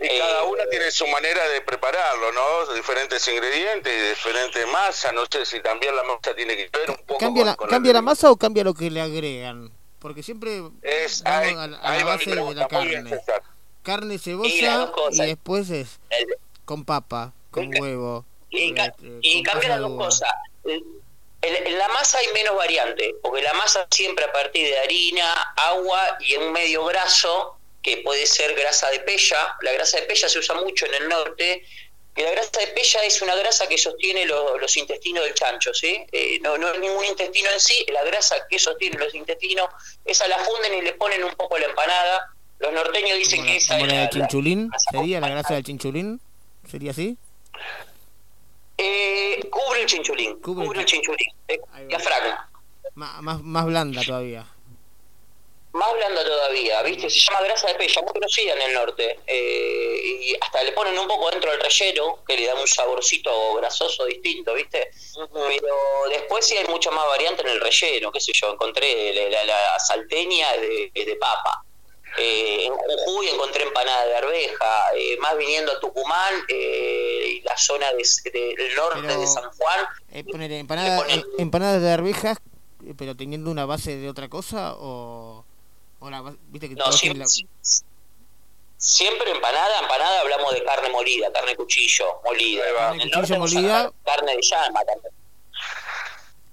Y 0.00 0.06
Eh, 0.06 0.18
cada 0.20 0.44
una 0.44 0.64
tiene 0.70 0.90
su 0.92 1.06
manera 1.08 1.48
de 1.48 1.60
prepararlo, 1.62 2.30
¿no? 2.32 2.72
Diferentes 2.74 3.26
ingredientes 3.26 3.92
y 3.92 4.08
diferente 4.10 4.64
masa. 4.66 5.10
No 5.10 5.24
sé 5.28 5.44
si 5.44 5.60
también 5.60 5.96
la 5.96 6.04
masa 6.04 6.36
tiene 6.36 6.54
que 6.56 6.68
ver 6.78 6.90
un 6.90 6.96
poco 6.98 7.18
¿Cambia, 7.18 7.42
con, 7.42 7.46
la, 7.50 7.56
con 7.56 7.68
¿Cambia 7.68 7.92
la 7.94 8.02
masa 8.02 8.30
o 8.30 8.36
cambia 8.36 8.62
lo 8.62 8.74
que 8.74 8.90
le 8.92 9.00
agregan? 9.00 9.72
Porque 9.98 10.22
siempre 10.22 10.62
Es, 10.82 11.26
ahí, 11.26 11.52
a, 11.52 11.66
la- 11.66 11.78
a 11.78 12.04
base 12.04 12.30
de 12.30 12.54
la 12.54 12.68
carne. 12.68 13.20
Carne, 13.82 14.18
cebolla 14.20 14.88
y 15.10 15.26
después 15.26 15.68
es 15.70 15.98
con 16.64 16.84
papa, 16.84 17.32
con 17.50 17.68
huevo. 17.74 18.24
Y, 18.50 18.74
ca- 18.74 18.86
este, 18.86 19.06
y 19.22 19.34
con 19.42 19.52
cambia 19.52 19.68
las 19.70 19.80
dos 19.80 19.96
cosas. 19.96 20.30
Eh, 20.64 20.80
En, 21.40 21.78
la 21.78 21.86
masa 21.88 22.18
hay 22.18 22.26
menos 22.34 22.56
variante, 22.56 23.14
porque 23.22 23.42
la 23.42 23.52
masa 23.54 23.86
siempre 23.92 24.24
a 24.24 24.32
partir 24.32 24.66
de 24.68 24.76
harina, 24.80 25.32
agua 25.56 26.16
y 26.20 26.34
un 26.34 26.50
medio 26.52 26.84
graso, 26.84 27.56
que 27.80 27.98
puede 27.98 28.26
ser 28.26 28.54
grasa 28.56 28.90
de 28.90 28.98
pella. 29.00 29.56
La 29.62 29.70
grasa 29.72 29.98
de 30.00 30.02
pella 30.06 30.28
se 30.28 30.38
usa 30.40 30.56
mucho 30.56 30.86
en 30.86 30.94
el 30.94 31.08
norte. 31.08 31.62
Y 32.16 32.22
la 32.22 32.32
grasa 32.32 32.58
de 32.58 32.66
pella 32.68 33.04
es 33.04 33.22
una 33.22 33.36
grasa 33.36 33.68
que 33.68 33.78
sostiene 33.78 34.26
lo- 34.26 34.58
los 34.58 34.76
intestinos 34.76 35.22
del 35.22 35.34
chancho, 35.34 35.72
¿sí? 35.72 36.04
Eh, 36.10 36.40
no, 36.42 36.58
no 36.58 36.72
es 36.72 36.80
ningún 36.80 37.04
intestino 37.04 37.48
en 37.50 37.60
sí, 37.60 37.86
la 37.92 38.02
grasa 38.02 38.34
que 38.50 38.58
sostiene 38.58 38.98
los 38.98 39.14
intestinos, 39.14 39.68
esa 40.04 40.26
la 40.26 40.38
funden 40.38 40.74
y 40.74 40.80
le 40.82 40.94
ponen 40.94 41.22
un 41.22 41.30
poco 41.36 41.56
la 41.56 41.66
empanada. 41.66 42.32
Los 42.58 42.72
norteños 42.72 43.16
dicen 43.16 43.46
que 43.46 43.56
esa 43.58 43.76
es 43.78 43.82
la 43.82 43.86
la- 43.86 43.92
de 43.94 44.04
la- 44.04 44.10
chinchulín, 44.10 44.70
¿sería 44.90 45.20
la 45.20 45.28
grasa 45.28 45.54
del 45.54 45.62
chinchulín? 45.62 46.20
¿Sería 46.68 46.90
así? 46.90 47.16
Eh, 48.78 49.40
cubre 49.50 49.80
el 49.82 49.86
chinchulín, 49.86 50.40
Cubre 50.40 50.64
cubre, 50.66 50.80
el 50.80 50.86
chinchulín, 50.86 51.28
eh, 51.48 51.58
diafragma. 51.88 52.48
Ma- 52.94 53.20
más, 53.22 53.42
más 53.42 53.66
blanda 53.66 54.02
todavía. 54.04 54.46
Más 55.72 55.92
blanda 55.94 56.24
todavía, 56.24 56.82
¿viste? 56.82 57.10
Se 57.10 57.20
llama 57.20 57.42
grasa 57.42 57.66
de 57.68 57.74
pella, 57.74 58.00
muy 58.02 58.12
conocida 58.12 58.54
en 58.54 58.62
el 58.62 58.72
norte. 58.74 59.20
Eh, 59.26 60.00
y 60.30 60.36
hasta 60.40 60.62
le 60.62 60.72
ponen 60.72 60.98
un 60.98 61.06
poco 61.06 61.30
dentro 61.30 61.50
del 61.50 61.60
relleno, 61.60 62.24
que 62.26 62.36
le 62.36 62.46
da 62.46 62.54
un 62.54 62.66
saborcito 62.66 63.54
grasoso 63.54 64.04
distinto, 64.06 64.54
¿viste? 64.54 64.90
Pero 65.32 65.74
después 66.10 66.46
sí 66.46 66.56
hay 66.56 66.66
mucha 66.68 66.90
más 66.90 67.06
variante 67.08 67.42
en 67.42 67.48
el 67.48 67.60
relleno, 67.60 68.10
qué 68.10 68.18
sé 68.20 68.32
yo, 68.32 68.52
encontré 68.54 69.12
la, 69.30 69.44
la- 69.44 69.44
la 69.72 69.78
salteña 69.78 70.52
de, 70.56 70.90
de 70.94 71.16
papa. 71.16 71.62
Eh, 72.16 72.66
en 72.66 72.72
Jujuy 72.74 73.28
encontré 73.28 73.62
empanada 73.62 74.06
de 74.06 74.16
arveja, 74.16 74.94
eh, 74.96 75.16
más 75.20 75.36
viniendo 75.36 75.72
a 75.72 75.78
Tucumán 75.80 76.34
eh, 76.48 77.34
y 77.36 77.40
la 77.42 77.56
zona 77.56 77.86
de- 77.92 78.30
de- 78.32 78.54
del 78.56 78.74
norte 78.74 79.00
Pero- 79.02 79.20
de 79.20 79.26
San 79.26 79.50
Juan, 79.50 79.86
Eh, 80.12 80.24
poner 80.24 80.50
empanada- 80.52 81.04
eh, 81.08 81.22
empanadas 81.38 81.82
de 81.82 81.90
arvejas, 81.92 82.38
pero 82.96 83.14
teniendo 83.16 83.50
una 83.50 83.66
base 83.66 83.96
de 83.96 84.08
otra 84.08 84.28
cosa 84.28 84.74
o, 84.78 85.44
o 86.00 86.10
la 86.10 86.22
viste 86.48 86.68
que 86.68 86.74
No, 86.74 86.90
siempre, 86.92 87.24
tienen 87.26 87.52
siempre 88.78 89.30
empanada, 89.30 89.80
empanada 89.80 90.20
hablamos 90.20 90.54
de 90.54 90.64
carne 90.64 90.88
molida, 90.90 91.30
carne 91.32 91.54
cuchillo 91.56 92.20
molida. 92.24 92.62
Carne 92.76 93.02
En 93.02 93.10
cuchillo 93.10 93.38
molida. 93.38 93.92
Carne 94.04 94.36
de 94.36 94.42
llama 94.42 94.80
la 94.84 95.10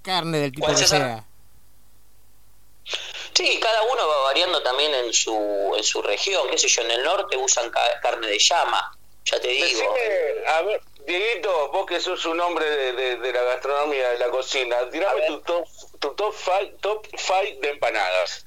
carne 0.02 0.38
del 0.38 0.52
tipo 0.52 0.66
¿Cuál, 0.66 0.78
que 0.78 0.86
sea. 0.86 1.24
Sí, 3.36 3.60
cada 3.60 3.82
uno 3.82 4.08
va 4.08 4.22
variando 4.22 4.62
también 4.62 4.94
en 4.94 5.12
su, 5.12 5.74
en 5.76 5.84
su 5.84 6.00
región, 6.00 6.48
qué 6.50 6.56
sé 6.56 6.68
yo, 6.68 6.80
en 6.82 6.90
el 6.92 7.02
norte 7.04 7.36
usan 7.36 7.68
ca- 7.70 8.00
carne 8.00 8.28
de 8.28 8.38
llama, 8.38 8.96
ya 9.26 9.38
te 9.38 9.48
digo. 9.48 9.66
Decime, 9.66 10.48
a 10.48 10.62
ver, 10.62 10.80
Dieguito, 11.06 11.70
vos 11.70 11.84
que 11.86 12.00
sos 12.00 12.24
un 12.24 12.40
hombre 12.40 12.68
de, 12.68 12.92
de- 12.94 13.16
de 13.16 13.32
la 13.34 13.42
gastronomía, 13.42 14.08
de 14.08 14.18
la 14.18 14.30
cocina, 14.30 14.88
tirame 14.90 15.26
tu 15.26 15.40
top, 15.42 15.66
tu 16.00 16.14
top 16.14 16.34
five, 16.34 16.74
top 16.80 17.06
five 17.18 17.58
de 17.60 17.68
empanadas. 17.70 18.46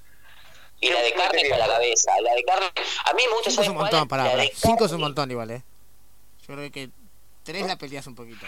Y 0.82 0.90
la 0.90 1.02
de 1.02 1.14
carne 1.14 1.42
está 1.42 1.56
a 1.56 1.60
la 1.60 1.68
cabeza, 1.68 2.12
la 2.22 2.34
de 2.34 2.44
carne, 2.46 2.68
a 3.06 3.14
mí 3.14 3.24
me 3.28 3.34
gusta 3.34 3.50
Cinco 3.50 3.50
es 3.50 3.56
¿sabes 3.56 3.70
un 3.70 3.76
montón, 3.76 4.08
pará, 4.08 4.32
Cinco 4.56 4.86
es 4.86 4.92
un 4.94 5.02
montón 5.02 5.30
igual, 5.30 5.52
eh. 5.52 5.62
Yo 6.48 6.56
creo 6.56 6.72
que 6.72 6.90
tres 7.44 7.68
la 7.68 7.78
peleas 7.78 8.08
un 8.08 8.16
poquito. 8.16 8.46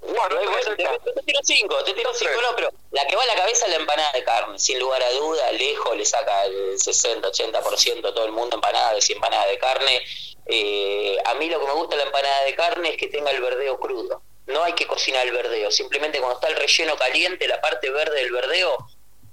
Bueno, 0.00 0.36
te, 0.64 0.76
te- 0.76 1.12
te 1.12 1.22
tiro 1.22 1.40
cinco, 1.42 1.76
te 1.84 1.92
tiro 1.92 2.10
cinco, 2.14 2.32
no, 2.40 2.54
pero 2.56 2.70
la 2.92 3.06
que 3.06 3.16
va 3.16 3.22
a 3.22 3.26
la 3.26 3.34
cabeza 3.34 3.66
es 3.66 3.72
la 3.72 3.78
empanada 3.78 4.12
de 4.12 4.24
carne, 4.24 4.58
sin 4.58 4.78
lugar 4.78 5.02
a 5.02 5.10
duda, 5.12 5.50
lejos 5.52 5.96
le 5.96 6.04
saca 6.04 6.44
el 6.46 6.78
60, 6.78 7.28
80% 7.30 8.00
todo 8.14 8.24
el 8.24 8.32
mundo 8.32 8.56
empanadas 8.56 9.08
y 9.10 9.12
empanada 9.12 9.46
de 9.46 9.58
carne. 9.58 10.02
Eh, 10.46 11.16
a 11.26 11.34
mí 11.34 11.50
lo 11.50 11.60
que 11.60 11.66
me 11.66 11.72
gusta 11.72 11.96
de 11.96 12.02
la 12.02 12.06
empanada 12.06 12.44
de 12.44 12.54
carne 12.54 12.90
es 12.90 12.96
que 12.96 13.08
tenga 13.08 13.30
el 13.32 13.40
verdeo 13.42 13.78
crudo. 13.78 14.22
No 14.46 14.62
hay 14.64 14.72
que 14.74 14.86
cocinar 14.86 15.26
el 15.26 15.32
verdeo, 15.32 15.70
simplemente 15.70 16.18
cuando 16.20 16.36
está 16.36 16.48
el 16.48 16.56
relleno 16.56 16.96
caliente, 16.96 17.46
la 17.46 17.60
parte 17.60 17.90
verde 17.90 18.16
del 18.20 18.32
verdeo, 18.32 18.78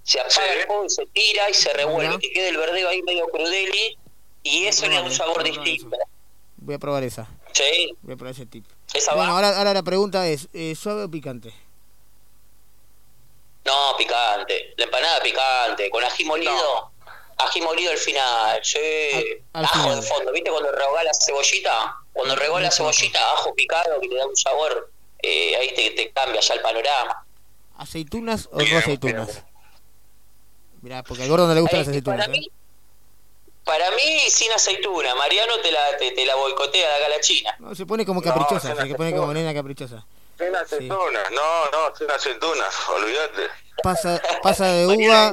se 0.04 0.20
apaga 0.20 0.54
el 0.54 0.66
fuego 0.68 0.86
y 0.86 0.90
se 0.90 1.06
tira 1.06 1.50
y 1.50 1.54
se 1.54 1.72
revuelve, 1.72 2.20
que 2.20 2.32
quede 2.34 2.50
el 2.50 2.58
verdeo 2.58 2.90
ahí 2.90 3.02
medio 3.04 3.28
crudeli 3.28 3.98
y 4.44 4.66
eso 4.66 4.88
le 4.88 4.96
da 4.96 5.02
un 5.04 5.12
sabor 5.12 5.42
distinto. 5.44 5.96
Voy 6.58 6.76
a 6.76 6.80
probar 6.80 7.04
esa. 7.04 7.28
Sí, 7.54 7.96
Voy 8.02 8.16
a 8.16 8.18
probar 8.18 8.34
ese 8.34 8.46
tip. 8.46 8.66
Esa 8.96 9.14
Bueno, 9.14 9.32
va. 9.32 9.36
ahora, 9.38 9.58
ahora 9.58 9.74
la 9.74 9.84
pregunta 9.84 10.28
es, 10.28 10.48
eh, 10.54 10.76
¿suave 10.76 11.04
o 11.04 11.10
picante? 11.10 11.54
No, 13.66 13.98
picante. 13.98 14.74
La 14.78 14.86
empanada 14.86 15.22
picante, 15.22 15.90
con 15.90 16.04
ají 16.04 16.24
molido. 16.26 16.92
Ají 17.38 17.62
molido 17.62 17.92
al 17.92 17.98
final, 17.98 18.60
sí. 18.64 18.78
al 19.54 19.66
ajo 19.66 19.74
final. 19.82 20.02
de 20.02 20.08
fondo, 20.08 20.32
¿viste 20.32 20.50
cuando 20.52 20.72
rehogás 20.72 21.04
la 21.04 21.12
cebollita? 21.14 21.96
Cuando 22.14 22.36
rehogás 22.36 22.64
la 22.64 22.72
cebollita, 22.72 23.20
ajo 23.34 23.54
picado 23.56 24.00
que 24.00 24.08
le 24.08 24.16
da 24.16 24.26
un 24.26 24.36
sabor, 24.38 24.90
eh, 25.22 25.56
ahí 25.58 25.74
te, 25.76 25.90
te 25.92 26.12
cambia 26.12 26.40
ya 26.40 26.54
el 26.54 26.62
panorama. 26.62 27.26
¿Aceitunas 27.78 28.48
o 28.54 28.62
no 28.62 28.78
aceitunas? 28.78 29.44
Mirá, 30.82 31.04
porque 31.04 31.24
al 31.24 31.30
gordo 31.30 31.48
no 31.48 31.54
le 31.54 31.60
gustan 31.60 31.80
las 31.80 31.88
para 31.88 32.24
aceitunas. 32.24 32.30
mí, 32.30 32.46
¿eh? 32.46 32.52
Para 33.66 33.92
mí 33.92 34.20
sin 34.30 34.52
aceituna, 34.52 35.16
Mariano 35.16 35.60
te 35.62 35.72
la, 35.72 35.98
te, 35.98 36.12
te 36.12 36.26
la 36.26 36.36
boicotea 36.36 36.88
de 36.88 36.96
acá 36.96 37.06
a 37.08 37.10
la 37.10 37.20
China. 37.20 37.56
No, 37.60 37.76
se 37.76 37.86
pone 37.86 38.06
como 38.06 38.22
No, 38.22 38.26
caprichosa, 38.26 38.76
sin 38.76 38.88
se 38.88 38.96
pone 38.96 39.14
como 39.14 39.34
nena 39.34 39.54
caprichosa. 39.54 40.06
Sin 40.38 40.56
aceitunas, 40.56 41.32
no, 41.32 41.70
no, 41.72 41.96
sin 41.96 42.10
aceitunas, 42.10 42.90
olvídate. 42.90 43.50
Pasa, 43.82 44.22
pasa 44.44 44.68
de 44.68 44.86
uva, 44.86 45.32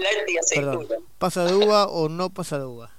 perdón, 0.50 0.88
pasa 1.18 1.44
de 1.44 1.54
uva 1.54 1.86
o 1.86 2.09
no 2.09 2.30
pasa 2.30 2.59
de 2.59 2.64
uva. 2.64 2.90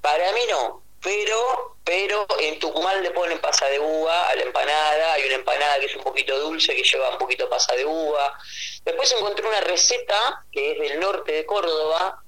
Para 0.00 0.32
mí 0.32 0.40
no, 0.50 0.82
pero 1.00 1.72
pero 1.84 2.26
en 2.38 2.58
Tucumán 2.58 3.02
le 3.02 3.10
ponen 3.10 3.40
pasa 3.40 3.66
de 3.66 3.80
uva 3.80 4.28
a 4.28 4.34
la 4.36 4.42
empanada, 4.42 5.14
hay 5.14 5.24
una 5.24 5.34
empanada 5.34 5.80
que 5.80 5.86
es 5.86 5.96
un 5.96 6.02
poquito 6.02 6.38
dulce 6.38 6.74
que 6.76 6.82
lleva 6.82 7.10
un 7.10 7.18
poquito 7.18 7.48
pasa 7.48 7.74
de 7.74 7.84
uva. 7.84 8.38
Después 8.84 9.12
encontré 9.12 9.46
una 9.46 9.60
receta 9.60 10.44
que 10.52 10.72
es 10.72 10.78
del 10.78 11.00
norte 11.00 11.32
de 11.32 11.46
Córdoba, 11.46 12.21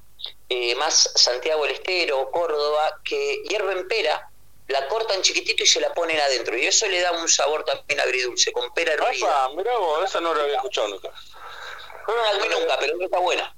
eh, 0.48 0.74
más 0.76 1.10
Santiago 1.14 1.62
del 1.64 1.72
Estero, 1.72 2.30
Córdoba, 2.30 3.00
que 3.04 3.42
hierven 3.48 3.88
pera, 3.88 4.30
la 4.68 4.86
cortan 4.88 5.22
chiquitito 5.22 5.62
y 5.62 5.66
se 5.66 5.80
la 5.80 5.92
ponen 5.92 6.18
adentro. 6.20 6.56
Y 6.56 6.66
eso 6.66 6.86
le 6.86 7.00
da 7.00 7.12
un 7.12 7.28
sabor 7.28 7.64
también 7.64 8.00
agridulce, 8.00 8.52
con 8.52 8.72
pera 8.72 8.94
hervida. 8.94 9.48
Mirá 9.56 9.76
vos, 9.78 10.04
esa 10.08 10.20
no 10.20 10.34
la 10.34 10.42
había 10.42 10.56
escuchado 10.56 10.88
nunca. 10.88 11.10
No 12.06 12.14
la 12.16 12.38
comí 12.38 12.54
nunca, 12.54 12.76
pero 12.78 13.00
está 13.00 13.18
buena. 13.18 13.54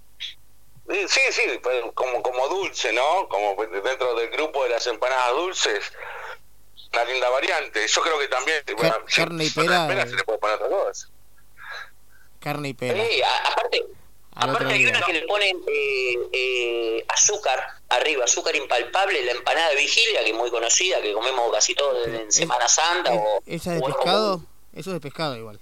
Eh, 0.88 1.06
Sí, 1.08 1.20
sí, 1.30 1.42
pues, 1.62 1.84
como, 1.94 2.22
como 2.22 2.48
dulce, 2.48 2.92
¿no? 2.92 3.28
Como 3.28 3.56
dentro 3.66 4.14
del 4.14 4.30
grupo 4.30 4.62
de 4.64 4.70
las 4.70 4.86
empanadas 4.86 5.32
dulces. 5.32 5.92
Una 6.92 7.04
linda 7.04 7.28
variante. 7.28 7.86
Yo 7.86 8.00
creo 8.02 8.18
que 8.18 8.28
también. 8.28 8.62
bueno, 8.76 8.96
carne 9.14 9.44
y 9.44 9.50
pera, 9.50 9.92
eh. 9.92 10.08
se 10.08 10.16
le 10.16 10.24
puede 10.24 10.38
poner 10.38 10.56
otras 10.56 10.70
cosas. 10.70 11.10
Carne 12.40 12.68
y 12.68 12.74
pera. 12.74 13.04
Sí, 13.04 13.22
aparte, 13.22 13.86
aparte 14.36 14.74
hay 14.74 14.86
una 14.86 15.00
que 15.02 15.12
le 15.12 15.22
ponen 15.22 15.56
eh, 15.66 16.14
eh, 16.32 17.04
azúcar 17.08 17.58
arriba, 17.88 18.24
azúcar 18.24 18.54
impalpable, 18.56 19.24
la 19.24 19.32
empanada 19.32 19.70
de 19.70 19.76
vigilia, 19.76 20.22
que 20.22 20.30
es 20.30 20.36
muy 20.36 20.50
conocida, 20.50 21.00
que 21.00 21.12
comemos 21.12 21.50
casi 21.52 21.74
todos 21.74 22.06
en 22.06 22.30
Semana 22.30 22.68
Santa. 22.68 23.12
o, 23.12 23.40
¿Esa 23.46 23.72
de 23.72 23.80
o 23.80 23.84
pescado? 23.84 24.40
Eso 24.74 24.90
es 24.90 24.94
de 24.94 25.00
pescado 25.00 25.36
igual. 25.36 25.58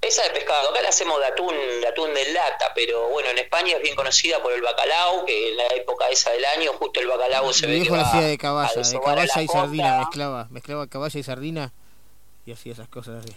Esa 0.00 0.24
de 0.24 0.30
pescado, 0.30 0.70
acá 0.70 0.82
la 0.82 0.88
hacemos 0.88 1.16
de 1.20 1.26
atún, 1.26 1.54
de 1.80 1.86
atún 1.86 2.12
de 2.12 2.32
lata, 2.32 2.72
pero 2.74 3.08
bueno, 3.10 3.30
en 3.30 3.38
España 3.38 3.76
es 3.76 3.82
bien 3.82 3.94
conocida 3.94 4.42
por 4.42 4.52
el 4.52 4.60
bacalao, 4.60 5.24
que 5.24 5.50
en 5.50 5.56
la 5.56 5.66
época 5.76 6.08
esa 6.08 6.30
del 6.32 6.44
año, 6.44 6.72
justo 6.72 6.98
el 6.98 7.06
bacalao 7.06 7.52
se 7.52 7.66
ve 7.68 7.74
que 7.74 7.80
viejo 7.82 7.94
la 7.94 8.02
va 8.02 8.08
hacía 8.08 8.22
de 8.22 8.36
caballa, 8.36 8.82
de 8.82 9.00
caballa 9.00 9.32
la 9.36 9.42
y 9.42 9.46
costa. 9.46 9.60
sardina, 9.60 9.98
mezclaba, 9.98 10.48
mezclaba 10.50 10.86
caballa 10.88 11.20
y 11.20 11.22
sardina 11.22 11.72
y 12.44 12.50
hacía 12.50 12.72
esas 12.72 12.88
cosas 12.88 13.22
así. 13.24 13.36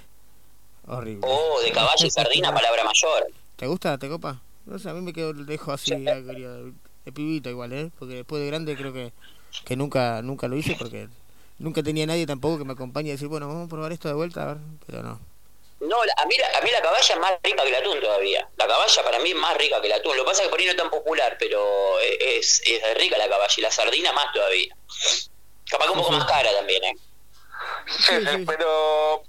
Horrible. 0.87 1.27
Oh, 1.29 1.59
de 1.61 1.71
caballo 1.71 2.07
y 2.07 2.09
sardina, 2.09 2.51
palabra 2.51 2.83
mayor. 2.83 3.27
¿Te 3.55 3.67
gusta? 3.67 3.97
¿Te 3.97 4.09
copa? 4.09 4.41
No 4.65 4.79
sé, 4.79 4.89
a 4.89 4.93
mí 4.93 5.01
me 5.01 5.13
quedo 5.13 5.33
dejo 5.33 5.71
así 5.71 5.91
de 5.95 7.11
pibito 7.13 7.49
igual, 7.49 7.71
¿eh? 7.73 7.91
Porque 7.99 8.15
después 8.15 8.41
de 8.41 8.47
grande 8.47 8.75
creo 8.75 8.91
que, 8.91 9.13
que 9.63 9.75
nunca 9.75 10.21
nunca 10.23 10.47
lo 10.47 10.55
hice 10.57 10.75
porque 10.77 11.07
nunca 11.59 11.83
tenía 11.83 12.05
nadie 12.07 12.25
tampoco 12.25 12.57
que 12.57 12.65
me 12.65 12.73
acompañe 12.73 13.09
y 13.09 13.11
decir, 13.11 13.27
bueno, 13.27 13.47
vamos 13.47 13.67
a 13.67 13.69
probar 13.69 13.91
esto 13.91 14.07
de 14.07 14.15
vuelta, 14.15 14.41
a 14.41 14.45
ver, 14.53 14.57
pero 14.87 15.03
no. 15.03 15.19
No, 15.81 15.97
a 15.97 16.25
mí, 16.25 16.35
la, 16.37 16.57
a 16.57 16.61
mí 16.63 16.71
la 16.71 16.81
caballa 16.81 17.13
es 17.13 17.19
más 17.19 17.33
rica 17.43 17.61
que 17.61 17.69
el 17.69 17.75
atún 17.75 17.99
todavía. 17.99 18.49
La 18.57 18.65
caballa 18.65 19.03
para 19.03 19.19
mí 19.19 19.29
es 19.31 19.35
más 19.35 19.55
rica 19.57 19.79
que 19.81 19.87
el 19.87 19.93
atún. 19.93 20.17
Lo 20.17 20.23
que 20.23 20.29
pasa 20.29 20.41
es 20.41 20.47
que 20.47 20.49
por 20.51 20.59
ahí 20.59 20.65
no 20.65 20.71
es 20.71 20.77
tan 20.77 20.89
popular, 20.89 21.35
pero 21.37 21.99
es, 21.99 22.61
es 22.65 22.97
rica 22.97 23.17
la 23.17 23.29
caballa 23.29 23.53
y 23.55 23.61
la 23.61 23.69
sardina 23.69 24.11
más 24.13 24.33
todavía. 24.33 24.75
Capaz 25.69 25.85
que 25.85 25.91
un 25.91 25.97
poco 25.99 26.11
más 26.13 26.25
cara 26.25 26.49
también, 26.53 26.83
¿eh? 26.85 26.95
Sí, 27.87 28.13
sí, 28.19 28.45
pero. 28.47 29.23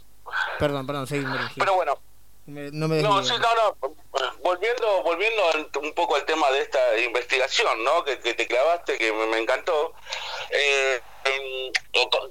Perdón, 0.58 0.86
perdón, 0.86 1.06
sí. 1.06 1.22
Pero 1.56 1.74
bueno. 1.74 1.98
Me- 2.46 2.70
no 2.70 2.86
me 2.86 3.02
No, 3.02 3.22
sí, 3.24 3.32
no, 3.32 3.76
no. 3.82 3.96
Volviendo, 4.40 5.02
volviendo 5.02 5.42
un 5.80 5.92
poco 5.94 6.16
al 6.16 6.24
tema 6.24 6.50
de 6.52 6.60
esta 6.62 6.98
investigación, 6.98 7.82
¿no? 7.84 8.04
Que, 8.04 8.18
que 8.20 8.34
te 8.34 8.46
clavaste, 8.46 8.96
que 8.98 9.12
me, 9.12 9.26
me 9.26 9.38
encantó. 9.38 9.94
Eh, 10.50 11.00
em, 11.24 11.72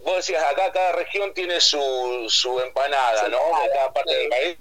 vos 0.03 0.16
decías, 0.18 0.44
acá 0.44 0.72
cada 0.72 0.94
región 0.94 1.34
tiene 1.34 1.60
su, 1.60 2.26
su 2.30 2.60
empanada, 2.62 3.28
¿no? 3.28 3.40
De 3.62 3.70
cada 3.70 3.94
parte 3.94 4.16
del 4.16 4.30
país. 4.30 4.57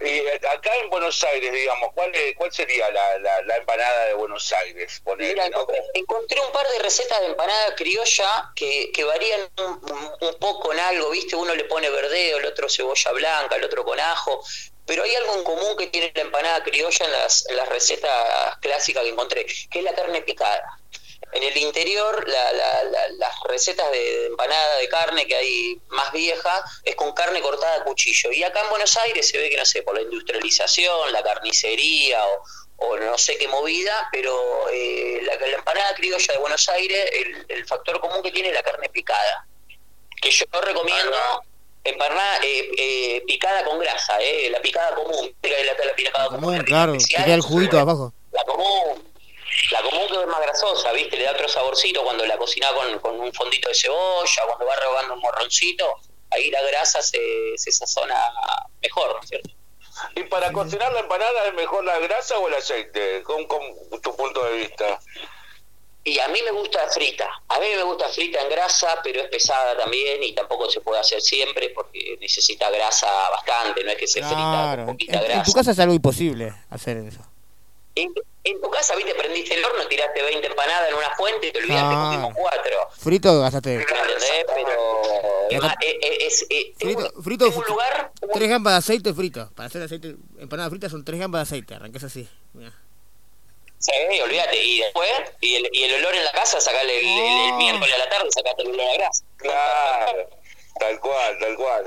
Y 0.00 0.20
acá 0.46 0.70
en 0.76 0.90
Buenos 0.90 1.24
Aires, 1.24 1.50
digamos, 1.52 1.90
¿cuál, 1.92 2.14
es- 2.14 2.36
cuál 2.36 2.52
sería 2.52 2.88
la, 2.90 3.18
la, 3.18 3.42
la 3.42 3.56
empanada 3.56 4.04
de 4.06 4.14
Buenos 4.14 4.52
Aires? 4.52 5.00
Ponele, 5.02 5.30
Mira, 5.34 5.48
¿no? 5.48 5.66
encontré, 5.92 6.40
un 6.40 6.52
par 6.52 6.68
de 6.68 6.78
recetas 6.78 7.18
de 7.20 7.26
empanada 7.26 7.74
criolla 7.74 8.52
que, 8.54 8.92
que 8.92 9.02
varían 9.02 9.40
un, 9.58 9.90
un- 9.90 10.12
un 10.20 10.34
poco 10.38 10.72
en 10.72 10.78
algo, 10.78 11.10
¿viste? 11.10 11.34
Uno 11.34 11.52
le 11.52 11.64
pone 11.64 11.90
verdeo, 11.90 12.38
el 12.38 12.44
otro 12.46 12.68
cebolla 12.68 13.10
blanca, 13.10 13.56
el 13.56 13.64
otro 13.64 13.84
con 13.84 13.98
ajo. 13.98 14.40
Pero 14.88 15.04
hay 15.04 15.14
algo 15.14 15.34
en 15.36 15.44
común 15.44 15.76
que 15.76 15.86
tiene 15.86 16.10
la 16.14 16.22
empanada 16.22 16.64
criolla 16.64 17.04
en 17.06 17.12
las, 17.12 17.44
las 17.50 17.68
recetas 17.68 18.56
clásicas 18.60 19.04
que 19.04 19.10
encontré, 19.10 19.46
que 19.70 19.78
es 19.78 19.84
la 19.84 19.94
carne 19.94 20.22
picada. 20.22 20.64
En 21.32 21.42
el 21.42 21.56
interior, 21.58 22.26
la- 22.26 22.52
la- 22.54 22.84
la- 22.84 23.08
las 23.18 23.34
recetas 23.48 23.90
de 23.92 24.26
empanada 24.26 24.78
de 24.78 24.88
carne 24.88 25.26
que 25.26 25.36
hay 25.36 25.78
más 25.88 26.10
vieja 26.10 26.64
es 26.84 26.96
con 26.96 27.12
carne 27.12 27.42
cortada 27.42 27.76
a 27.76 27.84
cuchillo. 27.84 28.32
Y 28.32 28.42
acá 28.42 28.62
en 28.62 28.70
Buenos 28.70 28.96
Aires 28.96 29.28
se 29.28 29.36
ve 29.36 29.50
que, 29.50 29.58
no 29.58 29.66
sé, 29.66 29.82
por 29.82 29.94
la 29.94 30.00
industrialización, 30.02 31.12
la 31.12 31.22
carnicería 31.22 32.24
o, 32.26 32.42
o 32.78 32.96
no 32.96 33.18
sé 33.18 33.36
qué 33.36 33.46
movida, 33.46 34.08
pero 34.10 34.70
eh, 34.72 35.20
la, 35.24 35.36
la 35.36 35.56
empanada 35.56 35.94
criolla 35.96 36.32
de 36.32 36.38
Buenos 36.38 36.66
Aires, 36.70 37.10
el, 37.12 37.44
el 37.48 37.66
factor 37.66 38.00
común 38.00 38.22
que 38.22 38.30
tiene 38.30 38.48
es 38.48 38.54
la 38.54 38.62
carne 38.62 38.88
picada. 38.88 39.46
Que 40.22 40.30
yo 40.30 40.46
recomiendo 40.62 41.16
empanada 41.88 42.38
eh, 42.42 42.70
eh, 42.78 43.22
picada 43.26 43.64
con 43.64 43.78
grasa, 43.78 44.18
eh, 44.20 44.48
la 44.50 44.60
picada 44.60 44.94
común. 44.94 45.34
La, 45.42 45.50
la- 45.84 45.94
picada 45.94 46.26
común 46.28 46.40
Común, 46.40 46.62
claro, 46.64 46.92
que 46.92 46.98
queda 47.24 47.34
el 47.34 47.40
juguito 47.42 47.78
abajo. 47.78 48.12
la 48.32 48.44
común, 48.44 49.12
la 49.72 49.82
común 49.82 50.06
que 50.08 50.20
es 50.20 50.26
más 50.26 50.40
grasosa, 50.40 50.92
¿viste? 50.92 51.16
Le 51.16 51.24
da 51.24 51.32
otro 51.32 51.48
saborcito 51.48 52.02
cuando 52.04 52.24
la 52.26 52.36
cocina 52.38 52.68
con, 52.74 52.98
con 53.00 53.20
un 53.20 53.32
fondito 53.32 53.68
de 53.68 53.74
cebolla, 53.74 54.42
cuando 54.46 54.66
va 54.66 54.76
rehogando 54.76 55.14
un 55.14 55.20
morroncito, 55.20 55.94
ahí 56.30 56.50
la 56.50 56.62
grasa 56.62 57.02
se, 57.02 57.18
se 57.56 57.72
sazona 57.72 58.14
mejor, 58.82 59.14
¿no 59.16 59.22
es 59.22 59.28
cierto? 59.28 59.50
¿Y 60.14 60.22
para 60.24 60.52
cocinar 60.52 60.92
la 60.92 61.00
empanada 61.00 61.46
es 61.48 61.54
mejor 61.54 61.84
la 61.84 61.98
grasa 61.98 62.38
o 62.38 62.46
el 62.46 62.54
aceite? 62.54 63.22
¿Con, 63.24 63.46
con 63.46 63.60
tu 64.00 64.14
punto 64.14 64.44
de 64.44 64.52
vista? 64.58 65.00
Y 66.04 66.18
a 66.20 66.28
mí 66.28 66.38
me 66.42 66.52
gusta 66.52 66.88
frita, 66.88 67.28
a 67.48 67.58
mí 67.60 67.66
me 67.76 67.82
gusta 67.82 68.08
frita 68.08 68.40
en 68.40 68.48
grasa, 68.48 68.98
pero 69.04 69.20
es 69.20 69.28
pesada 69.28 69.76
también 69.76 70.22
y 70.22 70.32
tampoco 70.32 70.70
se 70.70 70.80
puede 70.80 71.00
hacer 71.00 71.20
siempre 71.20 71.70
porque 71.74 72.16
necesita 72.20 72.70
grasa 72.70 73.06
bastante, 73.30 73.84
no 73.84 73.90
es 73.90 73.96
que 73.98 74.06
se 74.06 74.20
frita 74.20 74.36
Claro. 74.38 74.82
con 74.86 74.90
En, 74.90 74.96
poquita 74.96 75.18
en 75.18 75.24
grasa. 75.24 75.42
tu 75.42 75.52
casa 75.52 75.70
es 75.72 75.78
algo 75.80 75.92
imposible 75.94 76.54
hacer 76.70 76.96
eso. 76.98 77.20
En, 77.94 78.14
en 78.44 78.60
tu 78.60 78.70
casa, 78.70 78.94
viste, 78.96 79.12
prendiste 79.16 79.54
el 79.54 79.64
horno, 79.64 79.86
tiraste 79.88 80.22
20 80.22 80.46
empanadas 80.46 80.88
en 80.88 80.94
una 80.94 81.10
fuente 81.16 81.48
y 81.48 81.52
te 81.52 81.58
olvidaste, 81.58 81.88
Claro. 81.94 82.10
comimos 82.10 82.34
cuatro. 82.36 82.78
Frito, 82.96 83.40
gastaste. 83.40 83.84
Pero 85.48 85.66
es 86.20 86.46
Frito, 86.78 87.22
frito, 87.22 87.52
tres 88.32 88.48
gambas 88.48 88.72
de 88.74 88.78
aceite 88.78 89.12
frito. 89.14 89.50
Para 89.54 89.66
hacer 89.66 89.82
aceite, 89.82 90.14
empanadas 90.38 90.70
fritas 90.70 90.90
son 90.92 91.04
tres 91.04 91.18
gambas 91.18 91.40
de 91.40 91.42
aceite. 91.56 91.74
Arranques 91.74 92.04
así. 92.04 92.28
Mirá. 92.54 92.72
Sí, 93.78 93.92
olvídate. 94.20 94.62
Y 94.64 94.80
después, 94.80 95.10
y 95.40 95.54
el, 95.56 95.68
y 95.72 95.82
el 95.84 95.94
olor 95.96 96.14
en 96.14 96.24
la 96.24 96.32
casa, 96.32 96.60
sacarle 96.60 96.98
el, 96.98 97.06
el- 97.06 97.46
el 97.48 97.52
miércoles 97.54 97.94
a 97.94 97.98
la 97.98 98.08
tarde, 98.10 98.28
sacate 98.30 98.62
el 98.62 98.68
olor 98.70 98.88
a 98.90 98.92
grasa. 98.94 99.24
Claro, 99.36 100.28
tal 100.80 101.00
cual, 101.00 101.38
tal 101.40 101.56
cual. 101.56 101.84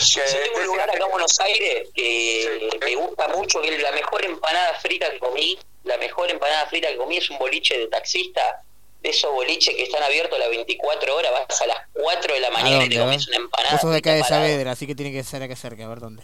Yo 0.00 0.22
tengo 0.24 0.58
un 0.58 0.66
lugar 0.66 0.90
acá 0.90 1.04
en 1.04 1.10
Buenos 1.10 1.40
Aires 1.40 1.88
que 1.94 2.68
me 2.84 2.94
gusta 2.96 3.28
mucho, 3.28 3.62
que 3.62 3.78
la 3.78 3.92
mejor 3.92 4.24
empanada 4.24 4.74
frita 4.80 5.10
que 5.10 5.18
comí. 5.18 5.58
La 5.84 5.96
mejor 5.98 6.30
empanada 6.30 6.66
frita 6.66 6.88
que 6.88 6.96
comí 6.96 7.18
es 7.18 7.28
un 7.30 7.38
boliche 7.38 7.78
de 7.78 7.86
taxista. 7.88 8.62
De 9.00 9.10
esos 9.10 9.30
boliches 9.32 9.74
que 9.76 9.82
están 9.82 10.02
abiertos 10.02 10.38
las 10.38 10.48
24 10.48 11.14
horas, 11.14 11.30
vas 11.32 11.60
a 11.60 11.66
las 11.66 11.76
4 11.92 12.32
de 12.34 12.40
la 12.40 12.48
¿A 12.48 12.50
mañana 12.52 12.84
y 12.86 12.88
te 12.88 12.98
comes 12.98 13.28
una 13.28 13.36
empanada. 13.36 13.72
Vos 13.72 13.80
sos 13.82 13.90
de 13.92 13.98
acá 13.98 14.14
de. 14.14 14.24
Saavedra, 14.24 14.72
así 14.72 14.86
que 14.86 14.94
tiene 14.94 15.12
que 15.12 15.22
ser 15.22 15.42
acá 15.42 15.54
cerca. 15.56 15.84
A 15.84 15.88
ver 15.88 16.00
dónde. 16.00 16.22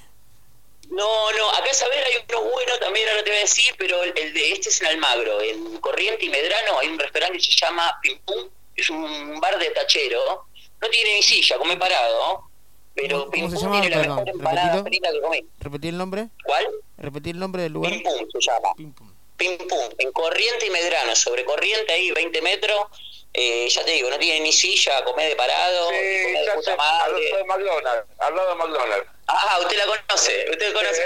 No, 0.91 1.31
no, 1.33 1.51
acá 1.51 1.69
en 1.69 1.75
Saavedra 1.75 2.05
hay 2.07 2.25
uno 2.29 2.51
bueno 2.51 2.73
también, 2.81 3.09
ahora 3.09 3.23
te 3.23 3.31
voy 3.31 3.39
a 3.39 3.43
decir, 3.43 3.75
pero 3.79 4.03
el, 4.03 4.13
el 4.17 4.35
de 4.35 4.53
este 4.53 4.71
es 4.71 4.81
en 4.81 4.89
Almagro, 4.89 5.41
en 5.41 5.79
Corriente 5.81 6.25
y 6.25 6.31
Medrano 6.31 6.81
hay 6.81 6.89
un 6.89 6.99
restaurante 6.99 7.39
que 7.39 7.45
se 7.45 7.53
llama 7.53 7.97
Pim 8.03 8.19
Pum, 8.25 8.49
es 8.75 8.91
un 8.91 9.39
bar 9.41 9.57
de 9.59 9.71
tachero, 9.71 10.47
no 10.81 10.89
tiene 10.89 11.15
ni 11.15 11.23
silla, 11.23 11.59
come 11.59 11.77
parado, 11.77 12.51
pero 12.95 13.21
¿Cómo 13.21 13.31
Pim 13.31 13.51
Pum 13.53 13.71
tiene 13.71 13.91
la 13.91 13.97
Perdón, 14.03 14.17
mejor 14.17 14.29
empanada 14.31 14.83
frita 14.83 15.13
que 15.13 15.21
comí. 15.21 15.47
¿Repetí 15.61 15.89
el 15.89 15.97
nombre? 15.99 16.29
¿Cuál? 16.45 16.67
¿Repetí 16.99 17.31
el 17.31 17.39
nombre 17.39 17.63
del 17.63 17.73
lugar? 17.73 17.93
Pim 17.93 18.03
Pum 18.03 18.29
se 18.33 18.51
llama. 18.51 18.75
Pim 18.77 18.93
Pum. 18.93 19.10
En 19.45 20.13
Corriente 20.13 20.67
y 20.67 20.71
Medrano, 20.71 21.15
sobre 21.17 21.45
Corriente 21.45 21.93
ahí, 21.93 22.11
20 22.11 22.43
metros. 22.43 22.87
Eh, 23.33 23.69
ya 23.69 23.85
te 23.85 23.93
digo, 23.93 24.11
no 24.11 24.19
tiene 24.19 24.41
ni 24.41 24.53
silla, 24.53 25.05
come 25.05 25.25
de 25.29 25.37
parado, 25.37 25.85
come 25.87 25.99
de 25.99 26.51
puta 26.53 26.73
sé, 26.73 26.77
madre. 26.77 27.05
al 27.07 27.13
lado 27.13 27.37
de 27.39 27.45
McDonald's, 27.45 28.07
al 28.19 28.35
lado 28.37 28.49
de 28.49 28.55
McDonald's. 28.57 29.11
Ah, 29.29 29.59
usted 29.61 29.77
la 29.79 29.85
conoce, 29.87 30.47
usted 30.51 30.73
conoce. 30.73 31.03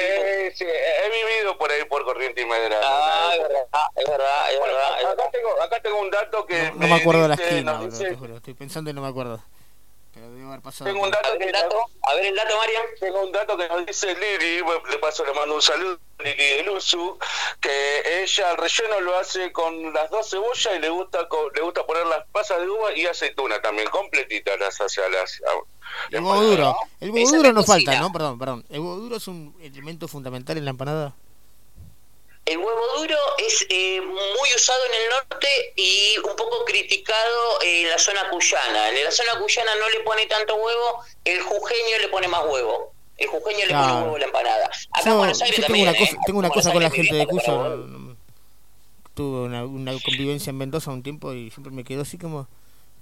Eh, 0.47 0.53
sí, 0.57 0.65
he 0.65 1.11
vivido 1.11 1.59
por 1.59 1.71
ahí 1.71 1.85
por 1.85 2.03
Corriente 2.07 2.41
y 2.41 2.47
Medrano. 2.47 2.81
Ah, 2.83 3.31
es 3.35 3.43
verdad, 3.43 3.69
es 3.95 4.09
verdad, 4.09 4.53
es 4.53 4.59
Bueno, 4.59 4.75
verdad. 4.75 4.99
es 5.01 5.05
acá, 5.07 5.31
tengo, 5.31 5.63
acá 5.63 5.81
tengo 5.83 5.99
un 6.01 6.11
dato 6.11 6.47
que 6.47 6.73
No 6.75 6.89
me 6.89 6.95
acuerdo 6.95 7.23
de 7.23 7.29
la 7.29 7.35
esquina, 7.35 7.73
boludo, 7.75 7.99
dice- 7.99 8.11
te 8.11 8.17
juro. 8.17 8.37
Estoy 8.39 8.55
pensando 8.55 8.89
y 8.91 8.95
no 8.95 9.03
me 9.03 9.09
acuerdo. 9.09 9.43
Pero 10.15 10.31
debo 10.31 10.49
haber 10.51 10.61
pasado. 10.63 10.89
Tengo 10.91 11.03
un 11.05 11.11
dato, 11.11 11.29
A 11.29 11.33
ver 11.33 11.43
el 11.43 11.53
dato, 11.53 11.77
a 12.03 12.15
ver 12.15 12.27
el 12.27 12.37
dato, 12.37 12.57
Marian. 12.57 12.83
Tengo 13.01 13.23
un 13.25 13.33
dato 13.33 13.57
que 13.57 13.69
nos 13.69 13.85
dice 13.87 14.15
Lili, 14.15 14.57
de 14.91 14.99
paso 15.01 15.25
le 15.25 15.35
mando 15.35 15.57
un 15.57 15.63
saludo 15.63 15.99
a 16.21 16.23
Lili 16.23 16.37
de 16.37 16.63
Luzu, 16.63 17.19
que 17.61 18.23
ella 18.23 18.53
el 18.53 18.57
relleno 18.57 19.01
lo 19.01 19.19
hace 19.19 19.51
con 19.53 19.93
las 19.93 20.09
dos 20.11 20.31
cebollas 20.31 20.77
y 20.77 20.79
le 20.79 20.89
gusta 20.89 21.27
co- 21.29 21.51
le 21.51 21.63
gusta 21.63 21.85
poner 21.85 22.07
las 22.07 22.25
pasas 22.31 22.61
de 22.61 22.69
uva 22.69 22.95
y 22.97 23.07
aceituna 23.07 23.61
también, 23.61 23.89
completitas 23.91 24.59
las 24.61 24.81
hace 24.81 25.03
a 25.03 25.09
las... 25.09 25.41
a- 25.43 26.17
El 26.17 26.21
huevo 26.23 26.43
duro. 26.43 26.77
El 27.01 27.11
huevo 27.11 27.31
duro 27.33 27.53
no 27.53 27.65
falta. 27.65 27.99
¿no? 28.01 28.13
Perdón, 28.13 28.39
perdón. 28.39 28.65
El 28.69 28.81
huevo 28.81 28.97
duro 28.97 29.17
es 29.17 29.27
un 29.27 29.57
elemento 29.61 30.07
fundamental 30.07 30.57
en 30.57 30.65
la 30.65 30.71
empanada. 30.71 31.15
El 32.47 32.59
huevo 32.59 32.83
duro 32.99 33.17
es 33.39 33.67
eh, 33.71 34.01
muy 34.03 34.49
usado 34.55 34.81
en 34.87 34.95
el 34.95 35.11
norte 35.11 35.73
y 35.77 36.19
un 36.19 36.37
poco 36.37 36.65
criticado 36.67 37.63
en 37.63 37.89
la 37.89 37.99
zona 37.99 38.29
cuyana. 38.31 38.91
En 38.91 39.03
la 39.03 39.11
zona 39.11 39.39
cuyana 39.41 39.75
no 39.77 39.89
le 39.89 40.01
pone 40.01 40.27
tanto 40.27 40.55
huevo, 40.57 41.05
el 41.25 41.41
jujeño 41.41 41.99
le 42.03 42.09
pone 42.09 42.29
más 42.29 42.45
huevo. 42.45 42.93
El 43.17 43.29
jujeño 43.29 43.67
le 43.67 43.73
pone 43.73 43.93
huevo 44.03 44.17
a 44.17 44.19
la 44.19 44.25
empanada. 44.27 44.71
Acá 44.93 45.11
en 45.11 45.17
Buenos 45.17 45.41
Aires 45.41 45.57
yo 45.57 45.67
tengo 45.67 45.79
también, 45.79 45.89
una 45.89 45.99
cosa, 45.99 46.13
¿eh? 46.13 46.19
tengo 46.27 46.39
una 46.39 46.51
cosa 46.51 46.73
con 46.73 46.83
la 46.83 46.91
gente 46.91 47.15
de 47.15 47.27
Cuyo. 47.27 47.87
Tuve 49.15 49.47
una, 49.47 49.65
una 49.65 49.93
convivencia 49.93 50.51
en 50.51 50.59
Mendoza 50.59 50.91
un 50.91 51.03
tiempo 51.03 51.33
y 51.33 51.51
siempre 51.51 51.73
me 51.73 51.85
quedó 51.85 52.03
así 52.03 52.19
como 52.19 52.49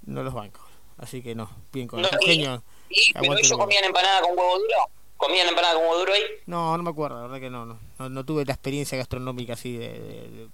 no 0.05 0.23
los 0.23 0.33
bancos. 0.33 0.61
Así 0.97 1.21
que 1.21 1.35
no, 1.35 1.49
bien 1.73 1.87
con 1.87 2.01
No, 2.01 2.07
el 2.07 2.19
genio. 2.19 2.63
¿Y, 2.89 3.11
pero 3.13 3.37
ellos 3.37 3.51
comían 3.57 3.83
empanada 3.83 4.21
con 4.21 4.37
huevo 4.37 4.59
duro? 4.59 4.89
¿Comían 5.23 5.47
empanada 5.47 5.75
con 5.75 5.83
huevo 5.83 5.99
duro 5.99 6.13
ahí? 6.13 6.21
No, 6.47 6.75
no 6.75 6.83
me 6.83 6.89
acuerdo, 6.89 7.15
la 7.15 7.21
verdad 7.21 7.39
que 7.39 7.49
no, 7.49 7.65
no, 7.65 7.79
no, 7.97 8.09
no 8.09 8.25
tuve 8.25 8.43
la 8.43 8.51
experiencia 8.51 8.97
gastronómica 8.97 9.53
así 9.53 9.77
de, 9.77 10.49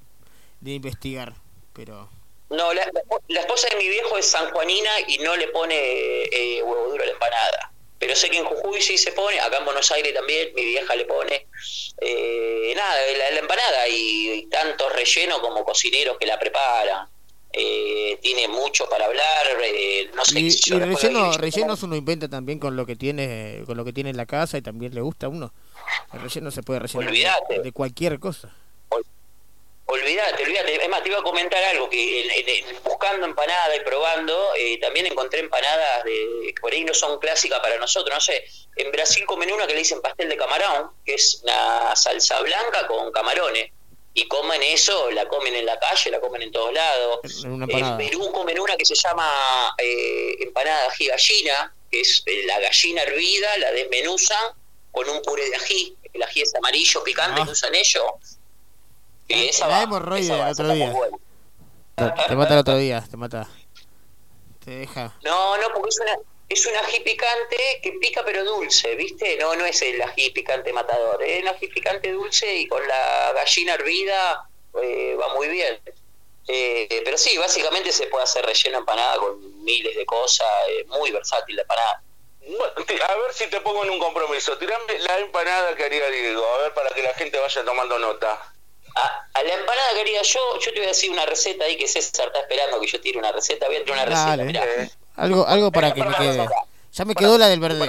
de, 0.59 0.71
investigar, 0.71 1.33
pero 1.73 2.07
No, 2.51 2.71
la, 2.75 2.87
la 3.29 3.39
esposa 3.39 3.67
de 3.71 3.77
mi 3.77 3.89
viejo 3.89 4.15
es 4.19 4.27
sanjuanina 4.27 4.91
y 5.07 5.17
no 5.17 5.35
le 5.35 5.47
pone 5.47 5.73
eh, 5.75 6.61
huevo 6.61 6.91
duro 6.91 7.01
a 7.01 7.05
la 7.07 7.13
empanada. 7.13 7.71
Pero 7.97 8.15
sé 8.15 8.29
que 8.29 8.37
en 8.37 8.45
Jujuy 8.45 8.79
sí 8.79 8.99
se 8.99 9.11
pone, 9.11 9.39
acá 9.39 9.57
en 9.57 9.65
Buenos 9.65 9.91
Aires 9.91 10.13
también, 10.13 10.53
mi 10.53 10.63
vieja 10.63 10.95
le 10.95 11.05
pone. 11.05 11.47
Eh, 11.99 12.71
nada, 12.75 12.95
la, 13.17 13.31
la 13.31 13.39
empanada 13.39 13.87
y, 13.87 14.33
y 14.33 14.45
tanto 14.49 14.87
relleno 14.89 15.41
como 15.41 15.65
cocineros 15.65 16.15
que 16.19 16.27
la 16.27 16.37
preparan. 16.37 17.09
Eh, 17.51 18.19
tiene 18.21 18.47
mucho 18.47 18.87
para 18.87 19.05
hablar, 19.05 19.25
eh, 19.63 20.09
no 20.13 20.23
sé 20.23 20.39
y, 20.39 20.49
yo, 20.51 20.75
y 20.77 20.79
relleno, 20.81 21.31
rellenos 21.33 21.81
uno 21.81 21.95
inventa 21.95 22.27
también 22.29 22.59
con 22.59 22.75
lo 22.75 22.85
que 22.85 22.95
tiene, 22.95 23.63
con 23.65 23.75
lo 23.75 23.83
que 23.83 23.91
tiene 23.91 24.11
en 24.11 24.17
la 24.17 24.27
casa 24.27 24.57
y 24.59 24.61
también 24.61 24.93
le 24.93 25.01
gusta 25.01 25.25
a 25.25 25.29
uno. 25.29 25.51
El 26.13 26.21
relleno 26.21 26.51
se 26.51 26.61
puede 26.61 26.79
rellenar 26.79 27.39
de, 27.49 27.71
cualquier 27.71 28.19
cosa. 28.19 28.53
Olvídate, 29.91 30.43
olvídate. 30.43 30.83
Es 30.83 30.89
más, 30.89 31.01
te 31.01 31.09
iba 31.09 31.17
a 31.17 31.23
comentar 31.23 31.63
algo, 31.63 31.89
que 31.89 32.21
en- 32.23 32.29
en- 32.29 32.67
en- 32.69 32.83
buscando 32.83 33.25
empanada 33.25 33.75
y 33.75 33.79
probando, 33.79 34.53
eh, 34.55 34.77
también 34.79 35.07
encontré 35.07 35.39
empanadas 35.39 36.03
de, 36.03 36.11
que 36.53 36.61
por 36.61 36.71
ahí 36.71 36.83
no 36.83 36.93
son 36.93 37.17
clásicas 37.17 37.59
para 37.59 37.77
nosotros, 37.79 38.13
no 38.13 38.21
sé. 38.21 38.43
En 38.75 38.91
Brasil 38.91 39.25
comen 39.25 39.51
una 39.51 39.65
que 39.65 39.73
le 39.73 39.79
dicen 39.79 39.99
pastel 40.03 40.29
de 40.29 40.37
camarón, 40.37 40.91
que 41.03 41.15
es 41.15 41.41
una 41.41 41.95
salsa 41.95 42.39
blanca 42.41 42.85
con 42.85 43.11
camarones. 43.11 43.71
Y 44.13 44.27
comen 44.27 44.61
eso, 44.63 45.11
la 45.11 45.27
comen 45.27 45.55
en 45.55 45.65
la 45.65 45.79
calle, 45.79 46.09
la 46.11 46.19
comen 46.19 46.41
en 46.41 46.51
todos 46.51 46.73
lados. 46.73 47.19
En 47.45 47.69
En. 47.69 47.97
Perú 47.97 48.31
comen 48.33 48.59
una 48.59 48.75
que 48.75 48.85
se 48.85 48.95
llama 48.95 49.73
eh, 49.77 50.35
empanada 50.41 50.81
de 50.81 50.87
ají 50.87 51.07
gallina, 51.07 51.73
que 51.91 52.01
es 52.01 52.23
eh, 52.25 52.43
la 52.45 52.59
gallina 52.59 53.03
hervida, 53.03 53.57
la 53.59 53.71
desmenuzan 53.71 54.53
con 54.91 55.07
un 55.09 55.21
puré 55.21 55.47
de 55.49 55.55
ají. 55.55 55.95
El 56.11 56.23
ají 56.23 56.41
es 56.41 56.53
amarillo, 56.55 57.03
picante, 57.03 57.41
Ah. 57.41 57.45
que 57.45 57.51
usan 57.51 57.75
ellos. 57.75 58.03
Y 59.27 59.47
esa 59.49 59.67
la 59.67 59.77
va, 59.77 59.83
hemorroide 59.83 60.25
esa 60.25 60.37
va, 60.37 60.45
el 60.47 60.51
otro 60.53 60.69
día. 60.73 60.93
Te, 61.95 62.27
te 62.29 62.35
mata 62.35 62.53
el 62.55 62.59
otro 62.59 62.77
día, 62.77 63.05
te 63.09 63.15
mata. 63.17 63.47
Te 64.65 64.71
deja. 64.71 65.15
No, 65.23 65.55
no, 65.57 65.67
porque 65.73 65.89
es 65.89 65.99
una 65.99 66.13
es 66.49 66.65
un 66.65 66.75
ají 66.75 66.99
picante 67.01 67.79
que 67.81 67.91
pica 67.93 68.23
pero 68.25 68.43
dulce, 68.43 68.95
¿viste? 68.95 69.37
No, 69.37 69.55
no 69.55 69.65
es 69.65 69.81
el 69.83 70.01
ají 70.01 70.31
picante 70.31 70.73
matador, 70.73 71.23
es 71.23 71.43
un 71.43 71.47
ají 71.47 71.67
picante 71.67 72.11
dulce 72.11 72.53
y 72.55 72.67
con 72.67 72.85
la 72.87 73.33
gallina 73.33 73.75
hervida 73.75 74.49
eh, 74.81 75.15
va 75.19 75.33
muy 75.35 75.47
bien. 75.47 75.79
Eh, 76.47 77.01
pero 77.05 77.15
sí, 77.15 77.37
básicamente 77.37 77.91
se 77.91 78.07
puede 78.07 78.23
hacer 78.23 78.43
relleno 78.43 78.79
empanada 78.79 79.17
con 79.17 79.63
miles 79.63 79.95
de 79.95 80.05
cosas, 80.07 80.47
es 80.69 80.87
muy 80.87 81.11
versátil 81.11 81.55
la 81.55 81.61
empanada. 81.61 82.01
Bueno, 82.41 82.73
a 83.07 83.15
ver 83.15 83.33
si 83.33 83.47
te 83.47 83.61
pongo 83.61 83.83
en 83.83 83.91
un 83.91 83.99
compromiso. 83.99 84.57
Tirame 84.57 84.97
la 84.99 85.19
empanada 85.19 85.75
que 85.75 85.83
haría 85.83 86.09
Diego, 86.09 86.43
a 86.43 86.57
ver 86.63 86.73
para 86.73 86.89
que 86.89 87.03
la 87.03 87.13
gente 87.13 87.37
vaya 87.37 87.63
tomando 87.63 87.99
nota. 87.99 88.53
A, 88.95 89.27
a 89.33 89.43
la 89.43 89.53
empanada 89.53 89.93
que 89.93 89.99
haría 89.99 90.23
yo, 90.23 90.59
yo 90.59 90.73
te 90.73 90.79
voy 90.79 90.85
a 90.85 90.87
decir 90.87 91.11
una 91.11 91.27
receta 91.27 91.65
ahí 91.65 91.77
que 91.77 91.87
César 91.87 92.27
está 92.27 92.39
esperando 92.39 92.81
que 92.81 92.87
yo 92.87 92.99
tire 92.99 93.19
una 93.19 93.31
receta, 93.31 93.67
voy 93.67 93.75
a 93.75 93.83
tirar 93.83 94.07
una 94.07 94.15
receta, 94.15 94.43
mirá. 94.43 94.89
Algo, 95.19 95.47
algo 95.47 95.71
para 95.71 95.93
que 95.93 96.03
me 96.03 96.15
quede. 96.15 96.47
Ya 96.91 97.05
me 97.05 97.13
quedó 97.15 97.37
la 97.37 97.47
del 97.47 97.59
verdeo. 97.59 97.85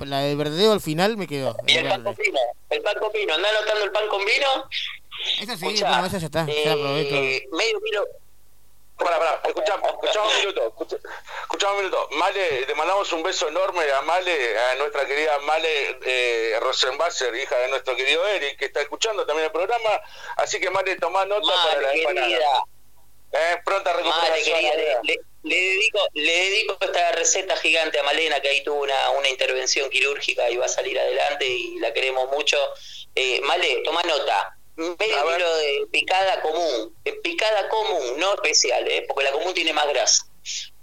La 0.00 0.20
del 0.20 0.36
verdeo 0.36 0.72
al 0.72 0.80
final 0.80 1.16
me 1.16 1.26
quedó. 1.26 1.56
Y 1.66 1.78
el 1.78 1.88
pan 1.88 2.02
con 2.04 2.14
vino, 2.14 2.38
el 2.70 2.82
pan 2.82 2.94
con 3.00 3.12
vino, 3.12 3.34
andá 3.34 3.48
anotando 3.48 3.84
el 3.84 3.92
pan 3.92 4.08
con 4.08 4.24
vino. 4.24 4.68
Esa 5.40 5.56
sí, 5.56 5.66
Escuchá, 5.66 6.06
esa 6.06 6.18
ya 6.18 6.26
está. 6.26 6.46
Ya 6.46 6.52
eh, 6.74 7.46
medio 7.52 7.80
kilo. 7.80 8.06
Pará, 8.98 9.18
pará, 9.18 9.40
escuchame, 9.44 9.82
escuchame 9.88 10.28
un 10.28 10.36
minuto, 10.38 10.66
escucha- 10.68 10.96
escuchame 11.42 11.72
un 11.72 11.78
minuto. 11.78 12.08
Male, 12.12 12.66
le 12.66 12.74
mandamos 12.76 13.12
un 13.12 13.22
beso 13.24 13.48
enorme 13.48 13.82
a 13.90 14.02
Male, 14.02 14.58
a 14.58 14.74
nuestra 14.76 15.04
querida 15.06 15.36
Male 15.40 15.98
eh, 16.04 16.56
Rosenbasser, 16.60 17.34
hija 17.34 17.56
de 17.58 17.68
nuestro 17.68 17.96
querido 17.96 18.24
Eric, 18.28 18.56
que 18.58 18.66
está 18.66 18.82
escuchando 18.82 19.26
también 19.26 19.46
el 19.46 19.52
programa. 19.52 20.00
Así 20.36 20.60
que 20.60 20.70
Male, 20.70 20.94
tomá 20.96 21.24
nota 21.24 21.52
para 21.64 21.80
la 21.80 21.88
Male, 21.88 21.98
empanada. 22.02 22.26
querida. 22.28 22.46
Eh, 23.32 23.56
pronta 23.64 23.90
Madre 23.94 24.04
recuperación. 24.04 24.56
querida, 24.60 24.74
le, 24.76 24.82
Malena. 24.94 25.00
le- 25.02 25.20
le 25.44 25.56
dedico, 25.56 26.00
le 26.14 26.32
dedico 26.32 26.76
esta 26.80 27.12
receta 27.12 27.54
gigante 27.56 27.98
a 27.98 28.02
Malena, 28.02 28.40
que 28.40 28.48
ahí 28.48 28.64
tuvo 28.64 28.82
una, 28.82 29.10
una 29.10 29.28
intervención 29.28 29.90
quirúrgica 29.90 30.48
y 30.50 30.56
va 30.56 30.64
a 30.64 30.68
salir 30.68 30.98
adelante 30.98 31.46
y 31.46 31.78
la 31.80 31.92
queremos 31.92 32.30
mucho. 32.30 32.56
Eh, 33.14 33.40
Male, 33.42 33.82
toma 33.84 34.02
nota. 34.02 34.56
Medio 34.76 34.96
kilo 34.98 35.56
de 35.56 35.86
picada 35.92 36.40
común. 36.40 36.96
Eh, 37.04 37.12
Picada 37.22 37.68
común, 37.68 38.18
no 38.18 38.34
especial, 38.34 38.90
eh, 38.90 39.04
porque 39.06 39.24
la 39.24 39.32
común 39.32 39.52
tiene 39.54 39.72
más 39.72 39.86
grasa. 39.88 40.26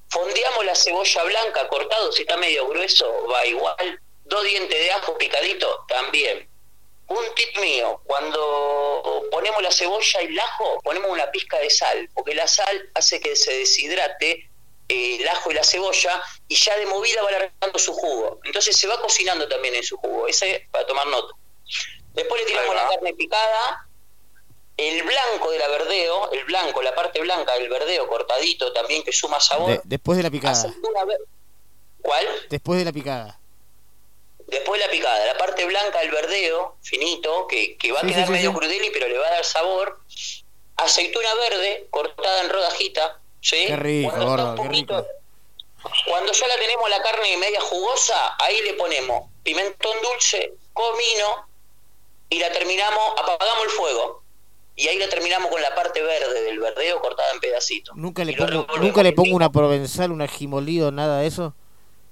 Fondeamos 0.10 0.66
la 0.66 0.76
cebolla 0.76 1.24
blanca, 1.24 1.68
cortado, 1.68 2.12
si 2.12 2.22
está 2.22 2.38
medio 2.38 2.68
grueso, 2.68 3.28
va 3.28 3.46
igual. 3.46 4.00
Dos 4.26 4.44
dientes 4.44 4.80
de 4.80 4.92
ajo 4.92 5.18
picadito, 5.18 5.86
también. 5.88 6.48
Un 7.08 7.36
tip 7.36 7.58
mío, 7.58 8.00
cuando 8.06 9.28
ponemos 9.32 9.62
la 9.62 9.72
cebolla 9.72 10.22
y 10.22 10.28
el 10.28 10.40
ajo, 10.40 10.80
ponemos 10.84 11.10
una 11.10 11.30
pizca 11.32 11.58
de 11.60 11.70
sal, 11.70 12.10
porque 12.14 12.36
la 12.36 12.48
sal 12.48 12.90
hace 12.94 13.20
que 13.20 13.36
se 13.36 13.58
deshidrate 13.58 14.51
el 14.92 15.28
ajo 15.28 15.52
y 15.52 15.54
la 15.54 15.64
cebolla 15.64 16.22
y 16.48 16.56
ya 16.56 16.76
de 16.78 16.86
movida 16.86 17.22
va 17.24 17.30
alargando 17.30 17.80
su 17.80 17.94
jugo. 17.94 18.40
Entonces 18.44 18.76
se 18.78 18.88
va 18.88 19.00
cocinando 19.02 19.48
también 19.48 19.76
en 19.76 19.84
su 19.84 19.98
jugo. 19.98 20.28
Ese 20.28 20.68
para 20.72 20.86
tomar 20.86 21.08
nota. 21.08 21.34
Después 22.14 22.42
le 22.42 22.48
tiramos 22.48 22.76
la 22.76 22.90
carne 22.90 23.14
picada, 23.14 23.88
el 24.78 25.04
blanco 25.04 25.52
de 25.52 25.60
la 25.60 25.68
verdeo, 25.70 26.32
el 26.32 26.44
blanco, 26.46 26.82
la 26.82 26.94
parte 26.94 27.22
blanca 27.22 27.54
del 27.54 27.70
verdeo 27.70 28.08
cortadito 28.08 28.74
también 28.74 29.04
que 29.04 29.12
suma 29.14 29.40
sabor. 29.40 29.70
De- 29.72 29.82
después 29.86 30.18
de 30.18 30.24
la 30.24 30.30
picada. 30.32 30.74
¿Cuál? 32.02 32.28
Después 32.50 32.80
de 32.80 32.86
la 32.86 32.92
picada. 32.92 33.38
Después 34.48 34.82
la 34.82 34.90
picada, 34.90 35.26
la 35.28 35.38
parte 35.38 35.64
blanca 35.64 36.00
del 36.00 36.12
verdeo, 36.12 36.76
finito, 36.82 37.48
que, 37.48 37.78
que 37.78 37.92
va 37.94 38.00
a 38.00 38.02
sí, 38.02 38.10
quedar 38.10 38.26
sí, 38.26 38.32
medio 38.34 38.52
sí. 38.52 38.58
crudeli, 38.58 38.90
pero 38.92 39.08
le 39.08 39.18
va 39.18 39.28
a 39.28 39.32
dar 39.32 39.46
sabor. 39.46 40.02
Aceituna 40.76 41.34
verde, 41.36 41.88
cortada 41.90 42.42
en 42.42 42.50
rodajita. 42.50 43.21
¿Sí? 43.42 43.66
Qué 43.68 43.76
rico, 43.76 44.10
Cuando 44.10 44.30
está 44.30 44.44
gordo, 44.44 44.64
qué 44.64 44.70
rico. 44.70 45.06
Cuando 46.08 46.32
ya 46.32 46.48
la 46.48 46.56
tenemos 46.58 46.90
la 46.90 47.02
carne 47.02 47.38
media 47.38 47.60
jugosa, 47.60 48.36
ahí 48.40 48.62
le 48.64 48.74
ponemos 48.76 49.30
pimentón 49.44 49.98
dulce, 50.04 50.54
comino, 50.74 51.48
y 52.30 52.40
la 52.40 52.52
terminamos, 52.52 53.02
apagamos 53.18 53.64
el 53.66 53.70
fuego. 53.72 54.24
Y 54.76 54.88
ahí 54.88 54.98
la 54.98 55.10
terminamos 55.10 55.52
con 55.52 55.62
la 55.62 55.76
parte 55.76 56.02
verde 56.02 56.44
del 56.44 56.60
verdeo 56.60 57.02
cortada 57.02 57.32
en 57.34 57.40
pedacitos. 57.40 57.96
Nunca 57.96 58.24
le 58.24 58.34
pongo, 58.34 58.66
nunca 58.80 59.04
le 59.04 59.12
pongo 59.12 59.36
una 59.36 59.52
provenzal, 59.52 60.12
un 60.12 60.22
ajimolido, 60.22 60.92
nada 60.92 61.20
de 61.20 61.28
eso. 61.28 61.54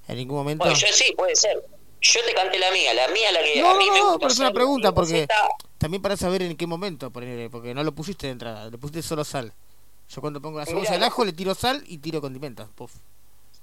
En 0.06 0.16
ningún 0.16 0.38
momento. 0.38 0.64
Bueno, 0.64 0.78
yo 0.78 0.86
sí, 0.92 1.12
puede 1.16 1.34
ser. 1.36 1.64
Yo 2.02 2.20
te 2.24 2.34
canté 2.34 2.58
la 2.58 2.70
mía, 2.70 2.92
la 2.94 3.08
mía 3.08 3.32
la 3.32 3.42
que 3.42 3.60
No, 3.60 3.70
a 3.70 3.74
mí 3.74 3.86
no, 3.86 3.92
me 3.92 3.98
no, 3.98 4.04
gusta 4.04 4.18
pero 4.20 4.32
es 4.32 4.38
una 4.38 4.52
pregunta 4.52 4.92
porque 4.92 5.26
también 5.78 6.02
para 6.02 6.16
saber 6.16 6.42
en 6.42 6.56
qué 6.56 6.66
momento 6.66 7.10
porque 7.10 7.74
no 7.74 7.84
lo 7.84 7.92
pusiste 7.92 8.26
de 8.26 8.32
entrada, 8.32 8.70
le 8.70 8.78
pusiste 8.78 9.02
solo 9.02 9.24
sal. 9.24 9.52
Yo 10.12 10.20
cuando 10.20 10.40
pongo 10.40 10.58
la 10.58 10.66
cebolla 10.66 10.94
al 10.94 11.02
ajo 11.04 11.24
le 11.24 11.32
tiro 11.32 11.54
sal 11.54 11.84
y 11.86 11.98
tiro 11.98 12.20
condimentos. 12.20 12.68
Puf. 12.74 12.92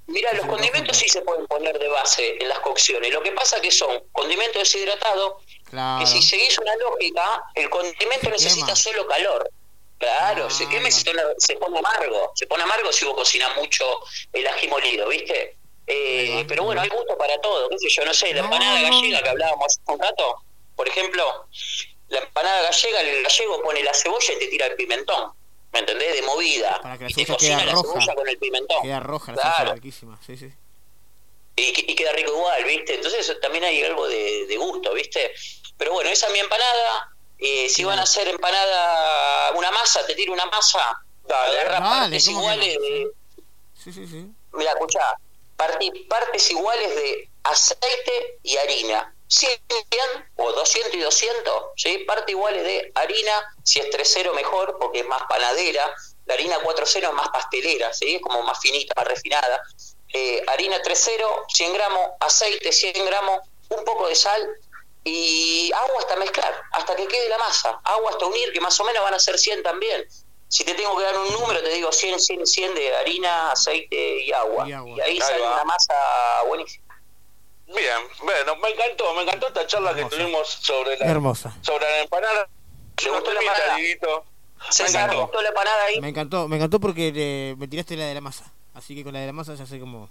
Mira, 0.07 0.31
los 0.33 0.45
condimentos 0.45 0.95
sí 0.95 1.09
se 1.09 1.21
pueden 1.21 1.45
poner 1.47 1.77
de 1.77 1.89
base 1.89 2.37
en 2.41 2.47
las 2.47 2.59
cocciones. 2.59 3.11
Lo 3.11 3.21
que 3.21 3.33
pasa 3.33 3.59
que 3.59 3.71
son 3.71 4.03
condimentos 4.13 4.61
deshidratados 4.61 5.43
Claro. 5.65 5.99
que 5.99 6.09
si 6.09 6.21
seguís 6.21 6.57
una 6.59 6.73
lógica, 6.77 7.43
el 7.55 7.69
condimento 7.69 8.29
necesita 8.29 8.73
solo 8.73 9.05
calor. 9.05 9.49
Claro, 9.97 10.49
se 10.49 10.69
quema 10.69 10.87
y 10.87 10.91
se, 10.91 11.03
pone 11.57 11.79
amargo. 11.79 12.31
Se 12.35 12.47
pone 12.47 12.63
amargo 12.63 12.93
si 12.93 13.03
vos 13.03 13.15
cocinas 13.15 13.53
mucho 13.57 13.83
el 14.31 14.47
ají 14.47 14.67
molido, 14.69 15.09
¿viste? 15.09 15.57
Eh, 15.87 16.45
pero 16.47 16.63
bueno, 16.63 16.81
hay 16.81 16.89
gusto 16.89 17.17
para 17.17 17.39
todo. 17.41 17.67
¿Qué 17.69 17.79
sé 17.79 17.89
yo? 17.89 18.05
No 18.05 18.13
sé, 18.13 18.33
la 18.33 18.41
empanada 18.41 18.81
gallega 18.81 19.21
que 19.23 19.29
hablábamos 19.29 19.65
hace 19.65 19.81
un 19.91 19.99
rato, 19.99 20.43
por 20.75 20.87
ejemplo, 20.87 21.47
la 22.09 22.19
empanada 22.19 22.61
gallega, 22.61 23.01
el 23.01 23.23
gallego 23.23 23.61
pone 23.61 23.83
la 23.83 23.93
cebolla 23.93 24.33
y 24.33 24.39
te 24.39 24.47
tira 24.47 24.67
el 24.67 24.75
pimentón. 24.75 25.33
¿Me 25.73 25.79
entendés? 25.79 26.13
De 26.15 26.21
movida. 26.23 26.79
Para 26.81 26.97
que 26.97 27.03
la 27.05 27.09
y 27.09 27.13
te 27.13 27.25
cebolla 27.25 27.37
quede 27.57 27.65
la 27.65 27.71
roja. 27.73 27.87
cebolla 27.93 28.15
con 28.15 28.27
el 28.29 28.37
pimentón. 28.37 28.81
Queda 28.83 28.99
roja 28.99 29.31
la 29.33 29.37
Claro. 29.41 29.55
cebolla 29.57 29.73
riquísima. 29.75 30.19
Sí, 30.25 30.37
sí. 30.37 30.51
y, 31.59 31.73
que- 31.73 31.91
y 31.91 31.95
queda 31.95 32.11
rico 32.13 32.31
igual, 32.31 32.63
¿viste? 32.65 32.95
Entonces 32.95 33.35
también 33.41 33.63
hay 33.63 33.83
algo 33.83 34.07
de, 34.07 34.45
de 34.47 34.57
gusto, 34.57 34.93
¿viste? 34.93 35.33
Pero 35.77 35.91
bueno, 35.93 36.09
esa 36.09 36.27
es 36.27 36.33
mi 36.33 36.39
empanada. 36.39 37.11
Eh, 37.39 37.67
si 37.69 37.83
van 37.83 37.99
a 37.99 38.03
hacer 38.03 38.27
empanada, 38.27 39.51
una 39.53 39.71
masa, 39.71 40.05
te 40.05 40.15
tiro 40.15 40.33
una 40.33 40.45
masa. 40.47 41.01
Agarra 41.29 41.79
Dale, 41.79 41.81
partes 42.01 42.25
¿cómo 42.27 42.37
que 42.39 42.43
iguales 42.43 42.75
no? 42.75 42.81
de. 42.81 43.07
Sí, 43.75 43.91
sí, 43.93 44.07
sí. 44.07 44.27
Mira, 44.53 44.71
escuchá. 44.71 45.15
partes 45.55 46.49
iguales 46.51 46.95
de 46.95 47.29
aceite 47.43 48.39
y 48.43 48.55
harina. 48.57 49.13
100 49.27 49.59
o 50.37 50.51
200 50.51 50.93
y 50.93 50.99
200, 50.99 51.53
¿sí? 51.75 51.97
Parte 51.99 52.31
iguales 52.31 52.63
de 52.63 52.91
harina, 52.95 53.55
si 53.63 53.79
es 53.79 53.89
3.0 53.89 54.33
mejor, 54.33 54.77
porque 54.79 54.99
es 54.99 55.05
más 55.05 55.23
panadera. 55.27 55.93
La 56.25 56.33
harina 56.33 56.59
4.0 56.59 57.07
es 57.07 57.13
más 57.13 57.29
pastelera, 57.29 57.93
¿sí? 57.93 58.15
Es 58.15 58.21
como 58.21 58.41
más 58.43 58.59
finita, 58.59 58.93
más 58.95 59.07
refinada. 59.07 59.61
Eh, 60.13 60.43
harina 60.47 60.81
3.0, 60.81 61.45
100 61.53 61.73
gramos, 61.73 62.11
aceite 62.19 62.71
100 62.71 63.05
gramos, 63.05 63.41
un 63.69 63.83
poco 63.83 64.07
de 64.07 64.15
sal 64.15 64.47
y 65.03 65.71
agua 65.73 65.99
hasta 65.99 66.15
mezclar, 66.17 66.61
hasta 66.71 66.95
que 66.95 67.07
quede 67.07 67.29
la 67.29 67.37
masa. 67.37 67.79
Agua 67.83 68.11
hasta 68.11 68.25
unir, 68.25 68.51
que 68.53 68.61
más 68.61 68.79
o 68.79 68.83
menos 68.85 69.03
van 69.03 69.13
a 69.13 69.19
ser 69.19 69.37
100 69.37 69.63
también. 69.63 70.05
Si 70.49 70.63
te 70.63 70.73
tengo 70.73 70.95
que 70.97 71.03
dar 71.03 71.17
un 71.17 71.31
número, 71.33 71.61
te 71.61 71.69
digo 71.69 71.91
100, 71.91 72.19
100, 72.21 72.47
100 72.47 72.75
de 72.75 72.95
harina, 72.95 73.51
aceite 73.51 74.23
y 74.23 74.31
agua. 74.31 74.67
Y, 74.67 74.71
ahí 74.71 75.01
Ahí 75.01 75.19
sale 75.19 75.41
va. 75.41 75.55
una 75.55 75.63
masa 75.65 75.93
buenísima. 76.47 76.86
Bien, 77.67 78.01
bueno, 78.23 78.55
me 78.57 78.69
encantó, 78.69 79.13
me 79.13 79.21
encantó 79.23 79.47
esta 79.47 79.67
charla 79.67 79.93
que 79.93 80.05
tuvimos 80.05 80.47
sobre 80.47 80.97
la, 80.97 81.05
Hermosa. 81.05 81.55
sobre 81.61 81.85
la 81.85 82.01
empanada. 82.01 82.47
¿Te 82.95 83.05
Me 83.05 83.11
gustó 83.11 83.33
la 83.33 83.39
empanada? 83.41 83.75
Dieguito. 83.75 84.25
César, 84.69 84.89
encantó. 85.03 85.15
¿te 85.15 85.21
gustó 85.23 85.41
la 85.41 85.49
empanada 85.49 85.83
ahí? 85.85 86.01
Me 86.01 86.09
encantó, 86.09 86.47
me 86.47 86.55
encantó 86.55 86.79
porque 86.79 87.11
eh, 87.15 87.55
me 87.57 87.67
tiraste 87.67 87.95
la 87.97 88.05
de 88.05 88.13
la 88.13 88.21
masa. 88.21 88.51
Así 88.73 88.95
que 88.95 89.03
con 89.03 89.13
la 89.13 89.19
de 89.19 89.27
la 89.27 89.33
masa 89.33 89.53
ya 89.55 89.65
sé 89.65 89.79
como. 89.79 90.09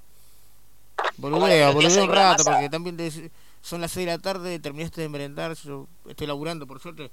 ¿Cómo 0.97 1.09
Boludeo, 1.39 1.73
boludeo 1.73 2.05
un 2.05 2.11
rato, 2.13 2.45
porque 2.45 2.69
también 2.69 2.97
de- 2.97 3.31
son 3.63 3.81
las 3.81 3.91
6 3.93 4.07
de 4.07 4.13
la 4.13 4.19
tarde, 4.19 4.59
terminaste 4.59 5.01
de 5.01 5.09
merendar, 5.09 5.55
yo 5.55 5.87
estoy 6.09 6.27
laburando 6.27 6.67
por 6.67 6.81
suerte. 6.81 7.11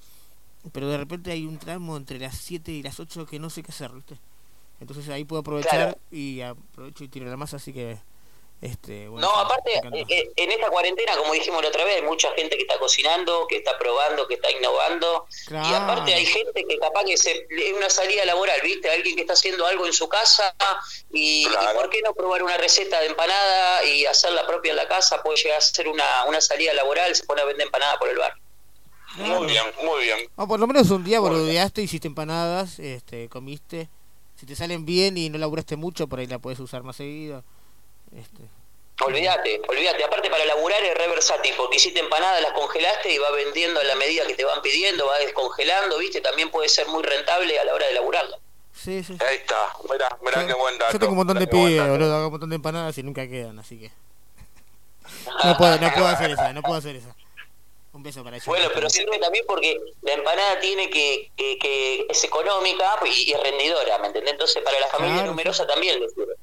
Pero 0.72 0.88
de 0.90 0.98
repente 0.98 1.32
hay 1.32 1.46
un 1.46 1.58
tramo 1.58 1.98
entre 1.98 2.20
las 2.20 2.38
7 2.38 2.72
y 2.72 2.84
las 2.84 3.00
8 3.00 3.26
que 3.26 3.40
no 3.40 3.50
sé 3.50 3.64
qué 3.64 3.72
hacer, 3.72 3.92
¿viste? 3.92 4.18
Entonces 4.80 5.08
ahí 5.10 5.24
puedo 5.26 5.42
aprovechar 5.42 5.72
Claro. 5.72 5.98
y 6.12 6.42
aprovecho 6.42 7.04
y 7.04 7.08
tiro 7.08 7.26
la 7.30 7.38
masa, 7.38 7.58
así 7.58 7.74
que. 7.74 7.98
Este, 8.64 9.10
bueno, 9.10 9.28
No, 9.28 9.36
aparte, 9.36 9.72
eh, 9.76 10.06
eh, 10.08 10.32
en 10.38 10.50
esta 10.50 10.70
cuarentena, 10.70 11.18
como 11.18 11.34
dijimos 11.34 11.62
la 11.62 11.68
otra 11.68 11.84
vez, 11.84 11.98
hay 11.98 12.02
mucha 12.04 12.32
gente 12.32 12.56
que 12.56 12.62
está 12.62 12.80
cocinando, 12.80 13.46
que 13.50 13.58
está 13.58 13.78
probando, 13.78 14.26
que 14.26 14.36
está 14.36 14.50
innovando. 14.52 15.28
Y 15.52 15.74
aparte 15.74 16.14
hay 16.14 16.26
gente 16.26 16.64
que 16.64 16.80
capaz 16.80 17.04
que 17.04 17.18
se, 17.18 17.46
es 17.50 17.74
una 17.76 17.90
salida 17.90 18.24
laboral, 18.24 18.62
¿viste? 18.64 18.90
Alguien 18.90 19.18
que 19.18 19.22
está 19.24 19.34
haciendo 19.34 19.66
algo 19.66 19.86
en 19.86 19.92
su 19.92 20.08
casa 20.08 20.56
y, 21.12 21.46
y 21.46 21.76
¿por 21.76 21.90
qué 21.90 22.02
no 22.04 22.14
probar 22.14 22.42
una 22.42 22.56
receta 22.56 23.02
de 23.02 23.08
empanada 23.08 23.84
y 23.84 24.06
hacerla 24.06 24.48
propia 24.48 24.70
en 24.72 24.78
la 24.78 24.88
casa? 24.88 25.22
Puede 25.22 25.36
llegar 25.36 25.58
a 25.58 25.62
ser 25.62 25.90
una, 25.90 26.24
una 26.30 26.40
salida 26.40 26.74
laboral, 26.74 27.14
se 27.14 27.26
pone 27.26 27.42
a 27.42 27.46
vender 27.46 27.66
empanada 27.66 28.00
por 28.00 28.08
el 28.08 28.18
bar. 28.18 28.34
Muy 29.18 29.48
bien, 29.48 29.64
muy 29.84 30.04
bien. 30.06 30.20
Ah, 30.38 30.48
por 30.48 30.58
lo 30.58 30.68
menos 30.68 30.90
un 30.90 31.04
día 31.04 31.20
boludeaste, 31.20 31.82
hiciste 31.82 32.08
empanadas, 32.08 32.80
este, 32.80 33.28
comiste. 33.28 33.90
Si 34.38 34.46
te 34.46 34.56
salen 34.56 34.86
bien 34.86 35.18
y 35.18 35.30
no 35.30 35.38
laburaste 35.38 35.76
mucho, 35.76 36.08
por 36.08 36.20
ahí 36.20 36.28
la 36.28 36.40
puedes 36.40 36.62
usar 36.62 36.84
más 36.84 36.96
seguido. 36.96 37.44
Este, 38.16 38.44
Olvídate, 39.02 39.62
olvídate. 39.68 40.04
Aparte 40.04 40.30
para 40.30 40.46
laburar 40.46 40.82
es 40.84 40.96
re 40.96 41.08
versátil, 41.08 41.54
porque 41.58 41.78
hiciste 41.78 42.00
empanadas, 42.00 42.42
las 42.42 42.54
congelaste 42.54 43.12
y 43.12 43.18
va 43.18 43.32
vendiendo 43.32 43.80
a 43.80 43.84
la 43.84 43.96
medida 43.96 44.26
que 44.28 44.36
te 44.36 44.46
van 44.46 44.62
pidiendo, 44.62 45.08
va 45.08 45.18
descongelando, 45.18 45.98
¿viste? 45.98 46.22
También 46.22 46.50
puede 46.52 46.70
ser 46.70 46.88
muy 46.88 47.02
rentable 47.04 47.58
a 47.60 47.66
la 47.66 47.74
hora 47.74 47.88
de 47.88 47.94
laburarlo. 47.94 48.38
sí, 48.74 49.04
sí. 49.04 49.18
Ahí 49.28 49.38
está, 49.38 49.74
mirá, 49.92 50.18
mirá 50.22 50.48
qué 50.48 50.54
buen 50.54 50.78
dato. 50.78 50.94
Yo 50.94 51.00
tengo 51.00 51.12
un 51.14 51.18
montón 51.18 51.40
de 51.40 51.48
pibes, 51.48 51.88
boludo, 51.88 52.16
hago 52.16 52.26
un 52.28 52.32
montón 52.32 52.50
de 52.50 52.56
empanadas 52.56 52.98
y 52.98 53.04
nunca 53.04 53.28
quedan, 53.28 53.60
así 53.60 53.80
que. 53.80 53.92
No 55.44 55.58
puedo, 55.58 55.78
no 55.80 55.92
puedo 55.92 56.08
hacer 56.08 56.32
esa, 56.32 56.54
no 56.54 56.62
puedo 56.62 56.76
hacer 56.78 56.96
esa. 56.96 57.16
Un 57.94 58.04
beso 58.04 58.24
para 58.24 58.38
ellos. 58.38 58.46
Bueno, 58.48 58.70
pero 58.74 58.90
sirve 58.90 59.20
también 59.20 59.46
porque 59.48 59.80
la 60.02 60.14
empanada 60.14 60.60
tiene 60.60 60.90
que, 60.90 61.32
que, 61.36 61.58
que 61.60 62.06
es 62.10 62.24
económica 62.24 63.00
y, 63.06 63.32
y 63.32 63.34
rendidora, 63.36 63.98
¿me 64.00 64.08
entendés? 64.08 64.34
Entonces 64.34 64.64
para 64.64 64.80
la 64.80 64.88
familia 64.88 65.16
Claro, 65.16 65.30
numerosa 65.32 65.68
también 65.68 66.00
le 66.00 66.10
sirve. 66.10 66.34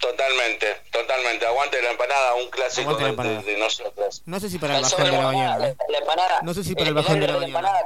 Totalmente, 0.00 0.66
totalmente. 0.92 1.44
Aguante 1.46 1.82
la 1.82 1.90
empanada, 1.90 2.34
un 2.34 2.48
clásico 2.50 2.94
de, 2.94 3.08
empanada. 3.08 3.42
de- 3.42 3.58
nosotros. 3.58 4.22
No 4.26 4.38
sé 4.40 4.48
si 4.48 4.58
para 4.58 4.76
el 4.76 4.82
bajón 4.82 5.04
de 5.04 5.12
la 5.12 5.20
mañana. 5.22 5.68
¿eh? 5.68 5.76
la 5.88 5.98
empanada, 5.98 6.40
No 6.42 6.54
sé 6.54 6.64
si 6.64 6.74
para 6.74 6.82
el 6.84 6.88
el 6.88 6.94
bajón 6.94 7.20
de 7.20 7.26
la 7.26 7.32
nombre 7.32 7.52
mañana. 7.52 7.78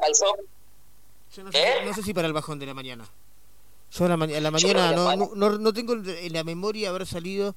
Yo 1.34 1.42
no 1.44 1.52
sé, 1.52 1.84
no 1.84 1.94
sé 1.94 2.02
si 2.02 2.12
para 2.14 2.26
el 2.26 2.32
bajón 2.34 2.58
de 2.58 2.66
la 2.66 2.74
mañana. 2.74 3.08
Yo 3.92 4.04
a 4.04 4.08
la, 4.08 4.16
ma- 4.16 4.26
la 4.26 4.50
mañana 4.50 4.90
que 4.90 4.96
no, 4.96 5.16
no, 5.16 5.30
no, 5.34 5.50
no 5.58 5.72
tengo 5.72 5.94
en 5.94 6.32
la 6.32 6.44
memoria 6.44 6.90
haber 6.90 7.06
salido 7.06 7.54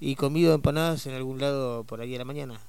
y 0.00 0.16
comido 0.16 0.54
empanadas 0.54 1.06
en 1.06 1.14
algún 1.14 1.40
lado 1.40 1.84
por 1.84 2.00
ahí 2.00 2.14
a 2.14 2.18
la 2.18 2.24
mañana. 2.24 2.60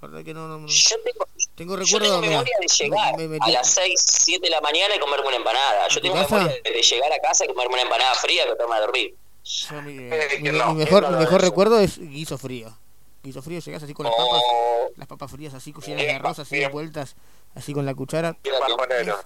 La 0.00 0.08
verdad 0.08 0.24
que 0.24 0.32
no. 0.34 0.66
Yo 0.66 0.96
tengo, 1.04 1.26
Tengo 1.56 1.74
yo 1.74 1.98
recuerdo 1.98 2.20
tengo 2.20 2.32
memoria 2.32 2.56
de 2.60 2.66
llegar 2.68 3.16
me- 3.16 3.28
me 3.28 3.38
a 3.40 3.48
las 3.50 3.68
6, 3.70 4.00
7 4.04 4.40
de 4.46 4.50
la 4.50 4.60
mañana 4.60 4.94
y 4.94 4.98
comerme 5.00 5.26
una 5.28 5.36
empanada. 5.36 5.88
Yo 5.88 6.00
tengo 6.00 6.14
memoria 6.16 6.46
de 6.64 6.82
llegar 6.82 7.12
a 7.12 7.18
casa 7.20 7.44
y 7.44 7.48
comerme 7.48 7.74
una 7.74 7.82
empanada 7.82 8.14
fría 8.14 8.42
y 8.42 8.46
acostarme 8.46 8.74
a 8.76 8.80
dormir. 8.80 9.14
Yo 9.48 9.82
mi, 9.82 9.92
Eh, 10.12 10.28
mi- 10.40 10.50
mi 10.52 10.74
mejor, 10.74 11.10
mi 11.10 11.16
mejor 11.18 11.40
recuerdo 11.40 11.80
es 11.80 11.98
guiso 11.98 12.36
frío. 12.38 12.76
Guiso 13.22 13.42
frío, 13.42 13.60
llegás 13.60 13.82
así 13.82 13.94
con 13.94 14.04
las 14.06 14.14
papas, 14.14 14.40
Oh. 14.44 14.90
las 14.96 15.08
papas 15.08 15.30
frías 15.30 15.52
así 15.54 15.72
cocidas 15.72 16.00
de 16.00 16.10
arroz, 16.12 16.38
así 16.38 16.64
vueltas, 16.66 17.16
así 17.54 17.72
con 17.74 17.84
la 17.84 17.94
cuchara. 17.94 18.36
Bien 18.44 18.54
bajonero. 18.60 19.18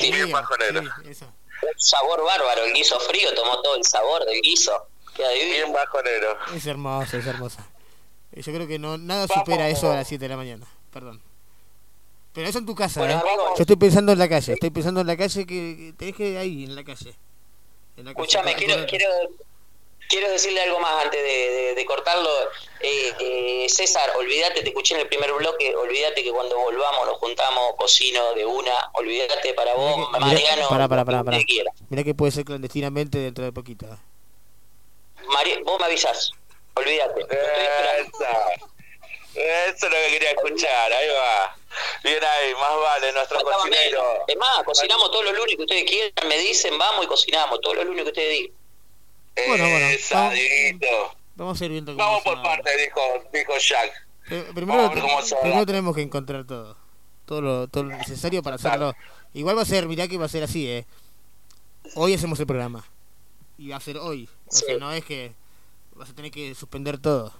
Bien 0.00 0.30
bajonero. 0.32 0.80
Un 0.80 1.80
sabor 1.80 2.22
bárbaro, 2.24 2.64
el 2.64 2.72
guiso 2.74 2.98
frío 3.00 3.34
tomó 3.34 3.60
todo 3.62 3.76
el 3.76 3.84
sabor 3.84 4.24
del 4.24 4.40
guiso. 4.40 4.72
Queda. 5.14 5.30
Bien 5.32 5.72
bajonero. 5.72 6.36
Es 6.54 6.66
hermoso, 6.66 7.16
es 7.18 7.26
hermoso. 7.26 7.58
Eh, 8.32 8.42
Yo 8.42 8.52
creo 8.52 8.66
que 8.66 8.78
no 8.78 8.98
nada 8.98 9.26
supera 9.28 9.68
eso 9.68 9.90
a 9.90 9.96
las 9.96 10.08
7 10.08 10.24
de 10.24 10.28
la 10.28 10.36
mañana. 10.36 10.66
Perdón. 10.92 11.20
Pero 12.32 12.48
eso 12.48 12.58
en 12.58 12.66
tu 12.66 12.74
casa, 12.74 13.00
Bueno, 13.00 13.18
¿eh? 13.18 13.22
Yo 13.56 13.62
estoy 13.62 13.76
pensando 13.76 14.12
en 14.12 14.18
la 14.18 14.28
calle, 14.28 14.52
estoy 14.54 14.70
pensando 14.70 15.00
en 15.00 15.06
la 15.06 15.16
calle 15.16 15.46
que, 15.46 15.76
que 15.76 15.94
tenés 15.96 16.14
que 16.16 16.28
ir 16.30 16.36
ahí, 16.38 16.64
en 16.64 16.74
la 16.74 16.84
calle. 16.84 17.14
En 17.96 18.04
la 18.04 18.12
calle. 18.14 18.28
Quiero, 18.58 18.86
quiero, 18.86 19.06
quiero 20.08 20.30
decirle 20.30 20.60
algo 20.62 20.78
más 20.80 21.04
antes 21.04 21.22
de, 21.22 21.28
de- 21.50 21.74
de 21.74 21.84
cortarlo. 21.84 22.30
Eh, 22.80 23.12
eh, 23.20 23.66
César, 23.68 24.12
olvídate, 24.16 24.62
te 24.62 24.68
escuché 24.68 24.94
en 24.94 25.00
el 25.00 25.08
primer 25.08 25.32
bloque, 25.32 25.74
olvídate 25.74 26.22
que 26.22 26.30
cuando 26.30 26.56
volvamos 26.58 27.06
nos 27.06 27.18
juntamos, 27.18 27.74
cocino 27.76 28.34
de 28.34 28.44
una, 28.44 28.90
olvídate 28.94 29.54
para 29.54 29.74
vos, 29.74 29.96
Mirá 29.96 30.12
que- 30.12 30.20
Mariano, 30.24 30.62
lo 30.62 31.04
pará. 31.24 31.38
que 31.38 31.44
quiera. 31.44 31.70
Mirá 31.88 32.04
que 32.04 32.14
puede 32.14 32.32
ser 32.32 32.44
clandestinamente 32.44 33.18
dentro 33.18 33.44
de 33.44 33.52
poquito. 33.52 33.86
Mari- 35.28 35.62
vos 35.64 35.78
me 35.80 35.86
avisás, 35.86 36.30
olvídate. 36.74 37.20
Eso. 37.22 38.24
Eso 39.34 39.86
es 39.86 39.92
lo 39.92 39.98
que 39.98 40.08
quería 40.12 40.30
escuchar. 40.30 40.92
Ahí 40.92 41.08
va. 41.08 41.56
Bien 42.02 42.24
ahí, 42.24 42.54
más 42.54 42.76
vale, 42.80 43.12
nuestro 43.12 43.38
Faltaba 43.40 43.58
cocinero. 43.64 44.02
menos. 44.02 44.18
Es 44.28 44.36
más, 44.38 44.62
cocinamos 44.64 45.10
todos 45.10 45.24
los 45.26 45.36
lunes 45.36 45.56
que 45.56 45.62
ustedes 45.62 45.84
quieran, 45.84 46.28
me 46.28 46.38
dicen, 46.38 46.78
vamos 46.78 47.04
y 47.04 47.08
cocinamos, 47.08 47.60
todos 47.60 47.76
los 47.76 47.84
lunes 47.84 48.04
que 48.04 48.10
ustedes 48.10 48.30
digan. 48.30 48.55
Bueno, 49.46 49.68
bueno, 49.68 49.86
Esa, 49.88 50.30
vamos-. 50.30 51.16
Vamos 51.36 51.60
a 51.60 51.64
ir 51.66 51.70
viendo 51.70 51.92
cómo 51.92 52.04
Vamos 52.04 52.24
por 52.24 52.42
parte, 52.42 52.70
dijo, 52.78 53.00
dijo 53.32 53.52
Jack. 53.58 54.06
Pero 54.28 54.54
primero, 54.54 55.66
tenemos 55.66 55.94
que 55.94 56.02
encontrar 56.02 56.44
todo. 56.46 56.76
Todo 57.26 57.40
lo, 57.40 57.68
todo 57.68 57.84
lo 57.84 57.96
necesario 57.96 58.42
para 58.42 58.56
hacerlo. 58.56 58.94
Igual 59.34 59.58
va 59.58 59.62
a 59.62 59.66
ser, 59.66 59.86
mirá 59.86 60.08
que 60.08 60.16
va 60.16 60.26
a 60.26 60.28
ser 60.28 60.44
así, 60.44 60.68
¿eh? 60.68 60.86
Hoy 61.94 62.14
hacemos 62.14 62.40
el 62.40 62.46
programa. 62.46 62.84
Y 63.58 63.68
va 63.68 63.76
a 63.76 63.80
ser 63.80 63.98
hoy. 63.98 64.28
O 64.46 64.52
sea, 64.52 64.78
no 64.78 64.92
es 64.92 65.04
que 65.04 65.32
vas 65.94 66.10
a 66.10 66.14
tener 66.14 66.30
que 66.30 66.54
suspender 66.54 66.98
todo. 66.98 67.32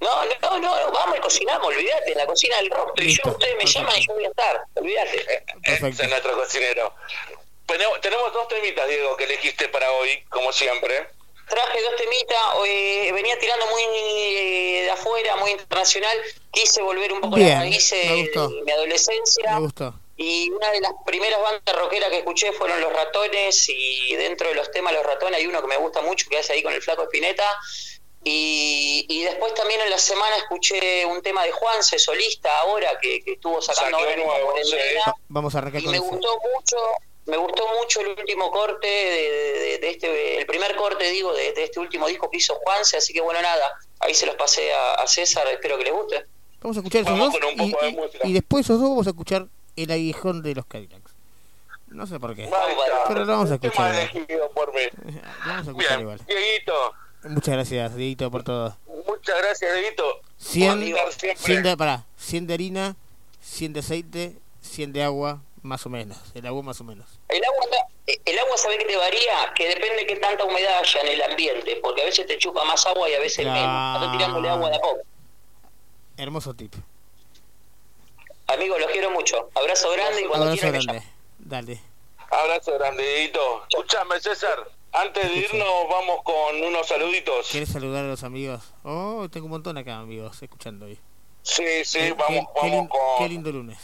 No, 0.00 0.10
no, 0.24 0.58
no, 0.58 0.92
vamos 0.92 1.16
y 1.16 1.20
cocinamos, 1.20 1.66
olvídate, 1.66 2.12
en 2.12 2.18
la 2.18 2.26
cocina 2.26 2.56
del 2.56 2.70
rock. 2.70 2.92
Y 2.96 3.00
yo, 3.02 3.06
Listo, 3.06 3.30
ustedes 3.30 3.56
me 3.56 3.64
llaman 3.64 3.96
y 3.96 4.06
yo 4.06 4.14
voy 4.14 4.24
a 4.24 4.28
estar, 4.28 4.64
olvídate. 4.74 5.44
Ese 5.62 5.88
es 5.88 6.08
nuestro 6.10 6.36
cocinero. 6.36 6.94
Tenemos, 7.66 8.00
tenemos 8.00 8.32
dos 8.32 8.48
temitas, 8.48 8.86
Diego, 8.88 9.16
que 9.16 9.24
elegiste 9.24 9.68
para 9.68 9.90
hoy, 9.92 10.22
como 10.28 10.52
siempre. 10.52 11.08
Traje 11.48 11.82
dos 11.82 11.96
temitas, 11.96 12.38
eh, 12.66 13.10
venía 13.12 13.38
tirando 13.38 13.66
muy 13.66 13.82
eh, 13.82 14.82
de 14.84 14.90
afuera, 14.90 15.36
muy 15.36 15.50
internacional. 15.50 16.16
Quise 16.50 16.82
volver 16.82 17.12
un 17.12 17.20
poco 17.20 17.36
a 17.36 17.38
Bien, 17.38 17.50
las 17.50 17.58
raíces 17.60 18.02
de 18.32 18.62
mi 18.64 18.70
adolescencia. 18.70 19.52
Me 19.54 19.60
gustó. 19.60 19.94
Y 20.16 20.48
una 20.50 20.70
de 20.70 20.80
las 20.80 20.92
primeras 21.04 21.40
bandas 21.42 21.76
rockeras 21.76 22.08
que 22.10 22.18
escuché 22.18 22.52
fueron 22.52 22.80
Los 22.80 22.92
Ratones. 22.92 23.68
Y 23.68 24.14
dentro 24.16 24.48
de 24.48 24.54
los 24.54 24.70
temas 24.70 24.92
Los 24.94 25.04
Ratones 25.04 25.38
hay 25.38 25.46
uno 25.46 25.60
que 25.60 25.66
me 25.68 25.76
gusta 25.76 26.00
mucho, 26.02 26.26
que 26.30 26.38
hace 26.38 26.52
ahí 26.54 26.62
con 26.62 26.72
el 26.72 26.80
Flaco 26.80 27.02
Espineta. 27.02 27.44
Y, 28.22 29.04
y 29.08 29.24
después 29.24 29.52
también 29.52 29.82
en 29.82 29.90
la 29.90 29.98
semana 29.98 30.36
escuché 30.36 31.04
un 31.04 31.20
tema 31.20 31.44
de 31.44 31.52
Juanse, 31.52 31.98
solista, 31.98 32.60
ahora, 32.60 32.98
que, 32.98 33.22
que 33.22 33.32
estuvo 33.32 33.60
sacando 33.60 33.98
ahora 33.98 34.12
en 34.14 34.22
Vamos 35.28 35.54
a 35.54 35.58
Y 35.58 35.82
con 35.82 35.90
me 35.90 35.96
eso. 35.98 36.06
gustó 36.06 36.40
mucho, 36.54 36.76
me 37.26 37.36
gustó 37.36 37.66
mucho 37.78 38.00
el 38.00 38.08
último 38.08 38.50
corte 38.50 38.86
de, 38.86 39.58
de- 39.60 39.78
de 39.78 39.90
este, 39.90 40.38
el 40.38 40.46
primer 40.46 40.74
corte 40.76 41.04
digo 41.10 41.32
de, 41.34 41.52
de 41.52 41.64
este 41.64 41.80
último 41.80 42.06
disco 42.06 42.30
que 42.30 42.36
hizo 42.38 42.54
Juanse, 42.64 42.96
así 42.98 43.12
que 43.12 43.20
bueno 43.20 43.40
nada, 43.42 43.64
ahí 44.00 44.14
se 44.14 44.26
los 44.26 44.34
pasé 44.36 44.72
a, 44.74 44.94
a 44.94 45.06
César, 45.06 45.46
espero 45.48 45.76
que 45.78 45.84
les 45.84 45.92
guste. 45.92 46.26
Vamos 46.60 46.76
a 46.76 46.80
escuchar 46.80 47.02
esos 47.02 47.12
Vamos 47.18 47.32
dos. 47.32 47.40
con 47.40 47.48
un 47.60 47.66
Y, 47.68 47.72
poco 47.72 47.84
de 47.84 47.90
y- 47.90 47.94
música. 47.96 48.26
y 48.28 48.32
después 48.32 48.64
esos 48.66 48.80
dos 48.80 48.88
vamos 48.90 49.06
a 49.06 49.10
escuchar 49.10 49.46
El 49.76 49.90
Aguijón 49.90 50.42
de 50.42 50.54
los 50.54 50.66
Cadillacs. 50.66 51.12
No 51.88 52.06
sé 52.06 52.18
por 52.18 52.34
qué. 52.34 52.50
Pero 53.08 53.24
lo 53.24 53.32
vamos 53.32 53.50
a 53.50 53.54
escuchar. 53.54 53.72
Tema 53.92 54.02
igual. 54.02 54.10
elegido 54.16 54.50
por 54.50 54.74
mí. 54.74 54.80
Vamos 55.46 55.66
a 55.68 55.70
escuchar 55.70 55.88
Bien, 55.90 56.00
igual. 56.00 56.20
Dieguito, 56.26 56.94
Muchas 57.24 57.54
gracias, 57.54 57.96
Dieguito, 57.96 58.30
por 58.30 58.42
todo. 58.42 58.76
muchas 59.06 59.38
gracias, 59.38 59.72
Dieguito. 59.74 60.20
100, 60.38 60.92
Por 60.92 61.12
siempre. 61.12 61.44
100 61.46 61.62
de, 61.62 61.76
pará, 61.76 62.04
100 62.18 62.46
de 62.48 62.54
harina, 62.54 62.96
100 63.40 63.72
de 63.74 63.80
aceite, 63.80 64.36
100 64.60 64.92
de 64.92 65.02
agua, 65.04 65.40
más 65.62 65.86
o 65.86 65.88
menos. 65.90 66.18
El 66.34 66.46
agua 66.46 66.62
más 66.62 66.80
o 66.80 66.84
menos. 66.84 67.06
El 67.28 67.42
agua, 67.44 67.64
el 68.06 68.38
agua 68.38 68.56
sabe 68.58 68.78
que 68.78 68.84
te 68.84 68.96
varía, 68.96 69.52
que 69.54 69.68
depende 69.68 69.96
de 69.96 70.06
qué 70.06 70.16
tanta 70.16 70.44
humedad 70.44 70.78
haya 70.78 71.00
en 71.00 71.08
el 71.08 71.22
ambiente, 71.22 71.76
porque 71.82 72.02
a 72.02 72.04
veces 72.04 72.26
te 72.26 72.36
chupa 72.38 72.64
más 72.64 72.84
agua 72.86 73.08
y 73.08 73.14
a 73.14 73.18
veces 73.20 73.44
menos. 73.46 73.58
Ando 73.62 74.12
tirándole 74.12 74.48
agua 74.48 74.70
de 74.70 74.76
a 74.76 74.80
poco. 74.80 75.00
Hermoso 76.16 76.54
tip. 76.54 76.74
Amigos, 78.46 78.78
los 78.80 78.90
quiero 78.90 79.10
mucho. 79.10 79.48
Abrazo 79.54 79.90
grande 79.92 80.22
y 80.22 80.24
cuando 80.26 80.46
Abrazo 80.50 80.68
grande. 80.70 81.02
Dale. 81.38 81.80
Abrazo 82.30 82.74
grande. 82.78 83.32
Escuchame, 83.70 84.20
César. 84.20 84.68
Antes 84.92 85.28
de 85.28 85.34
irnos, 85.36 85.88
vamos 85.90 86.22
con 86.22 86.62
unos 86.62 86.86
saluditos. 86.86 87.48
¿Quieres 87.50 87.68
saludar 87.70 88.04
a 88.04 88.08
los 88.08 88.22
amigos? 88.22 88.62
Oh, 88.84 89.26
tengo 89.30 89.46
un 89.46 89.52
montón 89.52 89.76
acá, 89.76 89.96
amigos, 89.98 90.40
escuchando 90.40 90.86
hoy. 90.86 90.98
Sí, 91.42 91.84
sí, 91.84 91.98
Qué- 91.98 92.12
vamos, 92.12 92.46
qué, 92.54 92.70
con. 92.70 92.88
qué 93.18 93.28
lindo 93.28 93.50
lunes. 93.50 93.78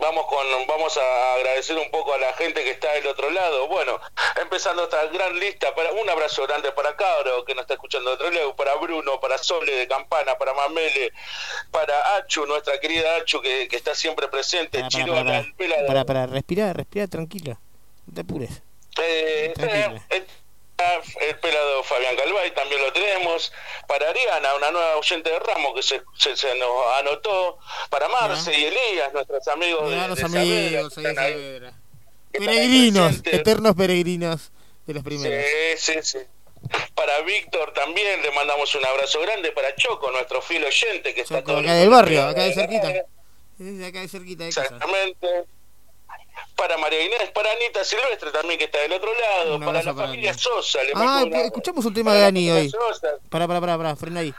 Vamos 0.00 0.26
con, 0.26 0.66
vamos 0.66 0.96
a 0.96 1.34
agradecer 1.34 1.76
un 1.78 1.88
poco 1.90 2.14
a 2.14 2.18
la 2.18 2.32
gente 2.34 2.64
que 2.64 2.72
está 2.72 2.92
del 2.92 3.06
otro 3.06 3.30
lado. 3.30 3.68
Bueno, 3.68 4.00
empezando 4.42 4.84
esta 4.84 5.06
gran 5.06 5.38
lista, 5.38 5.72
para 5.74 5.92
un 5.92 6.08
abrazo 6.10 6.46
grande 6.46 6.72
para 6.72 6.96
Cabro, 6.96 7.44
que 7.44 7.54
nos 7.54 7.62
está 7.62 7.74
escuchando 7.74 8.10
de 8.10 8.14
otro 8.16 8.30
lado, 8.30 8.56
para 8.56 8.74
Bruno, 8.74 9.20
para 9.20 9.38
Sole 9.38 9.72
de 9.72 9.86
Campana, 9.86 10.36
para 10.36 10.52
Mamele, 10.52 11.12
para 11.70 12.16
Achu, 12.16 12.44
nuestra 12.44 12.78
querida 12.80 13.16
Achu, 13.16 13.40
que, 13.40 13.68
que 13.68 13.76
está 13.76 13.94
siempre 13.94 14.26
presente, 14.28 14.80
Para, 14.80 14.90
para, 14.90 15.24
para, 15.24 15.38
el 15.38 15.54
pelado. 15.54 15.86
para, 15.86 16.04
para, 16.04 16.26
respira, 16.26 16.72
respira 16.72 17.06
tranquilo. 17.06 17.58
No 18.06 18.14
te 18.14 18.20
apures. 18.22 18.62
Eh, 19.00 19.52
eh, 19.56 20.26
el 21.20 21.38
pelado 21.38 21.84
Fabián 21.84 22.16
Calvay 22.16 22.52
también 22.54 22.80
lo 22.82 22.92
tenemos. 22.92 23.52
Para 23.86 24.08
Ariana, 24.10 24.54
una 24.56 24.70
nueva 24.70 24.96
oyente 24.96 25.30
de 25.30 25.38
Ramos 25.38 25.74
que 25.74 25.82
se, 25.82 26.02
se, 26.18 26.36
se 26.36 26.54
nos 26.58 26.68
anotó. 27.00 27.58
Para 27.90 28.08
Marce 28.08 28.58
y 28.58 28.64
Elías, 28.64 29.12
nuestros 29.12 29.46
amigos 29.48 29.90
de, 29.90 30.08
los 30.08 30.18
de 30.18 30.24
amigos. 30.24 30.94
Saavedra. 30.94 31.72
Peregrinos, 32.32 33.20
eternos 33.24 33.76
peregrinos 33.76 34.50
de 34.86 34.94
los 34.94 35.04
primeros. 35.04 35.44
Sí, 35.78 35.92
sí, 35.92 35.98
sí. 36.02 36.18
Para 36.94 37.20
Víctor 37.20 37.72
también 37.74 38.22
le 38.22 38.30
mandamos 38.32 38.74
un 38.74 38.84
abrazo 38.84 39.20
grande. 39.20 39.52
Para 39.52 39.74
Choco, 39.76 40.10
nuestro 40.10 40.42
fiel 40.42 40.64
oyente 40.64 41.14
que 41.14 41.20
está 41.20 41.44
todo 41.44 41.58
acá 41.58 41.74
el- 41.74 41.80
del 41.80 41.90
barrio, 41.90 42.26
acá 42.26 42.42
de 42.42 42.54
cerquita. 42.54 42.88
Acá 42.88 44.00
de 44.00 44.08
cerquita 44.08 44.44
de 44.44 44.52
casa. 44.52 44.78
Para 46.56 46.78
María 46.78 47.04
Inés, 47.04 47.30
para 47.34 47.50
Anita 47.52 47.82
Silvestre 47.84 48.30
también 48.30 48.58
que 48.58 48.66
está 48.66 48.78
del 48.80 48.92
otro 48.92 49.10
lado, 49.12 49.58
para 49.58 49.82
la 49.82 49.92
para 49.94 50.06
familia 50.06 50.30
Anita. 50.30 50.42
Sosa, 50.42 50.78
le 50.84 50.92
Ah, 50.94 51.24
una- 51.26 51.40
escuchamos 51.42 51.84
un 51.84 51.94
tema 51.94 52.10
para 52.10 52.18
de 52.18 52.24
Dani 52.24 52.50
hoy. 52.50 52.70
Sosa. 52.70 53.08
Pará, 53.28 53.46
pará, 53.48 53.60
pará, 53.60 53.76
pará, 53.76 53.96
frena 53.96 54.20
ahí. 54.20 54.32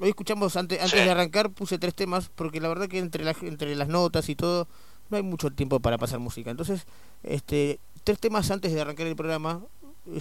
Hoy 0.00 0.08
escuchamos, 0.10 0.56
antes, 0.56 0.78
antes 0.80 0.98
Sí. 0.98 1.04
de 1.04 1.10
arrancar, 1.10 1.50
puse 1.50 1.78
tres 1.78 1.94
temas, 1.94 2.30
porque 2.34 2.60
la 2.60 2.68
verdad 2.68 2.88
que 2.88 2.98
entre, 2.98 3.22
la, 3.24 3.34
entre 3.42 3.74
las 3.76 3.88
notas 3.88 4.28
y 4.28 4.34
todo, 4.36 4.66
no 5.10 5.16
hay 5.18 5.22
mucho 5.22 5.50
tiempo 5.50 5.80
para 5.80 5.98
pasar 5.98 6.20
música. 6.20 6.50
Entonces, 6.50 6.86
este 7.22 7.78
tres 8.04 8.18
temas 8.18 8.50
antes 8.50 8.72
de 8.72 8.80
arrancar 8.80 9.06
el 9.06 9.16
programa, 9.16 9.60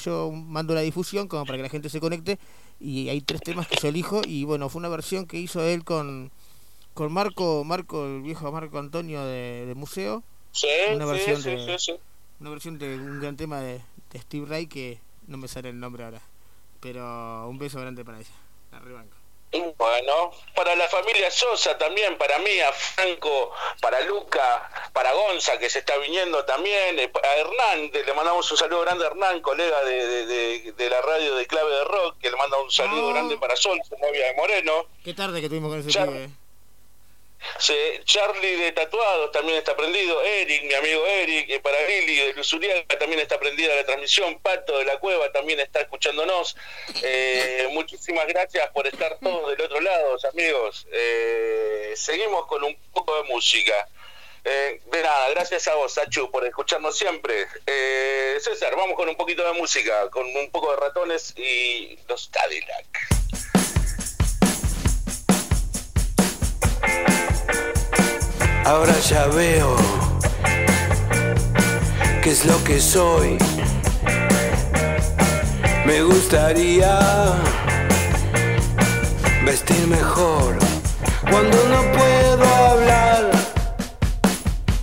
yo 0.04 0.32
mando 0.32 0.74
la 0.74 0.82
difusión 0.82 1.30
como 1.30 1.46
para 1.46 1.58
que 1.58 1.64
la 1.64 1.70
gente 1.70 1.88
se 1.90 2.02
conecte, 2.02 2.40
y 2.80 3.08
hay 3.08 3.22
tres 3.22 3.40
temas 3.42 3.68
que 3.68 3.78
yo 3.82 3.88
elijo, 3.88 4.22
y 4.26 4.44
bueno, 4.44 4.68
fue 4.68 4.80
una 4.80 4.90
versión 4.90 5.26
que 5.26 5.38
hizo 5.38 5.64
él 5.64 5.86
con, 5.86 6.32
con 6.94 7.14
Marco, 7.14 7.64
Marco, 7.64 8.06
el 8.06 8.22
viejo 8.22 8.52
Marco 8.52 8.80
Antonio 8.80 9.24
de, 9.24 9.66
de 9.68 9.76
Museo. 9.76 10.24
Sí, 10.58 10.68
una 10.94 11.06
sí, 11.06 11.12
versión 11.12 11.42
sí, 11.44 11.50
de, 11.56 11.80
sí, 11.80 11.96
una 12.40 12.50
versión 12.50 12.78
de 12.80 12.96
un 12.96 13.20
gran 13.22 13.38
tema 13.38 13.60
de, 13.62 13.82
de 14.12 14.20
Steve 14.20 14.46
Ray 14.48 14.68
que 14.68 15.00
no 15.28 15.38
me 15.38 15.48
sale 15.48 15.70
el 15.70 15.80
nombre 15.80 16.04
ahora. 16.04 16.22
Pero 16.80 17.48
un 17.48 17.58
beso 17.58 17.80
grande 17.80 18.04
para 18.06 18.20
ella. 18.20 18.30
La 18.72 18.80
rebanco. 18.80 19.16
Bueno, 19.78 20.32
para 20.56 20.76
la 20.76 20.88
familia 20.90 21.32
Sosa 21.32 21.78
también, 21.78 22.18
para 22.18 22.38
mí, 22.40 22.60
a 22.60 22.72
Franco, 22.74 23.52
para 23.82 24.02
Luca, 24.02 24.70
para 24.94 25.14
Gonza, 25.14 25.58
que 25.58 25.70
se 25.70 25.80
está 25.80 25.98
viniendo 25.98 26.44
también, 26.44 27.00
eh, 27.00 27.10
a 27.24 27.36
Hernán, 27.38 27.90
que 27.90 28.04
le 28.04 28.14
mandamos 28.14 28.52
un 28.52 28.58
saludo 28.58 28.82
grande 28.82 29.06
a 29.06 29.08
Hernán, 29.08 29.40
colega 29.42 29.84
de, 29.86 30.06
de, 30.06 30.26
de- 30.28 30.72
de 30.74 30.90
la 30.90 31.02
radio 31.02 31.36
de 31.36 31.48
Clave 31.48 31.72
de 31.74 31.84
Rock, 31.86 32.18
que 32.20 32.30
le 32.30 32.36
manda 32.36 32.58
un 32.62 32.70
saludo 32.70 33.10
Ah. 33.10 33.14
grande 33.14 33.38
para 33.38 33.56
Sol, 33.56 33.80
su 33.88 33.96
novia 33.98 34.28
de 34.28 34.36
Moreno. 34.36 34.86
Qué 35.04 35.14
tarde 35.14 35.40
que 35.40 35.48
tuvimos 35.48 35.70
con 35.72 35.80
ese 35.80 35.92
Charlie 38.04 38.56
de 38.56 38.72
Tatuados 38.72 39.32
también 39.32 39.58
está 39.58 39.76
prendido, 39.76 40.22
Eric, 40.24 40.64
mi 40.64 40.74
amigo 40.74 41.06
Eric, 41.06 41.50
eh, 41.50 41.60
para 41.60 41.78
Lili 41.88 42.16
de 42.16 42.34
Luzuriaga 42.34 42.86
también 43.00 43.20
está 43.20 43.40
prendida 43.40 43.76
la 43.76 43.86
transmisión, 43.86 44.40
Pato 44.40 44.78
de 44.78 44.86
la 44.86 45.00
Cueva 45.00 45.32
también 45.32 45.60
está 45.60 45.82
escuchándonos. 45.82 46.56
Eh, 47.04 47.68
muchísimas 47.72 48.28
gracias 48.28 48.70
por 48.72 48.88
estar 48.88 49.18
todos 49.20 49.50
del 49.50 49.62
otro 49.62 49.82
lado, 49.82 50.18
amigos. 50.32 50.88
Eh, 50.92 51.94
seguimos 51.96 52.48
con 52.48 52.64
un 52.64 52.76
poco 52.94 53.16
de 53.22 53.30
música. 53.30 53.88
Eh, 54.44 54.82
de 54.86 55.04
nada, 55.04 55.30
gracias 55.32 55.68
a 55.68 55.76
vos, 55.76 55.94
Sachu, 55.94 56.32
por 56.32 56.46
escucharnos 56.46 56.98
siempre. 56.98 57.48
César, 58.40 58.76
vamos 58.76 58.96
con 58.96 59.10
un 59.10 59.16
poquito 59.16 59.44
de 59.44 59.60
música, 59.60 60.10
con 60.10 60.26
un 60.26 60.50
poco 60.52 60.72
de 60.72 60.78
ratones 60.78 61.34
y 61.38 61.98
los 62.08 62.30
Cadillac. 62.30 63.57
Ahora 68.68 69.00
ya 69.00 69.28
veo 69.28 69.78
qué 72.22 72.32
es 72.32 72.44
lo 72.44 72.62
que 72.66 72.82
soy. 72.82 73.38
Me 75.86 76.02
gustaría 76.02 77.00
vestir 79.46 79.88
mejor. 79.88 80.58
Cuando 81.32 81.58
no 81.70 81.82
puedo 81.94 82.56
hablar, 82.56 83.32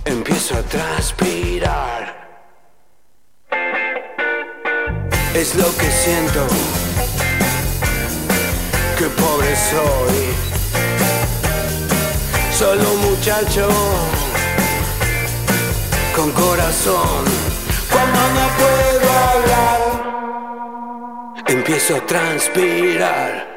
empiezo 0.05 0.57
a 0.57 0.63
transpirar. 0.63 2.01
Es 5.35 5.53
lo 5.53 5.69
que 5.77 5.91
siento. 5.91 6.47
Qué 8.97 9.05
pobre 9.09 9.55
soy. 9.55 10.54
Solo 12.57 12.89
muchacho 13.01 13.67
con 16.15 16.31
corazón. 16.31 17.25
Cuando 17.91 18.19
no 18.33 18.47
puedo 18.57 19.09
hablar, 19.33 19.81
empiezo 21.47 21.97
a 21.97 22.05
transpirar. 22.05 23.55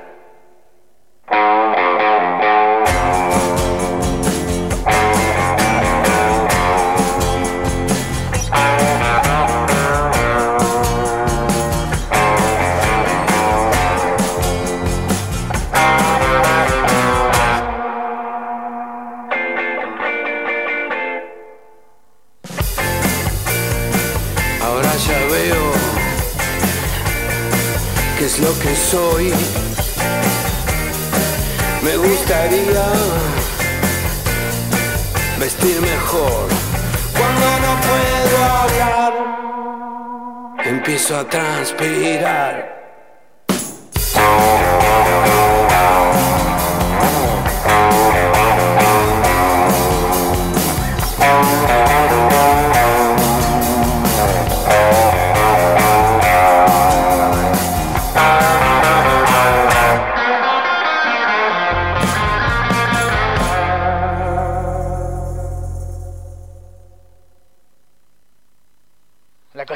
Lo 28.40 28.58
que 28.58 28.74
soy. 28.74 29.32
Me 31.82 31.96
gustaría 31.96 32.84
vestir 35.38 35.80
mejor. 35.80 36.48
Cuando 37.16 37.60
no 37.64 37.80
puedo 37.88 38.36
hablar, 38.60 39.12
empiezo 40.64 41.16
a 41.18 41.28
transpirar. 41.28 42.77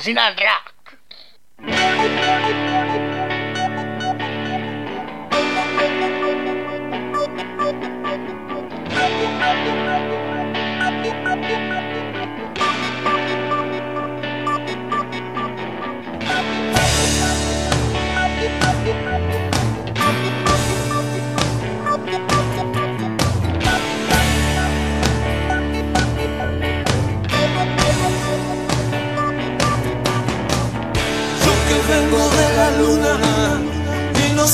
Cocina 0.02 0.34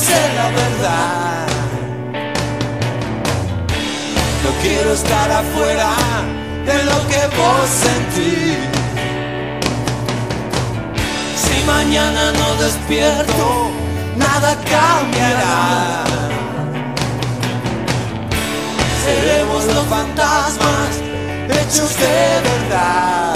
sé 0.09 0.21
la 0.39 0.47
verdad. 0.61 1.47
No 4.43 4.49
quiero 4.63 4.93
estar 4.93 5.29
afuera 5.31 5.89
de 6.69 6.77
lo 6.89 6.97
que 7.09 7.21
vos 7.39 7.67
sentís. 7.85 8.57
Si 11.43 11.55
mañana 11.65 12.23
no 12.39 12.47
despierto, 12.63 13.45
nada 14.15 14.51
cambiará. 14.75 16.03
Seremos 19.05 19.61
los 19.75 19.85
fantasmas 19.95 20.91
hechos 21.57 21.91
de 22.03 22.19
verdad. 22.49 23.33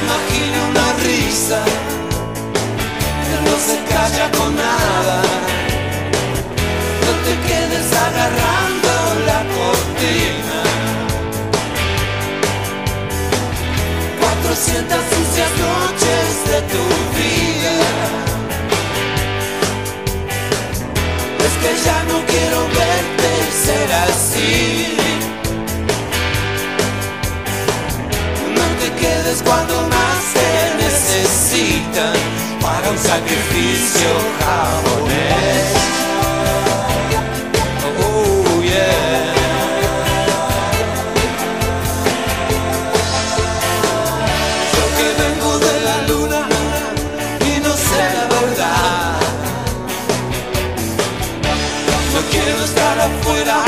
Imagina 0.00 0.58
una 0.70 0.88
risa 1.04 1.60
se 3.58 3.76
calla 3.92 4.30
con 4.30 4.54
nada. 4.54 5.22
No 7.04 7.12
te 7.26 7.34
quedes 7.48 7.88
agarrando 8.06 8.92
la 9.28 9.40
cortina. 9.56 10.60
400 14.20 14.98
sucias 15.12 15.52
noches 15.66 16.28
de 16.50 16.58
tu 16.72 16.84
vida. 17.18 17.74
Es 21.46 21.54
que 21.62 21.72
ya 21.86 21.98
no 22.10 22.16
quiero 22.26 22.58
verte 22.80 23.30
ser 23.64 23.88
así. 24.08 24.96
No 28.56 28.66
te 28.80 28.88
quedes 29.00 29.42
cuando 29.42 29.74
más 29.88 30.20
te 30.34 30.50
necesitan 30.84 32.37
un 32.90 32.96
sacrificio 32.98 34.08
japonés. 34.40 35.74
Oh, 38.00 38.62
yeah. 38.62 39.34
Yo 44.74 44.84
que 44.96 45.08
vengo 45.22 45.58
de 45.58 45.74
la 45.80 45.96
luna 46.08 46.40
y 47.40 47.60
no 47.60 47.72
sé 47.74 48.02
la 48.16 48.26
verdad. 48.34 49.20
No 52.14 52.20
quiero 52.30 52.64
estar 52.64 52.96
afuera 53.00 53.58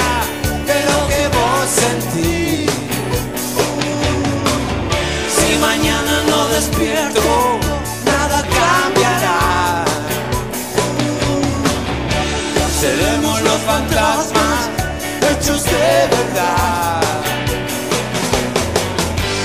de 0.67 0.79
lo 0.91 0.99
que 1.09 1.23
vos 1.37 1.69
sentís. 1.83 2.71
Si 5.37 5.59
mañana 5.59 6.23
no 6.29 6.49
despierto, 6.49 7.60
fantasmas 13.71 14.63
hechos 15.31 15.65
de 15.65 15.91
verdad. 16.17 17.03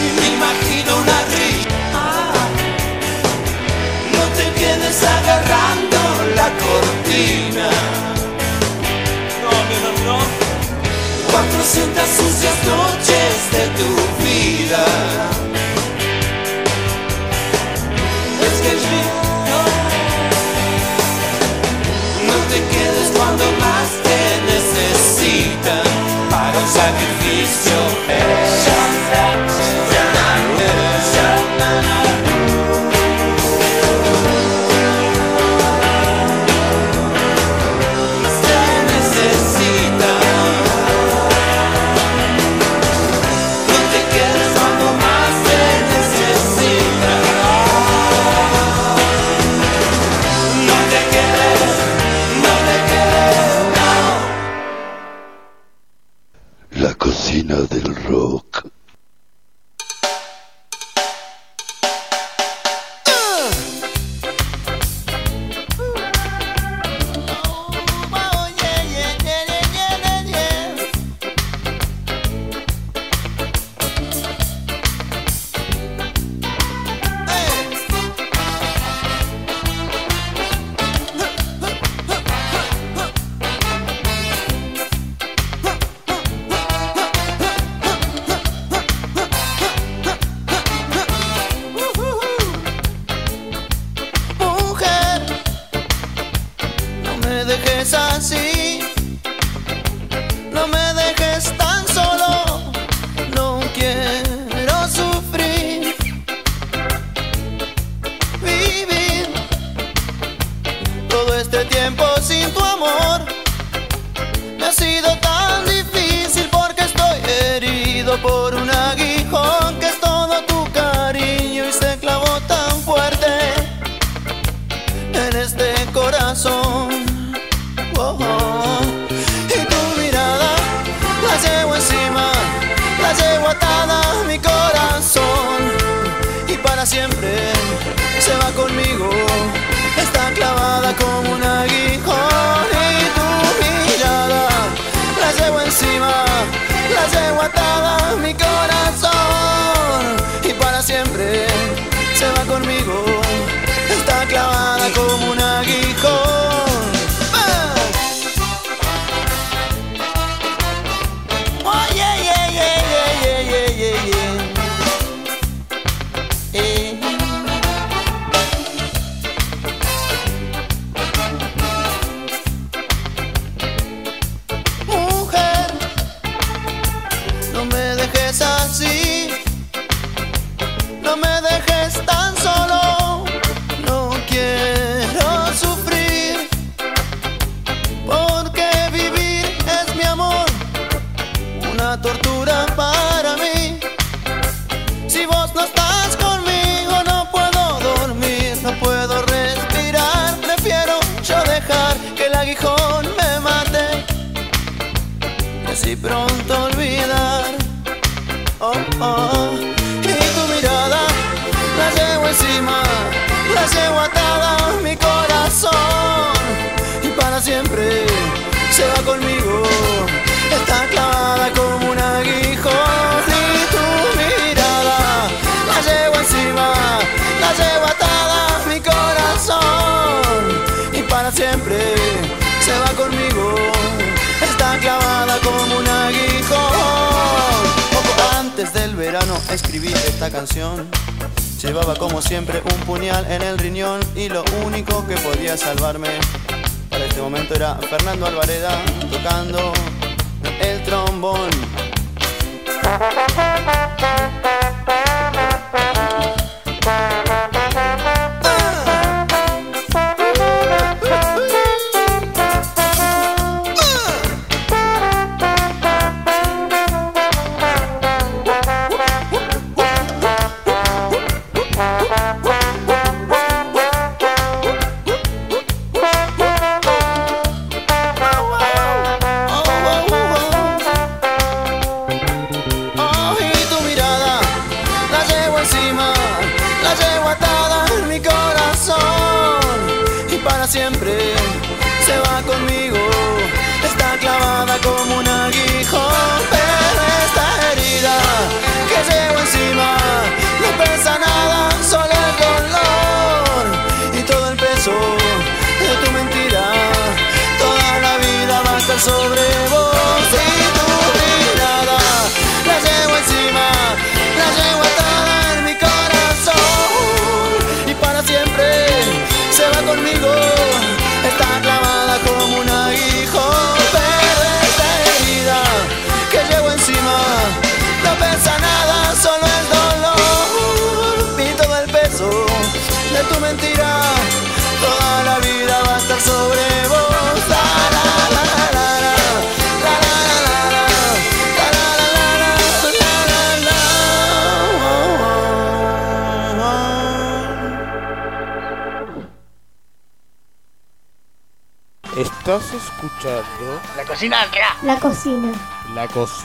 Y 0.03 0.07
me 0.17 0.25
imagino 0.37 0.89
una 1.03 1.19
risa. 1.35 2.05
No 4.15 4.23
te 4.37 4.45
quedes 4.59 4.97
agarrando 5.17 5.99
la 6.39 6.47
cortina. 6.63 7.69
No, 9.43 9.53
no, 9.83 9.91
no. 10.07 10.17
400 11.31 12.09
sucias 12.19 12.57
noches 12.73 13.33
de 13.55 13.63
tu 13.79 13.89
vida. 14.25 14.83
Es 18.47 18.55
que 18.63 18.71
Para 26.29 26.57
o 26.57 26.67
sacrifício. 26.67 27.73
É 28.07 28.21
Jordã, 28.65 29.27
Jordã, 29.91 30.71
Jordã. 31.13 32.14
del 57.63 57.95
rock. 58.07 58.44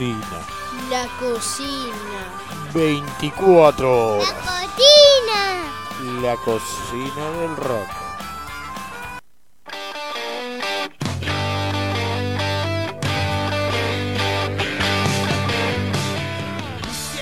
Cocina. 0.01 0.25
La 0.89 1.07
cocina. 1.19 1.93
24 2.73 4.15
horas. 4.15 4.33
Cocina. 4.33 5.41
La 6.21 6.35
cocina 6.37 7.31
del 7.39 7.55
rock. 7.55 7.87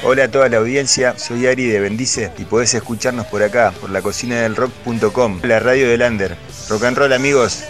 Hola 0.02 0.24
a 0.24 0.32
toda 0.32 0.48
la 0.48 0.58
audiencia, 0.58 1.20
soy 1.20 1.46
Ari 1.46 1.66
de 1.66 1.82
Bendice 1.82 2.32
y 2.38 2.46
podés 2.46 2.74
escucharnos 2.74 3.28
por 3.28 3.44
acá, 3.44 3.74
por 3.82 3.90
la 3.90 4.02
cocina 4.02 4.42
del 4.42 4.56
rock.com, 4.56 5.42
la 5.44 5.60
radio 5.60 5.90
del 5.90 6.02
Under. 6.02 6.38
Rock 6.70 6.84
and 6.86 6.98
roll 6.98 7.12
amigos. 7.12 7.66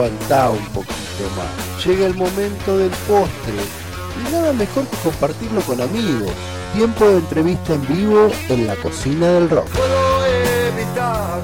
Aguantá 0.00 0.48
un 0.48 0.64
poquito 0.72 1.28
más. 1.36 1.84
Llega 1.84 2.06
el 2.06 2.14
momento 2.14 2.78
del 2.78 2.88
postre. 3.06 3.52
Y 4.18 4.22
nada 4.32 4.50
mejor 4.54 4.86
que 4.86 4.96
compartirlo 4.96 5.60
con 5.60 5.78
amigos. 5.78 6.32
Tiempo 6.72 7.04
de 7.06 7.18
entrevista 7.18 7.74
en 7.74 7.86
vivo 7.86 8.30
en 8.48 8.66
la 8.66 8.76
cocina 8.76 9.28
del 9.32 9.50
rock. 9.50 9.68
Puedo 9.68 10.24
evitar 10.24 11.42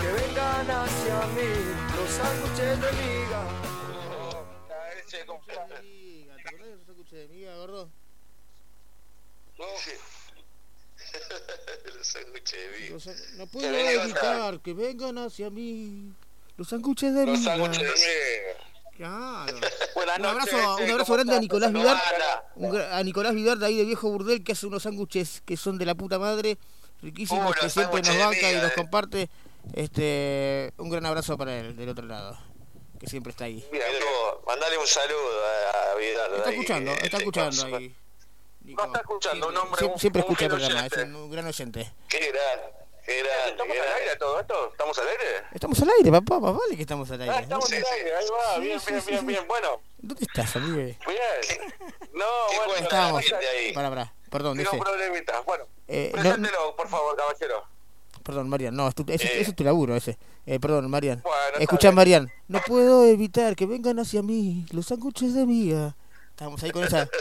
que 0.00 0.12
vengan 0.12 0.70
hacia 0.70 1.26
mí 1.34 1.50
los 1.96 2.08
sándwiches 2.08 2.80
de 2.80 2.92
miga. 3.02 3.42
Los 11.96 12.06
sándwiches 12.06 12.60
de 12.60 12.68
miga. 12.78 12.92
Los- 12.94 13.06
no 13.36 13.44
Que 13.46 13.50
puedo 13.52 13.72
vengan 13.72 14.04
evitar 14.04 14.60
que 14.60 14.72
vengan 14.72 15.18
hacia 15.18 15.50
mí 15.50 15.85
los 16.56 16.68
sándwiches 16.68 17.14
de 17.14 17.26
Los 17.26 17.42
sándwiches 17.42 17.82
de 17.82 17.88
miga. 17.88 18.66
Claro. 18.96 19.58
Buenas 19.94 20.18
Un 20.18 20.24
abrazo, 20.24 20.56
un 20.76 20.90
abrazo 20.90 21.04
¿cómo 21.04 21.14
grande 21.16 21.36
a? 21.36 21.40
Nicolás 21.40 21.70
¿Cómo 21.70 21.82
Vidar, 21.82 22.46
un 22.54 22.80
a 22.80 23.02
Nicolás 23.02 23.34
Vidar 23.34 23.58
de 23.58 23.66
ahí 23.66 23.76
de 23.76 23.84
Viejo 23.84 24.10
Burdel 24.10 24.42
que 24.42 24.52
hace 24.52 24.66
unos 24.66 24.84
sándwiches 24.84 25.42
que 25.44 25.56
son 25.58 25.76
de 25.76 25.84
la 25.84 25.94
puta 25.94 26.18
madre, 26.18 26.56
riquísimos, 27.02 27.50
Uh, 27.50 27.60
que 27.60 27.68
siempre 27.68 28.00
nos 28.02 28.16
banca 28.18 28.50
y 28.52 28.54
nos 28.56 28.70
eh. 28.70 28.74
comparte. 28.74 29.28
Este, 29.74 30.72
un 30.78 30.88
gran 30.90 31.04
abrazo 31.06 31.36
para 31.36 31.58
él 31.58 31.76
del 31.76 31.88
otro 31.90 32.06
lado, 32.06 32.38
que 33.00 33.06
siempre 33.08 33.32
está 33.32 33.44
ahí. 33.44 33.62
Bien, 33.70 33.82
Hugo, 34.00 34.42
mandale 34.46 34.78
un 34.78 34.86
saludo 34.86 35.44
a, 35.44 35.92
a 35.92 35.94
Vidal. 35.96 36.34
Está 36.36 36.48
ahí, 36.48 36.54
escuchando, 36.54 36.92
está 36.92 37.16
escuchando 37.18 37.76
ahí. 37.76 37.94
No 38.62 38.84
está 38.84 38.98
escuchando, 39.00 39.48
un 39.48 39.56
hombre. 39.58 39.84
Un- 39.86 39.98
Siempre 39.98 40.22
un 40.22 40.26
escucha 40.28 40.44
el 40.46 40.50
programa, 40.52 40.86
es 40.86 40.92
oyente. 40.94 41.18
un 41.18 41.30
gran 41.30 41.46
oyente. 41.46 41.92
Qué 42.08 42.18
gran, 42.32 42.60
¿Estamos 43.06 43.76
al 43.76 43.92
aire 44.00 44.16
todo 44.18 44.40
esto? 44.40 44.70
¿Estamos 44.72 44.98
al 44.98 45.08
aire? 45.08 45.24
Estamos 45.52 45.80
al 45.82 45.90
aire, 45.98 46.10
papá, 46.10 46.40
más 46.40 46.52
vale 46.56 46.76
que 46.76 46.82
estamos 46.82 47.10
al 47.10 47.20
aire. 47.20 47.34
Ah, 47.36 47.40
estamos 47.40 47.66
al 47.72 47.74
aire, 47.76 48.16
ahí 48.16 48.26
va, 48.32 48.54
Sí, 48.56 48.60
bien, 48.62 48.80
sí, 48.80 48.90
bien, 48.90 49.02
sí, 49.02 49.08
bien, 49.10 49.20
sí. 49.20 49.26
bien. 49.26 49.46
Bueno, 49.48 49.80
¿Dónde 49.98 50.24
estás, 50.24 50.56
amigo? 50.56 50.76
bien. 50.78 50.96
No, 52.14 52.24
bueno, 52.66 52.74
Estábamos. 52.82 53.24
ahí. 53.32 53.72
Para, 53.72 53.88
para, 53.90 54.12
perdón, 54.30 54.56
Tengo 54.56 54.70
dice. 54.72 54.82
problemitas. 54.84 55.44
Bueno, 55.44 55.64
Eh, 55.88 56.10
no- 56.14 56.20
preséntelo, 56.22 56.76
por 56.76 56.88
favor, 56.88 57.16
caballero. 57.16 57.64
Perdón, 58.24 58.48
Marian, 58.48 58.74
no, 58.74 58.88
es 58.88 58.94
tu- 58.96 59.04
ese, 59.08 59.24
Eh. 59.26 59.40
ese 59.40 59.50
es 59.50 59.56
tu 59.56 59.62
laburo, 59.62 59.94
ese. 59.94 60.18
Eh, 60.46 60.58
perdón, 60.58 60.90
Marian. 60.90 61.20
Bueno, 61.22 61.58
Escuchá. 61.60 61.92
Marian, 61.92 62.32
no 62.48 62.60
puedo 62.66 63.04
evitar 63.06 63.54
que 63.54 63.66
vengan 63.66 64.00
hacia 64.00 64.20
mí 64.22 64.66
los 64.72 64.86
sándwiches 64.86 65.32
de 65.34 65.46
miga. 65.46 65.94
Estamos 66.30 66.60
ahí 66.64 66.70
con 66.72 66.82
esa... 66.84 67.08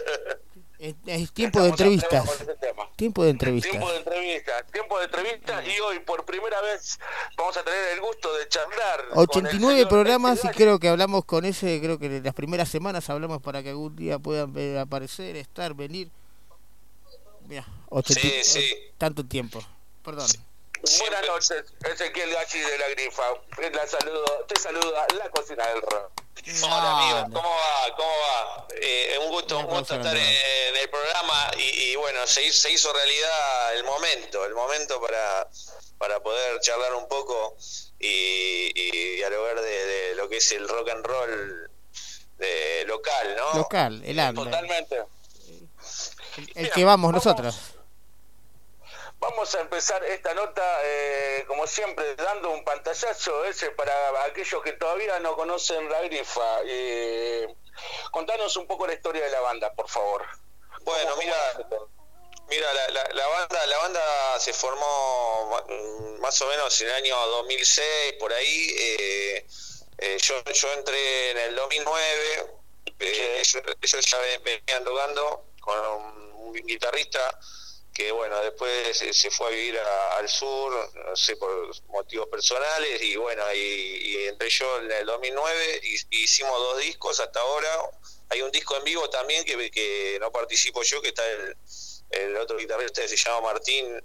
Es, 0.79 0.95
es 1.05 1.31
tiempo 1.31 1.61
de 1.61 1.69
entrevistas. 1.69 2.45
Tiempo 2.95 3.23
de 3.23 3.29
entrevistas. 3.31 3.71
Tiempo 3.71 3.91
de 3.91 3.97
entrevistas, 3.97 4.65
tiempo 4.71 4.97
de 4.99 5.05
entrevistas 5.05 5.67
y 5.67 5.79
hoy 5.79 5.99
por 5.99 6.25
primera 6.25 6.61
vez 6.61 6.99
vamos 7.37 7.55
a 7.57 7.63
tener 7.63 7.79
el 7.93 8.01
gusto 8.01 8.33
de 8.37 8.47
charlar. 8.47 9.09
con 9.09 9.17
el 9.19 9.29
89 9.29 9.75
señor 9.75 9.89
programas 9.89 10.45
y 10.45 10.47
creo 10.49 10.79
que 10.79 10.87
hablamos 10.89 11.25
con 11.25 11.45
ese, 11.45 11.79
creo 11.81 11.99
que 11.99 12.21
las 12.21 12.33
primeras 12.33 12.69
semanas 12.69 13.09
hablamos 13.09 13.41
para 13.41 13.63
que 13.63 13.69
algún 13.69 13.95
día 13.95 14.19
puedan 14.19 14.53
ver, 14.53 14.77
aparecer, 14.77 15.35
estar, 15.35 15.73
venir. 15.73 16.09
Mira, 17.47 17.65
80 17.89 18.21
Sí, 18.21 18.31
sí. 18.43 18.73
tanto 18.97 19.25
tiempo. 19.25 19.61
Perdón. 20.03 20.27
Buenas 20.81 21.27
noches, 21.27 21.63
Ezequiel 21.83 22.31
Gachi 22.31 22.59
de 22.59 22.77
la 22.77 22.89
Grifa. 22.89 23.23
La 23.73 23.87
saludo, 23.87 24.45
te 24.47 24.59
saluda 24.59 25.07
la 25.17 25.29
cocina 25.29 25.65
del 25.67 25.81
rock. 25.81 26.11
Hola 26.63 26.99
amigos, 26.99 27.23
¿cómo 27.33 27.49
va? 27.49 27.95
¿Cómo 27.95 28.11
va? 28.11 28.67
Eh, 28.79 29.17
un 29.21 29.29
gusto, 29.29 29.57
un 29.57 29.65
gusto 29.65 29.95
estar 29.95 30.15
en, 30.15 30.21
en 30.21 30.77
el 30.77 30.89
programa 30.89 31.51
y, 31.57 31.61
y 31.61 31.95
bueno, 31.95 32.27
se 32.27 32.43
hizo, 32.43 32.61
se 32.61 32.71
hizo 32.71 32.93
realidad 32.93 33.75
el 33.75 33.83
momento, 33.83 34.45
el 34.45 34.53
momento 34.53 35.01
para, 35.01 35.49
para 35.97 36.19
poder 36.19 36.59
charlar 36.59 36.93
un 36.93 37.07
poco 37.07 37.57
y, 37.99 38.71
y 38.75 39.15
dialogar 39.15 39.59
de, 39.59 39.85
de 39.85 40.15
lo 40.15 40.29
que 40.29 40.37
es 40.37 40.51
el 40.51 40.67
rock 40.67 40.89
and 40.89 41.05
roll 41.05 41.71
de 42.37 42.83
local, 42.85 43.35
¿no? 43.37 43.53
Local, 43.59 44.03
el 44.05 44.19
under. 44.19 44.43
Totalmente. 44.45 45.03
El 46.53 46.69
que 46.69 46.83
vamos 46.83 47.11
nosotros. 47.11 47.55
Vamos 49.29 49.55
a 49.55 49.61
empezar 49.61 50.03
esta 50.05 50.35
nota, 50.35 50.79
eh, 50.83 51.45
como 51.47 51.65
siempre, 51.65 52.15
dando 52.15 52.51
un 52.51 52.63
pantallazo 52.63 53.43
ese 53.45 53.71
para 53.71 54.23
aquellos 54.25 54.61
que 54.61 54.73
todavía 54.73 55.19
no 55.19 55.35
conocen 55.35 55.89
la 55.89 56.01
grifa. 56.03 56.59
Eh, 56.63 57.47
contanos 58.11 58.55
un 58.57 58.67
poco 58.67 58.85
la 58.85 58.93
historia 58.93 59.25
de 59.25 59.31
la 59.31 59.39
banda, 59.39 59.73
por 59.73 59.89
favor. 59.89 60.23
Bueno, 60.81 61.15
mira, 61.17 61.35
mira 62.49 62.71
la, 62.71 62.87
la, 62.89 63.03
la 63.13 63.27
banda 63.27 63.65
la 63.65 63.77
banda 63.79 64.39
se 64.39 64.53
formó 64.53 65.59
mm, 65.67 66.19
más 66.21 66.39
o 66.43 66.45
menos 66.45 66.79
en 66.81 66.87
el 66.89 66.93
año 66.93 67.17
2006 67.27 68.13
por 68.19 68.31
ahí. 68.31 68.75
eh, 68.77 69.47
eh, 69.97 70.17
yo 70.21 70.43
yo 70.53 70.71
entré 70.73 71.31
en 71.31 71.37
el 71.39 71.55
2009. 71.55 72.53
eh, 72.99 73.41
ellos, 73.41 73.63
ellos 73.81 74.05
ya 74.05 74.17
ven- 74.19 74.43
venían 74.43 74.83
tocando 74.83 75.45
con 75.61 75.79
un 76.35 76.53
guitarrista 76.53 77.39
que 77.95 78.11
bueno 78.11 78.39
después 78.41 78.95
se, 79.13 79.31
fue 79.31 79.47
a 79.47 79.49
vivir 79.51 79.79
a- 79.79 80.17
al 80.17 80.27
sur 80.27 80.91
no 80.93 81.15
sé 81.15 81.37
por 81.37 81.71
motivos 81.87 82.27
personales 82.27 83.01
y 83.01 83.15
bueno 83.15 83.41
y, 83.53 83.57
y 83.57 84.27
entré 84.27 84.49
yo 84.49 84.79
en 84.81 84.91
el 84.91 85.05
2009 85.05 85.79
y, 85.81 85.95
y 86.17 86.23
hicimos 86.25 86.59
dos 86.59 86.77
discos 86.79 87.19
hasta 87.21 87.39
ahora 87.39 87.89
hay 88.29 88.41
un 88.41 88.51
disco 88.51 88.75
en 88.75 88.83
vivo 88.83 89.09
también 89.09 89.45
que, 89.45 89.71
que 89.71 90.17
no 90.19 90.29
participo 90.31 90.83
yo 90.83 91.01
que 91.01 91.07
está 91.09 91.25
el, 91.25 91.55
el 92.11 92.37
otro 92.37 92.57
guitarrista 92.57 93.07
se 93.07 93.15
llama 93.15 93.53
Martín 93.53 94.03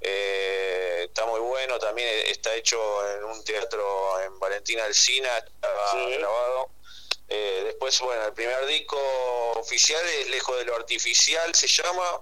eh, 0.00 1.04
está 1.08 1.26
muy 1.26 1.40
bueno 1.40 1.78
también 1.78 2.08
está 2.28 2.54
hecho 2.54 2.78
en 3.12 3.24
un 3.24 3.44
teatro 3.44 4.20
en 4.22 4.38
Valentina 4.38 4.84
Alcina 4.84 5.36
estaba 5.38 6.08
grabado. 6.08 6.70
Eh, 7.28 7.62
después 7.66 7.98
bueno 8.00 8.24
el 8.26 8.32
primer 8.34 8.64
disco 8.66 8.96
oficial 9.56 10.04
es 10.06 10.28
Lejos 10.30 10.56
de 10.58 10.64
lo 10.64 10.76
Artificial 10.76 11.54
se 11.54 11.66
llama 11.66 12.20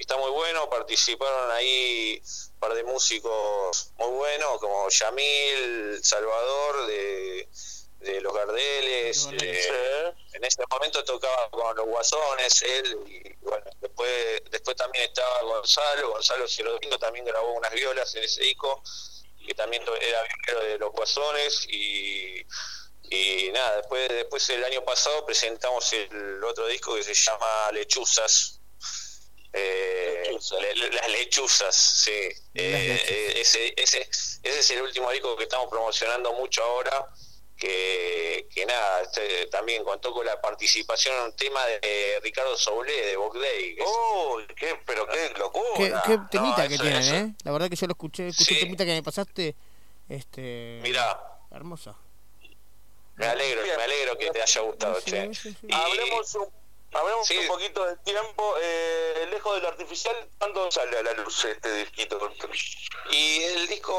está 0.00 0.16
muy 0.16 0.30
bueno, 0.30 0.68
participaron 0.68 1.50
ahí 1.50 2.22
un 2.52 2.58
par 2.58 2.74
de 2.74 2.84
músicos 2.84 3.92
muy 3.98 4.10
buenos, 4.10 4.58
como 4.58 4.88
Yamil, 4.88 6.00
Salvador, 6.02 6.86
de, 6.86 7.48
de 8.00 8.20
Los 8.20 8.34
Gardeles, 8.34 9.28
eh, 9.40 10.12
en 10.32 10.44
ese 10.44 10.62
momento 10.70 11.04
tocaba 11.04 11.50
con 11.50 11.76
los 11.76 11.86
Guasones, 11.86 12.62
él, 12.62 12.98
y 13.06 13.34
bueno, 13.44 13.64
después, 13.80 14.42
después 14.50 14.76
también 14.76 15.04
estaba 15.04 15.42
Gonzalo, 15.42 16.10
Gonzalo 16.10 16.48
Cirodino 16.48 16.98
también 16.98 17.24
grabó 17.24 17.52
unas 17.52 17.72
violas 17.72 18.14
en 18.14 18.24
ese 18.24 18.42
disco, 18.42 18.82
que 19.46 19.54
también 19.54 19.82
era 19.82 20.22
violero 20.22 20.66
de 20.66 20.78
los 20.78 20.92
Guasones, 20.92 21.66
y 21.68 22.46
y 23.12 23.50
nada, 23.50 23.78
después, 23.78 24.08
después 24.08 24.48
el 24.50 24.62
año 24.62 24.84
pasado 24.84 25.26
presentamos 25.26 25.92
el 25.92 26.42
otro 26.44 26.68
disco 26.68 26.94
que 26.94 27.02
se 27.02 27.12
llama 27.12 27.72
Lechuzas, 27.72 28.59
eh, 29.52 30.38
le- 30.60 30.74
le- 30.76 30.90
las 30.90 31.08
lechuzas, 31.08 31.74
sí. 31.74 32.10
Eh, 32.10 32.34
eh, 32.54 33.32
ese, 33.36 33.74
ese, 33.76 34.00
ese 34.42 34.58
es 34.58 34.70
el 34.70 34.82
último 34.82 35.10
disco 35.10 35.36
que 35.36 35.44
estamos 35.44 35.68
promocionando 35.68 36.32
mucho 36.34 36.62
ahora. 36.62 37.06
Que, 37.56 38.48
que 38.54 38.64
nada, 38.64 39.02
este, 39.02 39.46
también 39.48 39.84
contó 39.84 40.14
con 40.14 40.24
la 40.24 40.40
participación 40.40 41.14
en 41.18 41.22
un 41.24 41.36
tema 41.36 41.62
de 41.66 42.18
Ricardo 42.22 42.56
Soule 42.56 42.90
de 42.90 43.16
Box 43.16 43.38
Day. 43.38 43.76
¡Uy, 43.78 44.46
qué, 44.56 44.78
pero 44.86 45.06
qué 45.06 45.30
locura! 45.38 45.66
Qué, 45.76 45.92
qué 46.06 46.18
temita 46.30 46.62
No, 46.62 46.68
que 46.70 46.78
tienen, 46.78 47.02
eso- 47.02 47.14
¿eh? 47.16 47.30
La 47.44 47.52
verdad 47.52 47.68
que 47.68 47.76
yo 47.76 47.86
lo 47.86 47.92
escuché, 47.92 48.28
escuché 48.28 48.54
Sí. 48.54 48.60
el 48.60 48.60
temita 48.62 48.86
que 48.86 48.92
me 48.92 49.02
pasaste. 49.02 49.54
Este. 50.08 50.80
Mirá. 50.82 51.20
Hermoso. 51.50 51.94
Me 53.16 53.26
alegro, 53.26 53.60
me 53.62 53.72
alegro 53.82 54.16
que 54.16 54.30
te 54.30 54.40
haya 54.40 54.60
gustado, 54.62 54.98
che. 55.02 55.30
Y- 55.68 55.72
Hablemos 55.74 56.34
un, 56.36 56.48
hablemos 56.92 57.30
un 57.30 57.46
poquito 57.46 57.84
del 57.84 57.98
tiempo. 58.02 58.54
Eh, 58.60 59.26
lejos 59.30 59.54
del 59.56 59.66
artificial, 59.66 60.16
¿cuándo 60.38 60.70
sale 60.70 60.98
a 60.98 61.02
la 61.02 61.12
luz 61.14 61.44
este 61.44 61.72
disquito? 61.74 62.18
Y 63.10 63.42
el 63.44 63.66
disco 63.68 63.94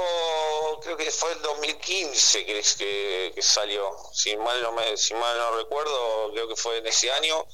creo 0.83 0.97
que 0.97 1.05
que 1.05 1.11
fue 1.11 1.31
el 1.33 1.41
2015 1.41 2.45
que, 2.45 2.59
es- 2.59 2.75
que, 2.75 3.31
que 3.35 3.41
salió. 3.41 3.91
Si 4.13 4.35
mal, 4.37 4.61
no 4.61 4.71
me, 4.73 4.95
si 4.97 5.13
mal 5.13 5.37
no 5.37 5.57
recuerdo, 5.57 6.31
creo 6.33 6.47
que 6.47 6.55
fue 6.55 6.77
en 6.77 6.87
ese 6.87 7.11
año. 7.11 7.45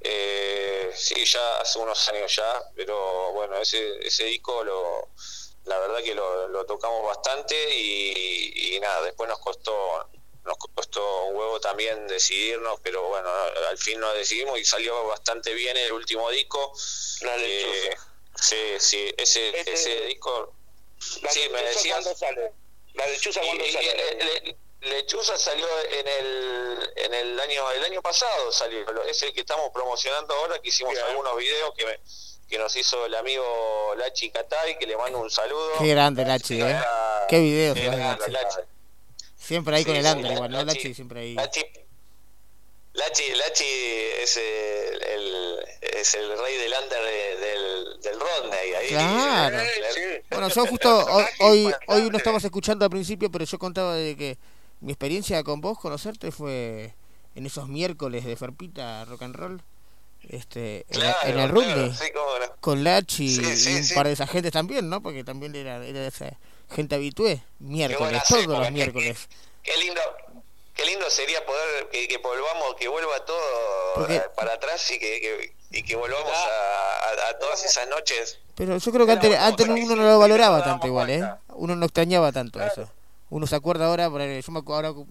Eh, 0.00 0.92
sí, 0.94 1.24
ya 1.24 1.58
hace 1.58 1.78
unos 1.78 2.08
años 2.08 2.34
ya, 2.36 2.62
pero 2.76 3.32
bueno, 3.32 3.56
ese, 3.58 4.06
ese 4.06 4.24
disco 4.24 4.62
lo, 4.62 5.08
la 5.64 5.78
verdad 5.78 6.02
que 6.02 6.14
lo, 6.14 6.48
lo 6.48 6.66
tocamos 6.66 7.04
bastante 7.06 7.54
y, 7.74 8.74
y 8.76 8.80
nada, 8.80 9.02
después 9.02 9.28
nos 9.30 9.38
costó 9.38 10.06
nos 10.44 10.56
costó 10.74 11.24
un 11.26 11.36
huevo 11.36 11.58
también 11.60 12.06
decidirnos, 12.06 12.78
pero 12.82 13.02
bueno, 13.08 13.28
al 13.68 13.78
fin 13.78 13.98
nos 14.00 14.14
decidimos 14.14 14.58
y 14.58 14.64
salió 14.64 15.06
bastante 15.06 15.54
bien 15.54 15.76
el 15.76 15.92
último 15.92 16.30
disco. 16.30 16.72
La 17.22 17.36
Eh, 17.36 17.90
sí, 18.34 18.56
sí, 18.78 19.14
ese, 19.16 19.58
Este- 19.58 19.72
ese 19.72 20.00
disco. 20.06 20.52
La 21.22 21.30
sí, 21.30 21.40
me 21.50 21.62
lechuza, 21.62 21.68
decías. 21.78 21.94
¿cuándo 22.02 22.18
sale? 22.18 22.52
La 22.94 23.06
lechuza 23.06 23.42
y- 23.44 23.72
sale. 23.72 23.84
le- 24.16 24.24
le- 24.24 24.56
Lechuza 24.84 25.38
salió 25.38 25.66
en 25.92 26.06
el 26.06 26.92
en 26.96 27.14
el 27.14 27.40
año 27.40 27.70
el 27.70 27.84
año 27.84 28.02
pasado 28.02 28.52
salió 28.52 28.84
es 29.04 29.22
el 29.22 29.32
que 29.32 29.40
estamos 29.40 29.70
promocionando 29.72 30.34
ahora 30.34 30.58
que 30.60 30.68
hicimos 30.68 30.94
algunos 30.98 31.38
videos 31.38 31.72
que 31.74 31.86
me- 31.86 32.00
que 32.50 32.58
nos 32.58 32.76
hizo 32.76 33.06
el 33.06 33.14
amigo 33.14 33.94
Lachi 33.96 34.30
Catay 34.30 34.78
que 34.78 34.86
le 34.86 34.94
mando 34.98 35.20
un 35.20 35.30
saludo 35.30 35.72
Qué 35.78 35.86
grande 35.88 36.26
Lachi, 36.26 36.60
eh. 36.60 36.78
Qué 37.30 37.38
videos, 37.38 37.74
Qué 37.78 37.86
eh, 37.86 37.90
grande, 37.96 38.28
Lachi. 38.28 38.58
Siempre 39.44 39.76
ahí 39.76 39.84
con 39.84 39.94
el 39.96 40.06
under, 40.06 40.32
igual, 40.32 40.50
¿no? 40.50 40.62
Lachi- 40.62 40.94
siempre 40.94 41.20
ahí. 41.20 41.34
Lachi, 41.34 41.60
Lachi, 42.94 43.24
Lachi 43.34 43.64
es 44.22 44.36
el, 44.36 45.02
el- 45.02 45.58
es 46.00 46.14
el 46.14 46.28
rey 46.38 46.56
del 46.58 46.72
under 46.82 47.02
de- 47.02 47.46
del, 47.46 48.00
del 48.00 48.20
Rodney. 48.20 48.72
Ahí, 48.74 48.88
Claro. 48.88 49.58
Bueno, 50.30 50.48
yo 50.48 50.66
justo 50.66 51.06
hoy, 51.10 51.24
hoy, 51.40 51.74
hoy 51.88 52.10
lo 52.10 52.16
estamos 52.18 52.44
escuchando 52.44 52.84
al 52.84 52.90
principio, 52.90 53.30
pero 53.30 53.44
yo 53.44 53.58
contaba 53.58 53.94
de 53.94 54.16
que 54.16 54.38
mi 54.80 54.92
experiencia 54.92 55.42
con 55.42 55.60
vos, 55.60 55.78
conocerte, 55.78 56.30
fue 56.30 56.94
en 57.34 57.46
esos 57.46 57.68
miércoles 57.68 58.24
de 58.24 58.36
Ferpita 58.36 59.04
Rock 59.06 59.22
and 59.22 59.34
Roll, 59.34 59.62
este, 60.28 60.86
en, 60.88 61.00
Claro, 61.00 61.18
en 61.24 61.38
el 61.40 61.50
claro, 61.52 61.92
sí, 61.94 62.04
no. 62.14 62.56
con 62.60 62.84
Lachi 62.84 63.28
Sí, 63.56 63.70
y 63.70 63.80
un 63.80 63.88
par 63.94 64.06
de 64.06 64.12
esas 64.12 64.30
gentes 64.30 64.52
también, 64.52 64.88
¿no? 64.88 65.02
Porque 65.02 65.24
también 65.24 65.54
era, 65.56 65.84
era 65.84 66.06
esa 66.06 66.38
gente 66.70 66.94
habitué, 66.94 67.42
miércoles, 67.58 68.22
todos 68.28 68.46
los 68.46 68.70
miércoles. 68.70 69.28
Qué 69.62 69.72
lindo, 69.78 70.00
qué 70.74 70.84
lindo 70.86 71.08
sería 71.10 71.44
poder 71.46 71.88
que, 71.90 72.06
que 72.08 72.18
volvamos, 72.18 72.74
que 72.78 72.88
vuelva 72.88 73.24
todo 73.24 73.38
Porque- 73.94 74.16
eh, 74.16 74.22
para 74.36 74.54
atrás 74.54 74.90
y 74.90 74.98
que, 74.98 75.20
que- 75.20 75.52
y 75.78 75.82
que 75.82 75.96
volvamos 75.96 76.30
a, 76.32 77.26
a- 77.26 77.30
a 77.30 77.38
todas 77.38 77.64
esas 77.64 77.88
noches. 77.88 78.38
Pero 78.54 78.76
yo 78.78 78.92
creo 78.92 79.06
que 79.06 79.12
antes, 79.12 79.36
antes 79.36 79.66
uno 79.68 79.96
no 79.96 80.02
lo 80.04 80.18
valoraba 80.18 80.62
tanto 80.62 80.86
igual, 80.86 81.10
¿eh? 81.10 81.28
Uno 81.48 81.74
no 81.76 81.84
extrañaba 81.86 82.30
tanto 82.32 82.62
eso. 82.62 82.88
Uno 83.30 83.46
se 83.46 83.56
acuerda 83.56 83.86
ahora, 83.86 84.04
yo 84.08 84.52
me 84.52 84.58
acuerdo 84.60 84.74
ahora 84.88 85.06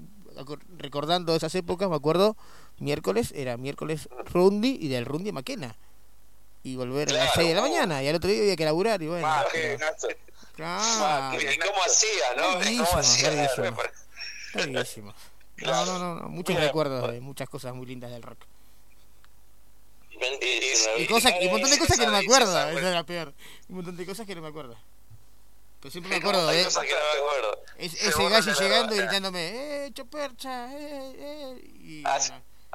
recordando 0.78 1.36
esas 1.36 1.54
épocas, 1.56 1.90
me 1.90 1.96
acuerdo, 1.96 2.38
miércoles, 2.80 3.32
era 3.36 3.58
miércoles 3.58 4.08
Rundi 4.32 4.78
y 4.80 4.88
del 4.88 5.06
Rundi 5.06 5.32
Maquena. 5.32 5.76
Y 6.64 6.78
volver 6.78 7.10
a 7.10 7.14
las 7.14 7.34
6 7.34 7.50
de 7.50 7.56
la 7.56 7.62
mañana, 7.62 8.02
y 8.02 8.08
al 8.08 8.16
otro 8.16 8.30
día 8.30 8.42
había 8.42 8.56
que 8.56 8.64
laburar, 8.64 9.02
y 9.02 9.08
bueno. 9.08 9.28
pero- 9.52 9.86
claro. 10.56 11.42
¿Y 11.42 11.58
cómo 11.58 11.84
hacía, 11.84 12.34
no? 12.38 12.52
Larguísimo, 12.54 12.86
¿Cómo 12.86 12.99
hacía? 12.99 13.32
Larguísimo. 14.54 15.14
No, 15.57 15.86
no, 15.86 15.99
no, 15.99 16.15
no, 16.15 16.30
muchos 16.30 16.56
recuerdos 16.56 17.12
de 17.12 17.22
muchas 17.22 17.48
cosas 17.48 17.73
muy 17.73 17.86
lindas 17.86 18.10
del 18.12 18.23
rock. 18.23 18.40
Y, 20.98 21.06
cosas, 21.07 21.34
y 21.41 21.46
un 21.46 21.52
montón 21.52 21.70
de 21.70 21.78
cosas 21.78 21.98
que 21.98 22.06
no 22.06 22.12
me 22.12 22.18
acuerdo, 22.20 22.52
esa 22.70 22.72
es 22.72 22.84
la 22.94 23.04
peor. 23.04 23.34
Un 23.70 23.76
montón 23.78 23.96
de 23.96 24.06
cosas 24.06 24.26
que 24.26 24.36
no 24.36 24.41
me 24.41 24.48
acuerdo. 24.48 24.76
Pero 25.80 25.91
siempre 25.91 26.10
me 26.12 26.15
acuerdo 26.18 26.48
de 26.48 26.64
cosas 26.64 26.84
que 26.86 26.91
no 26.94 26.98
me 26.99 27.20
acuerdo. 27.20 27.64
es- 27.78 27.91
Se 27.91 28.10
ese 28.10 28.30
gallo 28.30 28.54
llegando 28.54 28.96
y 28.96 28.98
gritándome, 28.99 29.86
¡eh, 29.86 29.91
chopercha! 29.94 30.72
¡eh, 30.73 31.14
eh! 31.18 31.72
Y, 31.82 32.04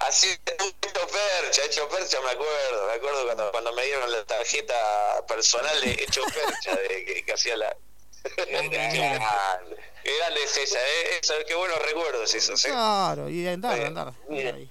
así 0.00 0.28
hecho 0.28 1.06
percha, 1.08 1.64
hecho 1.64 1.88
percha, 1.88 2.20
me 2.20 2.30
acuerdo, 2.30 2.86
me 2.86 2.92
acuerdo 2.94 3.24
cuando, 3.24 3.50
cuando 3.52 3.72
me 3.72 3.84
dieron 3.84 4.10
la 4.10 4.24
tarjeta 4.24 5.24
personal 5.26 5.80
de 5.80 5.92
hecho 5.92 6.22
percha, 6.24 6.74
de, 6.76 7.04
que, 7.04 7.24
que 7.24 7.32
hacía 7.32 7.56
la... 7.56 7.76
Qué 8.36 8.44
grande, 8.50 8.78
qué 10.04 10.16
grande 10.18 10.42
es 10.42 10.56
esa, 10.56 10.78
¿eh? 10.80 11.18
Esa- 11.22 11.44
qué 11.44 11.54
buenos 11.54 11.80
recuerdos 11.82 12.34
esos, 12.34 12.64
¿eh? 12.64 12.68
Claro, 12.70 13.28
y 13.28 13.46
andar, 13.46 13.80
andar. 13.80 14.12
bien. 14.28 14.54
ahí. 14.54 14.70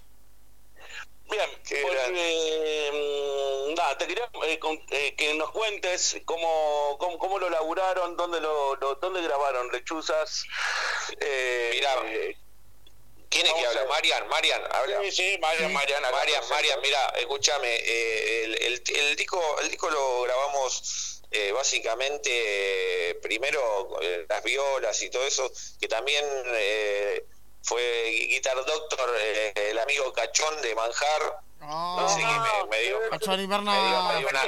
Pues, 1.27 1.39
eh, 2.13 3.73
nada, 3.75 3.97
te 3.97 4.07
quería 4.07 4.29
eh, 4.45 4.59
con- 4.59 4.81
eh, 4.91 5.13
que 5.17 5.33
nos 5.33 5.51
cuentes 5.51 6.17
cómo, 6.25 6.95
cómo, 6.99 7.17
cómo 7.19 7.37
lo 7.39 7.49
laburaron, 7.49 8.15
dónde 8.15 8.39
lo, 8.39 8.75
lo- 8.77 8.95
dónde 8.95 9.21
grabaron 9.21 9.69
Lechuzas. 9.71 10.45
Eh, 11.19 11.71
Mirá, 11.73 11.95
eh, 12.05 12.37
¿Quién 13.29 13.45
es 13.45 13.53
que 13.53 13.61
vamos 13.63 13.75
habla? 13.77 13.89
Marian, 13.89 14.27
Marian, 14.29 14.61
habla. 14.71 14.99
Sí, 15.03 15.11
sí, 15.11 15.37
Marian, 15.39 15.73
Marian, 15.73 16.03
acá 16.05 16.17
Marian, 16.49 16.81
mira, 16.81 17.07
escúchame, 17.17 17.75
eh, 17.75 18.43
el, 18.45 18.55
el, 18.63 18.83
el 18.95 19.15
disco, 19.15 19.41
el 19.61 19.69
disco 19.69 19.89
lo 19.89 20.21
grabamos 20.23 21.21
eh, 21.31 21.51
básicamente 21.51 22.29
eh, 23.09 23.15
primero 23.15 23.99
eh, 24.01 24.25
las 24.29 24.43
violas 24.43 25.01
y 25.01 25.09
todo 25.09 25.25
eso, 25.25 25.51
que 25.79 25.87
también 25.89 26.23
eh, 26.53 27.25
fue 27.63 28.09
Guitar 28.29 28.55
Doctor, 28.63 29.13
eh, 29.19 29.51
el 29.71 29.79
amigo 29.79 30.13
Cachón 30.13 30.61
de 30.61 30.73
Manjar, 30.73 31.41
no 31.59 32.07
sé 32.09 32.21
qué 32.21 32.25
me, 32.25 32.69
me 32.69 32.81
dio, 32.83 33.09
Cachón 33.09 33.31
me 33.31 33.35
dio, 33.37 33.43
Inverno. 33.43 33.71
me 34.09 34.17
dio 34.19 34.27
una, 34.29 34.43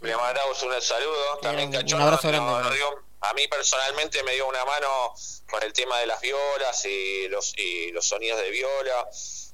le 0.00 0.16
mandamos 0.16 0.60
un 0.64 0.82
saludo, 0.82 1.38
también 1.38 1.68
un- 1.68 1.76
un 1.76 1.80
Cachón 1.82 2.02
abrazo 2.02 2.28
grande. 2.28 2.78
A 3.20 3.34
mí 3.34 3.46
personalmente 3.48 4.22
me 4.22 4.32
dio 4.34 4.46
una 4.48 4.64
mano 4.64 5.14
con 5.50 5.62
el 5.62 5.72
tema 5.72 5.98
de 5.98 6.06
las 6.06 6.20
violas 6.20 6.84
y 6.84 7.28
los 7.28 7.52
y 7.58 7.90
los 7.92 8.06
sonidos 8.06 8.40
de 8.40 8.50
viola. 8.50 9.08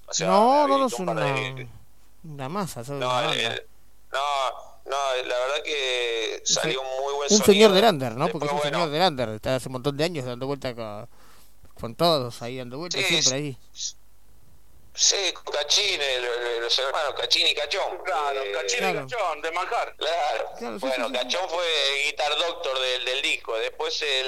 O 0.07 0.13
sea, 0.13 0.27
No, 0.27 0.69
no, 0.69 0.79
no, 0.79 0.87
es 0.87 0.93
una, 0.95 1.15
de- 1.15 1.67
una 2.25 2.49
masa. 2.49 2.83
no, 2.89 2.97
Una 2.97 3.33
el- 3.35 3.67
no, 4.13 4.51
no, 4.87 4.97
la 5.27 5.39
verdad 5.39 5.63
que 5.65 6.43
salió 6.45 6.81
un 6.83 6.87
muy 7.05 7.15
buen 7.15 7.33
un 7.33 7.39
sonido. 7.39 7.45
señor 7.45 7.73
del 7.73 7.85
under, 7.85 8.13
¿no? 8.13 8.29
Porque 8.29 8.47
Después, 8.47 8.49
es 8.49 8.53
un 8.53 8.59
bueno, 8.71 8.77
señor 8.87 8.91
del 8.91 9.09
under. 9.09 9.29
Está 9.31 9.57
hace 9.57 9.69
un 9.69 9.73
montón 9.73 9.97
de 9.97 10.05
años 10.05 10.25
dando 10.27 10.47
vuelta 10.47 10.75
con, 10.75 11.09
con 11.81 11.95
todos 11.95 12.43
ahí, 12.43 12.59
dando 12.59 12.79
vueltas 12.79 13.01
Sí, 13.03 13.23
siempre 13.23 13.35
ahí. 13.35 13.59
Sí, 14.97 15.35
el- 16.01 16.61
los 16.61 16.79
hermanos 16.79 17.15
Cachín 17.15 17.47
y 17.49 17.55
Cachón. 17.55 17.99
Claro, 18.05 18.43
Eh, 18.43 18.53
Cachín 18.53 18.79
Claro. 18.79 19.01
y 19.01 19.11
Cachón, 19.11 19.43
de 19.43 19.51
Manjar. 19.51 19.97
Claro. 19.97 20.51
Claro, 20.59 20.79
sí, 20.79 20.87
bueno, 20.87 21.09
sí, 21.09 21.13
sí. 21.15 21.19
Cachón 21.19 21.51
fue 21.51 21.67
guitar 22.05 22.37
doctor 22.39 22.79
del, 22.79 23.05
del 23.05 23.23
disco. 23.23 23.57
Después 23.57 24.01
el, 24.03 24.27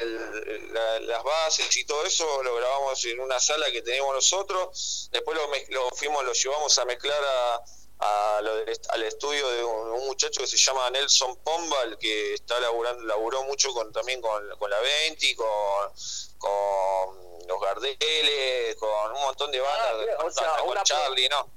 el- 0.00 0.74
la- 0.74 1.00
las 1.00 1.22
bases 1.22 1.76
y 1.76 1.84
todo 1.84 2.04
eso 2.04 2.42
lo 2.42 2.56
grabamos 2.56 3.04
en 3.04 3.20
una 3.20 3.38
sala 3.38 3.70
que 3.70 3.82
teníamos 3.82 4.14
nosotros. 4.14 5.08
Después 5.12 5.36
lo, 5.36 5.48
lo 5.68 5.88
fuimos, 5.90 6.24
lo 6.24 6.32
llevamos 6.32 6.76
a 6.78 6.84
mezclar 6.84 7.22
a, 7.24 7.60
a 8.00 8.40
lo 8.42 8.58
est- 8.66 8.86
al 8.90 9.02
estudio 9.04 9.48
de 9.50 9.62
un, 9.64 9.90
un 9.92 10.06
muchacho 10.06 10.40
que 10.40 10.46
se 10.48 10.56
llama 10.56 10.90
Nelson 10.90 11.36
Pombal, 11.44 11.96
que 11.98 12.34
está 12.34 12.58
laburando, 12.60 13.04
laburó 13.04 13.44
mucho 13.44 13.72
con 13.72 13.92
también 13.92 14.20
con, 14.20 14.48
con 14.58 14.68
la 14.70 14.80
20, 14.80 15.36
con, 15.36 15.92
con 16.38 17.27
los 17.48 17.60
Gardeles, 17.60 18.76
con 18.76 19.12
un 19.12 19.20
montón 19.22 19.50
de 19.50 19.58
bandas, 19.60 19.88
Ah, 19.90 19.96
bien, 20.04 20.16
o 20.24 20.30
sea, 20.30 20.56
con 20.58 20.68
una 20.68 20.82
Charlie, 20.84 21.28
¿no? 21.28 21.50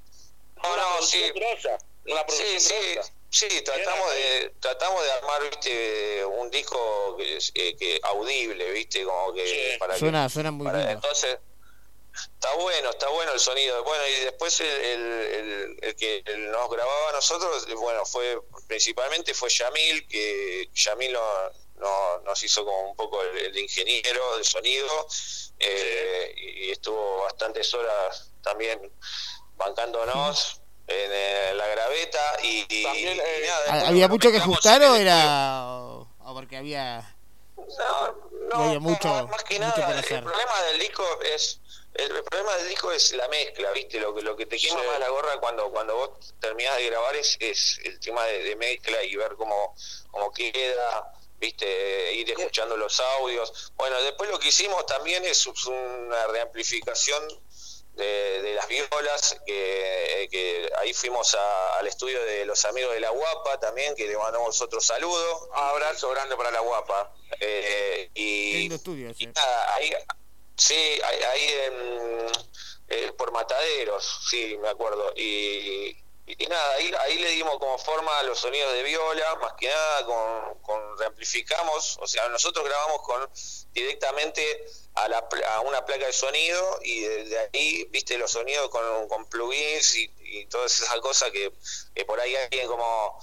No, 0.63 0.73
Una 0.73 0.83
no, 0.83 1.01
sí. 1.01 1.31
grosa, 1.31 1.77
Una 2.05 2.25
Sí, 2.29 2.59
sí, 2.59 2.97
sí, 3.29 3.61
tratamos 3.63 4.09
de, 4.11 4.53
tratamos 4.59 5.03
de 5.03 5.11
armar, 5.11 5.41
viste, 5.43 6.25
un 6.25 6.49
disco 6.49 7.15
que, 7.17 7.37
eh, 7.55 7.75
que 7.77 7.99
audible, 8.03 8.71
viste, 8.71 9.03
como 9.03 9.33
que 9.33 9.75
para 9.79 9.93
que- 9.93 9.99
Suena, 9.99 10.29
suena 10.29 10.51
muy 10.51 10.65
para- 10.65 10.77
lindo. 10.79 10.93
entonces 10.93 11.37
está 12.13 12.53
bueno, 12.55 12.89
está 12.89 13.07
bueno 13.09 13.31
el 13.33 13.39
sonido. 13.39 13.83
Bueno, 13.83 14.03
y 14.07 14.25
después 14.25 14.59
el, 14.61 14.67
el, 14.67 15.01
el- 15.01 15.77
el 15.81 15.95
que 15.95 16.23
nos 16.37 16.69
grababa 16.69 17.09
a 17.09 17.13
nosotros, 17.13 17.67
bueno, 17.75 18.05
fue 18.05 18.39
principalmente 18.67 19.33
fue 19.33 19.49
Yamil, 19.49 20.07
que 20.07 20.69
Yamil 20.73 21.13
no- 21.13 21.51
no- 21.81 22.19
nos 22.19 22.41
hizo 22.43 22.63
como 22.63 22.91
un 22.91 22.95
poco 22.95 23.21
el, 23.23 23.37
el 23.37 23.57
ingeniero 23.57 24.35
del 24.37 24.45
sonido 24.45 25.07
eh, 25.59 26.33
y, 26.37 26.65
y 26.67 26.71
estuvo 26.71 27.21
bastantes 27.23 27.73
horas 27.73 28.31
también 28.41 28.91
bancándonos. 29.57 30.57
En, 30.87 31.09
eh, 31.13 31.53
la 31.55 31.67
graveta 31.67 32.37
y, 32.43 32.65
y- 32.67 32.83
También, 32.83 33.15
y 33.17 33.19
eh, 33.19 33.43
nada, 33.47 33.59
¿Ha- 33.59 33.63
después 33.73 33.83
¿Había 33.89 34.07
mucho 34.09 34.31
que 34.31 34.37
ajustar 34.37 34.81
en 34.83 34.89
o 34.89 34.95
era.? 34.95 35.63
o 35.67 36.33
porque 36.33 36.57
había. 36.57 37.15
no, 37.55 37.65
No 38.49 38.63
había 38.65 38.79
mucho, 38.79 39.07
más, 39.07 39.27
más 39.29 39.43
que 39.45 39.59
mucho 39.59 39.77
nada, 39.77 39.91
el 39.93 39.99
hacer. 39.99 40.23
problema 40.23 40.61
del 40.63 40.79
disco 40.79 41.05
es 41.23 41.59
el, 41.93 42.11
el 42.15 42.23
problema 42.23 42.55
del 42.57 42.69
disco 42.69 42.91
es 42.91 43.11
la 43.13 43.27
mezcla, 43.29 43.71
¿viste? 43.71 43.99
Lo 44.01 44.13
que 44.13 44.21
lo 44.21 44.35
que 44.35 44.45
te 44.47 44.57
quema 44.57 44.81
Sí. 44.81 44.87
más 44.87 44.99
la 44.99 45.09
gorra 45.09 45.39
cuando 45.39 45.69
cuando 45.71 45.95
vos 45.95 46.33
terminás 46.41 46.75
de 46.77 46.87
grabar 46.87 47.15
es, 47.15 47.37
es 47.39 47.79
el 47.85 47.99
tema 47.99 48.25
de, 48.25 48.43
de 48.43 48.55
mezcla 48.57 49.01
y 49.03 49.15
ver 49.15 49.35
cómo 49.35 49.75
cómo 50.09 50.31
queda, 50.33 51.13
¿viste? 51.41 52.13
Ir 52.13 52.29
escuchando 52.31 52.77
los 52.77 52.97
audios. 52.99 53.73
Bueno, 53.75 54.01
después 54.03 54.29
lo 54.29 54.39
que 54.39 54.47
hicimos 54.49 54.85
también 54.85 55.25
es 55.25 55.45
una 55.47 56.27
reamplificación 56.27 57.27
de, 57.95 58.41
de 58.41 58.53
las 58.53 58.67
violas, 58.69 59.37
que, 59.45 60.29
que 60.31 60.69
ahí 60.77 60.93
fuimos 60.93 61.33
a- 61.35 61.79
al 61.79 61.87
estudio 61.87 62.23
de 62.23 62.45
los 62.45 62.63
amigos 62.65 62.93
de 62.93 62.99
La 63.01 63.09
Guapa 63.09 63.59
también, 63.59 63.95
que 63.95 64.07
le 64.07 64.17
mandamos 64.17 64.61
otro 64.61 64.79
saludo. 64.79 65.49
Abrazo 65.53 66.09
grande 66.11 66.37
para 66.37 66.51
la 66.51 66.59
guapa. 66.61 67.13
Eh, 67.39 68.09
y, 68.13 68.53
Lindo 68.59 68.75
estudio 68.75 69.09
ese. 69.09 69.23
y 69.23 69.27
nada, 69.27 69.73
ahí, 69.75 69.91
sí, 70.55 70.73
ahí, 71.03 71.23
ahí 71.23 71.47
en, 71.65 72.31
eh, 72.89 73.11
por 73.17 73.31
Mataderos, 73.31 74.19
sí, 74.29 74.57
me 74.61 74.69
acuerdo. 74.69 75.11
Y, 75.17 75.97
y 76.37 76.47
nada, 76.47 76.73
ahí, 76.75 76.91
ahí 77.01 77.17
le 77.19 77.29
dimos 77.29 77.57
como 77.57 77.77
forma 77.77 78.17
a 78.19 78.23
los 78.23 78.39
sonidos 78.39 78.73
de 78.73 78.83
viola, 78.83 79.35
más 79.35 79.53
que 79.53 79.67
nada 79.67 80.05
con, 80.05 80.59
con 80.61 80.97
reamplificamos, 80.97 81.97
o 82.01 82.07
sea, 82.07 82.27
nosotros 82.29 82.65
grabamos 82.65 83.01
con 83.01 83.29
directamente 83.73 84.65
a, 84.95 85.07
la, 85.07 85.27
a 85.49 85.59
una 85.61 85.85
placa 85.85 86.05
de 86.05 86.13
sonido 86.13 86.79
y 86.83 87.01
desde 87.01 87.39
ahí, 87.39 87.85
viste, 87.91 88.17
los 88.17 88.31
sonidos 88.31 88.69
con, 88.69 89.07
con 89.07 89.25
plugins 89.29 89.95
y, 89.95 90.11
todas 90.49 90.79
esas 90.79 90.99
cosas 91.01 91.29
que, 91.31 91.51
que 91.93 92.05
por 92.05 92.17
ahí 92.19 92.33
alguien 92.35 92.65
como 92.65 93.19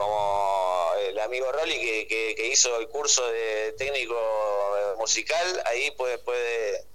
como 0.00 0.92
el 0.98 1.18
amigo 1.18 1.50
Rolly 1.52 1.78
que, 1.78 2.06
que, 2.06 2.34
que 2.34 2.46
hizo 2.48 2.74
el 2.78 2.88
curso 2.88 3.26
de 3.28 3.74
técnico 3.76 4.14
eh, 4.14 4.94
musical, 4.96 5.62
ahí 5.66 5.90
puede, 5.90 6.18
puede, 6.18 6.86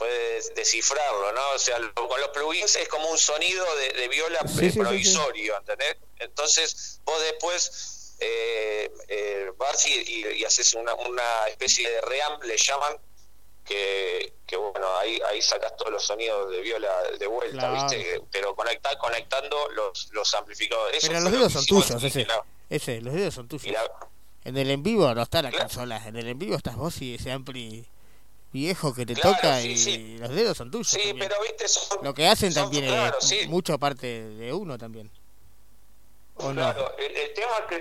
puede 0.00 0.40
descifrarlo, 0.54 1.32
¿no? 1.32 1.50
O 1.54 1.58
sea, 1.58 1.78
lo- 1.78 1.92
con 1.94 2.18
los 2.20 2.30
plugins 2.30 2.74
es 2.76 2.88
como 2.88 3.06
un 3.10 3.18
sonido 3.18 3.64
de, 3.76 4.00
de 4.00 4.08
viola 4.08 4.40
Sí, 4.48 4.54
sí, 4.58 4.70
sí, 4.72 4.78
provisorio, 4.78 5.56
¿entendés? 5.58 5.96
Entonces, 6.18 7.00
vos 7.04 7.20
después 7.22 8.14
eh, 8.18 8.90
eh, 9.08 9.52
vas 9.58 9.86
y, 9.86 9.92
y- 9.92 10.26
y 10.38 10.44
haces 10.44 10.72
una, 10.74 10.94
una 10.94 11.46
especie 11.48 11.88
de 11.88 12.00
reamp, 12.00 12.42
le 12.44 12.56
llaman, 12.56 12.96
que, 13.64 14.32
que 14.46 14.56
bueno, 14.56 14.96
ahí, 14.98 15.20
ahí 15.28 15.40
sacas 15.42 15.76
todos 15.76 15.92
los 15.92 16.02
sonidos 16.04 16.50
de 16.50 16.60
viola 16.60 16.90
de 17.18 17.26
vuelta, 17.26 17.58
Claro. 17.70 17.74
¿viste? 17.88 18.20
Pero 18.32 18.54
conecta, 18.56 18.98
conectando 18.98 19.68
los, 19.70 20.08
los 20.12 20.34
amplificadores. 20.34 21.02
Pero 21.06 21.20
los 21.20 21.24
lo 21.24 21.38
dedos 21.38 21.52
son 21.52 21.66
tuyos, 21.66 22.02
ese. 22.02 22.24
la- 22.26 22.44
Ese, 22.68 23.00
los 23.00 23.14
dedos 23.14 23.34
son 23.34 23.46
tuyos. 23.48 23.70
la- 23.72 24.08
En 24.44 24.56
el 24.56 24.70
en 24.70 24.82
vivo 24.82 25.14
no 25.14 25.22
está 25.22 25.42
la 25.42 25.52
consola. 25.52 26.02
En 26.06 26.16
el 26.16 26.26
en 26.26 26.38
vivo 26.38 26.56
estás 26.56 26.74
vos 26.76 27.00
y 27.02 27.14
ese 27.16 27.30
ampli 27.30 27.86
viejo 28.52 28.94
que 28.94 29.06
te 29.06 29.14
Claro, 29.14 29.36
toca 29.36 29.60
sí, 29.60 29.68
y 29.72 29.76
sí. 29.78 30.16
los 30.18 30.30
dedos 30.30 30.56
son 30.56 30.70
tuyos. 30.70 30.88
Sí, 30.88 30.98
también. 30.98 31.18
pero 31.28 31.42
viste, 31.42 31.68
son, 31.68 31.98
Lo 32.02 32.14
que 32.14 32.26
hacen 32.26 32.52
son- 32.52 32.64
también 32.64 32.86
claro, 32.86 33.18
es 33.18 33.24
sí. 33.26 33.46
mucho 33.48 33.78
parte 33.78 34.06
de 34.30 34.52
uno 34.52 34.76
también. 34.78 35.10
¿O 36.36 36.48
no? 36.52 36.54
Claro, 36.54 36.96
el, 36.98 37.16
el 37.16 37.34
tema 37.34 37.66
que 37.68 37.76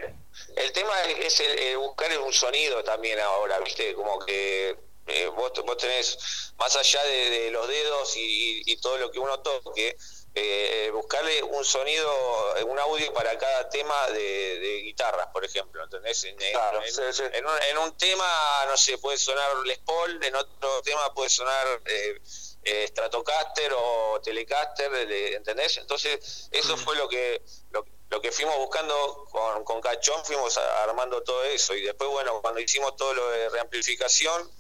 el 0.56 0.72
tema 0.74 1.02
es 1.04 1.40
el, 1.40 1.60
el 1.60 1.78
buscar 1.78 2.10
un 2.20 2.34
sonido 2.34 2.84
también 2.84 3.20
ahora, 3.20 3.60
viste, 3.60 3.94
como 3.94 4.20
que 4.20 4.78
eh, 5.08 5.28
vos, 5.28 5.52
vos 5.66 5.78
tenés 5.78 6.52
más 6.58 6.76
allá 6.76 7.02
de, 7.04 7.30
de 7.30 7.52
los 7.52 7.68
dedos 7.68 8.16
y, 8.18 8.62
y 8.66 8.78
todo 8.78 8.98
lo 8.98 9.12
que 9.12 9.20
uno 9.20 9.40
toque, 9.40 9.96
eh, 10.36 10.90
buscarle 10.94 11.42
un 11.44 11.66
sonido, 11.66 12.56
un 12.66 12.78
audio 12.80 13.12
para 13.14 13.38
cada 13.38 13.70
tema 13.70 14.08
de, 14.10 14.60
de 14.60 14.82
guitarras, 14.84 15.28
por 15.28 15.44
ejemplo, 15.44 15.84
¿entendés? 15.84 16.24
En, 16.24 16.42
en- 16.42 16.52
Claro, 16.54 16.82
en- 16.84 16.92
sí, 16.94 17.02
sí. 17.12 17.24
en 17.34 17.46
un, 17.46 17.62
en 17.70 17.78
un 17.80 17.98
tema, 17.98 18.66
no 18.68 18.78
sé, 18.78 18.98
puede 19.00 19.18
sonar 19.18 19.56
Les 19.66 19.80
Paul, 19.80 20.24
en 20.24 20.36
otro 20.36 20.82
tema 20.84 21.14
puede 21.14 21.30
sonar 21.30 21.82
eh, 21.86 22.22
eh, 22.64 22.86
Stratocaster 22.90 23.74
o 23.76 24.20
Telecaster, 24.22 24.94
¿entendés? 25.34 25.78
Entonces, 25.78 26.48
eso 26.52 26.78
fue 26.78 26.96
lo 26.96 27.08
que 27.10 27.42
lo, 27.72 27.86
lo 28.10 28.22
que 28.22 28.32
fuimos 28.32 28.56
buscando 28.58 29.26
con, 29.32 29.64
con 29.64 29.82
Cachón, 29.82 30.24
fuimos 30.26 30.58
armando 30.58 31.22
todo 31.24 31.44
eso. 31.46 31.74
Y 31.76 31.82
después, 31.82 32.10
bueno, 32.10 32.42
cuando 32.42 32.60
hicimos 32.60 32.96
todo 32.96 33.14
lo 33.14 33.30
de 33.30 33.50
reamplificación, 33.50 34.52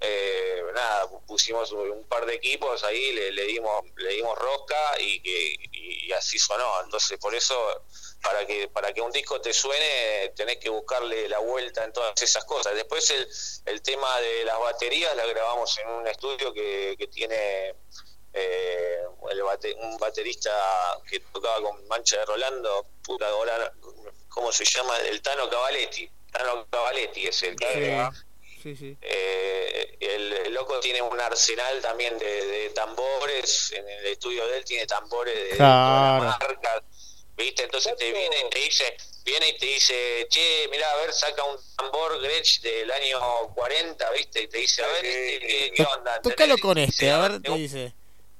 eh, 0.00 0.62
nada, 0.74 1.08
pusimos 1.26 1.70
un, 1.72 2.04
par 2.08 2.26
de 2.26 2.34
equipos 2.34 2.82
ahí, 2.84 3.12
le, 3.12 3.32
le 3.32 3.44
dimos 3.44 3.84
le 3.96 4.10
dimos 4.14 4.36
rosca 4.38 5.00
y, 5.00 5.20
que- 5.22 5.56
y, 5.72 6.06
y 6.06 6.12
así 6.12 6.38
sonó. 6.38 6.82
Entonces, 6.82 7.18
por 7.18 7.34
eso, 7.34 7.54
para 8.22 8.46
que 8.46 8.68
para 8.68 8.92
que 8.92 9.00
un 9.00 9.10
disco 9.12 9.40
te 9.40 9.52
suene, 9.52 10.32
tenés 10.36 10.58
que 10.58 10.68
buscarle 10.70 11.28
la 11.28 11.38
vuelta 11.38 11.84
en 11.84 11.92
todas 11.92 12.20
esas 12.22 12.44
cosas. 12.44 12.74
Después, 12.74 13.08
el, 13.10 13.28
el 13.66 13.82
tema 13.82 14.20
de 14.20 14.44
las 14.44 14.58
baterías 14.60 15.16
la 15.16 15.26
grabamos 15.26 15.76
en 15.78 15.88
un 15.88 16.06
estudio 16.06 16.52
que, 16.52 16.94
que 16.98 17.06
tiene 17.08 17.74
eh, 18.32 18.98
el 19.30 19.42
bate- 19.42 19.74
un 19.76 19.96
baterista 19.98 20.52
que 21.08 21.20
tocaba 21.20 21.62
con 21.62 21.86
Mancha 21.88 22.18
de 22.18 22.24
Rolando, 22.26 22.86
puta, 23.02 23.28
ahora, 23.28 23.72
¿cómo 24.28 24.52
se 24.52 24.64
llama? 24.64 24.98
El 24.98 25.22
Tano 25.22 25.48
Cavaletti. 25.48 26.10
Tano 26.32 26.66
Cavaletti 26.70 27.26
es 27.28 27.42
el 27.44 27.56
que... 27.56 27.66
Sí, 28.64 28.74
sí. 28.74 28.96
Eh, 29.02 29.96
el, 30.00 30.32
el 30.32 30.54
loco 30.54 30.80
tiene 30.80 31.02
un 31.02 31.20
arsenal 31.20 31.82
también 31.82 32.18
de, 32.18 32.46
de 32.46 32.70
tambores, 32.70 33.70
en 33.72 33.86
el 33.86 34.06
estudio 34.06 34.46
de 34.48 34.56
él 34.56 34.64
tiene 34.64 34.86
tambores 34.86 35.34
de, 35.34 35.44
de 35.50 35.56
Claro. 35.56 36.24
todas 36.24 36.24
las 36.40 36.40
marcas, 36.48 36.82
¿viste? 37.36 37.62
Entonces 37.64 37.94
te 37.96 38.10
viene 38.10 38.36
y 38.46 38.48
te 38.48 38.58
dice, 38.60 38.96
viene 39.22 39.48
y 39.50 39.58
te 39.58 39.66
dice, 39.66 40.26
che, 40.30 40.66
mira, 40.70 40.90
a 40.92 40.96
ver, 40.96 41.12
saca 41.12 41.44
un 41.44 41.58
tambor 41.76 42.18
Gretsch 42.22 42.62
del 42.62 42.90
año 42.90 43.20
40, 43.54 44.10
¿viste? 44.12 44.40
Y 44.44 44.48
te 44.48 44.56
dice, 44.56 44.82
a 44.82 44.86
ver, 44.88 45.04
este, 45.04 45.40
¿qué, 45.46 45.72
qué 45.76 45.82
onda? 45.82 46.22
Tócalo 46.22 46.56
con 46.56 46.78
este, 46.78 47.10
a 47.10 47.16
"Ah, 47.22 47.28
ver, 47.28 47.42
te 47.42 47.52
dice. 47.52 47.92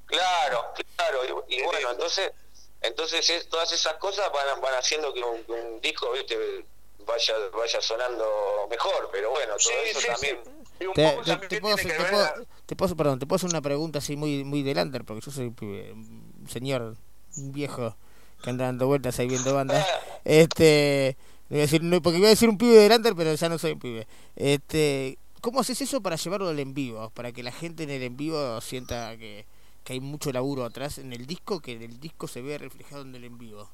Claro, 0.06 0.72
claro, 0.96 1.44
y, 1.48 1.56
y 1.56 1.62
bueno, 1.64 1.90
entonces, 1.90 2.32
entonces 2.80 3.28
es- 3.28 3.46
todas 3.50 3.70
esas 3.72 3.94
cosas 3.98 4.32
van, 4.32 4.58
van 4.62 4.74
haciendo 4.74 5.12
que 5.12 5.20
un, 5.20 5.44
que 5.44 5.52
un 5.52 5.80
disco, 5.82 6.12
¿viste? 6.12 6.64
Vaya 7.06 7.34
vaya 7.56 7.80
sonando 7.80 8.24
mejor, 8.70 9.08
pero 9.12 9.30
bueno, 9.30 9.54
todo 9.62 9.72
eso 9.84 10.00
también... 10.06 10.38
Te, 10.78 10.86
te- 11.24 11.46
te 11.48 11.60
puedo, 11.60 11.74
hacer- 11.76 11.96
te 11.96 12.04
puedo- 12.04 12.46
te 12.66 12.76
puedo- 12.76 12.96
perdón, 12.96 13.18
te 13.18 13.26
puedo 13.26 13.36
hacer 13.36 13.50
una 13.50 13.62
pregunta 13.62 13.98
así 14.00 14.16
muy 14.16 14.44
muy 14.44 14.62
de 14.62 14.74
Lander, 14.74 15.04
porque 15.04 15.24
yo 15.24 15.30
soy 15.32 15.46
un 15.46 15.54
pibe, 15.54 15.92
un 15.92 16.46
señor, 16.48 16.96
un 17.36 17.52
viejo 17.52 17.96
que 18.42 18.50
anda 18.50 18.66
dando 18.66 18.86
vueltas 18.86 19.18
ahí 19.18 19.28
viendo 19.28 19.54
bandas. 19.54 19.86
Este, 20.24 21.16
no 21.48 21.56
iba 21.56 21.62
a 21.62 21.66
decir, 21.66 21.82
no, 21.82 22.02
porque 22.02 22.18
iba 22.18 22.26
a 22.26 22.30
decir 22.30 22.48
un 22.48 22.58
pibe 22.58 22.74
de 22.76 22.88
Lander, 22.88 23.14
pero 23.14 23.32
ya 23.34 23.48
no 23.48 23.58
soy 23.58 23.72
un 23.72 23.78
pibe. 23.78 24.06
Este, 24.36 25.18
¿cómo 25.40 25.60
haces 25.60 25.80
eso 25.80 26.00
para 26.00 26.16
llevarlo 26.16 26.48
al 26.48 26.58
en 26.58 26.74
vivo? 26.74 27.10
Para 27.10 27.32
que 27.32 27.42
la 27.42 27.52
gente 27.52 27.84
en 27.84 27.90
el 27.90 28.02
en 28.02 28.16
vivo 28.16 28.60
sienta 28.60 29.16
que, 29.16 29.46
que 29.84 29.92
hay 29.94 30.00
mucho 30.00 30.32
laburo 30.32 30.64
atrás 30.64 30.98
en 30.98 31.12
el 31.12 31.26
disco, 31.26 31.60
que 31.60 31.72
el 31.72 32.00
disco 32.00 32.26
se 32.28 32.42
ve 32.42 32.58
reflejado 32.58 33.02
en 33.02 33.14
el 33.14 33.24
en 33.24 33.38
vivo. 33.38 33.70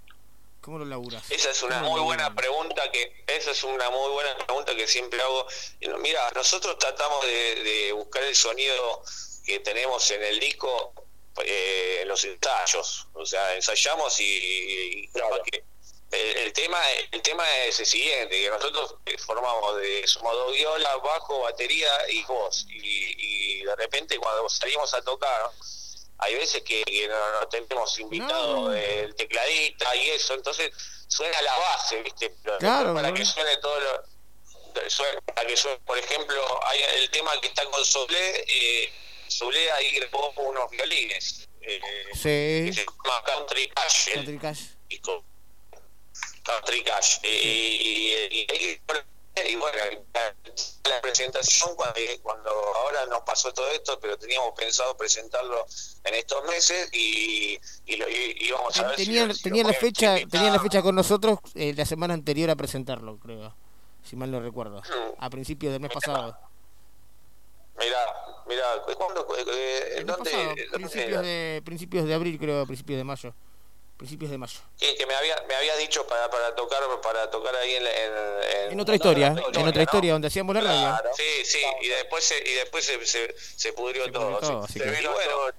¿Cómo 0.61 0.79
lo 0.79 0.85
laburas? 0.85 1.31
Esa 1.31 1.51
es 1.51 1.63
una 1.63 1.83
muy 1.83 2.01
buena 2.01 2.35
pregunta 2.35 2.91
que 2.93 3.25
esa 3.27 3.51
es 3.53 3.65
una 3.65 3.89
muy 3.89 4.11
buena 4.11 4.37
pregunta 4.37 4.75
que 4.75 4.87
siempre 4.87 5.21
hago. 5.23 5.47
Mira, 6.01 6.31
nosotros 6.33 6.79
tratamos 6.79 7.25
de, 7.25 7.63
de 7.63 7.93
buscar 7.93 8.23
el 8.25 8.37
sonido 8.37 9.03
que 9.47 9.61
tenemos 9.61 10.11
en 10.11 10.23
el 10.23 10.39
disco 10.39 10.93
eh, 11.45 12.01
en 12.03 12.09
los 12.09 12.25
ensayos, 12.25 13.07
o 13.15 13.25
sea, 13.25 13.55
ensayamos 13.55 14.21
y, 14.21 15.09
que 15.51 15.65
el, 16.11 16.37
el 16.39 16.53
tema 16.53 16.79
el 17.13 17.23
tema 17.23 17.45
es 17.65 17.81
el 17.81 17.87
siguiente, 17.87 18.39
que 18.39 18.51
nosotros 18.51 18.97
eh, 19.07 19.17
formamos 19.17 19.77
de 19.77 20.07
somos 20.07 20.35
dos 20.35 20.53
violas, 20.55 20.93
bajo, 21.03 21.41
batería 21.41 21.91
y 22.11 22.23
voz 22.25 22.67
y, 22.69 23.61
y 23.61 23.63
de 23.63 23.77
repente 23.77 24.19
cuando 24.19 24.49
salimos 24.49 24.93
a 24.93 25.03
tocar 25.03 25.51
hay 26.21 26.35
veces 26.35 26.63
que, 26.63 26.83
que 26.85 27.09
no, 27.09 27.41
no 27.41 27.49
tenemos 27.49 27.99
invitado 27.99 28.69
No. 28.69 28.73
el 28.75 29.15
tecladista 29.15 29.95
y 29.97 30.11
eso, 30.11 30.35
entonces 30.35 30.71
suena 31.09 31.41
la 31.43 31.57
base, 31.59 32.03
¿viste? 32.03 32.35
Claro, 32.59 32.95
para 32.95 33.13
que 33.13 33.25
suene 33.25 33.57
todo 33.59 33.79
lo. 33.81 34.05
para 35.35 35.47
que 35.47 35.57
suene, 35.57 35.79
por 35.85 35.99
ejemplo, 35.99 36.67
hay 36.67 36.81
el 37.03 37.11
tema 37.11 37.33
que 37.41 37.49
está 37.49 37.65
con 37.67 37.85
Soble, 37.85 38.45
eh, 38.47 38.93
Soble 39.29 39.71
ahí 39.73 39.91
grabó 39.93 40.31
unos 40.37 40.71
violines. 40.71 41.49
Eh, 41.63 41.81
Sí. 42.15 42.21
que 42.23 42.73
se 42.75 42.85
llama 42.87 43.23
Country 43.25 43.69
Cash, 43.71 44.13
Country 44.15 44.39
Cash. 44.39 44.61
Country 46.45 46.83
Cash. 46.85 47.19
Eh, 47.23 47.29
y, 47.31 48.13
y- 48.13 48.47
y- 48.51 48.71
y 48.73 48.81
bueno, 49.59 49.79
la, 50.89 51.01
presentación, 51.01 51.75
cuando, 51.77 52.01
cuando 52.23 52.51
ahora 52.51 53.07
nos 53.07 53.21
pasó 53.23 53.53
todo 53.53 53.69
esto, 53.71 53.99
pero 54.01 54.19
teníamos 54.19 54.53
pensado 54.57 54.97
presentarlo 54.97 55.67
en 56.05 56.15
estos 56.15 56.45
meses 56.45 56.89
y, 56.93 57.59
y 57.87 57.97
lo 57.97 58.09
y- 58.09 58.37
íbamos 58.41 58.77
a 58.79 58.89
ver 58.89 58.97
si 58.99 59.05
Tenían, 59.07 59.35
si 59.35 59.51
la 59.63 59.73
fecha, 59.73 60.13
invitar. 60.19 60.31
tenían 60.31 60.53
la 60.53 60.61
fecha 60.61 60.83
con 60.83 60.95
nosotros 60.95 61.39
eh, 61.55 61.73
la 61.77 61.85
semana 61.87 62.15
anterior 62.15 62.51
a 62.51 62.57
presentarlo, 62.57 63.19
creo. 63.19 63.55
Si 64.03 64.17
mal 64.17 64.31
no 64.31 64.41
recuerdo. 64.41 64.83
A 65.19 65.31
principios 65.31 65.73
del 65.73 65.81
mes 65.81 65.93
pasado. 65.93 66.37
Mira, 67.79 67.99
mira, 68.47 68.65
¿cuándo? 68.97 69.27
eh, 69.53 70.03
¿Dónde? 70.05 70.31
pasado, 70.31 70.55
principios 70.73 71.23
de, 71.23 71.63
principios 71.65 72.07
de 72.07 72.15
abril, 72.15 72.39
creo, 72.39 72.67
principios 72.67 72.99
de 72.99 73.05
mayo. 73.05 73.35
Principios 74.01 74.31
de 74.31 74.39
mayo. 74.39 74.59
Que, 74.79 74.97
que 74.97 75.05
me 75.05 75.15
había 75.15 75.37
me 75.47 75.55
había 75.55 75.77
dicho 75.77 76.07
para, 76.07 76.31
para 76.31 76.55
tocar 76.55 76.81
para 77.03 77.31
tocar 77.31 77.55
ahí 77.57 77.75
en, 77.75 77.87
en, 77.87 78.73
En 78.73 78.81
otra 78.81 78.95
historia, 78.95 79.27
en 79.27 79.39
otra 79.41 79.63
¿no? 79.63 79.83
historia 79.83 80.13
donde 80.15 80.29
hacíamos 80.29 80.55
la 80.55 80.63
radio. 80.63 80.81
Claro, 80.81 81.11
sí, 81.15 81.45
sí, 81.45 81.63
y 81.83 81.89
después 81.89 82.25
se, 82.25 82.39
y 82.39 82.55
después 82.55 82.83
se, 82.83 83.05
se, 83.05 83.35
se 83.37 83.73
pudrió 83.75 84.11
todo. 84.11 84.39
todo, 84.39 84.67
sí. 84.67 84.79
así 84.81 84.81
que- 84.81 85.03
Y 85.03 85.07
bueno, 85.07 85.53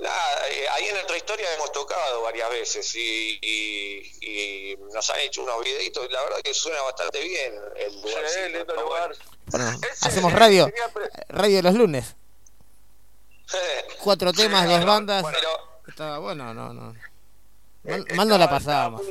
nada, 0.00 0.48
eh, 0.48 0.68
ahí 0.70 0.84
en 0.90 0.98
otra 0.98 1.16
historia 1.16 1.52
hemos 1.56 1.72
tocado 1.72 2.22
varias 2.22 2.48
veces 2.50 2.94
y, 2.94 3.40
y, 3.42 4.12
y 4.20 4.76
nos 4.94 5.10
han 5.10 5.18
hecho 5.18 5.42
unos 5.42 5.64
videitos. 5.64 6.08
La 6.08 6.22
verdad 6.22 6.38
que 6.44 6.54
suena 6.54 6.80
bastante 6.82 7.20
bien 7.20 7.52
el 7.78 8.00
lugar. 8.00 8.28
Sí, 8.28 8.52
lindo 8.52 8.74
lugar. 8.76 9.12
Bueno, 9.46 9.80
hacemos 10.02 10.32
radio, 10.32 10.70
radio 11.28 11.62
los 11.62 11.74
lunes. 11.74 12.14
Cuatro 14.04 14.32
temas, 14.32 14.68
dos 14.68 14.84
bandas. 14.84 15.24
Estaba 15.88 16.18
bueno, 16.20 16.54
no, 16.54 16.72
no. 16.72 17.09
Mal, 17.84 18.04
mal 18.14 18.28
no 18.28 18.38
la 18.38 18.48
pasábamos. 18.50 19.02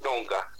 Nunca. 0.00 0.50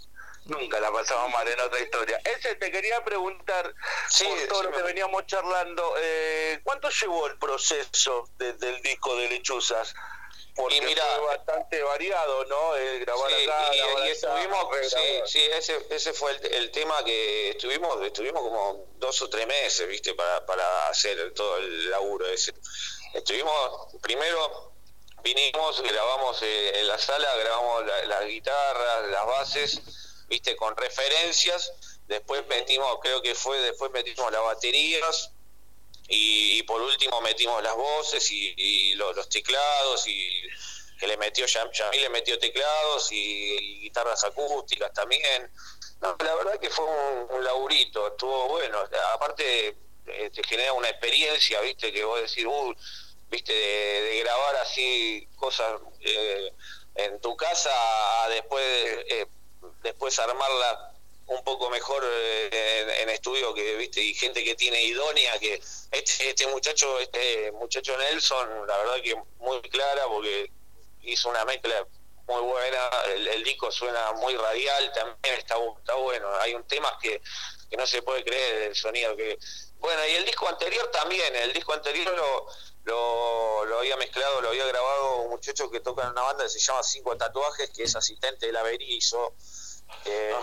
Nunca 0.45 0.79
la 0.79 0.89
pasamos 0.91 1.29
mal 1.31 1.45
en 1.45 1.59
otra 1.59 1.79
historia. 1.81 2.21
Ese 2.23 2.55
te 2.55 2.71
quería 2.71 3.03
preguntar, 3.03 3.73
por 3.73 4.47
todo 4.47 4.63
lo 4.63 4.71
que 4.71 4.81
veníamos 4.81 5.25
charlando, 5.25 5.93
eh, 5.99 6.61
¿cuánto 6.63 6.89
llevó 6.89 7.27
el 7.27 7.37
proceso 7.37 8.29
de- 8.37 8.53
del 8.53 8.81
disco 8.81 9.13
de 9.17 9.27
Lechuzas? 9.29 9.93
Porque 10.55 10.81
fue 10.81 11.25
bastante 11.25 11.83
variado, 11.83 12.45
¿no? 12.45 12.75
Eh, 12.77 12.99
grabar 12.99 13.29
Sí, 13.29 13.43
acá, 13.43 13.75
y, 13.75 13.77
grabar 13.77 13.97
y 13.97 14.01
allá, 14.01 14.11
estuvimos, 14.11 14.67
sí, 14.89 15.21
sí, 15.27 15.41
ese, 15.53 15.85
ese 15.91 16.13
fue 16.13 16.31
el, 16.31 16.45
el 16.53 16.71
tema 16.71 17.03
que 17.03 17.49
estuvimos, 17.49 18.01
estuvimos 18.03 18.41
como 18.41 18.85
dos 18.95 19.21
o 19.21 19.29
tres 19.29 19.45
meses, 19.45 19.87
viste, 19.87 20.15
para, 20.15 20.45
para 20.45 20.87
hacer 20.87 21.31
todo 21.33 21.57
el 21.57 21.91
laburo 21.91 22.25
ese. 22.25 22.53
Estuvimos, 23.13 23.93
primero 24.01 24.66
vinimos, 25.33 25.81
grabamos 25.81 26.41
eh, 26.41 26.79
en 26.79 26.87
la 26.87 26.97
sala, 26.97 27.35
grabamos 27.35 27.85
la- 27.85 28.05
las 28.05 28.25
guitarras, 28.25 29.07
las 29.09 29.25
bases, 29.25 29.81
viste, 30.27 30.55
con 30.55 30.75
referencias, 30.75 31.71
después 32.07 32.45
metimos, 32.47 32.99
creo 33.01 33.21
que 33.21 33.35
fue, 33.35 33.59
después 33.59 33.91
metimos 33.91 34.31
las 34.31 34.41
baterías, 34.43 35.31
y, 36.09 36.63
por 36.63 36.81
último 36.81 37.19
metimos 37.21 37.61
las 37.61 37.75
voces 37.75 38.31
y, 38.31 38.53
y 38.55 38.93
lo- 38.95 39.11
los 39.13 39.27
teclados 39.27 40.07
y 40.07 40.41
que 40.99 41.05
le 41.07 41.17
metió 41.17 41.45
Yam- 41.45 41.71
Yamil 41.73 42.01
le 42.01 42.09
metió 42.09 42.39
teclados 42.39 43.11
y, 43.11 43.81
guitarras 43.81 44.23
acústicas 44.23 44.91
también. 44.93 45.51
La 46.01 46.35
verdad 46.35 46.59
que 46.59 46.69
fue 46.69 46.85
un, 46.85 47.27
un 47.37 47.43
laburito 47.43 48.07
estuvo 48.07 48.47
bueno. 48.47 48.79
Aparte 49.13 49.75
eh, 50.07 50.29
te 50.33 50.43
genera 50.43 50.73
una 50.73 50.89
experiencia 50.89 51.59
viste 51.61 51.91
que 51.91 52.03
vos 52.05 52.21
decís 52.21 52.45
uh, 52.45 52.73
viste 53.29 53.53
de, 53.53 54.01
de 54.01 54.19
grabar 54.19 54.55
así 54.57 55.27
cosas 55.35 55.79
eh, 56.01 56.51
en 56.95 57.19
tu 57.19 57.35
casa 57.35 57.69
a 58.23 58.29
después 58.29 58.63
eh, 59.09 59.27
después 59.83 60.17
armarla 60.19 60.93
un 61.27 61.43
poco 61.43 61.69
mejor 61.69 62.03
eh, 62.05 62.81
en, 62.83 62.89
en 63.01 63.09
estudio 63.09 63.53
que 63.53 63.75
viste 63.75 64.01
y 64.01 64.13
gente 64.13 64.43
que 64.43 64.55
tiene 64.55 64.81
idónea 64.83 65.37
que 65.39 65.55
este, 65.91 66.29
este 66.29 66.47
muchacho 66.47 66.99
este 66.99 67.51
muchacho 67.51 67.97
Nelson 67.97 68.65
la 68.65 68.77
verdad 68.77 69.01
que 69.03 69.15
muy 69.39 69.61
clara 69.63 70.07
porque 70.07 70.49
hizo 71.01 71.29
una 71.29 71.43
mezcla 71.45 71.85
muy 72.27 72.41
buena 72.41 72.89
el, 73.13 73.27
el 73.27 73.43
disco 73.43 73.71
suena 73.71 74.13
muy 74.13 74.35
radial 74.35 74.91
también 74.93 75.35
está, 75.37 75.55
está 75.79 75.95
bueno 75.95 76.29
hay 76.39 76.53
un 76.53 76.63
tema 76.65 76.97
que, 77.01 77.21
que 77.69 77.77
no 77.77 77.85
se 77.85 78.01
puede 78.01 78.23
creer 78.23 78.63
el 78.63 78.75
sonido 78.75 79.15
que 79.17 79.37
bueno 79.79 80.07
y 80.07 80.15
el 80.15 80.25
disco 80.25 80.47
anterior 80.47 80.89
también 80.91 81.35
el 81.35 81.51
disco 81.53 81.73
anterior 81.73 82.15
lo, 82.15 82.47
lo, 82.87 83.65
lo 83.65 83.79
había 83.79 83.95
mezclado 83.97 84.41
lo 84.41 84.49
había 84.49 84.65
grabado 84.65 85.17
un 85.23 85.29
muchacho 85.31 85.69
que 85.69 85.79
toca 85.81 86.03
en 86.03 86.09
una 86.11 86.21
banda 86.23 86.43
que 86.45 86.49
se 86.49 86.59
llama 86.59 86.81
Cinco 86.83 87.15
Tatuajes 87.17 87.69
que 87.69 87.83
es 87.83 87.95
asistente 87.95 88.47
de 88.47 88.51
la 88.53 88.63
Berizo 88.63 89.33
eh, 90.05 90.33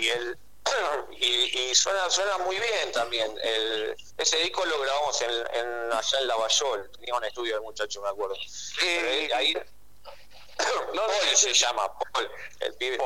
y 0.00 0.08
el 0.08 0.38
y, 1.18 1.58
y 1.70 1.74
suena 1.74 2.08
suena 2.08 2.38
muy 2.38 2.56
bien 2.56 2.92
también. 2.92 3.36
El, 3.42 3.96
ese 4.16 4.36
disco 4.38 4.64
lo 4.64 4.80
grabamos 4.80 5.20
en, 5.22 5.30
en- 5.30 5.92
allá 5.92 6.18
en 6.20 6.26
Lavallol 6.28 6.90
tenía 6.92 7.14
un 7.16 7.24
estudio 7.24 7.56
el 7.56 7.62
muchacho 7.62 8.00
me 8.02 8.08
acuerdo. 8.08 8.36
Pero 8.78 9.08
ahí- 9.08 9.32
ahí 9.32 9.54
Paul 10.94 11.36
se 11.36 11.52
llama 11.54 11.92
Paul 12.12 12.30
el 12.60 12.74
pibe 12.74 12.98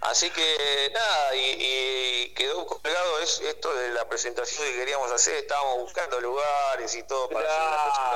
así 0.00 0.30
que 0.30 0.90
nada 0.94 1.34
y, 1.36 2.24
y 2.26 2.34
quedó 2.34 2.66
colgado 2.66 3.18
es, 3.20 3.40
esto 3.40 3.74
de 3.74 3.90
la 3.92 4.08
presentación 4.08 4.64
que 4.66 4.74
queríamos 4.76 5.10
hacer 5.12 5.34
estábamos 5.36 5.78
buscando 5.78 6.20
lugares 6.20 6.94
y 6.94 7.02
todo 7.02 7.28
para 7.28 7.48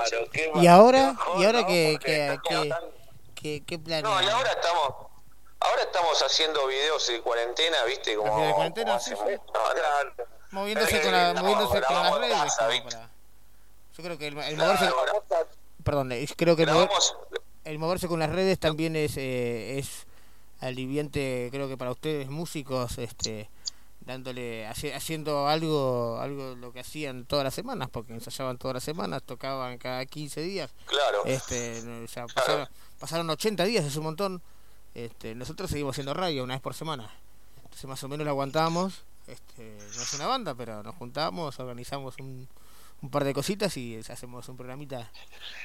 hacer 0.03 0.19
una 0.21 0.31
presentación 0.31 0.63
Y 0.63 0.67
ahora, 0.67 1.17
y 1.39 1.45
ahora 1.45 1.67
que, 1.67 1.99
que, 3.35 3.63
¿qué 3.67 3.79
planes? 3.79 4.05
no, 4.05 4.23
y 4.23 4.29
ahora 4.29 4.51
estamos 4.53 4.95
ahora 5.61 5.83
estamos 5.83 6.23
haciendo 6.23 6.67
videos 6.67 7.07
de 7.07 7.21
cuarentena, 7.21 7.85
¿viste? 7.85 8.17
Como, 8.17 8.47
de 8.47 8.53
cuarentena, 8.53 8.91
como 8.93 9.01
sí, 9.01 9.11
no, 9.13 10.25
Moviéndose 10.51 11.01
con, 11.01 11.13
la, 11.13 11.33
no, 11.33 11.41
moviéndose 11.43 11.83
con 11.83 12.03
las 12.03 12.19
redes. 12.19 12.37
casa, 12.37 12.69
Yo 13.97 14.05
creo 14.05 14.19
que 14.19 14.27
el, 14.27 14.39
el 14.39 14.57
moverse, 14.57 14.85
Claro, 14.87 15.57
perdón, 15.83 16.13
creo 16.37 16.57
que 16.57 16.63
el, 16.65 16.69
mover- 16.71 16.91
el 17.65 17.79
moverse 17.79 18.07
con 18.09 18.21
las 18.21 18.31
redes 18.31 18.59
también 18.59 18.95
es, 18.97 19.17
eh, 19.17 19.79
es 19.79 20.07
aliviante, 20.63 21.49
creo 21.51 21.69
que 21.69 21.77
para 21.77 21.91
ustedes 21.91 22.29
músicos, 22.29 22.99
este, 22.99 23.51
dándole, 24.01 24.67
haci- 24.69 24.93
haciendo 24.95 25.49
algo, 25.49 26.19
algo 26.21 26.55
lo 26.57 26.73
que 26.73 26.81
hacían 26.81 27.25
todas 27.27 27.45
las 27.45 27.55
semanas, 27.55 27.89
porque 27.91 28.13
ensayaban 28.13 28.59
todas 28.59 28.75
las 28.75 28.85
semanas, 28.85 29.23
tocaban 29.25 29.79
cada 29.79 30.05
15 30.07 30.41
días. 30.41 30.71
Claro. 30.87 31.25
Este, 31.27 31.83
no, 31.85 32.05
o 32.05 32.09
sea, 32.09 32.27
pasaron, 32.27 32.69
pasaron 32.99 33.31
80 33.31 33.65
días, 33.65 33.85
es 33.85 33.97
un 33.97 34.05
montón. 34.05 34.43
Este, 34.95 35.35
nosotros 35.35 35.71
seguimos 35.71 35.95
haciendo 35.95 36.15
radio 36.15 36.45
una 36.45 36.55
vez 36.55 36.61
por 36.63 36.75
semana. 36.75 37.11
Entonces 37.65 37.85
más 37.87 38.03
o 38.05 38.09
menos 38.09 38.25
lo 38.25 38.31
aguantamos. 38.31 39.05
Este, 39.27 39.77
no 39.97 40.03
es 40.03 40.15
una 40.15 40.27
banda, 40.27 40.55
pero 40.55 40.83
nos 40.83 40.95
juntamos, 40.97 41.59
organizamos 41.61 42.17
un, 42.19 42.49
un 43.01 43.11
par 43.11 43.25
de 43.25 43.33
cositas 43.33 43.75
y 43.77 43.97
hacemos 44.09 44.49
un 44.49 44.57
programita 44.57 45.11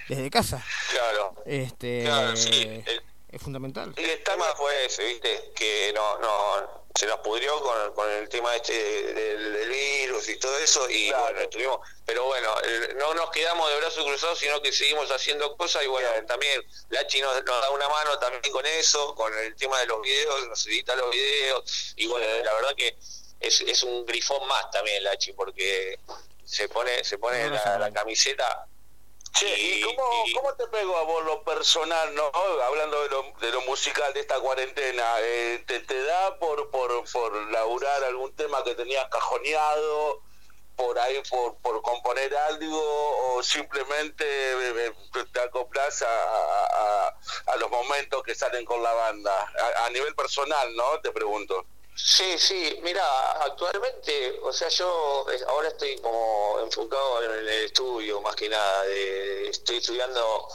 desde 0.07 0.29
casa. 0.29 0.63
claro 0.91 1.33
Este, 1.45 2.03
Claro, 2.05 2.35
sí, 2.37 2.51
el- 2.61 2.83
es 3.29 3.41
fundamental. 3.41 3.93
Y 3.97 4.03
el 4.03 4.23
tema 4.23 4.45
fue 4.55 4.85
ese, 4.85 5.03
¿viste? 5.03 5.51
Que 5.55 5.91
no, 5.93 6.17
no, 6.19 6.87
se 6.97 7.05
nos 7.05 7.19
pudrió 7.19 7.59
con, 7.61 7.93
con 7.93 8.09
el 8.09 8.27
tema 8.29 8.55
este 8.55 8.73
del, 9.13 9.53
del 9.53 9.69
virus 9.69 10.29
y 10.29 10.39
todo 10.39 10.57
eso, 10.57 10.89
y 10.89 11.11
bueno, 11.11 11.39
estuvimos, 11.41 11.79
pero 12.05 12.25
bueno, 12.25 12.55
no 12.95 13.13
nos 13.13 13.29
quedamos 13.31 13.69
de 13.69 13.77
brazos 13.77 14.03
cruzados, 14.05 14.39
sino 14.39 14.61
que 14.61 14.71
seguimos 14.71 15.11
haciendo 15.11 15.55
cosas, 15.57 15.83
y 15.83 15.87
bueno, 15.87 16.09
también 16.25 16.63
Lachi 16.89 17.21
nos, 17.21 17.35
nos 17.43 17.61
da 17.61 17.69
una 17.71 17.87
mano 17.89 18.17
también 18.17 18.51
con 18.51 18.65
eso, 18.65 19.13
con 19.13 19.31
el 19.37 19.55
tema 19.55 19.79
de 19.79 19.87
los 19.87 20.01
videos, 20.01 20.47
nos 20.47 20.65
edita 20.65 20.95
los 20.95 21.11
videos, 21.11 21.93
y 21.97 22.07
bueno, 22.07 22.25
la 22.43 22.53
verdad 22.53 22.75
que 22.75 22.97
es, 23.39 23.61
es 23.61 23.83
un 23.83 24.05
grifón 24.05 24.47
más 24.47 24.71
también 24.71 25.03
Lachi, 25.03 25.33
porque 25.33 25.99
se 26.45 26.69
pone, 26.69 27.03
se 27.03 27.17
pone 27.17 27.49
la, 27.49 27.77
la 27.77 27.91
camiseta 27.91 28.65
Che, 29.37 29.55
¿y 29.59 29.81
cómo, 29.83 30.23
cómo 30.33 30.53
te 30.55 30.67
pegó 30.67 30.97
a 30.97 31.03
vos 31.03 31.23
lo 31.25 31.43
personal, 31.43 32.15
no? 32.15 32.31
Hablando 32.63 33.03
de 33.03 33.09
lo, 33.09 33.23
de 33.39 33.51
lo 33.51 33.61
musical 33.61 34.11
de 34.13 34.21
esta 34.21 34.39
cuarentena, 34.39 35.03
eh, 35.19 35.63
¿te, 35.67 35.79
¿te 35.81 36.01
da 36.03 36.39
por, 36.39 36.71
por, 36.71 37.03
por 37.11 37.35
laburar 37.51 38.03
algún 38.05 38.35
tema 38.35 38.63
que 38.63 38.73
tenías 38.73 39.07
cajoneado, 39.09 40.21
por 40.75 40.97
ahí 40.97 41.21
por, 41.29 41.57
por 41.57 41.81
componer 41.83 42.35
algo, 42.35 43.35
o 43.35 43.43
simplemente 43.43 44.25
eh, 44.25 44.87
eh, 44.87 45.23
te 45.31 45.39
acoplas 45.41 46.01
a, 46.01 46.07
a, 46.07 46.65
a- 47.07 47.17
a 47.47 47.55
los 47.57 47.69
momentos 47.69 48.23
que 48.23 48.33
salen 48.33 48.65
con 48.65 48.81
la 48.81 48.93
banda? 48.93 49.53
A, 49.77 49.85
a 49.85 49.89
nivel 49.91 50.15
personal, 50.15 50.75
¿no? 50.75 50.99
Te 51.01 51.11
pregunto. 51.11 51.65
Sí, 51.99 52.37
sí, 52.37 52.79
mira, 52.83 53.03
actualmente, 53.43 54.39
o 54.43 54.53
sea, 54.53 54.69
yo 54.69 55.25
eh, 55.31 55.39
ahora 55.47 55.69
estoy 55.69 55.97
como 55.99 56.59
enfocado 56.61 57.23
en 57.23 57.31
el 57.39 57.47
estudio 57.65 58.21
más 58.21 58.35
que 58.35 58.47
nada, 58.49 58.83
de- 58.83 59.49
estoy 59.49 59.77
estudiando 59.77 60.47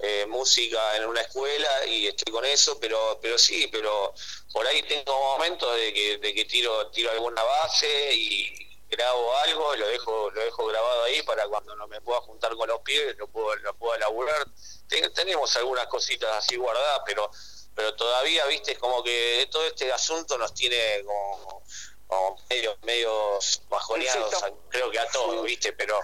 eh, 0.00 0.26
música 0.28 0.96
en 0.96 1.06
una 1.06 1.20
escuela 1.20 1.86
y 1.86 2.08
estoy 2.08 2.32
con 2.32 2.44
eso, 2.44 2.78
pero 2.80 3.18
pero 3.22 3.38
sí, 3.38 3.68
pero 3.70 4.12
por 4.52 4.66
ahí 4.66 4.82
tengo 4.82 5.12
momentos 5.36 5.72
de 5.76 5.92
que, 5.94 6.18
de 6.18 6.34
que 6.34 6.44
tiro 6.46 6.90
tiro 6.90 7.10
alguna 7.12 7.42
base 7.44 8.14
y 8.14 8.52
grabo 8.90 9.36
algo, 9.38 9.76
lo 9.76 9.86
dejo 9.88 10.30
lo 10.30 10.40
dejo 10.44 10.66
grabado 10.66 11.04
ahí 11.04 11.22
para 11.22 11.46
cuando 11.48 11.74
no 11.76 11.86
me 11.88 12.00
pueda 12.00 12.20
juntar 12.22 12.54
con 12.56 12.68
los 12.68 12.80
pibes, 12.80 13.16
lo 13.18 13.28
puedo 13.28 13.54
lo 13.56 13.74
puedo 13.76 13.94
elaborar. 13.94 14.46
Ten- 14.88 15.12
tenemos 15.14 15.54
algunas 15.56 15.86
cositas 15.86 16.36
así 16.44 16.56
guardadas, 16.56 17.00
pero 17.06 17.30
pero 17.78 17.94
todavía, 17.94 18.44
viste, 18.46 18.72
es 18.72 18.78
como 18.78 19.04
que 19.04 19.46
todo 19.52 19.64
este 19.64 19.92
asunto 19.92 20.36
nos 20.36 20.52
tiene 20.52 21.04
como, 21.04 21.62
como 22.08 22.36
medio, 22.50 22.76
medio 22.82 23.38
bajoneados, 23.68 24.42
a- 24.42 24.50
creo 24.68 24.90
que 24.90 24.98
a 24.98 25.08
todos, 25.08 25.44
viste, 25.44 25.72
pero 25.74 25.96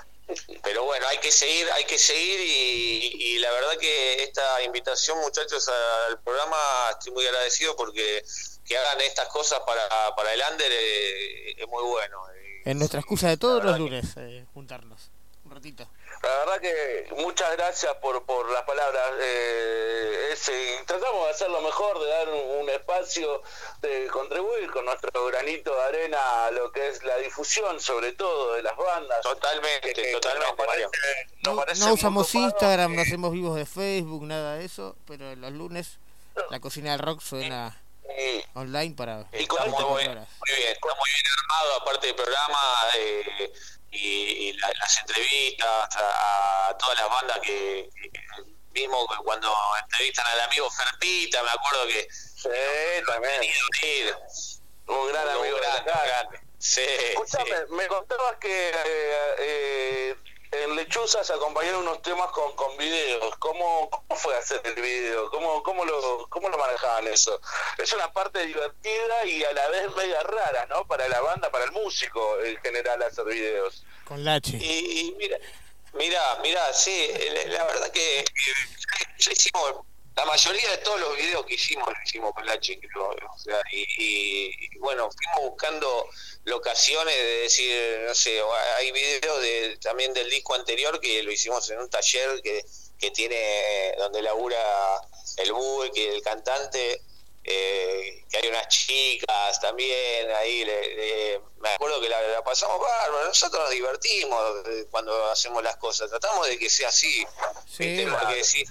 pero 0.63 0.85
bueno, 0.85 1.05
hay 1.09 1.19
que 1.19 1.33
seguir, 1.33 1.69
hay 1.73 1.85
que 1.85 1.99
seguir 1.99 2.41
y, 2.41 3.13
y 3.35 3.39
la 3.41 3.51
verdad 3.51 3.77
que 3.77 4.23
esta 4.23 4.63
invitación, 4.63 5.19
muchachos, 5.19 5.69
al 5.69 6.19
programa, 6.23 6.57
estoy 6.93 7.13
muy 7.13 7.27
agradecido 7.27 7.75
porque 7.77 8.25
que 8.65 8.79
hagan 8.79 9.01
estas 9.03 9.29
cosas 9.29 9.61
para, 9.67 10.15
para 10.15 10.33
el 10.33 10.41
under 10.51 10.71
eh, 10.73 11.55
es 11.61 11.67
muy 11.69 11.83
bueno. 11.83 12.23
Es 12.65 12.77
nuestra 12.77 13.01
excusa 13.01 13.29
de 13.29 13.37
todos 13.37 13.63
los 13.65 13.77
lunes, 13.79 14.05
eh, 14.17 14.47
juntarnos. 14.55 15.11
Un 15.45 15.51
ratito. 15.51 15.87
La 16.25 16.39
verdad 16.39 16.61
que 16.61 17.07
muchas 17.17 17.53
gracias 17.57 17.95
por, 17.97 18.25
por 18.25 18.51
las 18.51 18.63
palabras. 18.63 19.11
Eh, 19.21 20.29
ese- 20.33 20.83
tratamos 20.87 21.27
de 21.27 21.31
hacer 21.33 21.51
lo 21.51 21.61
mejor, 21.61 21.99
de 22.01 22.09
dar 22.09 22.29
un, 22.29 22.61
un 22.63 22.71
espacio, 22.71 23.43
de 23.81 24.07
contribuir 24.09 24.71
con 24.71 24.85
nuestro 24.87 25.27
granito 25.27 25.75
de 25.75 25.83
arena 25.83 26.47
a 26.47 26.51
lo 26.51 26.73
que 26.73 26.89
es 26.89 27.03
la 27.05 27.17
difusión, 27.19 27.81
sobre 27.81 28.13
todo 28.13 28.55
de 28.55 28.63
las 28.63 28.77
bandas. 28.77 29.21
Totalmente, 29.23 30.13
totalmente, 30.13 30.67
Mario. 30.67 30.91
No, 31.45 31.55
no 31.55 31.93
usamos 31.95 32.35
Instagram, 32.35 32.95
no 32.95 33.03
hacemos 33.03 33.33
vivos 33.33 33.57
de 33.57 33.67
Facebook, 33.67 34.25
nada 34.25 34.57
de 34.57 34.65
eso, 34.65 34.97
pero 35.07 35.35
los 35.37 35.53
lunes 35.53 35.99
la 36.51 36.59
cocina 36.59 36.93
del 36.93 37.01
rock 37.01 37.21
suena 37.21 37.81
online 38.55 38.95
para 38.97 39.21
Está 39.33 39.65
muy, 39.65 39.73
24 39.73 39.97
bien, 39.97 40.11
horas. 40.11 40.29
muy 40.47 40.57
bien, 40.57 40.73
está 40.73 40.89
muy 40.95 41.11
bien 41.11 41.25
armado, 41.39 41.81
aparte 41.81 42.07
del 42.09 42.17
programa 42.17 42.59
eh, 42.99 43.53
y, 43.95 44.49
y 44.49 44.53
la- 44.55 44.73
las 44.79 44.99
entrevistas 44.99 45.97
a, 45.97 46.69
a 46.69 46.79
todas 46.79 46.99
las 46.99 47.09
bandas 47.09 47.39
que, 47.41 47.89
que 48.03 48.11
mismo 48.73 49.07
cuando 49.25 49.55
entrevistan 49.83 50.27
al 50.27 50.41
amigo 50.43 50.71
Ferpita, 50.71 51.43
me 51.43 51.51
acuerdo 51.51 51.87
que 51.87 52.07
Sí, 52.11 52.49
también. 53.07 53.41
Un 54.87 55.09
gran 55.09 55.29
amigo 55.29 55.57
de 55.57 55.63
la 55.67 55.81
grande. 56.05 56.41
Sí, 56.59 56.81
Escuchame, 56.83 57.45
sí. 57.45 57.63
me 57.71 57.87
contabas 57.87 58.37
que 58.39 58.69
eh, 58.71 59.35
eh, 59.39 60.17
en 60.63 60.77
Lechuzas 60.77 61.31
acompañaron 61.31 61.83
unos 61.83 62.03
temas 62.03 62.31
con, 62.31 62.55
con 62.57 62.77
videos. 62.77 63.35
¿Cómo, 63.39 63.91
¿Cómo 63.91 64.17
fue 64.17 64.37
hacer 64.37 64.61
el 64.65 64.75
video? 64.75 65.31
¿Cómo, 65.31 65.63
cómo, 65.63 65.85
lo, 65.85 66.27
¿Cómo 66.29 66.49
lo 66.49 66.59
manejaban 66.59 67.07
eso? 67.09 67.41
Es 67.79 67.93
una 67.93 68.13
parte 68.13 68.47
divertida 68.47 69.25
y 69.27 69.45
a 69.45 69.53
la 69.53 69.69
vez 69.69 69.95
media 69.97 70.23
rara, 70.23 70.67
¿no? 70.67 70.87
Para 70.87 71.09
la 71.09 71.21
banda, 71.21 71.51
para 71.51 71.65
el 71.65 71.73
músico 71.73 72.41
en 72.41 72.57
general 72.59 73.03
hacer 73.03 73.25
videos. 73.25 73.85
Con 74.05 74.25
Lache. 74.25 74.57
Y, 74.59 75.09
y 75.09 75.15
mira, 75.19 75.39
mira, 75.95 76.39
mira, 76.43 76.73
sí, 76.73 77.11
la, 77.47 77.59
la 77.59 77.65
verdad 77.65 77.91
que 77.91 78.25
ya 79.19 79.33
hicimos, 79.33 79.85
la 80.17 80.25
mayoría 80.27 80.71
de 80.71 80.79
todos 80.79 81.01
los 81.01 81.17
videos 81.17 81.45
que 81.45 81.55
hicimos, 81.55 81.89
lo 81.89 81.95
hicimos 82.05 82.33
con 82.35 82.47
la 82.47 82.59
chica, 82.61 82.87
o 83.01 83.39
sea, 83.39 83.61
y, 83.73 83.83
y- 83.99 84.55
y 84.73 84.79
bueno, 84.79 85.11
fuimos 85.11 85.51
buscando 85.51 86.09
locaciones 86.45 87.15
de 87.17 87.37
decir, 87.41 88.01
no 88.07 88.15
sé, 88.15 88.41
hay 88.77 88.93
videos 88.93 89.41
de, 89.43 89.77
también 89.83 90.13
del 90.15 90.31
disco 90.31 90.55
anterior 90.55 91.01
que 91.01 91.23
lo 91.23 91.33
hicimos 91.33 91.69
en 91.71 91.81
un 91.81 91.91
taller 91.91 92.41
que, 92.43 92.65
que 92.99 93.11
tiene, 93.11 93.95
donde 93.99 94.23
labura 94.23 95.01
el 95.39 95.53
Bue, 95.53 95.91
que 95.93 96.15
el 96.15 96.23
cantante, 96.23 97.03
eh, 97.43 98.25
que 98.31 98.37
hay 98.39 98.49
unas 98.49 98.69
chicas 98.69 99.61
también 99.61 100.31
ahí, 100.31 100.65
le- 100.65 100.95
le- 100.95 101.41
me 101.59 101.71
acuerdo 101.71 102.01
que 102.01 102.09
la, 102.09 102.23
la 102.29 102.45
pasamos 102.45 102.79
bárbaro, 102.81 103.27
nosotros 103.27 103.61
nos 103.63 103.71
divertimos 103.71 104.41
eh, 104.69 104.87
cuando 104.91 105.31
hacemos 105.31 105.63
las 105.63 105.77
cosas, 105.77 106.09
tratamos 106.09 106.47
de 106.47 106.57
que 106.59 106.71
sea 106.71 106.89
así, 106.89 107.27
¿viste? 107.79 108.07
Porque 108.07 108.45
sí, 108.45 108.65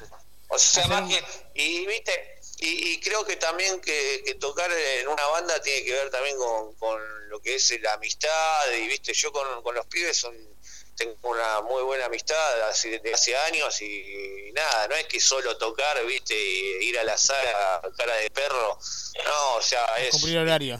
o 0.53 0.59
sea, 0.59 0.87
más 0.87 1.09
que, 1.09 1.23
y 1.55 1.85
viste, 1.85 2.39
y, 2.59 2.93
y 2.93 2.99
creo 3.01 3.25
que 3.25 3.35
también 3.37 3.81
que, 3.81 4.23
que 4.25 4.35
tocar 4.35 4.71
en 4.71 5.07
una 5.07 5.25
banda 5.27 5.61
tiene 5.61 5.83
que 5.85 5.93
ver 5.93 6.09
también 6.09 6.37
con, 6.37 6.75
con 6.75 7.29
lo 7.29 7.41
que 7.41 7.55
es 7.55 7.81
la 7.81 7.93
amistad, 7.93 8.71
y 8.71 8.87
viste, 8.87 9.13
yo 9.13 9.31
con, 9.31 9.61
con 9.63 9.75
los 9.75 9.85
pibes 9.87 10.17
son 10.17 10.53
tengo 10.95 11.15
una 11.23 11.61
muy 11.61 11.81
buena 11.81 12.05
amistad 12.05 12.61
hace, 12.69 12.99
de 12.99 13.13
hace 13.15 13.35
años 13.35 13.81
y, 13.81 14.51
nada, 14.53 14.87
no 14.87 14.95
es 14.95 15.07
que 15.07 15.19
solo 15.19 15.57
tocar, 15.57 16.05
viste, 16.05 16.35
y 16.39 16.85
ir 16.87 16.99
a 16.99 17.03
la 17.03 17.17
sala 17.17 17.81
cara 17.97 18.13
de 18.17 18.29
perro, 18.29 18.77
no, 19.25 19.55
o 19.55 19.61
sea, 19.63 19.83
es, 19.97 20.13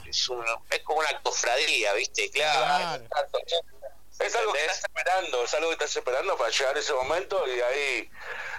es, 0.08 0.30
un- 0.30 0.46
es 0.70 0.80
como 0.84 1.00
una 1.00 1.20
cofradía, 1.24 1.94
viste, 1.94 2.30
claro. 2.30 3.04
Es 4.20 4.36
algo 4.36 4.54
que 4.54 4.60
estás 4.62 4.80
esperando, 4.80 5.44
es 5.44 5.54
algo 5.54 5.68
que 5.70 5.74
estás 5.74 5.96
esperando 5.96 6.38
para 6.38 6.50
llegar 6.52 6.76
a 6.76 6.80
ese 6.80 6.94
momento 6.94 7.44
y 7.48 7.60
ahí... 7.62 8.10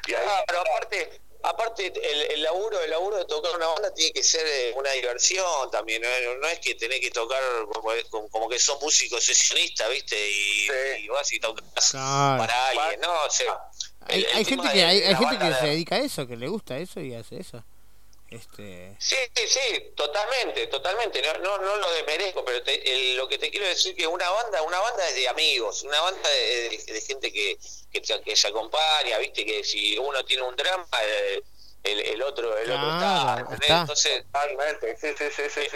Y 0.07 0.15
ahí. 0.15 0.25
Ah, 0.29 0.45
pero 0.47 0.61
aparte, 0.61 1.21
aparte 1.43 1.87
el, 1.87 2.21
el 2.33 2.43
laburo, 2.43 2.81
el 2.81 2.91
laburo 2.91 3.17
de 3.17 3.25
tocar 3.25 3.55
una 3.57 3.67
banda 3.69 3.95
tiene 3.95 4.13
que 4.13 4.23
ser 4.23 4.75
una 4.77 4.91
diversión 4.93 5.71
también, 5.71 6.03
no, 6.03 6.09
no 6.41 6.49
es 6.49 6.59
que 6.59 6.75
tenés 6.75 7.01
que 7.01 7.11
tocar 7.11 7.41
como, 7.73 7.91
como- 8.11 8.29
como 8.29 8.49
que 8.49 8.59
sos 8.59 8.81
músico 8.83 9.21
sesionista, 9.21 9.89
viste, 9.89 10.17
y, 10.31 10.69
y 11.05 11.09
vas 11.09 11.33
y 11.33 11.39
tocas 11.41 11.91
Claro. 11.93 12.39
para 12.43 12.69
alguien, 12.69 13.01
no, 13.01 13.13
o 13.25 13.31
sea, 13.31 13.57
Hay, 14.07 14.21
el- 14.25 14.27
hay 14.37 14.45
gente 14.45 14.69
que 14.73 14.85
hay, 14.85 15.03
hay 15.03 15.15
gente 15.17 15.39
que 15.39 15.55
se 15.55 15.63
de- 15.65 15.71
dedica 15.71 15.95
a 15.97 15.99
eso, 16.01 16.27
que 16.27 16.37
le 16.37 16.49
gusta 16.49 16.77
eso 16.79 17.01
y 17.01 17.15
hace 17.15 17.39
eso. 17.41 17.65
Este, 18.35 18.97
Sí, 18.99 19.17
sí, 19.47 19.93
totalmente, 19.97 20.67
totalmente. 20.69 21.23
No, 21.23 21.39
no, 21.39 21.59
no 21.59 21.77
lo 21.77 21.91
desmerezco, 21.93 22.45
pero 22.45 22.63
te- 22.63 22.91
el- 22.93 23.17
lo 23.17 23.29
que 23.29 23.39
te 23.39 23.51
quiero 23.51 23.67
decir 23.67 23.95
que 23.95 24.07
una 24.07 24.29
banda, 24.31 24.63
una 24.63 24.81
banda 24.81 25.09
es 25.09 25.15
de 25.15 25.29
amigos, 25.29 25.83
una 25.83 26.01
banda 26.01 26.29
de, 26.29 26.79
de- 26.87 27.01
gente 27.01 27.33
que, 27.33 27.59
que, 27.93 28.01
que 28.23 28.37
se 28.37 28.49
acompaña, 28.49 29.19
viste 29.19 29.45
que 29.45 29.63
si 29.65 29.97
uno 29.99 30.25
tiene 30.25 30.43
un 30.43 30.57
drama, 30.57 30.87
eh, 31.03 31.43
el, 31.85 32.01
el 32.01 32.23
otro, 32.23 32.57
el 32.57 32.71
otro 32.73 32.89
está, 32.95 33.47
está. 33.53 33.81
Entonces, 33.83 34.25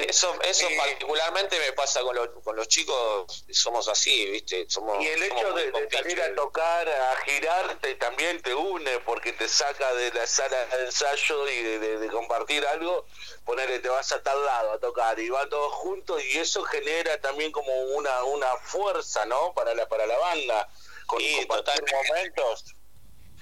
eso, 0.09 0.35
eso 0.43 0.67
particularmente 0.79 1.59
me 1.59 1.73
pasa 1.73 2.01
con 2.01 2.17
los, 2.17 2.29
con 2.43 2.57
los 2.57 2.67
chicos, 2.69 3.45
somos 3.51 3.89
así, 3.89 4.31
viste, 4.31 4.65
somos 4.69 5.03
Y 5.03 5.07
el 5.09 5.23
hecho 5.23 5.53
de, 5.53 5.71
salir 5.91 6.21
a 6.23 6.35
tocar, 6.35 6.89
a 6.89 7.17
girarte, 7.25 7.95
también 7.97 8.41
te 8.43 8.55
une 8.55 8.99
porque 9.01 9.33
te 9.35 9.49
saca 9.49 9.93
de 9.95 10.11
la 10.13 10.27
sala 10.27 10.65
de 10.67 10.87
ensayo 10.87 11.49
y 11.49 11.63
de, 11.63 11.79
de- 11.79 11.99
de 11.99 12.09
compartir 12.09 12.67
algo, 12.67 13.05
ponerle, 13.45 13.79
te 13.81 13.89
vas 13.89 14.11
a 14.13 14.23
tal 14.23 14.43
lado 14.45 14.73
a 14.73 14.79
tocar 14.81 15.19
y 15.21 15.29
van 15.29 15.49
todos 15.51 15.73
juntos 15.75 16.23
y 16.25 16.39
eso 16.39 16.63
genera 16.65 17.21
también 17.21 17.53
como 17.53 17.73
una, 17.83 18.25
una 18.25 18.57
fuerza, 18.57 19.27
¿no? 19.27 19.53
Para 19.53 19.75
la, 19.75 19.87
para 19.89 20.07
la 20.07 20.17
banda. 20.19 20.69
Con, 21.07 21.21
compartir 21.47 21.85
momentos. 21.91 22.65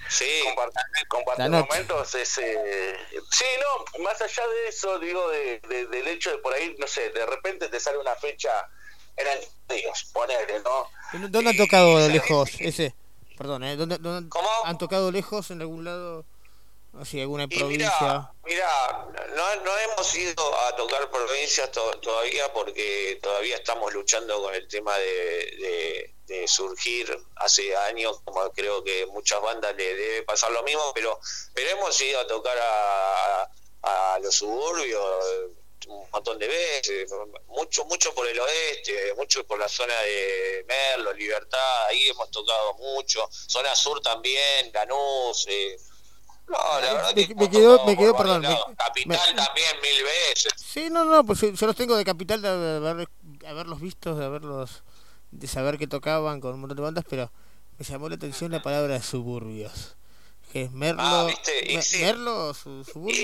Sí. 0.09 0.41
Compartir, 0.45 1.07
compartir 1.07 1.49
momentos 1.49 2.15
es... 2.15 2.37
eh, 2.37 2.95
sí, 3.31 3.45
no, 3.61 4.03
más 4.03 4.21
allá 4.21 4.43
de 4.47 4.67
eso, 4.69 4.99
digo, 4.99 5.29
de, 5.29 5.59
de- 5.67 5.87
del 5.87 6.07
hecho 6.07 6.31
de 6.31 6.37
por 6.39 6.53
ahí, 6.53 6.75
no 6.79 6.87
sé, 6.87 7.09
de 7.09 7.25
repente 7.25 7.67
te 7.69 7.79
sale 7.79 7.97
una 7.97 8.15
fecha 8.15 8.67
en 9.17 9.27
el 9.27 9.39
Dios, 9.81 10.09
ponele, 10.13 10.59
¿no? 10.63 10.89
¿Dónde 11.29 11.49
han 11.49 11.57
tocado 11.57 12.07
lejos 12.07 12.51
ese? 12.59 12.93
Perdón, 13.37 13.63
¿eh? 13.63 13.75
¿Dónde, 13.75 13.97
dónde 13.97 14.29
han 14.63 14.77
tocado 14.77 15.11
lejos 15.11 15.51
en 15.51 15.61
algún 15.61 15.83
lado? 15.83 16.25
Así, 16.99 17.21
alguna 17.21 17.43
Y 17.43 17.47
provincia. 17.57 17.91
mira, 17.99 18.33
mira, 18.45 19.25
no, 19.35 19.55
no 19.63 19.77
hemos 19.77 20.15
ido 20.15 20.59
a 20.61 20.75
tocar 20.75 21.09
provincias 21.11 21.71
to- 21.71 21.99
todavía 21.99 22.51
porque 22.53 23.19
todavía 23.21 23.55
estamos 23.57 23.93
luchando 23.93 24.41
con 24.41 24.55
el 24.55 24.67
tema 24.67 24.97
de, 24.97 25.05
de- 25.05 26.13
de 26.25 26.47
surgir 26.47 27.15
hace 27.35 27.75
años, 27.75 28.19
como 28.25 28.51
creo 28.51 28.83
que 28.83 29.05
muchas 29.07 29.39
bandas 29.41 29.75
le 29.75 29.95
debe 29.95 30.23
pasar 30.23 30.51
lo 30.51 30.61
mismo, 30.63 30.91
pero, 30.93 31.19
pero 31.53 31.69
hemos 31.69 32.01
ido 32.01 32.19
a 32.19 32.27
tocar 32.27 32.57
a, 32.57 33.49
a- 33.83 34.19
los 34.19 34.33
suburbios 34.35 35.25
un 35.87 36.05
montón 36.11 36.37
de 36.37 36.47
veces, 36.47 37.09
mucho, 37.47 37.85
mucho 37.85 38.13
por 38.13 38.27
el 38.27 38.37
oeste, 38.37 39.13
mucho 39.15 39.45
por 39.47 39.57
la 39.57 39.69
zona 39.69 39.97
de 40.01 40.65
Merlo, 40.67 41.13
Libertad, 41.13 41.85
ahí 41.85 42.09
hemos 42.09 42.29
tocado 42.29 42.73
mucho, 42.73 43.25
zona 43.31 43.73
sur 43.73 44.01
también, 44.01 44.69
Lanús, 44.73 45.45
eh, 45.47 45.77
no, 46.47 46.81
la 46.81 46.93
verdad 46.93 47.13
me, 47.15 47.27
que 47.27 47.35
me 47.35 47.49
quedó, 47.49 47.85
me 47.85 47.97
quedó, 47.97 48.15
perdón. 48.15 48.41
me-. 48.41 48.47
Capital 48.77 49.19
me- 49.35 49.43
también 49.45 49.67
mil 49.81 50.03
veces. 50.03 50.53
Sí, 50.55 50.87
no, 50.89 51.05
no, 51.05 51.23
pues 51.25 51.41
yo, 51.41 51.67
los 51.67 51.75
tengo 51.75 51.95
de 51.97 52.05
capital 52.05 52.41
de, 52.41 52.47
haber, 52.49 53.07
haberlos 53.47 53.81
vistos, 53.81 54.17
de 54.17 54.25
haberlos, 54.25 54.83
de 55.31 55.47
saber 55.47 55.77
que 55.77 55.87
tocaban 55.87 56.39
con 56.41 56.53
un 56.53 56.61
montón 56.61 56.77
de 56.77 56.83
bandas, 56.83 57.05
pero 57.09 57.31
me 57.77 57.85
llamó 57.85 58.09
la 58.09 58.15
atención 58.15 58.51
la 58.51 58.61
palabra 58.61 59.01
suburbios. 59.01 59.95
Que 60.51 60.63
es 60.63 60.71
Merlo, 60.71 61.01
Ah. 61.03 61.27
Merlo, 61.99 62.53
su, 62.53 62.85
suburbio, 62.85 63.17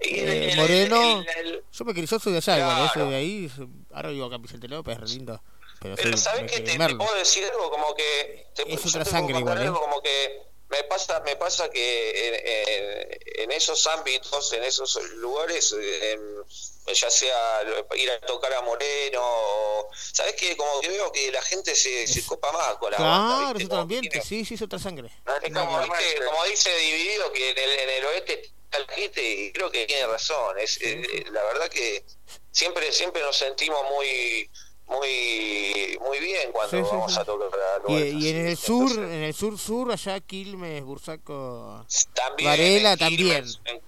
y 0.00 0.14
eh, 0.14 0.52
el- 0.52 0.56
Moreno. 0.56 1.22
el- 1.36 1.62
yo 1.70 1.84
me 1.84 1.92
quería, 1.92 2.08
yo 2.08 2.18
soy 2.18 2.32
de 2.32 2.38
allá, 2.38 2.58
igual, 2.58 2.86
eh, 2.86 2.90
soy 2.94 3.10
de 3.10 3.16
ahí, 3.16 3.52
ahora 3.92 4.08
vivo 4.08 4.24
acá 4.24 4.36
en 4.36 4.42
Vicente 4.42 4.66
López, 4.68 4.94
es 4.94 5.00
re 5.00 5.08
lindo. 5.08 5.42
Pero, 5.80 5.94
Pero 5.96 6.16
soy 6.16 6.18
¿sabes 6.18 6.50
de 6.50 6.60
Te, 6.62 6.94
puedo 6.96 7.14
decir 7.16 7.44
algo 7.52 7.70
como 7.70 7.94
que... 7.94 8.46
Te, 8.54 8.72
Es 8.72 8.86
otra 8.86 9.04
sangre 9.04 9.38
igual, 9.38 9.58
¿eh? 9.58 9.64
algo 9.66 9.78
como 9.80 10.00
que 10.00 10.40
me 10.68 10.82
pasa, 10.84 11.20
me 11.20 11.36
pasa 11.36 11.68
que 11.70 12.28
en, 12.28 12.34
en- 12.34 13.18
en 13.44 13.52
esos 13.52 13.86
ámbitos, 13.86 14.52
en 14.52 14.64
esos 14.64 14.94
lugares, 15.14 15.72
en- 15.72 16.44
ya 16.92 17.10
sea 17.10 17.62
ir 17.96 18.10
a 18.10 18.20
tocar 18.20 18.52
a 18.54 18.62
Moreno, 18.62 19.20
o- 19.22 19.90
¿sabes 19.94 20.34
qué? 20.34 20.56
Como 20.56 20.80
que 20.80 20.88
veo 20.88 21.10
que 21.12 21.30
la 21.32 21.42
gente 21.42 21.74
se, 21.74 22.06
se 22.06 22.24
copa 22.24 22.50
más 22.52 22.76
con 22.76 22.90
la 22.92 22.98
banda, 22.98 23.36
Claro, 23.36 23.46
¿viste? 23.54 23.62
es 23.62 23.66
otro 23.66 23.78
ambiente, 23.78 24.20
sí, 24.22 24.44
sí, 24.44 24.54
es 24.54 24.62
otra 24.62 24.78
sangre. 24.78 25.10
Es 25.42 25.52
como, 25.52 25.78
¿viste? 25.80 26.24
como 26.24 26.44
dice 26.44 26.74
Dividido, 26.76 27.32
que 27.32 27.50
en 27.50 27.58
el, 27.58 27.70
en 27.70 27.90
el 27.90 28.04
oeste 28.06 28.42
está 28.64 28.78
la 28.80 28.92
gente, 28.94 29.22
y 29.22 29.52
creo 29.52 29.70
que 29.70 29.86
tiene 29.86 30.06
razón. 30.06 30.58
Es, 30.58 30.78
eh, 30.80 31.24
la 31.30 31.42
verdad 31.44 31.68
que 31.68 32.04
siempre 32.50 32.90
siempre 32.92 33.22
nos 33.22 33.36
sentimos 33.36 33.80
muy 33.90 34.50
muy 34.86 35.98
muy 36.00 36.20
bien 36.20 36.52
cuando 36.52 36.76
Sí, 36.76 36.82
vamos 36.90 37.12
sí. 37.12 37.20
a 37.20 37.24
tocar 37.24 37.48
a 37.60 37.92
Y, 37.92 37.94
y 38.24 38.28
en 38.30 38.46
el 38.46 38.56
sur, 38.56 38.82
entonces, 38.90 38.98
en 39.14 39.22
el 39.22 39.34
sur 39.34 39.58
sur, 39.58 39.92
allá 39.92 40.20
Quilmes, 40.20 40.84
Bursaco, 40.84 41.84
también 42.14 42.50
Varela 42.50 42.92
en 42.92 42.98
también. 42.98 43.44
Quilmes, 43.44 43.60
en, 43.64 43.82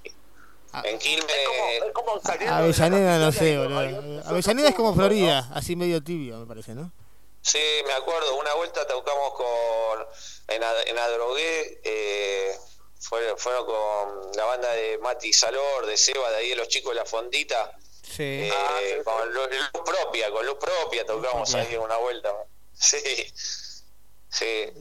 en 0.85 0.99
Quilmes 0.99 2.49
Avellaneda 2.49 3.19
no 3.19 3.33
sé, 3.33 3.59
boludo. 3.59 4.23
Avellaneda 4.27 4.69
es 4.69 4.75
como 4.75 4.95
Florida, 4.95 5.49
así 5.55 5.77
medio 5.77 6.03
tibio, 6.03 6.39
me 6.39 6.47
parece, 6.47 6.75
¿no? 6.75 6.93
Sí, 7.41 7.59
me 7.87 7.93
acuerdo, 7.93 8.37
una 8.37 8.53
vuelta 8.55 8.87
tocamos 8.87 9.33
con 9.35 10.01
en, 10.49 10.63
en 10.63 10.99
Adrogué, 10.99 11.81
eh, 11.85 12.53
fue- 13.01 13.35
fueron 13.37 13.65
con 13.65 14.33
la 14.37 14.45
banda 14.45 14.71
de 14.73 14.99
Mati 14.99 15.33
Salor, 15.33 15.87
de 15.87 15.97
Seba, 15.97 16.31
de 16.31 16.37
ahí 16.37 16.49
de 16.51 16.57
los 16.57 16.69
chicos 16.69 16.93
de 16.93 16.97
la 17.01 17.07
fondita, 17.07 17.73
Sí. 18.11 18.51
eh, 18.53 19.03
con 19.05 19.33
luz, 19.35 19.49
luz 19.51 19.83
propia, 19.85 20.31
con 20.31 20.47
luz 20.47 20.57
propia 20.59 21.05
tocamos 21.07 21.55
ahí 21.55 21.77
una 21.77 21.97
vuelta. 21.99 22.33
Sí, 22.75 22.99
sí. 24.31 24.45
Eh, 24.45 24.73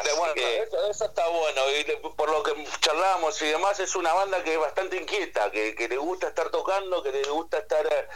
así 0.00 0.16
bueno, 0.16 0.34
que- 0.34 0.58
eso, 0.62 0.86
eso 0.90 1.04
está 1.06 1.26
bueno, 1.28 1.62
y 1.70 1.84
por 2.16 2.30
lo 2.30 2.42
que 2.42 2.52
charlábamos 2.80 3.40
y 3.42 3.46
demás, 3.46 3.78
es 3.80 3.94
una 3.96 4.12
banda 4.14 4.42
que 4.44 4.54
es 4.54 4.58
bastante 4.60 4.96
inquieta, 4.96 5.50
que, 5.50 5.74
que 5.74 5.88
le 5.88 5.96
gusta 5.96 6.28
estar 6.28 6.50
tocando, 6.50 7.02
que 7.02 7.12
le 7.12 7.22
gusta 7.30 7.58
estar 7.58 7.86
eh, 7.86 8.08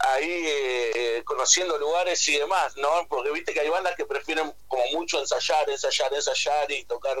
ahí 0.00 0.30
eh, 0.46 0.90
eh, 1.18 1.22
conociendo 1.24 1.78
lugares 1.78 2.26
y 2.28 2.38
demás, 2.38 2.76
¿no? 2.76 3.06
Porque 3.08 3.30
viste 3.30 3.52
que 3.52 3.60
hay 3.60 3.68
bandas 3.68 3.94
que 3.96 4.06
prefieren 4.06 4.54
como 4.68 4.84
mucho 4.92 5.18
ensayar, 5.20 5.68
ensayar, 5.70 6.12
ensayar 6.14 6.70
y 6.70 6.84
tocar 6.84 7.16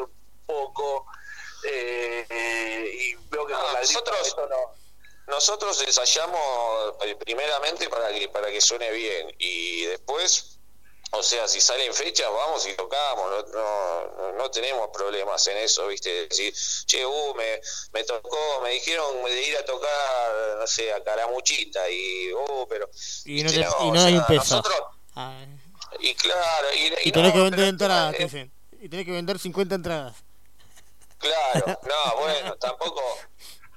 poco. 0.46 1.06
eh, 1.66 2.26
eh, 2.28 2.90
y 2.94 3.14
veo 3.30 3.46
que 3.46 3.54
con 3.54 3.72
la 3.72 3.80
nosotros- 3.80 4.26
esto 4.28 4.46
no. 4.48 4.83
Nosotros 5.26 5.82
ensayamos 5.86 6.94
eh, 7.04 7.16
primeramente 7.16 7.88
para 7.88 8.08
que 8.12 8.28
para 8.28 8.48
que 8.50 8.60
suene 8.60 8.90
bien 8.90 9.34
y 9.38 9.82
después, 9.86 10.58
o 11.12 11.22
sea, 11.22 11.48
si 11.48 11.60
salen 11.60 11.94
fechas 11.94 12.28
vamos 12.30 12.66
y 12.66 12.74
tocamos, 12.74 13.30
no, 13.30 13.42
no, 14.16 14.32
no 14.32 14.50
tenemos 14.50 14.88
problemas 14.92 15.46
en 15.46 15.56
eso, 15.58 15.86
¿viste? 15.86 16.28
Decir, 16.28 16.52
che, 16.86 17.06
uh, 17.06 17.34
me, 17.34 17.60
me 17.92 18.04
tocó, 18.04 18.60
me 18.62 18.70
dijeron 18.70 19.24
de 19.24 19.42
ir 19.42 19.56
a 19.56 19.64
tocar, 19.64 20.58
no 20.58 20.66
sé, 20.66 20.92
a 20.92 21.02
Caramuchita 21.02 21.88
y, 21.88 22.32
uh, 22.32 22.66
pero... 22.68 22.88
Y 23.24 23.42
no, 23.42 23.50
te- 23.50 23.60
y 23.60 23.64
o 23.64 23.92
no 23.94 24.00
hay 24.04 24.12
sea, 24.12 24.20
un 24.20 24.26
peso. 24.26 24.56
nosotros- 24.56 24.88
Ah, 25.16 25.44
y 26.00 26.14
claro, 26.16 26.68
y, 26.74 26.78
y 26.78 27.08
y 27.08 27.12
tenés 27.12 27.28
no, 27.28 27.34
que 27.34 27.50
vender 27.50 27.68
entradas, 27.68 28.14
eh. 28.18 28.50
Y 28.80 28.88
tenés 28.88 29.06
que 29.06 29.12
vender 29.12 29.38
50 29.38 29.76
entradas. 29.76 30.16
Claro, 31.18 31.80
no, 31.82 32.16
bueno, 32.20 32.56
tampoco. 32.56 33.00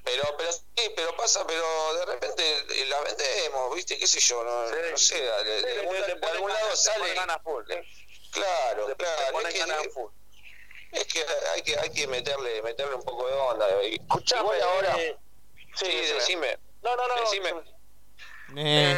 Pero, 0.07 0.23
pero 0.37 0.51
sí, 0.53 0.91
pero 0.95 1.15
pasa, 1.17 1.45
pero 1.45 1.93
de 1.95 2.05
repente 2.05 2.41
eh, 2.59 2.85
la 2.85 3.01
vendemos, 3.01 3.75
¿viste? 3.75 3.97
¿Qué 3.99 4.07
sé 4.07 4.21
yo? 4.21 4.41
No, 4.41 4.65
no 4.71 4.97
sé, 4.97 5.21
de, 5.21 5.43
de 5.43 5.73
Sí, 5.73 5.79
algún, 5.79 6.47
de 6.47 6.53
lado 6.53 6.75
sale. 6.77 7.13
ganas 7.13 7.41
full. 7.43 7.63
Claro, 8.31 8.95
claro. 8.97 9.31
ponen 9.33 9.47
Es 9.47 9.53
que, 9.53 9.59
ganas 9.59 9.87
full. 9.93 10.11
es 10.93 11.05
que 11.07 11.25
hay 11.53 11.61
que 11.61 11.77
hay 11.77 11.89
que 11.89 12.07
meterle 12.07 12.61
meterle 12.61 12.95
un 12.95 13.03
poco 13.03 13.27
de 13.27 13.33
onda. 13.33 13.83
Y- 13.83 13.95
Escuchame, 13.95 14.61
ahora. 14.61 14.95
eh, 14.97 15.17
sí, 15.75 15.85
decime. 15.87 16.13
decime. 16.13 16.59
No, 16.83 16.95
no, 16.95 17.07
no. 17.07 17.15
Decime. 17.21 17.49
Eh, 18.55 18.97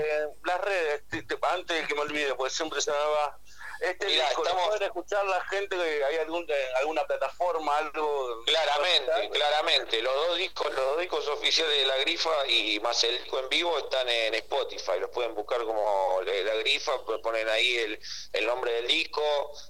Eh, 0.00 0.26
las 0.44 0.60
redes, 0.60 1.02
antes 1.50 1.80
de 1.80 1.86
que 1.88 1.94
me 1.94 2.02
olvide, 2.02 2.34
porque 2.36 2.54
siempre 2.54 2.80
se 2.80 2.92
me 2.92 2.96
va. 2.96 3.36
Este 3.80 4.06
Mirá, 4.06 4.24
disco, 4.26 4.42
¿lo 4.42 4.48
estamos- 4.48 4.68
pueden 4.68 4.82
escuchar 4.84 5.24
la 5.26 5.40
gente? 5.42 5.76
que 5.76 6.04
¿Hay 6.04 6.16
algún, 6.16 6.46
alguna 6.76 7.06
plataforma, 7.06 7.76
algo? 7.78 8.42
Claramente, 8.44 9.30
claramente. 9.30 10.02
Los 10.02 10.14
dos 10.14 10.36
discos, 10.38 10.66
los 10.74 10.84
dos 10.84 11.00
discos 11.00 11.28
oficiales 11.28 11.78
de 11.78 11.86
la 11.86 11.96
grifa 11.98 12.30
y 12.48 12.80
más 12.80 13.02
el 13.04 13.18
disco 13.18 13.38
en 13.38 13.48
vivo 13.48 13.78
están 13.78 14.08
en 14.08 14.34
Spotify. 14.34 14.92
Los 14.98 15.10
pueden 15.10 15.34
buscar 15.34 15.62
como 15.64 16.20
la 16.22 16.54
grifa, 16.56 16.92
pues 17.04 17.20
ponen 17.20 17.48
ahí 17.48 17.76
el, 17.78 18.00
el 18.32 18.46
nombre 18.46 18.72
del 18.72 18.86
disco 18.88 19.22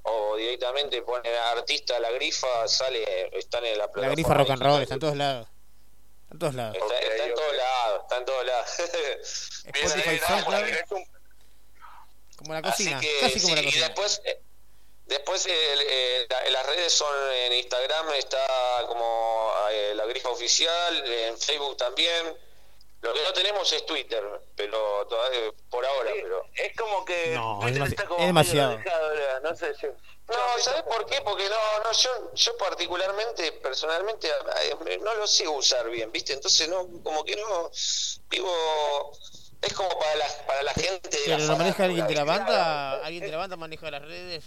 o 0.04 0.36
directamente 0.36 1.02
ponen 1.02 1.34
artista 1.34 1.98
la 2.00 2.10
grifa, 2.12 2.66
sale, 2.66 3.36
están 3.38 3.64
en 3.66 3.72
la 3.78 3.84
la 3.86 3.92
plataforma. 3.92 4.12
grifa 4.14 4.34
rock 4.34 4.50
and 4.50 4.62
roll, 4.62 4.82
está 4.82 4.94
en 4.94 5.00
todos 5.00 5.16
lados. 5.16 5.48
Está 6.22 6.34
en 6.34 6.38
todos 6.38 6.54
lados. 6.54 6.76
Está, 6.76 6.98
está 7.00 7.24
en 7.26 7.34
todos 7.34 7.56
lados, 7.56 8.00
está 8.02 8.16
en 8.16 8.24
todos 8.24 8.44
lados. 8.46 8.78
Spotify, 9.64 10.08
ahí, 10.10 10.18
SoundCloud, 10.18 10.68
es 10.68 10.90
un- 10.92 11.17
como 12.38 12.52
la 12.54 12.60
Así 12.60 12.84
cocina, 12.84 13.00
que 13.00 13.18
casi 13.20 13.40
como 13.40 13.56
sí, 13.56 13.62
la 13.62 13.68
y 13.68 13.72
después, 13.80 14.20
eh, 14.24 14.40
después 15.06 15.46
eh, 15.46 15.72
el- 15.72 15.80
eh, 15.82 16.26
la- 16.30 16.50
las 16.50 16.66
redes 16.66 16.92
son 16.92 17.14
en 17.32 17.52
Instagram 17.54 18.10
está 18.14 18.84
como 18.86 19.52
eh, 19.70 19.92
la 19.94 20.06
grifa 20.06 20.30
oficial, 20.30 21.04
en 21.06 21.36
Facebook 21.38 21.76
también. 21.76 22.36
Lo 23.00 23.12
que 23.14 23.22
no 23.22 23.32
tenemos 23.32 23.72
es 23.72 23.86
Twitter, 23.86 24.24
pero 24.56 25.06
todavía 25.06 25.52
por 25.70 25.86
ahora, 25.86 26.10
pero 26.20 26.44
Es 26.56 26.76
como 26.76 27.04
que. 27.04 27.28
No, 27.34 27.58
Twitter 27.62 27.82
es 27.82 27.88
está 27.90 28.06
como 28.06 28.18
es 28.20 28.26
demasiado. 28.26 28.76
dejado 28.76 29.40
No 29.42 29.54
sé, 29.56 29.72
yo. 29.80 29.88
no, 30.26 30.58
¿sabes 30.58 30.82
por 30.82 31.06
qué? 31.06 31.20
Porque 31.22 31.48
no, 31.48 31.78
no, 31.84 31.92
yo, 31.92 32.34
yo 32.34 32.56
particularmente, 32.56 33.52
personalmente, 33.52 34.28
eh, 34.28 34.98
no 35.00 35.14
lo 35.14 35.26
sé 35.28 35.46
usar 35.46 35.88
bien, 35.90 36.10
¿viste? 36.10 36.32
Entonces 36.32 36.68
no, 36.68 36.88
como 37.04 37.24
que 37.24 37.36
no, 37.36 37.70
digo, 38.30 39.12
es 39.62 39.72
como 39.74 39.88
para 39.98 40.16
la, 40.16 40.26
para 40.46 40.62
la 40.62 40.72
gente. 40.74 41.08
de 41.08 41.18
Pero 41.24 41.38
la 41.38 41.44
lo 41.46 41.56
maneja 41.56 41.84
alguien 41.84 42.06
de 42.06 42.14
la 42.14 42.24
banda, 42.24 42.92
alguien 43.04 43.24
de 43.24 43.30
la 43.30 43.36
banda 43.38 43.56
maneja 43.56 43.90
las 43.90 44.02
redes, 44.02 44.44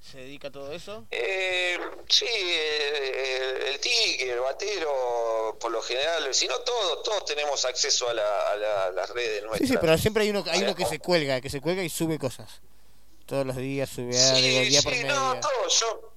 se 0.00 0.18
dedica 0.18 0.48
a 0.48 0.52
todo 0.52 0.72
eso. 0.72 1.04
Eh, 1.10 1.78
sí, 2.08 2.26
eh, 2.28 3.70
el 3.72 3.80
tigre, 3.80 4.32
el 4.32 4.40
batero, 4.40 5.56
por 5.60 5.70
lo 5.72 5.82
general, 5.82 6.32
si 6.34 6.46
no 6.46 6.58
todos, 6.60 7.02
todos 7.02 7.24
tenemos 7.24 7.64
acceso 7.64 8.08
a, 8.08 8.14
la, 8.14 8.50
a, 8.52 8.56
la- 8.56 8.84
a 8.86 8.90
las 8.92 9.10
redes 9.10 9.40
Sí, 9.40 9.46
nuestras. 9.46 9.70
sí, 9.70 9.76
pero 9.80 9.98
siempre 9.98 10.22
hay 10.22 10.30
uno, 10.30 10.44
hay 10.48 10.62
uno 10.62 10.74
que 10.74 10.86
se 10.86 10.98
cuelga, 10.98 11.40
que 11.40 11.50
se 11.50 11.60
cuelga 11.60 11.82
y 11.82 11.88
sube 11.88 12.18
cosas. 12.18 12.60
Todos 13.26 13.44
los 13.44 13.56
días 13.56 13.88
sube 13.90 14.16
algo, 14.16 14.36
Sí, 14.38 14.60
día 14.68 14.80
sí, 14.80 14.84
por 14.84 14.92
medio. 14.96 15.08
no, 15.14 15.40
todo, 15.40 15.68
yo, 15.68 16.12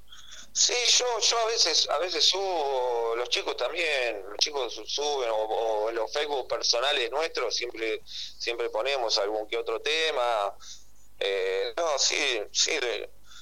sí, 0.53 0.73
yo, 0.97 1.19
yo 1.19 1.39
a 1.39 1.45
veces, 1.45 1.87
a 1.89 1.97
veces 1.99 2.25
subo, 2.25 3.13
los 3.15 3.29
chicos 3.29 3.55
también, 3.57 4.23
los 4.27 4.37
chicos 4.39 4.73
su- 4.73 4.85
suben, 4.85 5.29
o, 5.29 5.35
o 5.35 5.89
en 5.89 5.95
los 5.95 6.11
Facebook 6.11 6.47
personales 6.47 7.09
nuestros 7.11 7.55
siempre, 7.55 8.01
siempre 8.05 8.69
ponemos 8.69 9.17
algún 9.17 9.47
que 9.47 9.57
otro 9.57 9.79
tema, 9.81 10.55
eh, 11.19 11.73
no, 11.75 11.97
sí, 11.99 12.41
sí, 12.51 12.79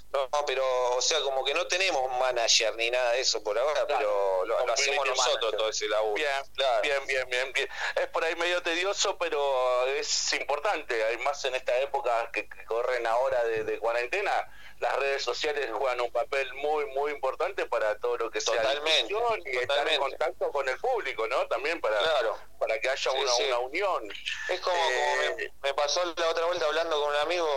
no, 0.09 0.29
pero, 0.45 0.95
o 0.95 1.01
sea, 1.01 1.19
como 1.21 1.43
que 1.43 1.53
no 1.53 1.67
tenemos 1.67 2.09
manager 2.17 2.73
ni 2.77 2.89
nada 2.89 3.11
de 3.11 3.19
eso 3.19 3.43
por 3.43 3.59
ahora, 3.59 3.85
pero 3.85 4.45
lo, 4.45 4.65
lo 4.65 4.73
hacemos 4.73 5.05
nosotros 5.05 5.35
manager. 5.41 5.57
todo 5.57 5.69
ese 5.69 5.87
laburo. 5.89 6.13
Bien, 6.15 6.29
Claro. 6.55 6.81
bien, 6.81 7.05
bien, 7.07 7.29
bien, 7.29 7.51
bien. 7.51 7.69
Es 7.95 8.07
por 8.07 8.23
ahí 8.23 8.33
medio 8.37 8.63
tedioso, 8.63 9.17
pero 9.17 9.85
es 9.87 10.33
importante. 10.33 11.03
Además, 11.03 11.43
en 11.43 11.55
esta 11.55 11.77
época 11.79 12.31
que, 12.31 12.47
que 12.47 12.63
corren 12.65 13.05
ahora 13.05 13.43
de, 13.43 13.65
de 13.65 13.79
cuarentena, 13.79 14.47
las 14.79 14.95
redes 14.97 15.23
sociales 15.23 15.69
juegan 15.73 16.01
un 16.01 16.11
papel 16.11 16.53
muy, 16.55 16.85
muy 16.87 17.11
importante 17.11 17.65
para 17.65 17.97
todo 17.99 18.17
lo 18.17 18.29
que 18.31 18.39
sea 18.41 18.55
Totalmente, 18.61 19.03
difusión 19.13 19.41
y 19.45 19.57
estar 19.57 19.87
en 19.87 19.99
contacto 19.99 20.51
con 20.51 20.67
el 20.69 20.77
público, 20.77 21.27
¿no? 21.27 21.47
También 21.47 21.81
para, 21.81 21.97
Claro. 21.97 22.37
para 22.59 22.79
que 22.79 22.89
haya 22.89 23.11
Sí, 23.11 23.17
una, 23.17 23.31
sí. 23.31 23.43
una 23.47 23.59
unión. 23.59 24.11
Es 24.49 24.59
como, 24.61 24.75
como 24.75 24.89
Eh, 24.89 25.35
me, 25.63 25.69
me 25.69 25.73
pasó 25.73 26.01
la 26.15 26.29
otra 26.29 26.45
vuelta 26.45 26.65
hablando 26.65 26.99
con 27.01 27.09
un 27.09 27.15
amigo 27.17 27.47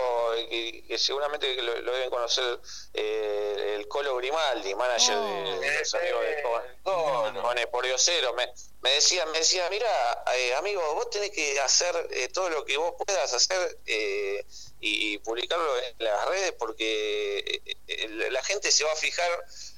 que, 0.48 0.84
que 0.88 0.98
seguramente 0.98 1.54
lo, 1.62 1.76
lo 1.82 1.92
deben 1.92 2.10
conocer, 2.10 2.58
eh, 2.94 3.76
el 3.78 3.88
Colo 3.88 4.16
Grimaldi, 4.16 4.74
manager 4.74 5.16
de, 5.18 5.58
de 5.60 5.78
los 5.78 5.94
amigos 5.94 6.20
de 6.22 6.42
con, 6.82 7.42
con 7.42 7.58
el 7.58 7.68
Pordiosero. 7.68 8.32
Me, 8.34 8.48
me 8.82 8.90
decía, 8.92 9.26
me 9.26 9.38
decía, 9.38 9.68
mira, 9.70 10.24
eh, 10.36 10.54
amigo, 10.54 10.80
vos 10.94 11.10
tenés 11.10 11.30
que 11.30 11.60
hacer 11.60 11.94
eh, 12.12 12.28
todo 12.28 12.48
lo 12.48 12.64
que 12.64 12.76
vos 12.78 12.94
puedas 13.04 13.32
hacer 13.34 13.78
eh, 13.86 14.44
y, 14.80 15.12
y 15.14 15.18
publicarlo 15.18 15.78
en 15.78 15.94
las 15.98 16.26
redes 16.28 16.52
porque 16.58 17.38
eh, 17.66 17.76
eh, 17.88 18.08
la 18.30 18.42
gente 18.42 18.72
se 18.72 18.84
va 18.84 18.92
a 18.92 18.96
fijar 18.96 19.28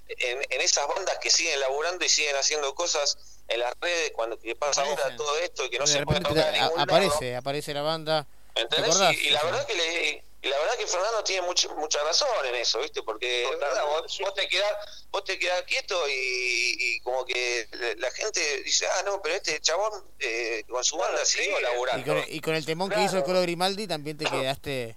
en, 0.08 0.38
en 0.48 0.60
esas 0.60 0.86
bandas 0.86 1.18
que 1.18 1.30
siguen 1.30 1.58
laburando 1.60 2.04
y 2.04 2.08
siguen 2.08 2.36
haciendo 2.36 2.74
cosas 2.74 3.16
en 3.48 3.58
las 3.60 3.74
redes 3.80 4.12
cuando 4.14 4.38
que 4.38 4.54
pasa 4.54 4.82
ahora 4.82 5.16
todo 5.16 5.36
esto 5.38 5.64
y 5.64 5.70
que 5.70 5.78
no 5.78 5.84
de 5.86 5.92
se 5.92 6.04
puede 6.04 6.20
tocar 6.20 6.48
a- 6.48 6.52
ningún 6.52 6.68
lado. 6.78 6.82
aparece, 6.82 7.34
aparece 7.36 7.74
la 7.74 7.82
banda. 7.82 8.26
¿Te 8.54 8.60
¿Entendés? 8.62 8.98
Y, 9.20 9.26
y 9.28 9.30
la 9.30 9.42
verdad 9.42 9.66
que 9.66 9.74
le, 9.74 10.24
y 10.42 10.48
la 10.48 10.58
verdad 10.58 10.74
que 10.76 10.86
Fernando 10.86 11.22
tiene 11.24 11.42
mucha 11.46 11.68
mucha 11.74 12.02
razón 12.02 12.28
en 12.46 12.56
eso, 12.56 12.80
¿viste? 12.80 13.02
Porque 13.02 13.46
verdad, 13.60 13.84
vos, 13.86 14.18
vos 14.20 14.34
te 14.34 14.48
quedás 14.48 14.72
vos 15.10 15.24
te 15.24 15.38
quedás 15.38 15.62
quieto 15.62 15.96
y, 16.08 16.76
y 16.78 17.00
como 17.00 17.24
que 17.24 17.68
la- 17.98 18.10
gente 18.10 18.62
dice, 18.62 18.86
"Ah, 18.86 19.02
no, 19.04 19.20
pero 19.22 19.36
este 19.36 19.60
chabón 19.60 20.04
eh, 20.18 20.64
con 20.68 20.82
su 20.84 20.96
banda 20.96 21.24
siguió 21.24 21.58
Y 21.58 21.62
laburando." 21.62 22.14
con, 22.14 22.24
y 22.28 22.40
con 22.40 22.54
el 22.54 22.66
temón 22.66 22.88
que 22.88 22.94
Claro. 22.94 23.08
hizo 23.08 23.16
el 23.18 23.24
Colo 23.24 23.40
Grimaldi 23.42 23.86
también 23.86 24.18
te 24.18 24.24
quedaste. 24.26 24.96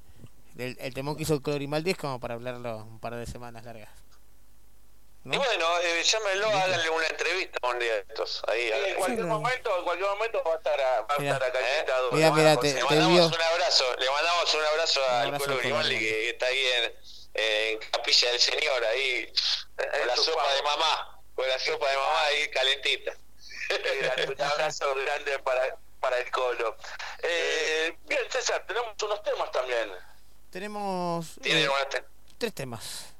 El, 0.57 0.77
el 0.79 0.93
temón 0.93 1.15
que 1.17 1.23
hizo 1.23 1.33
el 1.35 1.41
Colo 1.41 1.55
Grimaldi 1.57 1.91
es 1.91 1.97
como 1.97 2.19
para 2.19 2.33
hablarlo 2.35 2.77
un 2.77 2.99
par 2.99 3.15
de 3.15 3.25
semanas 3.25 3.63
largas. 3.65 3.89
Y 5.25 5.37
bueno, 5.37 5.79
eh, 5.81 6.03
llámenlo, 6.03 6.47
háganle 6.49 6.89
una 6.91 7.07
entrevista 7.07 7.57
un 7.67 7.79
día 7.79 7.93
de 7.95 7.99
estos. 8.07 8.43
Ahí, 8.47 8.67
Sí, 8.67 8.89
en 8.89 8.95
cualquier 8.95 9.25
momento, 9.25 9.77
en 9.79 9.83
cualquier 9.83 10.09
momento 10.11 10.43
va 10.45 10.53
a 10.53 10.57
estar, 10.57 10.79
a- 10.81 11.01
va 11.01 11.15
a 11.17 11.23
estar 11.23 11.43
acá. 11.43 11.59
Mirá, 12.11 12.31
mirá, 12.31 12.57
te- 12.57 12.73
Le 12.73 12.79
te 12.79 12.83
mandamos 12.85 13.31
un 13.35 13.41
abrazo, 13.41 13.95
le 13.97 14.09
mandamos 14.11 14.53
un 14.53 14.65
abrazo 14.65 15.01
al 15.09 15.25
abrazo 15.25 15.37
pueblo 15.45 15.53
al 15.55 15.61
Grimaldi 15.63 15.99
que, 15.99 16.05
que 16.11 16.29
está 16.29 16.45
ahí 16.45 16.65
en, 16.67 16.93
en 17.33 17.79
Capilla 17.91 18.31
del 18.31 18.39
Señor, 18.39 18.85
ahí 18.85 19.33
con 19.75 20.07
la 20.07 20.15
sopa 20.15 20.53
de 20.53 20.61
mamá, 20.61 21.19
con 21.35 21.47
la 21.49 21.57
sopa 21.59 21.89
de 21.89 21.97
mamá 21.97 22.21
ahí 22.25 22.47
calentita. 22.49 23.13
Eh, 23.69 24.27
Un 24.29 24.41
abrazo 24.43 24.93
grande 24.93 25.39
para, 25.39 25.75
para 25.99 26.19
el 26.19 26.29
colo. 26.29 26.77
Eh, 27.23 27.97
bien, 28.03 28.21
César, 28.29 28.63
tenemos 28.67 28.93
unos 29.01 29.23
temas 29.23 29.51
también. 29.51 29.91
Tenemos 30.51 31.25
Tiene 31.41 31.63
eh, 31.63 31.69
te- 31.89 32.03
tres 32.37 32.53
temas. 32.53 33.14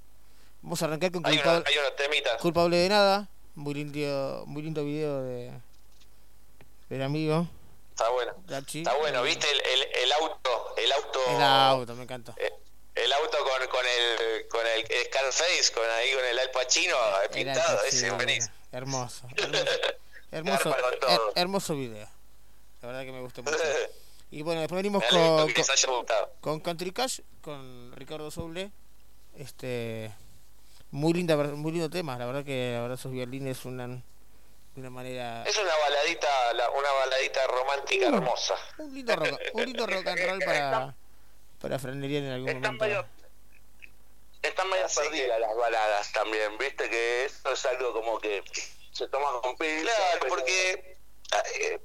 Vamos 0.66 0.82
a 0.82 0.86
arrancar 0.86 1.12
con 1.12 1.24
hay, 1.28 1.36
culpable, 1.36 1.60
una, 1.62 1.70
hay 1.70 1.78
unos 1.78 1.96
temitas. 1.96 2.42
culpable 2.42 2.78
de 2.78 2.90
nada. 2.90 3.28
Muy 3.54 3.74
lindo, 3.76 4.44
muy 4.48 4.64
lindo 4.64 4.84
video 4.84 5.22
de 5.22 5.52
del 6.90 7.02
amigo 7.04 7.48
Está 7.92 8.10
bueno. 8.10 8.34
Dachi. 8.48 8.80
Está 8.80 8.96
bueno, 8.98 9.22
¿viste 9.22 9.46
el, 9.50 9.60
el, 9.62 10.04
el 10.04 10.12
auto? 10.14 10.74
El 10.76 10.92
auto. 10.92 11.20
El 11.30 11.42
auto, 11.44 11.96
me 11.96 12.04
encantó. 12.04 12.34
eh, 12.38 12.52
El 12.96 13.14
auto 13.14 13.38
con, 13.38 13.68
con 13.70 13.86
el 13.86 14.48
con 14.48 14.62
el 14.66 14.86
Scarface, 15.06 15.72
con 15.72 15.84
ahí 15.88 16.12
con 16.14 16.26
el 16.26 16.40
Al 16.40 16.50
Pacino 16.52 16.96
eh, 17.24 17.30
pintado, 17.32 17.84
ese 17.84 18.10
buenísimo. 18.12 18.54
Hermoso. 18.72 19.28
Hermoso, 20.32 20.76
hermoso, 21.36 21.74
her- 21.74 21.78
video. 21.78 22.08
La 22.82 22.88
verdad 22.88 23.04
que 23.04 23.12
me 23.12 23.22
gustó 23.22 23.44
mucho. 23.44 23.56
Y 24.32 24.42
bueno, 24.42 24.60
después 24.62 24.78
venimos 24.78 25.04
con, 25.06 25.54
con, 25.54 26.10
con 26.42 26.60
Country 26.60 26.92
Cash, 26.92 27.20
con 27.42 27.94
Ricardo 27.96 28.30
Soule. 28.32 28.72
Este 29.38 30.12
muy 30.96 31.14
linda 31.14 31.36
muy 31.36 31.72
lindo 31.74 31.90
tema, 31.90 32.18
la 32.18 32.26
verdad 32.26 32.44
que 32.44 32.72
verdad 32.80 32.98
esos 32.98 33.12
violines 33.12 33.66
una 33.66 33.88
de 33.88 34.02
una 34.82 34.90
manera 34.90 35.44
Es 35.46 35.58
una 35.58 35.72
baladita, 35.78 36.54
la- 36.54 36.70
una 36.72 36.92
baladita 36.92 37.48
romántica 37.48 38.10
Uh. 38.10 38.16
hermosa. 38.16 38.56
un 38.78 38.94
lindo 38.94 39.16
rock, 39.16 39.40
un 39.54 39.66
lindo 39.66 39.86
rock 39.88 40.08
and 40.08 40.20
roll 40.26 40.40
para 40.40 40.96
para 41.62 41.80
frenería 41.80 42.20
en 42.20 42.26
algún 42.32 42.50
Están 42.50 42.76
momento. 42.76 42.86
medio, 42.86 43.06
están 44.42 44.70
medio 44.70 44.86
perdidas 44.94 45.40
las 45.40 45.56
baladas 45.56 46.12
también, 46.12 46.58
viste 46.58 46.90
que 46.90 47.26
eso 47.26 47.52
es 47.52 47.66
algo 47.66 47.94
como 47.94 48.20
que 48.20 48.44
se 48.92 49.08
toma 49.08 49.28
con 49.42 49.56
pinzas. 49.58 49.84
Claro, 49.96 50.18
pero 50.22 50.30
porque 50.36 50.98
eh, 51.62 51.80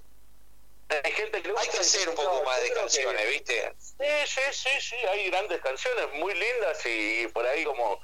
hay 1.05 1.12
gente 1.12 1.43
que 1.43 1.52
hay 1.57 1.69
hacer 1.69 2.09
un 2.09 2.15
poco 2.15 2.43
más 2.44 2.60
de 2.62 2.73
canciones, 2.73 3.23
que- 3.23 3.28
¿viste? 3.31 3.75
Sí, 3.78 4.27
sí, 4.27 4.41
sí, 4.52 4.81
sí, 4.81 4.97
hay 4.97 5.31
grandes 5.31 5.60
canciones 5.60 6.07
muy 6.15 6.35
lindas 6.35 6.85
y 6.86 7.28
por 7.28 7.47
ahí 7.47 7.65
como 7.65 8.01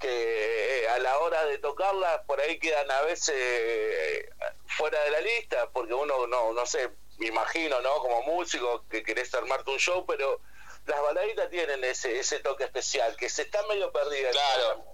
que 0.00 0.84
eh, 0.84 0.88
a 0.88 0.98
la 0.98 1.18
hora 1.18 1.44
de 1.46 1.58
tocarlas 1.58 2.20
por 2.26 2.40
ahí 2.40 2.58
quedan 2.58 2.90
a 2.90 3.02
veces 3.02 3.34
eh, 3.36 4.28
fuera 4.66 5.02
de 5.04 5.10
la 5.10 5.20
lista 5.20 5.70
porque 5.70 5.94
uno 5.94 6.26
no 6.26 6.52
no 6.52 6.66
sé, 6.66 6.90
me 7.18 7.26
imagino, 7.28 7.80
¿no? 7.80 7.98
Como 7.98 8.22
músico 8.22 8.84
que 8.90 9.02
querés 9.02 9.32
armarte 9.34 9.70
un 9.70 9.78
show, 9.78 10.04
pero 10.06 10.40
las 10.86 11.00
baladitas 11.02 11.48
tienen 11.50 11.82
ese 11.84 12.18
ese 12.18 12.40
toque 12.40 12.64
especial 12.64 13.16
que 13.16 13.28
se 13.28 13.42
está 13.42 13.62
medio 13.66 13.92
perdida. 13.92 14.30
Claro. 14.30 14.84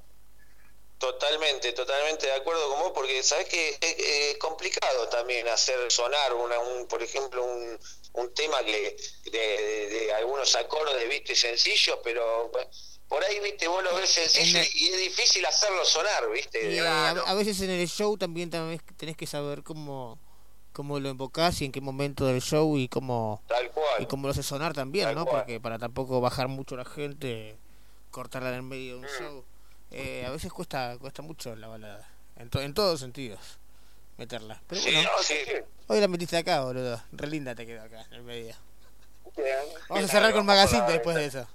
Totalmente, 1.07 1.73
totalmente 1.73 2.27
de 2.27 2.33
acuerdo 2.35 2.69
con 2.71 2.79
vos, 2.79 2.93
porque 2.95 3.25
sabes 3.25 3.49
que 3.49 3.71
es, 3.71 3.79
es 3.99 4.39
complicado 4.39 5.09
también 5.09 5.49
hacer 5.49 5.91
sonar, 5.91 6.33
una, 6.33 6.61
un, 6.61 6.87
por 6.87 7.03
ejemplo, 7.03 7.43
un, 7.45 7.77
un 8.13 8.35
tema 8.35 8.63
que 8.63 8.97
de, 9.25 9.31
de- 9.33 9.89
de 9.89 10.13
algunos 10.15 10.55
acordes, 10.55 11.09
viste, 11.09 11.35
sencillos, 11.35 11.99
pero 12.05 12.53
por 13.09 13.25
ahí, 13.25 13.41
viste, 13.41 13.67
vos 13.67 13.83
lo 13.83 13.97
ves 13.97 14.11
sencillo 14.11 14.61
En- 14.61 14.69
y 14.75 14.87
es 14.91 14.99
difícil 14.99 15.45
hacerlo 15.45 15.85
sonar, 15.85 16.31
viste. 16.31 16.77
Eh, 16.77 16.87
a, 16.87 17.11
a 17.11 17.35
veces 17.35 17.61
en 17.63 17.71
el 17.71 17.89
show 17.89 18.17
también, 18.17 18.49
también 18.49 18.81
tenés 18.97 19.17
que 19.17 19.27
saber 19.27 19.65
cómo, 19.65 20.21
cómo 20.73 21.01
lo 21.01 21.09
invocás 21.09 21.61
y 21.63 21.65
en 21.65 21.73
qué 21.73 21.81
momento 21.81 22.27
del 22.27 22.41
show 22.41 22.79
y 22.79 22.87
cómo, 22.87 23.43
Tal 23.49 23.73
cual. 23.73 24.03
y 24.05 24.07
cómo 24.07 24.29
lo 24.29 24.31
haces 24.31 24.47
sonar 24.47 24.73
también, 24.73 25.07
Tal 25.07 25.15
¿no? 25.17 25.25
cual. 25.27 25.43
Porque 25.43 25.59
para 25.59 25.81
tampoco 25.81 26.21
bajar 26.21 26.47
mucho 26.47 26.77
la 26.77 26.85
gente, 26.85 27.57
cortarla 28.13 28.51
en 28.51 28.55
el 28.55 28.63
medio 28.63 28.99
Mm. 28.99 29.01
de 29.01 29.07
un 29.09 29.13
show. 29.19 29.45
Eh, 29.93 30.25
a 30.27 30.31
veces 30.31 30.53
cuesta 30.53 30.97
cuesta 30.99 31.23
mucho 31.23 31.55
la 31.57 31.69
balada, 31.69 32.09
en, 32.37 32.49
to- 32.51 32.61
en 32.61 32.73
todos 32.75 33.01
sentidos, 33.01 33.41
meterla. 34.17 34.61
Pero 34.69 34.81
Sí, 34.81 34.93
bueno, 34.93 35.11
no, 35.17 35.23
sí. 35.23 35.35
hoy 35.89 36.01
la 36.01 36.09
metiste 36.09 36.37
acá, 36.37 36.63
boludo. 36.63 37.03
Re 37.13 37.27
linda 37.29 37.55
te 37.55 37.67
quedó 37.67 37.83
acá, 37.83 38.03
en 38.09 38.15
el 38.15 38.23
medio. 38.23 38.55
Bien. 39.37 39.57
Vamos 39.89 40.05
a 40.05 40.09
cerrar 40.09 40.33
con 40.33 40.45
Magazine 40.47 40.85
después 40.89 41.17
de 41.17 41.27
eso. 41.27 41.47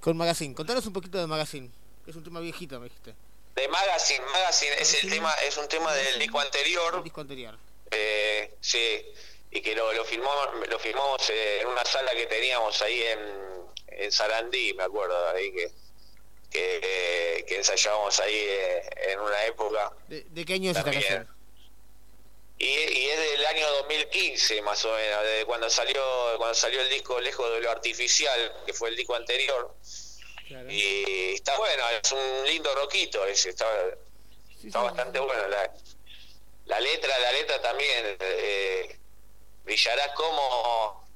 Con 0.00 0.16
Magazine. 0.16 0.54
Contanos 0.54 0.86
un 0.86 0.92
poquito 0.94 1.18
de 1.18 1.26
Magazine. 1.26 1.70
Es 2.06 2.16
un 2.16 2.24
tema 2.24 2.40
viejito, 2.40 2.78
me 2.80 2.84
dijiste. 2.84 3.14
De 3.54 3.68
Magazine, 3.68 4.24
Magazine 4.32 4.72
es 4.78 5.02
el 5.04 5.10
tema, 5.10 5.34
es 5.46 5.56
un 5.58 5.68
tema 5.68 5.92
del 5.92 6.18
disco 6.18 6.40
anterior, 6.40 6.94
El 6.96 7.02
disco 7.04 7.20
anterior. 7.20 7.58
eh, 7.90 8.54
sí, 8.60 9.02
y 9.50 9.60
que 9.60 9.74
lo, 9.74 9.92
lo 9.92 10.04
filmamos, 10.04 10.48
lo 10.68 10.78
filmamos 10.78 11.28
eh, 11.28 11.60
en 11.62 11.66
una 11.68 11.84
sala 11.84 12.12
que 12.12 12.26
teníamos 12.26 12.80
ahí 12.80 13.02
en, 13.02 13.18
en 13.88 14.12
Sarandí, 14.12 14.72
me 14.74 14.84
acuerdo, 14.84 15.28
ahí 15.30 15.52
que, 15.52 15.70
que, 16.50 17.44
que 17.46 17.56
ensayábamos 17.56 18.18
ahí 18.20 18.34
eh, 18.34 18.90
en 19.12 19.20
una 19.20 19.44
época. 19.46 19.92
¿De, 20.08 20.24
de 20.24 20.44
qué 20.44 20.54
año 20.54 20.70
es 20.70 20.76
esta 20.76 20.90
canción? 20.90 21.28
Y, 22.58 22.66
y 22.66 23.08
es 23.08 23.18
del 23.18 23.46
año 23.46 23.66
2015 23.70 24.60
más 24.62 24.84
o 24.84 24.94
menos, 24.94 25.24
de 25.24 25.44
cuando 25.46 25.70
salió 25.70 26.02
cuando 26.36 26.54
salió 26.54 26.80
el 26.82 26.90
disco 26.90 27.18
Lejos 27.20 27.50
de 27.54 27.60
lo 27.60 27.70
Artificial, 27.70 28.62
que 28.66 28.74
fue 28.74 28.90
el 28.90 28.96
disco 28.96 29.14
anterior. 29.14 29.74
Y 30.68 31.34
está 31.34 31.56
bueno, 31.56 31.84
es 32.02 32.10
un 32.12 32.46
lindo 32.46 32.74
roquito 32.74 33.24
ese, 33.24 33.50
está, 33.50 33.66
está 34.64 34.82
bastante 34.82 35.18
bueno. 35.20 35.46
La, 35.48 35.72
la 36.66 36.80
letra, 36.80 37.18
la 37.18 37.32
letra 37.32 37.62
también 37.62 38.16
eh, 38.18 38.98
brillará 39.64 40.12
como 40.14 41.08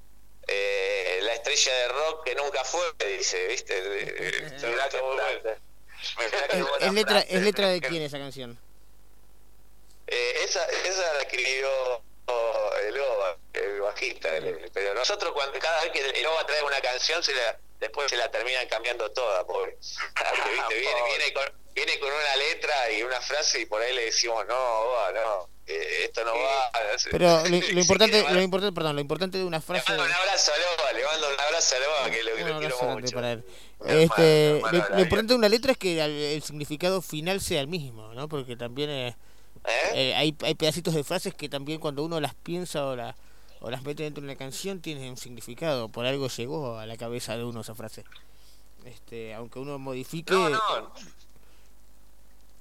eh, 0.46 1.18
la 1.22 1.34
estrella 1.34 1.74
de 1.74 1.88
rock 1.88 2.24
que 2.24 2.34
nunca 2.34 2.64
fue, 2.64 2.82
dice, 3.16 3.46
¿viste? 3.46 3.74
¿Es 6.80 6.92
letra. 6.92 7.20
¿Es 7.20 7.42
letra 7.42 7.68
de 7.68 7.80
quién 7.80 8.02
esa 8.02 8.18
canción? 8.18 8.58
Eh, 10.06 10.40
esa, 10.44 10.64
esa 10.66 11.14
la 11.14 11.22
escribió 11.22 12.02
oh, 12.26 12.70
el 12.86 13.00
Oba, 13.00 13.36
el 13.54 13.80
bajista. 13.80 14.36
el- 14.36 14.70
pero 14.72 14.94
nosotros, 14.94 15.32
cuando 15.32 15.58
cada 15.58 15.82
vez 15.82 15.92
que 15.92 16.00
el 16.20 16.26
Oba 16.26 16.46
trae 16.46 16.62
una 16.62 16.80
canción, 16.80 17.22
se 17.22 17.34
la, 17.34 17.58
después 17.80 18.10
se 18.10 18.16
la 18.16 18.30
terminan 18.30 18.68
cambiando 18.68 19.10
toda, 19.12 19.46
pobre. 19.46 19.76
¿viste? 19.80 20.78
Viene, 20.78 21.02
viene, 21.08 21.32
con, 21.32 21.44
viene 21.74 21.98
con 21.98 22.12
una 22.12 22.36
letra 22.36 22.90
y 22.90 23.02
una 23.02 23.20
frase 23.20 23.60
y 23.60 23.66
por 23.66 23.80
ahí 23.80 23.94
le 23.94 24.04
decimos, 24.06 24.46
no, 24.46 24.56
Oba, 24.56 25.12
no, 25.12 25.48
eh, 25.66 26.04
esto 26.04 26.24
no 26.24 26.32
va. 26.32 26.70
Pero 27.10 27.42
lo, 27.48 27.48
lo 27.72 27.80
importante, 27.80 28.22
le 28.22 28.34
lo 28.34 28.42
importante, 28.42 28.74
perdón, 28.74 28.96
lo 28.96 29.00
importante 29.00 29.38
de 29.38 29.44
una 29.44 29.60
frase. 29.60 29.84
mando 29.88 30.04
un 30.04 30.12
abrazo 30.12 30.52
al 30.52 30.60
Oba, 30.60 30.92
le 30.92 31.04
mando 31.04 31.26
un 31.28 31.40
abrazo 31.40 31.74
al 31.76 31.82
Oba, 31.82 32.10
que 32.10 32.22
lo, 32.22 32.34
que 32.34 32.44
lo 32.44 32.58
quiero 32.58 32.98
mucho. 32.98 33.14
para 33.14 33.32
él. 33.32 33.44
Hermano, 33.80 34.00
Este, 34.00 34.56
hermano 34.56 34.78
lo, 34.90 35.00
importante 35.00 35.32
de 35.32 35.38
una 35.38 35.48
letra 35.48 35.72
es 35.72 35.78
que 35.78 36.04
el, 36.04 36.10
el 36.10 36.42
significado 36.42 37.00
final 37.02 37.40
sea 37.40 37.60
el 37.60 37.68
mismo, 37.68 38.12
¿no? 38.14 38.28
Porque 38.28 38.56
también 38.56 38.90
eh, 38.90 39.16
eh, 39.94 40.14
hay, 40.14 40.36
hay 40.42 40.54
pedacitos 40.54 40.94
de 40.94 41.04
frases 41.04 41.34
que 41.34 41.48
también 41.48 41.80
cuando 41.80 42.04
uno 42.04 42.20
las 42.20 42.34
piensa 42.34 42.84
o, 42.86 42.96
la, 42.96 43.16
o 43.60 43.70
las 43.70 43.82
mete 43.82 44.02
dentro 44.02 44.20
de 44.20 44.28
una 44.28 44.36
canción 44.36 44.80
tienen 44.80 45.10
un 45.10 45.16
significado. 45.16 45.88
Por 45.88 46.04
algo 46.04 46.28
llegó 46.28 46.78
a 46.78 46.86
la 46.86 46.96
cabeza 46.96 47.36
de 47.36 47.44
uno 47.44 47.62
esa 47.62 47.74
frase. 47.74 48.04
Este, 48.84 49.32
aunque 49.32 49.58
uno 49.58 49.78
modifique. 49.78 50.34
No, 50.34 50.50
no. 50.50 50.92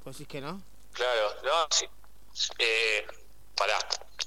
¿Vos 0.05 0.17
decís 0.17 0.27
que 0.27 0.41
no? 0.41 0.61
Claro, 0.93 1.29
no, 1.43 1.67
sí. 1.69 1.85
Eh, 2.57 3.05
pará. 3.55 3.77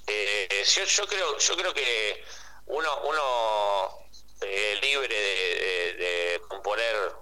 Eh, 0.07 0.65
yo, 0.75 0.85
yo 0.85 1.07
creo, 1.07 1.39
yo 1.39 1.57
creo 1.57 1.75
que 1.75 2.25
uno, 2.67 3.01
uno 3.05 4.09
eh, 4.43 4.78
libre 4.81 5.15
de, 5.15 5.94
de- 5.94 6.41
componer 6.49 7.12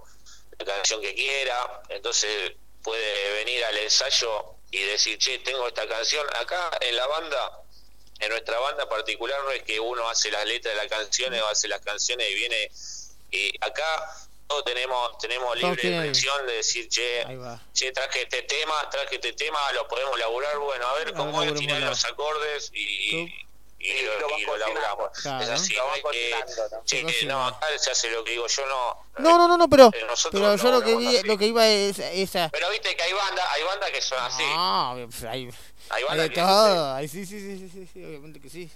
la 0.58 0.64
canción 0.64 1.00
que 1.00 1.14
quiera, 1.14 1.82
entonces 1.88 2.52
puede 2.82 3.32
venir 3.34 3.64
al 3.64 3.76
ensayo 3.78 4.56
y 4.70 4.82
decir, 4.82 5.18
che, 5.18 5.38
tengo 5.38 5.66
esta 5.68 5.86
canción. 5.88 6.26
Acá 6.36 6.70
en 6.80 6.96
la 6.96 7.06
banda, 7.06 7.62
en 8.20 8.28
nuestra 8.30 8.58
banda 8.58 8.88
particular, 8.88 9.42
no 9.44 9.50
es 9.52 9.62
que 9.62 9.80
uno 9.80 10.08
hace 10.08 10.30
las 10.30 10.44
letras 10.46 10.74
de 10.74 10.80
las 10.82 10.88
canciones 10.90 11.40
o 11.42 11.48
hace 11.48 11.68
las 11.68 11.80
canciones 11.80 12.30
y 12.30 12.34
viene. 12.34 12.70
Y 13.30 13.52
acá 13.64 14.16
todos 14.46 14.64
tenemos, 14.64 15.18
tenemos 15.18 15.56
libre 15.56 15.76
tienen- 15.80 16.02
elección 16.02 16.46
de 16.46 16.52
decir, 16.54 16.88
che, 16.88 17.24
che, 17.72 17.92
traje 17.92 18.22
este 18.22 18.42
tema, 18.42 18.88
traje 18.90 19.16
este 19.16 19.32
tema, 19.32 19.58
lo 19.72 19.86
podemos 19.88 20.18
laburar, 20.18 20.58
bueno, 20.58 20.86
a 20.86 20.94
ver 20.94 21.08
A 21.08 21.12
cómo 21.14 21.40
ver, 21.40 21.54
es, 21.54 21.58
tirar 21.60 21.80
los 21.80 22.04
acordes 22.04 22.70
y, 22.74 22.80
y, 23.78 24.02
lo, 24.02 24.38
y 24.38 24.42
lo 24.44 24.56
laburamos. 24.56 25.10
Claro. 25.20 25.42
Es 25.44 25.50
así, 25.50 25.74
Lo 25.74 25.86
no 25.86 25.92
hay 25.92 26.02
que, 26.02 26.34
che, 26.84 26.96
Se 26.98 27.02
cocina. 27.02 27.34
no, 27.34 27.46
acá 27.48 27.66
se 27.78 27.90
hace 27.90 28.10
lo 28.10 28.22
que 28.24 28.32
digo 28.32 28.46
yo, 28.46 28.66
no. 28.66 29.04
No, 29.18 29.38
no, 29.38 29.48
no, 29.48 29.56
no, 29.58 29.68
pero, 29.68 29.90
Eh, 29.94 30.04
nosotros 30.06 30.40
pero 30.40 30.56
lo 30.56 30.56
yo 30.56 30.70
lo 30.70 30.82
que 30.84 30.96
vi, 30.96 31.22
lo 31.22 31.38
que 31.38 31.46
iba 31.46 31.66
es 31.66 31.98
esa. 31.98 32.48
Pero 32.50 32.70
viste 32.70 32.94
que 32.96 33.02
hay 33.02 33.12
bandas, 33.12 33.46
hay 33.50 33.62
bandas 33.62 33.90
que 33.90 34.00
son 34.02 34.18
así. 34.22 34.42
No, 34.42 34.94
pues, 35.08 35.24
hay, 35.24 35.48
Hay 35.90 36.02
hay 36.02 36.04
bandas 36.04 36.28
de 36.28 36.34
que 36.34 36.40
todo. 36.40 36.98
Sí, 37.00 37.08
sí, 37.08 37.26
sí, 37.26 37.68
sí, 37.72 37.88
sí, 37.92 38.04
obviamente 38.04 38.40
que 38.40 38.48
sí. 38.50 38.70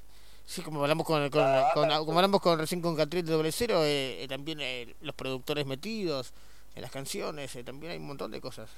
Sí, 0.51 0.63
como 0.63 0.81
hablamos 0.81 1.07
con, 1.07 1.29
con, 1.29 1.45
con- 1.75 1.89
como 2.07 2.19
hablamos 2.19 2.41
con 2.41 2.59
recién 2.59 2.81
con 2.81 2.97
Catriel 2.97 3.27
de 3.27 3.33
Doble 3.33 3.53
Cero, 3.53 3.85
eh, 3.85 4.23
eh, 4.23 4.29
también 4.29 4.59
eh, 4.63 4.95
los 5.03 5.15
productores 5.15 5.67
metidos 5.67 6.33
en 6.75 6.81
las 6.81 6.91
canciones, 6.91 7.55
eh, 7.55 7.63
también 7.65 7.93
hay 7.93 7.99
un 7.99 8.07
montón 8.07 8.31
de 8.31 8.41
cosas. 8.41 8.71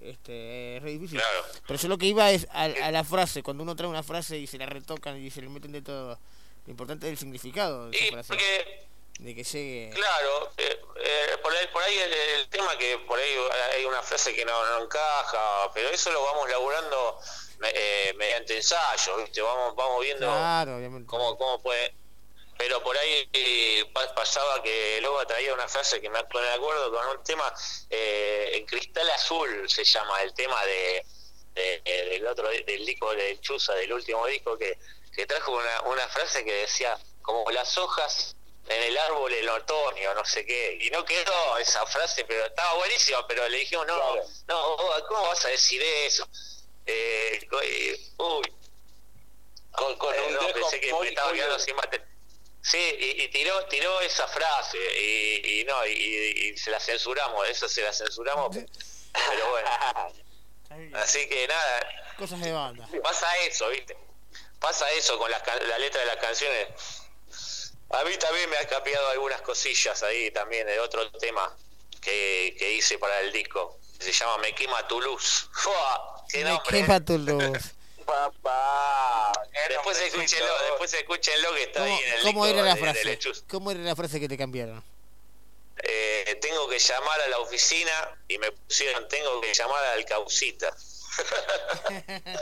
Este, 0.00 0.78
es 0.78 0.82
re 0.82 0.92
difícil. 0.92 1.18
Claro. 1.18 1.44
Pero 1.66 1.78
yo 1.78 1.88
lo 1.88 1.98
que 1.98 2.06
iba 2.06 2.30
es 2.30 2.46
a, 2.50 2.62
a 2.64 2.90
la 2.90 3.04
frase, 3.04 3.42
cuando 3.42 3.62
uno 3.62 3.76
trae 3.76 3.88
una 3.90 4.02
frase 4.02 4.38
y 4.38 4.46
se 4.46 4.56
la 4.56 4.64
retocan 4.66 5.22
y 5.22 5.30
se 5.30 5.42
le 5.42 5.48
meten 5.50 5.72
de 5.72 5.82
todo. 5.82 6.18
Lo 6.64 6.70
importante 6.70 7.06
es 7.06 7.12
el 7.12 7.18
significado 7.18 7.90
de 7.90 7.96
esa 7.96 8.06
Y 8.06 8.10
frase. 8.10 8.28
porque 8.28 8.86
De 9.18 9.34
que 9.34 9.44
llegue. 9.44 9.90
Claro, 9.94 10.50
eh, 10.56 10.80
eh, 11.04 11.36
por 11.42 11.52
ahí, 11.54 11.66
por 11.72 11.82
ahí 11.82 11.94
el, 11.98 12.40
el 12.40 12.48
tema 12.48 12.76
que 12.78 12.96
por 13.06 13.18
ahí 13.18 13.30
hay 13.78 13.84
una 13.84 14.00
frase 14.02 14.34
que 14.34 14.44
no, 14.46 14.52
no 14.78 14.84
encaja, 14.86 15.70
pero 15.74 15.90
eso 15.90 16.10
lo 16.10 16.22
vamos 16.24 16.48
laburando 16.48 17.18
eh, 17.64 18.12
mediante 18.16 18.56
ensayos, 18.56 19.22
¿viste? 19.22 19.40
Vamos, 19.42 19.74
vamos 19.76 20.00
viendo 20.02 20.26
Claro, 20.26 20.78
cómo, 21.06 21.36
cómo 21.38 21.62
puede. 21.62 21.94
Pero 22.58 22.82
por 22.82 22.96
ahí 22.96 23.28
eh, 23.32 23.84
pa- 23.92 24.14
pasaba 24.14 24.62
que 24.62 24.98
luego 25.00 25.26
traía 25.26 25.52
una 25.54 25.66
frase 25.68 26.00
que 26.00 26.08
me 26.10 26.22
pone 26.24 26.46
de 26.46 26.52
acuerdo 26.52 26.92
con 26.92 27.06
un 27.18 27.24
tema, 27.24 27.52
eh, 27.90 28.50
en 28.54 28.66
Cristal 28.66 29.08
Azul 29.10 29.68
se 29.68 29.84
llama 29.84 30.22
el 30.22 30.32
tema 30.34 30.62
de, 30.64 31.04
de- 31.54 31.82
de- 31.84 32.04
del 32.10 32.26
otro 32.26 32.48
del 32.48 32.86
disco 32.86 33.12
de 33.14 33.40
Chuza, 33.40 33.74
del 33.74 33.92
último 33.92 34.26
disco, 34.26 34.56
que, 34.58 34.78
que 35.14 35.26
trajo 35.26 35.52
una, 35.52 35.80
una 35.82 36.06
frase 36.08 36.44
que 36.44 36.52
decía, 36.52 36.96
como 37.22 37.50
las 37.50 37.76
hojas 37.78 38.36
en 38.68 38.80
el 38.84 38.96
árbol 38.96 39.32
en 39.32 39.48
otoño, 39.48 40.14
no 40.14 40.24
sé 40.24 40.46
qué, 40.46 40.78
y 40.80 40.90
no 40.90 41.04
quedó 41.04 41.58
esa 41.58 41.84
frase, 41.86 42.24
pero 42.26 42.46
estaba 42.46 42.74
buenísima, 42.74 43.26
pero 43.26 43.48
le 43.48 43.58
dijimos, 43.58 43.86
no, 43.88 44.14
no, 44.46 44.76
¿cómo 45.08 45.22
vas 45.22 45.44
a 45.44 45.48
decir 45.48 45.82
eso? 45.82 46.24
Eh, 46.86 47.46
co- 47.50 47.60
eh, 47.62 47.98
uy, 48.18 48.52
Con, 49.72 49.96
con 49.98 50.14
eh, 50.14 50.22
un 50.28 50.34
no, 50.34 50.40
pensé 50.52 50.80
que 50.80 50.92
me 50.92 51.08
estaba 51.08 51.32
quedando 51.32 51.58
sin 51.58 51.76
batería. 51.76 52.06
Sí, 52.62 52.78
y, 52.78 53.22
y 53.22 53.28
tiró 53.28 53.64
tiró 53.66 54.00
esa 54.02 54.28
frase 54.28 54.78
y, 55.00 55.60
y 55.60 55.64
no, 55.64 55.84
y, 55.86 55.92
y 55.92 56.56
se 56.56 56.70
la 56.70 56.78
censuramos, 56.78 57.48
eso 57.48 57.68
se 57.68 57.82
la 57.82 57.92
censuramos, 57.92 58.56
pero 58.56 59.50
bueno. 59.50 59.70
Así 60.98 61.28
que 61.28 61.46
nada, 61.48 61.86
Cosas 62.16 62.40
de 62.40 62.52
banda. 62.52 62.88
pasa 63.02 63.36
eso, 63.38 63.68
¿viste? 63.68 63.96
Pasa 64.60 64.90
eso 64.92 65.18
con 65.18 65.30
las 65.30 65.42
la 65.66 65.78
letra 65.78 66.00
de 66.00 66.06
las 66.06 66.16
canciones. 66.18 66.68
A 67.90 68.04
mí 68.04 68.16
también 68.16 68.48
me 68.48 68.56
ha 68.56 68.66
cambiado 68.66 69.08
algunas 69.10 69.42
cosillas 69.42 70.02
ahí 70.02 70.30
también 70.30 70.66
de 70.66 70.78
otro 70.80 71.10
tema. 71.12 71.54
que, 72.00 72.54
que 72.58 72.72
hice 72.74 72.98
para 72.98 73.20
el 73.20 73.32
disco. 73.32 73.78
Se 73.98 74.12
llama 74.12 74.38
Me 74.38 74.54
quema 74.54 74.86
tu 74.88 75.00
luz. 75.00 75.48
¡Fua! 75.54 76.11
¡Qué 76.32 76.44
Me 76.44 76.50
nombre! 76.50 76.80
quema 76.82 77.00
tu 77.04 77.18
luz. 77.18 77.72
Papá. 78.06 79.32
Después 79.68 80.00
escúchenlo, 80.00 80.46
después 80.70 80.92
escúchenlo 80.94 81.54
que 81.54 81.62
está 81.64 81.80
¿Cómo, 81.80 81.94
ahí 81.94 82.02
en 82.04 82.12
el 82.14 82.22
cómo 82.22 82.46
era 82.46 82.62
la 82.62 82.76
frase? 82.76 83.18
¿Cómo 83.48 83.70
era 83.70 83.80
la 83.80 83.94
frase 83.96 84.18
que 84.20 84.28
te 84.28 84.36
cambiaron? 84.36 84.82
Eh, 85.84 86.38
tengo 86.40 86.68
que 86.68 86.78
llamar 86.78 87.20
a 87.20 87.28
la 87.28 87.38
oficina 87.38 87.90
y 88.28 88.38
me 88.38 88.52
pusieron 88.52 89.08
tengo 89.08 89.40
que 89.40 89.52
llamar 89.54 89.84
al 89.84 90.04
causita. 90.04 90.74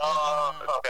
No, 0.01 0.53
no. 0.53 0.81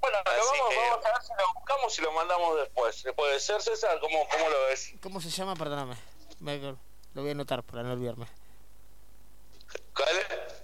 Bueno, 0.00 0.18
lo 0.24 0.30
vamos, 0.32 0.68
que- 0.70 0.76
vamos 0.76 1.04
a 1.06 1.12
ver 1.12 1.22
si 1.22 1.32
lo 1.38 1.52
buscamos 1.54 1.98
y 1.98 2.02
lo 2.02 2.12
mandamos 2.12 2.56
después. 2.60 3.04
¿Puede 3.16 3.40
ser, 3.40 3.62
César? 3.62 3.98
¿Cómo, 4.00 4.28
cómo 4.28 4.48
lo 4.48 4.60
ves? 4.68 4.92
¿Cómo 5.02 5.20
se 5.20 5.30
llama? 5.30 5.54
Perdóname. 5.56 5.96
Me- 6.40 6.58
lo 6.58 6.76
voy 7.14 7.28
a 7.28 7.32
anotar 7.32 7.62
para 7.62 7.82
no 7.82 7.92
olvidarme. 7.92 8.26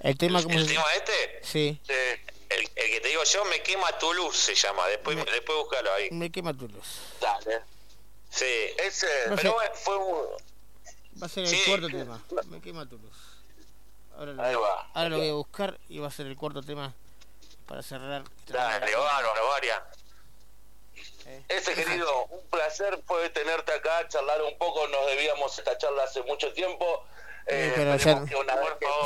El 0.00 0.18
tema, 0.18 0.42
¿cómo 0.42 0.54
¿El 0.58 0.66
se 0.66 0.74
tema 0.74 0.84
este? 0.96 1.40
Sí. 1.42 1.80
El, 1.88 2.70
el 2.76 2.90
que 2.90 3.00
te 3.00 3.08
digo 3.08 3.22
yo, 3.24 3.44
me 3.46 3.62
quema 3.62 3.96
tu 3.98 4.12
luz 4.14 4.36
se 4.36 4.54
llama. 4.54 4.86
Después, 4.88 5.16
después 5.16 5.58
búscalo 5.58 5.92
ahí. 5.94 6.10
Me 6.10 6.30
quema 6.30 6.52
tu 6.52 6.68
luz. 6.68 6.86
Dale. 7.20 7.60
Sí. 8.30 8.44
Ese, 8.78 9.06
No 9.28 9.36
pero 9.36 9.52
bueno, 9.54 9.74
fue 9.74 9.96
un... 9.96 10.26
Va 11.22 11.26
a 11.26 11.28
ser 11.28 11.44
el 11.44 11.50
Sí. 11.50 11.62
cuarto 11.66 11.86
tema. 11.88 12.22
Me 12.46 12.60
quema 12.60 12.86
tu 12.88 12.98
luz. 12.98 13.16
Ahora 14.16 14.32
lo, 14.32 14.42
Ahí 14.42 14.54
va. 14.54 14.90
ahora 14.94 15.08
lo 15.08 15.18
voy 15.18 15.28
a 15.28 15.32
buscar 15.34 15.78
y 15.88 15.98
va 15.98 16.08
a 16.08 16.10
ser 16.10 16.26
el 16.26 16.36
cuarto 16.36 16.62
tema 16.62 16.92
para 17.66 17.82
cerrar. 17.82 18.24
Dale, 18.46 18.94
bárbaro, 18.96 19.48
Varia. 19.48 19.82
Ese 21.48 21.74
querido, 21.74 22.26
un 22.26 22.44
placer 22.48 23.00
fue 23.06 23.30
tenerte 23.30 23.72
acá, 23.72 24.06
charlar 24.08 24.42
un 24.42 24.58
poco, 24.58 24.86
nos 24.88 25.06
debíamos 25.06 25.56
esta 25.58 25.78
charla 25.78 26.02
hace 26.04 26.20
mucho 26.22 26.52
tiempo. 26.52 27.06
Eh, 27.46 27.72
pero 27.74 27.96
ya- 27.96 28.14
una 28.16 28.54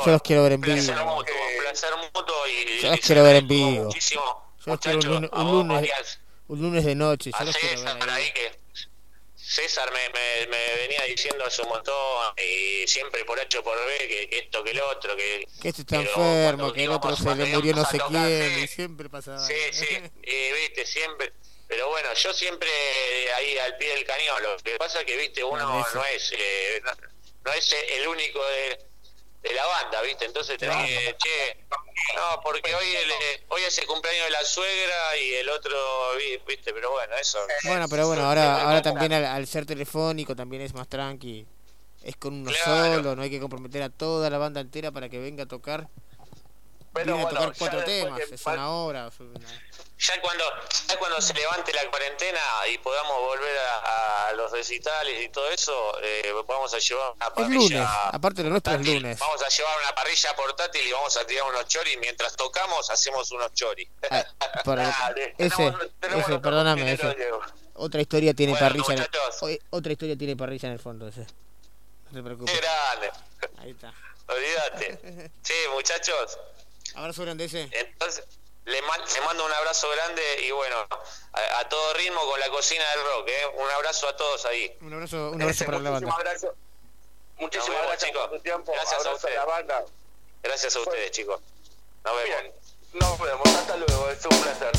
Yo 0.05 0.11
los 0.11 0.21
quiero 0.21 0.43
ver 0.43 0.53
en 0.53 0.61
Placer 0.61 0.93
vivo. 0.95 1.15
mutuo, 1.15 1.35
placer 1.61 1.89
mutuo 2.13 2.47
y, 2.47 2.81
Yo 2.81 2.91
los 2.91 2.99
quiero 2.99 3.23
ver 3.23 3.35
en 3.37 3.47
vivo. 3.47 3.83
Muchísimo. 3.85 4.53
Yo 4.65 4.71
los 4.71 4.79
quiero 4.79 4.99
un 4.99 5.29
un 5.31 5.67
lunes, 5.67 6.19
un 6.47 6.61
lunes 6.61 6.85
de 6.85 6.95
noche. 6.95 7.31
Yo 7.37 7.45
los 7.45 7.57
quiero 7.57 7.83
ver 7.83 8.09
ahí. 8.09 8.31
que 8.33 8.57
César 9.35 9.89
me, 9.93 10.09
me, 10.09 10.47
me 10.47 10.75
venía 10.81 11.03
diciendo 11.03 11.45
hace 11.45 11.61
un 11.61 11.69
montón 11.69 11.95
y 12.37 12.85
siempre 12.87 13.23
por 13.23 13.39
H 13.39 13.57
o 13.59 13.63
por 13.63 13.77
B 13.77 13.97
que, 14.07 14.29
que 14.29 14.39
esto 14.39 14.61
que 14.63 14.71
el 14.71 14.81
otro 14.81 15.15
que 15.15 15.47
Que 15.61 15.69
este 15.69 15.81
está 15.83 15.95
enfermo, 15.95 16.73
que 16.73 16.83
el 16.83 16.91
otro 16.91 17.15
se 17.15 17.33
le 17.33 17.45
murió 17.45 17.73
no 17.73 17.85
sé 17.85 17.97
quién. 18.09 18.59
Y 18.63 18.67
siempre 18.67 19.09
pasaba. 19.09 19.39
Sí, 19.39 19.53
sí, 19.71 19.87
y 20.23 20.51
viste, 20.51 20.85
siempre. 20.85 21.31
Pero 21.67 21.87
bueno, 21.89 22.13
yo 22.13 22.33
siempre 22.33 22.67
eh, 22.69 23.33
ahí 23.33 23.57
al 23.57 23.77
pie 23.77 23.89
del 23.95 24.05
cañón. 24.05 24.41
Lo 24.43 24.57
que 24.57 24.75
pasa 24.77 24.99
es 24.99 25.05
que, 25.05 25.15
viste, 25.17 25.43
uno 25.43 25.65
no 25.93 26.03
es 26.05 26.31
eh, 26.37 26.81
no, 27.45 27.51
es 27.53 27.75
el 27.99 28.07
único 28.07 28.39
de, 28.45 28.79
de 29.49 29.53
la 29.55 29.65
banda, 29.65 30.01
viste. 30.01 30.25
Entonces 30.25 30.57
tenés 30.57 30.85
que, 30.85 31.15
che, 31.17 31.65
no, 32.15 32.41
porque 32.43 32.73
hoy 32.75 32.85
el, 32.95 33.11
hoy 33.49 33.61
es 33.63 33.77
el 33.77 33.85
cumpleaños 33.87 34.25
de 34.25 34.31
la 34.31 34.43
suegra 34.43 35.17
y 35.17 35.33
el 35.35 35.49
otro, 35.49 35.75
vi- 36.17 36.37
viste, 36.47 36.73
pero 36.73 36.91
bueno, 36.91 37.15
eso. 37.15 37.39
Bueno, 37.63 37.87
pero 37.89 38.07
bueno, 38.07 38.23
ahora, 38.25 38.63
ahora 38.63 38.81
también 38.81 39.13
al, 39.13 39.25
al 39.25 39.47
ser 39.47 39.65
telefónico 39.65 40.35
también 40.35 40.61
es 40.61 40.73
más 40.73 40.87
tranqui. 40.87 41.45
Es 42.03 42.15
con 42.15 42.33
uno 42.35 42.51
Claro. 42.51 42.95
solo, 42.95 43.15
no 43.15 43.21
hay 43.23 43.29
que 43.29 43.39
comprometer 43.39 43.81
a 43.83 43.89
toda 43.89 44.29
la 44.29 44.37
banda 44.37 44.61
entera 44.61 44.91
para 44.91 45.09
que 45.09 45.19
venga 45.19 45.43
a 45.43 45.47
tocar. 45.47 45.87
Pero 46.93 47.13
Viene 47.15 47.21
a 47.21 47.23
bueno, 47.25 47.39
tocar 47.39 47.53
ya 47.53 47.59
cuatro 47.59 47.83
temas, 47.83 48.19
es 48.31 48.45
una 48.45 48.69
hora. 48.71 49.07
es 49.07 49.19
una- 49.19 49.61
Ya 49.99 50.21
cuando, 50.21 50.43
ya 50.87 50.97
cuando 50.99 51.19
se 51.21 51.33
levante 51.33 51.73
la 51.73 51.89
cuarentena 51.89 52.39
y 52.71 52.77
podamos 52.77 53.19
volver 53.19 53.57
a, 53.57 54.27
a 54.27 54.33
los 54.33 54.51
recitales 54.51 55.23
y 55.25 55.29
todo 55.29 55.49
eso, 55.49 55.99
eh, 56.03 56.31
vamos 56.47 56.71
a 56.73 56.77
llevar 56.77 57.13
una 57.15 57.25
Es 57.25 57.31
parrilla. 57.33 57.57
lunes, 57.57 57.87
aparte 58.11 58.43
lo 58.43 58.49
nuestro 58.49 58.73
es 58.73 58.85
lunes. 58.85 59.17
Vamos 59.19 59.41
a 59.41 59.49
llevar 59.49 59.79
una 59.79 59.95
parrilla 59.95 60.35
portátil 60.35 60.81
y 60.87 60.91
vamos 60.91 61.17
a 61.17 61.25
tirar 61.25 61.49
unos 61.49 61.67
choris. 61.67 61.97
Mientras 61.99 62.35
tocamos, 62.35 62.89
hacemos 62.91 63.31
unos 63.31 63.51
choris. 63.53 63.87
Ah, 64.11 64.23
ese, 65.37 66.39
perdóname, 66.39 66.91
ese. 66.93 67.15
Otra 67.73 68.01
historia 68.01 68.33
tiene 68.33 68.53
Bueno, 68.53 68.67
parrilla. 68.67 68.93
En 68.93 68.99
el, 69.49 69.59
otra 69.71 69.91
historia 69.91 70.15
tiene 70.15 70.35
parrilla 70.35 70.67
en 70.67 70.73
el 70.73 70.79
fondo 70.79 71.07
ese. 71.07 71.25
No 72.11 72.17
te 72.19 72.23
preocupes. 72.23 72.53
Qué 72.53 72.61
grande. 72.61 73.11
Ahí 73.57 73.71
está. 73.71 73.93
Olvídate. 74.27 75.31
Sí, 75.41 75.53
muchachos. 75.73 76.37
Abrazo 76.95 77.23
grande 77.23 77.45
ese. 77.45 77.69
Entonces, 77.71 78.23
le, 78.67 78.81
man- 78.83 79.01
le 79.13 79.21
mando 79.21 79.45
un 79.45 79.51
abrazo 79.53 79.89
grande 79.89 80.21
y 80.47 80.51
bueno, 80.51 80.75
a, 81.33 81.59
a 81.59 81.69
todo 81.69 81.93
ritmo 81.95 82.19
con 82.29 82.39
la 82.39 82.49
cocina 82.49 82.83
del 82.95 83.03
rock. 83.05 83.27
¿eh? 83.29 83.47
Un 83.63 83.71
abrazo 83.71 84.07
a 84.07 84.15
todos 84.15 84.45
ahí. 84.45 84.75
Un 84.81 84.93
abrazo, 84.93 85.31
un 85.31 85.41
abrazo 85.41 85.65
para 85.65 85.79
la 85.79 85.89
banda. 85.91 86.07
Muchísimas 86.07 86.19
gracias. 86.23 86.51
Muchísimas 87.39 87.67
Nos 87.67 87.75
vemos, 87.75 87.87
gracias 87.91 88.09
chicos. 88.09 88.27
por 88.27 88.37
tu 88.37 88.43
tiempo. 88.43 88.71
Gracias 88.73 89.05
a 89.05 89.13
ustedes. 89.13 89.35
la 89.35 89.45
banda. 89.45 89.85
Gracias 90.43 90.75
a 90.75 90.79
ustedes, 90.79 91.11
chicos. 91.11 91.39
Nos 92.03 92.15
vemos. 92.15 92.41
Bien. 92.41 92.53
Nos 92.93 93.19
vemos. 93.19 93.47
Hasta 93.47 93.77
luego. 93.77 94.09
Es 94.09 94.25
un 94.25 94.41
placer. 94.41 94.71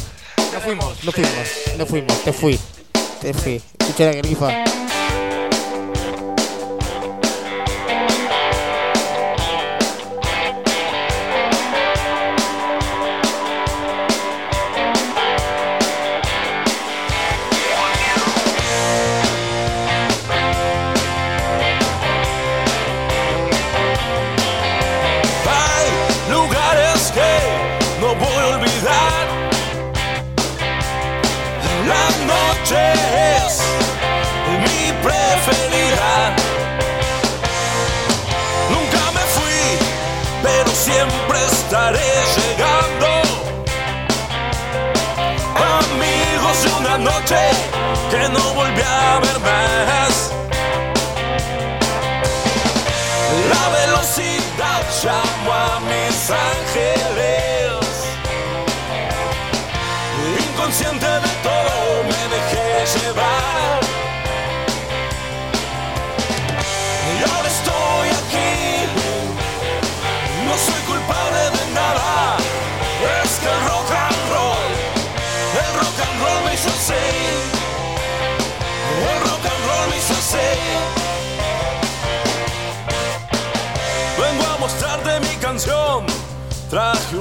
Nos 0.53 0.63
fuimos, 0.63 1.05
nos 1.05 1.15
fuimos, 1.15 1.77
nos 1.77 1.89
fuimos. 1.89 2.25
Te 2.25 2.33
fui, 2.33 2.61
te 3.21 3.35
fui. 3.35 3.63
Escuché 3.79 4.05
la 4.07 4.13
grifa. 4.13 4.65
Noche 46.99 47.37
que 48.11 48.29
no 48.29 48.55
volví 48.55 48.83
a 48.83 49.21
ver 49.21 49.39
más. 49.41 50.33
La 53.53 53.69
velocidad 53.69 54.83
llamó 55.03 55.53
a 55.53 55.81
mis 55.81 56.31
ángeles. 56.31 57.79
Inconsciente 60.51 60.98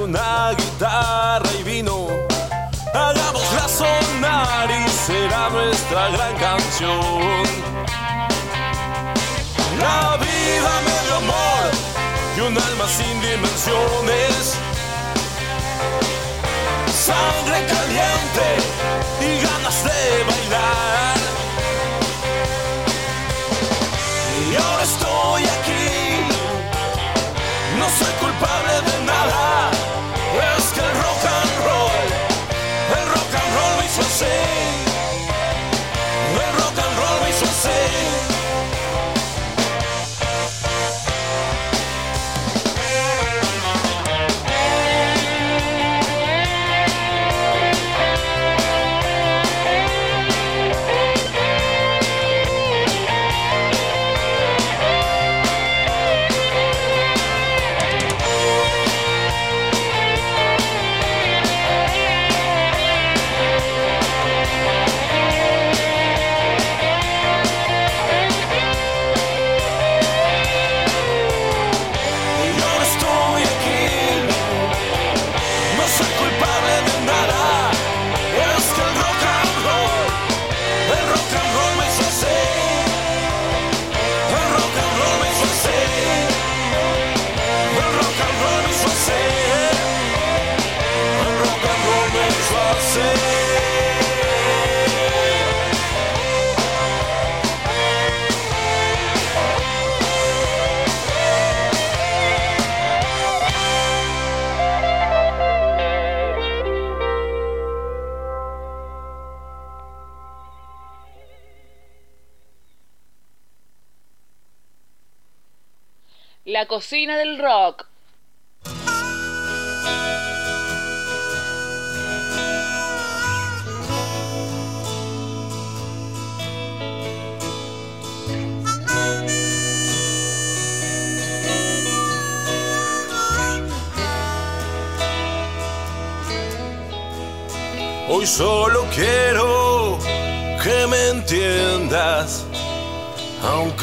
una 0.07 0.53
guitarra 0.53 1.49
y 1.59 1.63
vino. 1.63 2.07
Hagámosla 2.93 3.67
sonar 3.67 4.69
y 4.71 4.89
será 4.89 5.49
nuestra 5.49 6.09
gran 6.09 6.33
canción. 6.37 7.43
La 9.79 10.17
vida 10.17 10.71
me 10.85 10.97
dio 11.05 11.15
amor 11.15 11.63
y 12.37 12.39
un 12.39 12.57
alma 12.57 12.87
sin 12.87 13.21
dimensiones. 13.21 14.55
Sangre 17.07 17.65
caliente 17.73 18.47
y 19.21 19.46
and 33.99 34.21
roll 34.21 34.26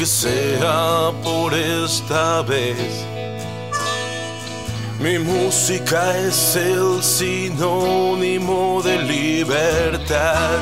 sea 0.05 1.11
por 1.23 1.53
esta 1.53 2.41
vez. 2.43 3.05
Mi 4.99 5.17
música 5.19 6.17
es 6.17 6.55
el 6.55 7.03
sinónimo 7.03 8.81
de 8.83 9.01
libertad. 9.03 10.59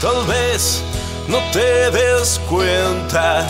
Tal 0.00 0.26
vez 0.26 0.82
no 1.28 1.38
te 1.52 1.90
des 1.90 2.40
cuenta 2.48 3.46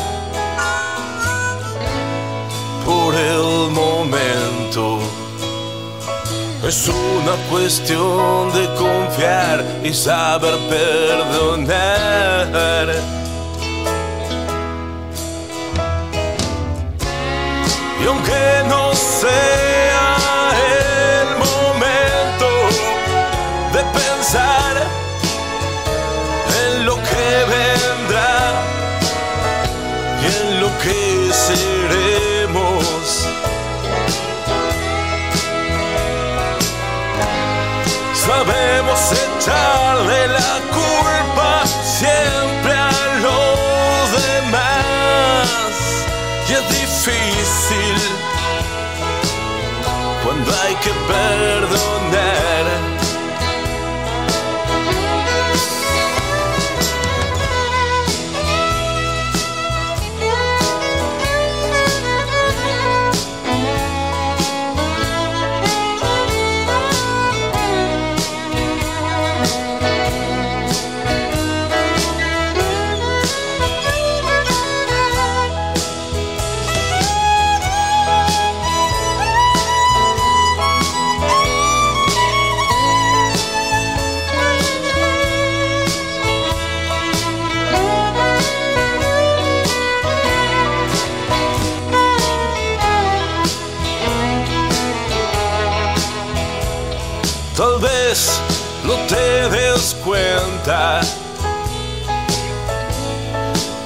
por 2.85 3.15
el 3.15 3.54
Es 6.67 6.89
una 6.89 7.37
cuestión 7.51 8.51
de 8.55 8.67
confiar 8.75 9.63
y 9.85 9.93
saber 9.93 10.55
perdonar. 10.71 12.49
Y 18.03 18.07
aunque 18.07 18.63
no 18.67 18.95
sea 18.95 19.64
que 50.85 50.91
perdonar. 51.09 52.94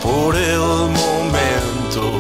Por 0.03 0.37
el 0.37 0.59
momento. 0.59 2.19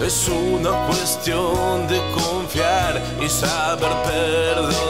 Es 0.00 0.28
una 0.28 0.86
cuestión 0.86 1.86
de 1.88 2.00
confiar 2.14 3.02
y 3.20 3.28
saber 3.28 3.90
perdonar. 4.04 4.85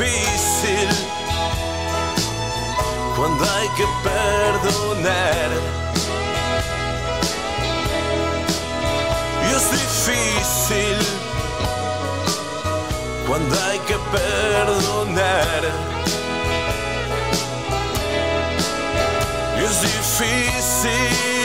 Difícil 0.00 0.88
cuando 3.16 3.44
hay 3.44 3.68
que 3.76 3.86
perdonar. 4.02 5.50
Y 9.42 9.54
es 9.54 9.70
difícil 9.70 10.96
cuando 13.26 13.54
hay 13.66 13.78
que 13.80 13.96
perdonar. 14.12 15.62
Y 19.58 19.64
es 19.64 19.82
difícil 19.82 21.39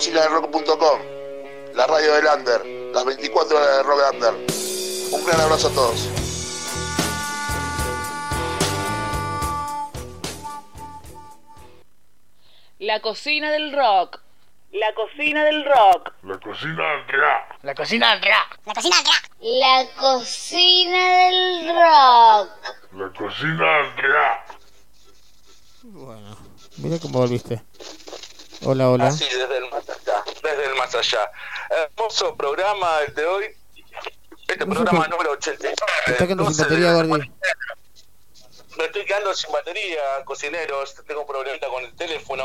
la 0.00 0.06
cocina 0.06 0.22
de 0.22 0.28
rock.com, 0.28 1.00
la 1.74 1.86
radio 1.86 2.14
del 2.14 2.24
Under, 2.24 2.66
las 2.94 3.04
24 3.04 3.54
horas 3.54 3.76
de 3.76 3.82
Rock 3.82 4.00
Under. 4.14 4.32
Un 5.12 5.26
gran 5.26 5.40
abrazo 5.42 5.68
a 5.68 5.70
todos. 5.72 6.08
La 12.78 13.00
cocina 13.00 13.52
del 13.52 13.74
rock. 13.74 14.22
La 14.72 14.94
cocina 14.94 15.44
del 15.44 15.66
rock. 15.66 16.14
La 16.22 16.38
cocina 16.38 16.92
Andrea. 16.94 17.46
La 17.60 17.74
cocina 17.74 18.14
del 18.14 18.22
rock. 18.22 18.56
La 19.42 19.92
cocina 19.98 21.14
del 21.26 21.66
rock. 21.68 22.50
La 22.92 23.12
cocina 23.12 23.12
del 23.12 23.12
rock. 23.12 23.12
La 23.12 23.12
cocina 23.12 23.80
Andrea. 23.80 24.44
Bueno, 25.82 26.36
mira 26.78 26.98
cómo 26.98 27.18
volviste. 27.18 27.62
Hola, 28.62 28.90
hola. 28.90 29.06
Así, 29.08 29.24
desde 29.24 29.58
el 29.58 29.70
más 29.70 29.88
allá. 29.88 30.24
Desde 30.42 30.64
el 30.66 30.74
más 30.74 30.94
allá. 30.94 31.30
Hermoso 31.70 32.36
programa 32.36 33.00
el 33.06 33.14
de 33.14 33.26
hoy. 33.26 33.44
Este 34.48 34.66
programa 34.66 35.06
número 35.08 35.32
89. 35.32 35.76
Te 36.06 36.12
está 36.12 36.24
quedando 36.26 36.44
sin 36.50 36.56
12 36.64 36.74
de 36.74 36.84
batería, 36.86 37.02
Gordi. 37.06 37.32
Me 38.78 38.84
estoy 38.84 39.04
quedando 39.04 39.34
sin 39.34 39.52
batería, 39.52 40.00
cocineros. 40.24 40.94
Tengo 41.06 41.22
un 41.22 41.26
problemita 41.26 41.68
con 41.68 41.84
el 41.84 41.94
teléfono. 41.96 42.44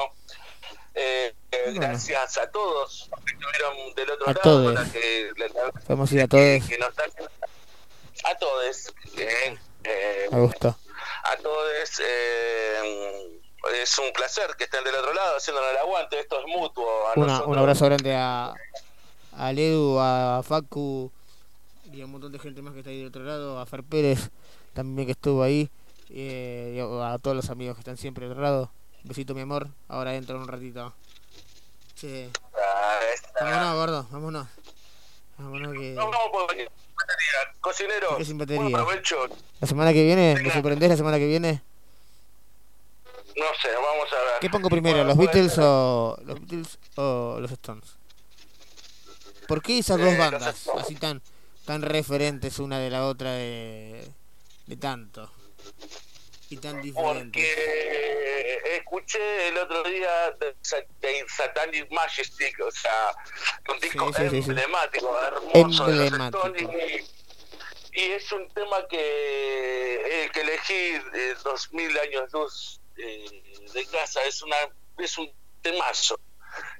Eh, 0.93 1.33
eh, 1.51 1.61
Bueno. 1.65 1.81
Gracias 1.81 2.37
a 2.37 2.49
todos 2.49 3.09
que 3.25 3.33
estuvieron 3.33 3.95
del 3.95 4.11
otro 4.11 4.25
A 4.27 4.29
lado. 4.29 4.41
todos. 4.41 4.73
la 4.73 4.91
que- 4.91 5.31
la- 5.35 5.71
Podemos 5.81 6.11
ir 6.13 6.21
a 6.21 6.27
todos. 6.27 6.41
que 6.69 6.77
nos 6.77 6.89
están- 6.89 7.11
a 8.23 8.35
todos. 8.37 8.93
eh, 9.17 9.57
Me 10.31 10.39
gusta. 10.39 10.77
a 11.23 11.35
todos. 11.37 11.99
eh, 12.01 13.39
es 13.73 13.97
un 13.99 14.11
placer 14.13 14.55
que 14.57 14.65
estén 14.65 14.83
del 14.83 14.95
otro 14.95 15.13
lado 15.13 15.37
haciéndonos 15.37 15.69
el 15.71 15.77
aguante. 15.77 16.19
Esto 16.19 16.39
es 16.39 16.45
mutuo. 16.47 16.85
A 17.07 17.19
Una, 17.19 17.43
un 17.43 17.57
abrazo 17.57 17.85
grande 17.85 18.15
a, 18.15 18.53
a 19.33 19.51
Ledu, 19.53 19.99
a 19.99 20.41
Facu 20.43 21.11
y 21.91 22.01
a 22.01 22.05
un 22.05 22.11
montón 22.11 22.31
de 22.31 22.39
gente 22.39 22.61
más 22.61 22.73
que 22.73 22.79
está 22.79 22.89
ahí 22.91 22.97
del 22.99 23.07
otro 23.07 23.23
lado, 23.23 23.59
a 23.59 23.65
Fer 23.65 23.83
Pérez 23.83 24.29
también 24.73 25.05
que 25.05 25.13
estuvo 25.13 25.41
ahí, 25.41 25.69
eh, 26.09 26.73
y 26.75 26.79
a 26.79 27.17
todos 27.19 27.35
los 27.37 27.49
amigos 27.49 27.75
que 27.75 27.79
están 27.81 27.95
siempre 27.97 28.23
del 28.25 28.33
otro 28.33 28.43
lado. 28.43 28.71
Besito, 29.03 29.33
mi 29.33 29.41
amor. 29.41 29.69
Ahora 29.87 30.13
entro 30.15 30.35
en 30.35 30.41
un 30.41 30.47
ratito. 30.49 30.93
Che. 31.95 32.29
Ah, 32.53 32.99
esta- 33.13 33.45
Vámonos, 33.45 33.75
gordo, 33.75 34.07
vámonos. 34.11 34.47
Vámonos 35.37 35.73
que. 35.73 35.91
No, 35.93 36.11
batería. 36.11 36.69
Cocinero, 37.61 38.17
buen 38.17 38.37
batería. 38.37 38.69
provecho. 38.77 39.15
La 39.61 39.67
semana 39.67 39.93
que 39.93 40.03
viene, 40.03 40.35
¿me 40.41 40.51
sorprendés 40.51 40.89
la 40.89 40.97
semana 40.97 41.17
que 41.17 41.27
viene? 41.27 41.61
No 43.35 43.45
sé, 43.61 43.69
vamos 43.73 44.11
a 44.13 44.15
ver. 44.15 44.39
¿Qué 44.41 44.49
pongo 44.49 44.69
primero, 44.69 45.03
los 45.03 45.17
Beatles 45.17 45.57
o 45.57 46.17
los 46.23 46.39
Beatles 46.39 46.79
o 46.95 47.37
los 47.39 47.51
Stones? 47.51 47.95
¿Por 49.47 49.61
qué 49.61 49.77
esas 49.79 49.99
dos 49.99 50.13
Eh, 50.13 50.17
bandas 50.17 50.67
así 50.77 50.95
tan 50.95 51.21
tan 51.65 51.81
referentes 51.81 52.59
una 52.59 52.79
de 52.79 52.89
la 52.91 53.05
otra 53.07 53.31
de, 53.33 54.07
de 54.67 54.77
tanto 54.77 55.31
y 56.49 56.57
tan 56.57 56.81
diferentes? 56.81 57.43
Porque 57.43 58.61
escuché 58.77 59.49
el 59.49 59.57
otro 59.57 59.83
día 59.83 60.31
de, 60.39 60.55
de 61.01 61.25
Satanic 61.27 61.91
Majestic, 61.91 62.59
o 62.61 62.71
sea, 62.71 63.15
un 63.73 63.79
disco 63.79 64.13
sí, 64.13 64.23
sí, 64.29 64.41
sí. 64.43 64.49
emblemático, 64.51 65.19
hermoso 65.19 65.87
de 65.87 65.95
los 65.95 66.05
Emblemático. 66.05 66.47
Stones, 66.47 67.05
y, 67.93 67.99
y 67.99 68.11
es 68.11 68.31
un 68.31 68.47
tema 68.49 68.87
que 68.87 70.23
el 70.25 70.31
que 70.31 70.41
elegí 70.41 70.73
eh, 71.13 71.35
2000 71.43 71.99
años 71.99 72.31
luz 72.33 72.81
eh, 72.97 73.43
de 73.73 73.85
casa 73.87 74.23
es 74.23 74.41
una 74.41 74.57
es 74.97 75.17
un 75.17 75.31
temazo 75.61 76.19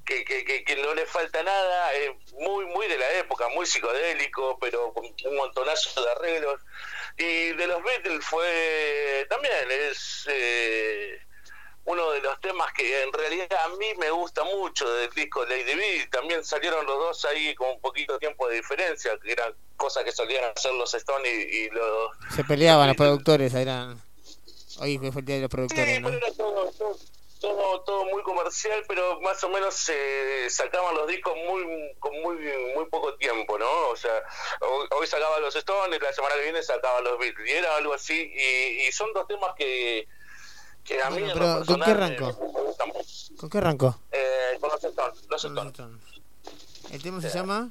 que, 0.06 0.24
que, 0.24 0.46
que, 0.46 0.64
que 0.64 0.76
no 0.78 0.94
le 0.94 1.06
falta 1.06 1.44
nada, 1.44 1.94
es 1.94 2.12
muy 2.34 2.66
muy 2.66 2.88
de 2.88 2.98
la 2.98 3.12
época, 3.16 3.50
muy 3.50 3.66
psicodélico, 3.66 4.58
pero 4.60 4.94
con 4.94 5.06
un 5.06 5.36
montonazo 5.36 6.02
de 6.02 6.12
arreglos. 6.12 6.62
Y 7.18 7.54
de 7.54 7.68
los 7.68 7.84
Beatles 7.84 8.24
fue 8.26 9.26
también, 9.30 9.72
es 9.72 10.26
eh, 10.30 11.20
uno 11.86 12.12
de 12.12 12.22
los 12.22 12.40
temas 12.42 12.72
que 12.74 13.04
en 13.04 13.14
realidad 13.14 13.48
a 13.64 13.70
mí 13.70 13.88
me 13.98 14.10
gusta 14.12 14.44
mucho 14.44 14.92
del 14.96 15.10
disco 15.12 15.46
Lady 15.46 15.76
B. 15.76 16.08
También 16.12 16.44
salieron 16.44 16.86
los 16.86 16.98
dos 16.98 17.26
ahí 17.26 17.54
con 17.56 17.70
un 17.70 17.82
poquito 17.82 18.14
de 18.14 18.20
tiempo 18.20 18.48
de 18.48 18.56
diferencia, 18.56 19.18
que 19.22 19.32
eran 19.32 19.54
cosas 19.78 20.04
que 20.04 20.12
solían 20.12 20.46
hacer 20.56 20.74
los 20.74 20.94
Stones 20.94 21.32
y, 21.32 21.58
y 21.58 21.70
los... 21.70 22.12
Se 22.36 22.44
peleaban 22.44 22.88
los 22.88 22.98
productores, 22.98 23.54
eran. 23.54 24.02
Hoy 24.80 24.98
fue 24.98 25.20
el 25.22 25.26
día 25.26 25.36
de 25.36 25.42
los 25.44 25.50
productores, 25.50 26.02
¿no? 26.02 26.10
Pero 26.10 26.18
era 26.26 26.36
todo, 26.36 26.72
todo, 26.72 26.98
todo, 27.40 27.82
todo 27.82 28.06
muy 28.06 28.22
comercial, 28.24 28.84
pero 28.88 29.22
más 29.22 29.42
o 29.44 29.50
menos 29.50 29.74
se 29.76 30.50
sacaban 30.50 30.96
los 30.96 31.08
discos 31.08 31.34
muy 31.48 31.94
con 32.00 32.12
muy 32.22 32.36
muy 32.76 32.86
poco 32.90 33.16
tiempo, 33.16 33.58
¿no? 33.58 33.90
O 33.90 33.96
sea, 33.96 34.12
hoy, 34.92 35.08
sacaban 35.08 35.42
los 35.42 35.56
Stones, 35.56 36.02
la 36.02 36.12
semana 36.14 36.36
que 36.36 36.42
viene 36.44 36.62
sacaban 36.64 37.04
los 37.04 37.18
Beatles, 37.20 37.48
y 37.50 37.52
era 37.54 37.76
algo 37.78 37.94
así, 37.94 38.32
y, 38.36 38.88
y 38.88 38.92
son 38.92 39.14
dos 39.14 39.28
temas 39.28 39.54
que, 39.58 40.08
que 40.84 41.02
a 41.02 41.10
mí 41.10 41.22
Bueno, 41.22 41.28
en 41.28 41.34
pero 41.34 41.46
lo 41.60 41.66
¿con 41.66 41.78
qué 41.78 41.84
personal, 41.86 42.14
arrancó? 42.14 42.30
eh. 42.30 43.36
¿Con 43.38 43.50
qué 43.50 43.58
arrancó? 43.60 44.00
Eh, 44.12 44.58
con 44.60 44.70
los 44.72 44.84
Stones, 44.84 45.22
los 45.30 45.46
Stones. 45.46 46.02
El 46.92 47.02
tema 47.02 47.22
se 47.22 47.30
llama. 47.30 47.70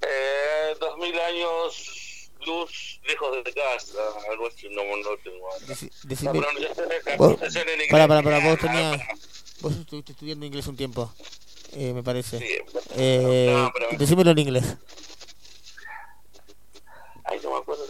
Eh, 0.00 0.76
dos 0.80 0.98
mil 0.98 1.18
años 1.20 2.30
luz 2.44 2.91
lejos 3.04 3.44
de 3.44 3.52
casa, 3.52 3.98
algo 4.30 4.46
así, 4.48 4.68
no, 4.70 4.82
no 4.84 5.16
tengo. 5.22 5.48
Deci- 5.66 5.90
decime- 6.04 6.40
pronunciación 6.40 6.92
es- 6.92 7.04
la 7.04 7.16
Vos- 7.16 7.34
pronunciación 7.34 7.68
en 7.68 7.74
inglés. 7.74 7.90
Pará, 7.90 8.08
pará, 8.08 8.22
pará, 8.22 8.38
vos 8.40 8.58
Ah, 8.58 8.60
tenías. 8.60 8.98
pará. 8.98 9.14
Vos 9.60 9.72
estuviste 9.76 10.12
estudiando 10.12 10.44
inglés 10.46 10.66
un 10.66 10.76
tiempo, 10.76 11.12
eh, 11.72 11.92
me 11.92 12.02
parece. 12.02 12.38
Sí, 12.38 12.46
Eh, 12.96 13.52
no, 13.56 13.70
pero- 13.72 13.88
Decímelo 13.98 14.30
en 14.32 14.38
inglés. 14.38 14.76
Ay, 17.24 17.38
no 17.42 17.50
me 17.52 17.56
acuerdo. 17.58 17.84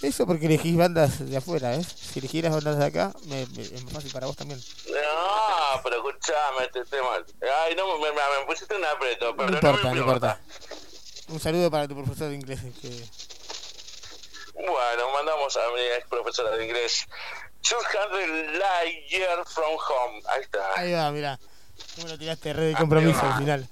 que- 0.00 0.06
Eso 0.06 0.26
porque 0.26 0.46
elegís 0.46 0.76
bandas 0.76 1.28
de 1.28 1.36
afuera, 1.36 1.74
¿eh? 1.74 1.82
Si 1.82 2.18
elegieras 2.18 2.52
bandas 2.54 2.78
de 2.78 2.84
acá, 2.84 3.14
me- 3.26 3.46
me- 3.46 3.62
es 3.62 3.82
más 3.84 3.92
fácil 3.94 4.12
para 4.12 4.26
vos 4.26 4.36
también. 4.36 4.60
No, 4.86 5.82
pero 5.82 5.96
escuchame 5.96 6.66
este 6.66 6.84
tema. 6.84 7.08
Ay, 7.64 7.74
no, 7.74 7.98
me, 7.98 8.04
me, 8.04 8.12
me 8.12 8.46
pusiste 8.46 8.76
un 8.76 8.84
aprieto, 8.84 9.34
pero 9.34 9.46
No 9.46 9.50
no, 9.52 9.56
importa, 9.56 9.88
me 9.88 9.94
no 9.94 10.00
importa. 10.00 10.40
Un 11.28 11.40
saludo 11.40 11.70
para 11.70 11.88
tu 11.88 11.94
profesor 11.96 12.28
de 12.28 12.34
inglés. 12.34 12.60
Que... 12.80 12.88
Bueno, 14.56 15.10
mandamos 15.12 15.56
a 15.56 15.60
mi 15.74 15.80
ex 15.98 16.06
profesora 16.08 16.56
de 16.56 16.64
inglés. 16.64 17.06
200 17.62 18.58
light 18.58 19.08
years 19.08 19.48
from 19.52 19.74
home. 19.76 20.22
Ahí 20.28 20.42
está. 20.42 20.74
Ahí 20.76 20.92
va, 20.92 21.10
mirá. 21.10 21.38
¿Cómo 21.96 22.08
lo 22.08 22.18
tiraste 22.18 22.52
re 22.52 22.62
de 22.66 22.74
compromiso 22.74 23.20
al 23.20 23.38
final? 23.38 23.68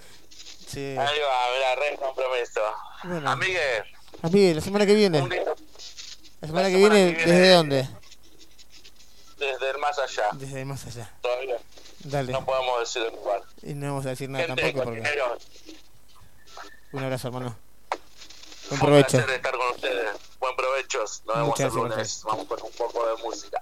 Sí. 0.67 0.81
Ahí 0.99 1.19
va, 1.21 1.55
mirá, 1.55 1.75
re 1.77 1.97
compromiso. 1.97 2.61
Bueno. 3.05 3.31
Amigue, 4.23 4.55
la 4.55 4.61
semana 4.61 4.87
que 4.87 4.95
viene. 4.95 5.21
La 6.41 6.49
semana 6.49 6.69
que 6.69 6.77
viene, 6.77 7.17
que 7.17 7.25
viene- 7.25 7.33
¿desde 7.41 7.55
dónde? 7.55 7.89
desde 9.39 9.71
el 9.71 9.79
más 9.79 9.99
allá. 9.99 10.29
Desde 10.35 10.65
más 10.65 10.87
allá. 10.87 11.11
Todavía 11.21 11.57
Dale. 12.01 12.33
no 12.33 12.45
podemos 12.45 12.81
decir 12.81 13.03
el 13.03 13.15
lugar. 13.15 13.43
Y 13.63 13.75
no 13.75 13.89
vamos 13.89 14.07
a 14.07 14.11
decir 14.11 14.29
nada 14.29 14.47
Gente, 14.47 14.63
tampoco 14.63 14.85
porque. 14.85 15.03
Un 16.93 17.03
abrazo, 17.03 17.29
hermano. 17.29 17.57
Buen 18.71 18.81
un 18.81 18.87
provecho. 18.87 19.11
placer 19.19 19.31
estar 19.31 19.57
con 19.57 19.71
ustedes. 19.75 20.11
Buen 20.41 20.57
provecho. 20.57 20.99
Nos 21.01 21.25
vemos 21.27 21.49
Muchas 21.49 21.61
el 21.75 21.81
gracias, 21.81 21.91
lunes. 21.91 22.23
Vamos 22.25 22.47
con 22.47 22.63
un 22.63 22.73
poco 22.73 23.07
de 23.07 23.23
música. 23.23 23.59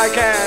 I 0.00 0.08
can. 0.08 0.39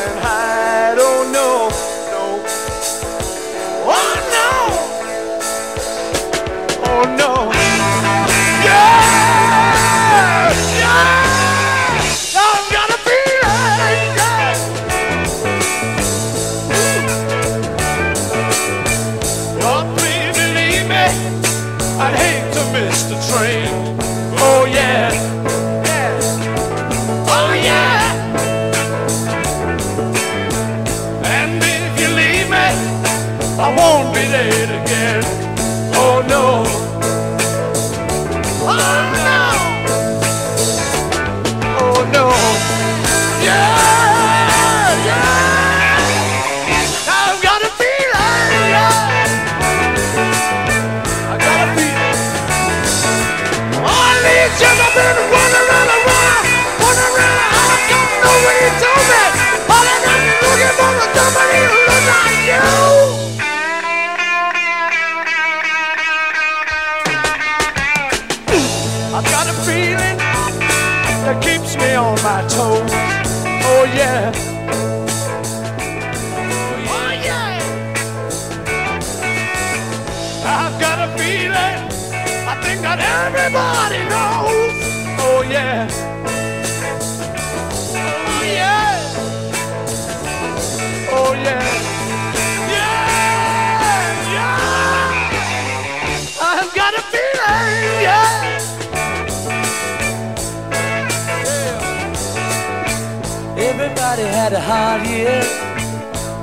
hard 104.63 105.05
year. 105.07 105.43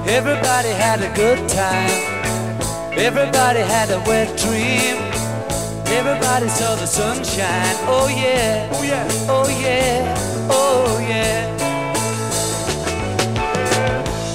Everybody 0.06 0.68
had 0.68 1.00
a 1.02 1.10
good 1.14 1.40
time. 1.48 1.90
Everybody 2.98 3.60
had 3.60 3.90
a 3.90 4.00
wet 4.08 4.28
dream. 4.36 4.96
Everybody 5.98 6.48
saw 6.48 6.74
the 6.76 6.86
sunshine. 6.86 7.76
Oh 7.88 8.08
yeah. 8.08 8.68
Oh 8.72 8.82
yeah. 8.82 9.06
Oh 9.36 9.48
yeah. 9.48 10.48
Oh 10.50 10.98
yeah. 11.08 11.42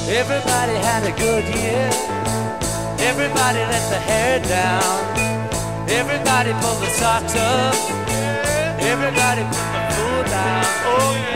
Everybody 0.10 0.76
had 0.90 1.04
a 1.12 1.14
good 1.26 1.46
year. 1.56 1.90
Everybody 3.10 3.60
let 3.74 3.86
the 3.94 4.00
hair 4.10 4.40
down. 4.40 4.96
Everybody 5.90 6.52
pulled 6.62 6.82
the 6.82 6.92
socks 7.00 7.36
up. 7.36 7.76
Everybody 8.92 9.44
put 9.54 9.70
the 9.76 9.82
food 9.96 10.26
down. 10.26 10.66
Oh 10.94 11.14
yeah. 11.22 11.35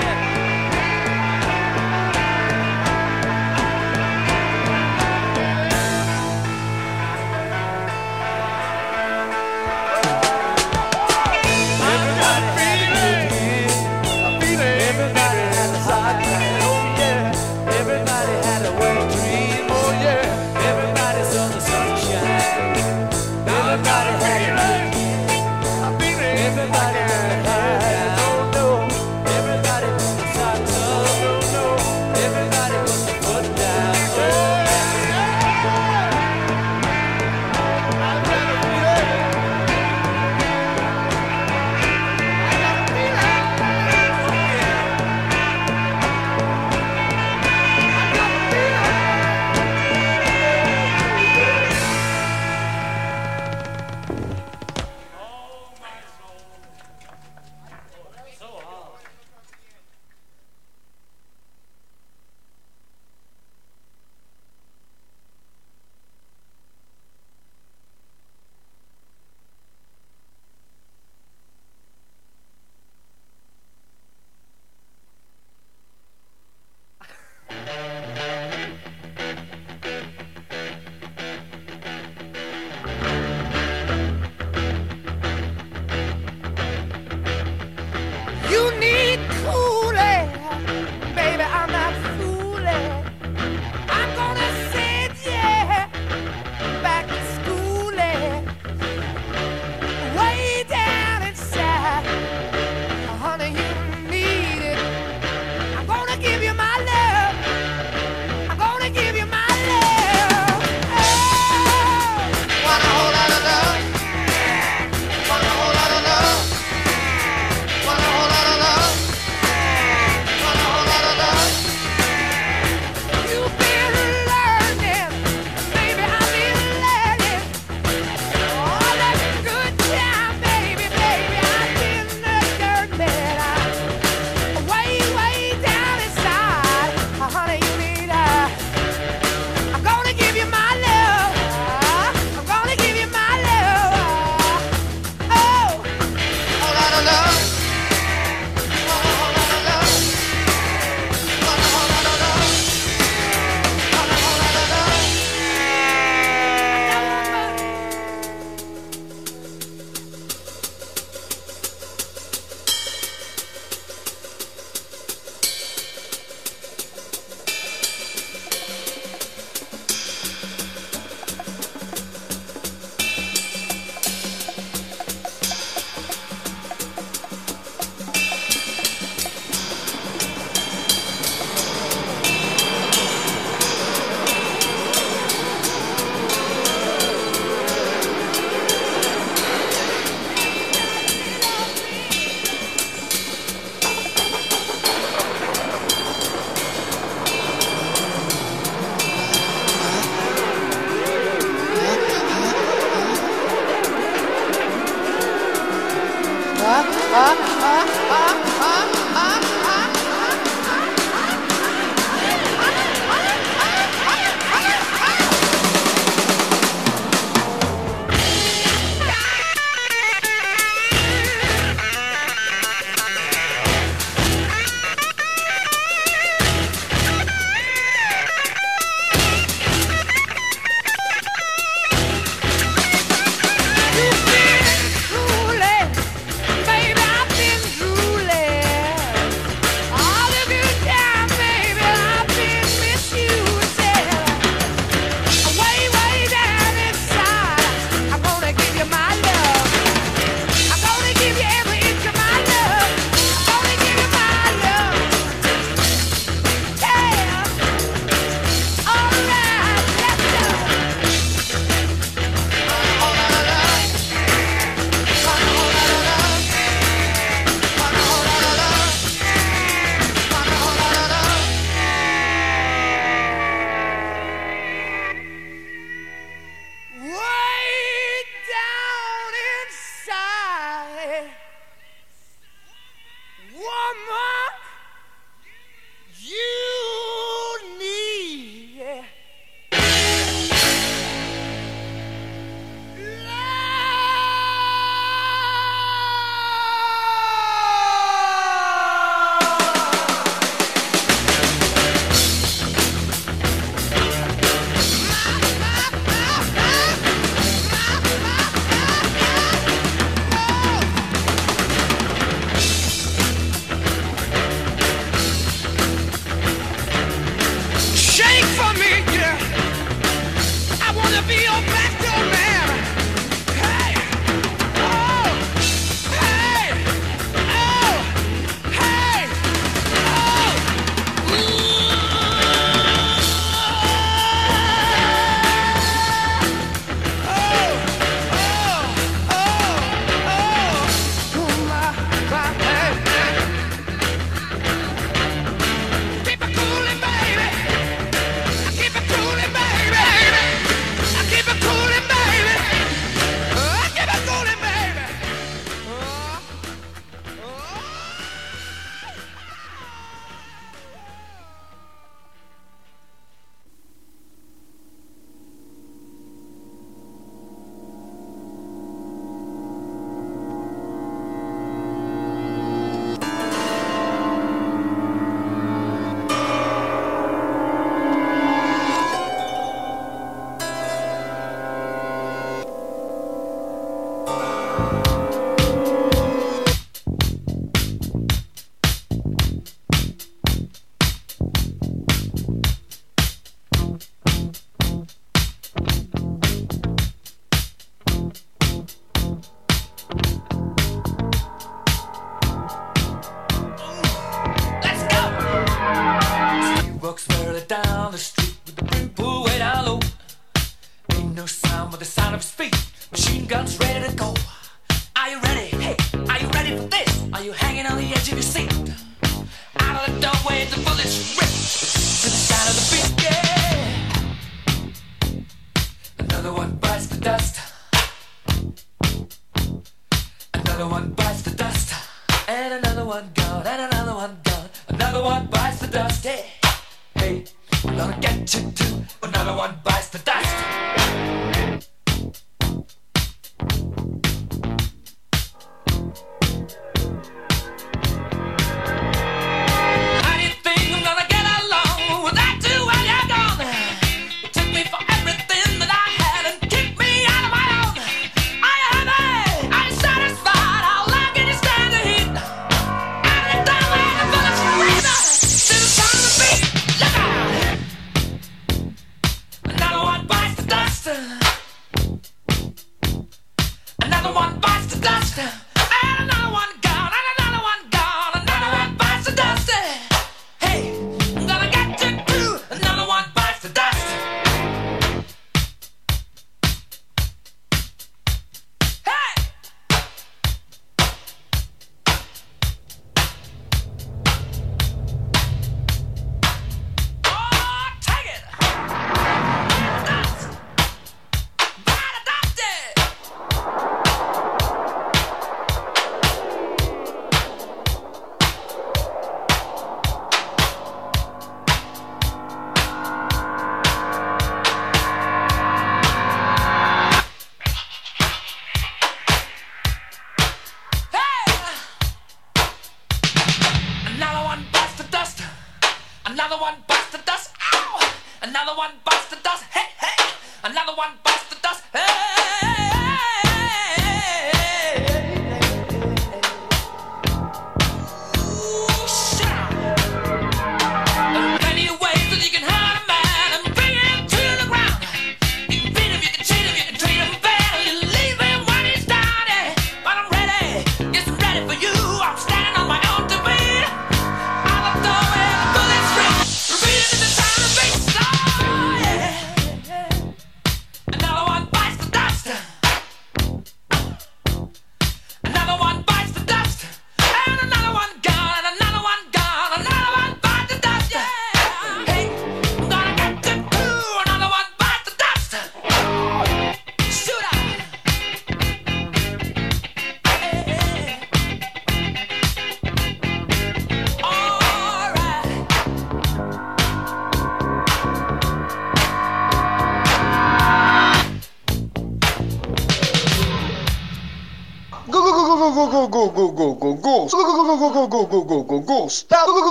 Gustavo, 598.30 599.66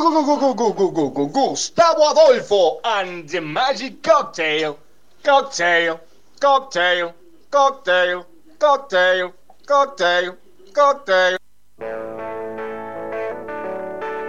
Gustavo 1.29 2.11
Adolfo 2.11 2.81
and 2.85 3.29
the 3.29 3.41
Magic 3.41 4.03
Cocktail. 4.03 4.79
Cocktail, 5.23 6.01
cocktail, 6.41 7.15
cocktail, 7.51 8.27
cocktail, 8.59 9.33
cocktail, 9.67 10.37
cocktail. 10.73 11.48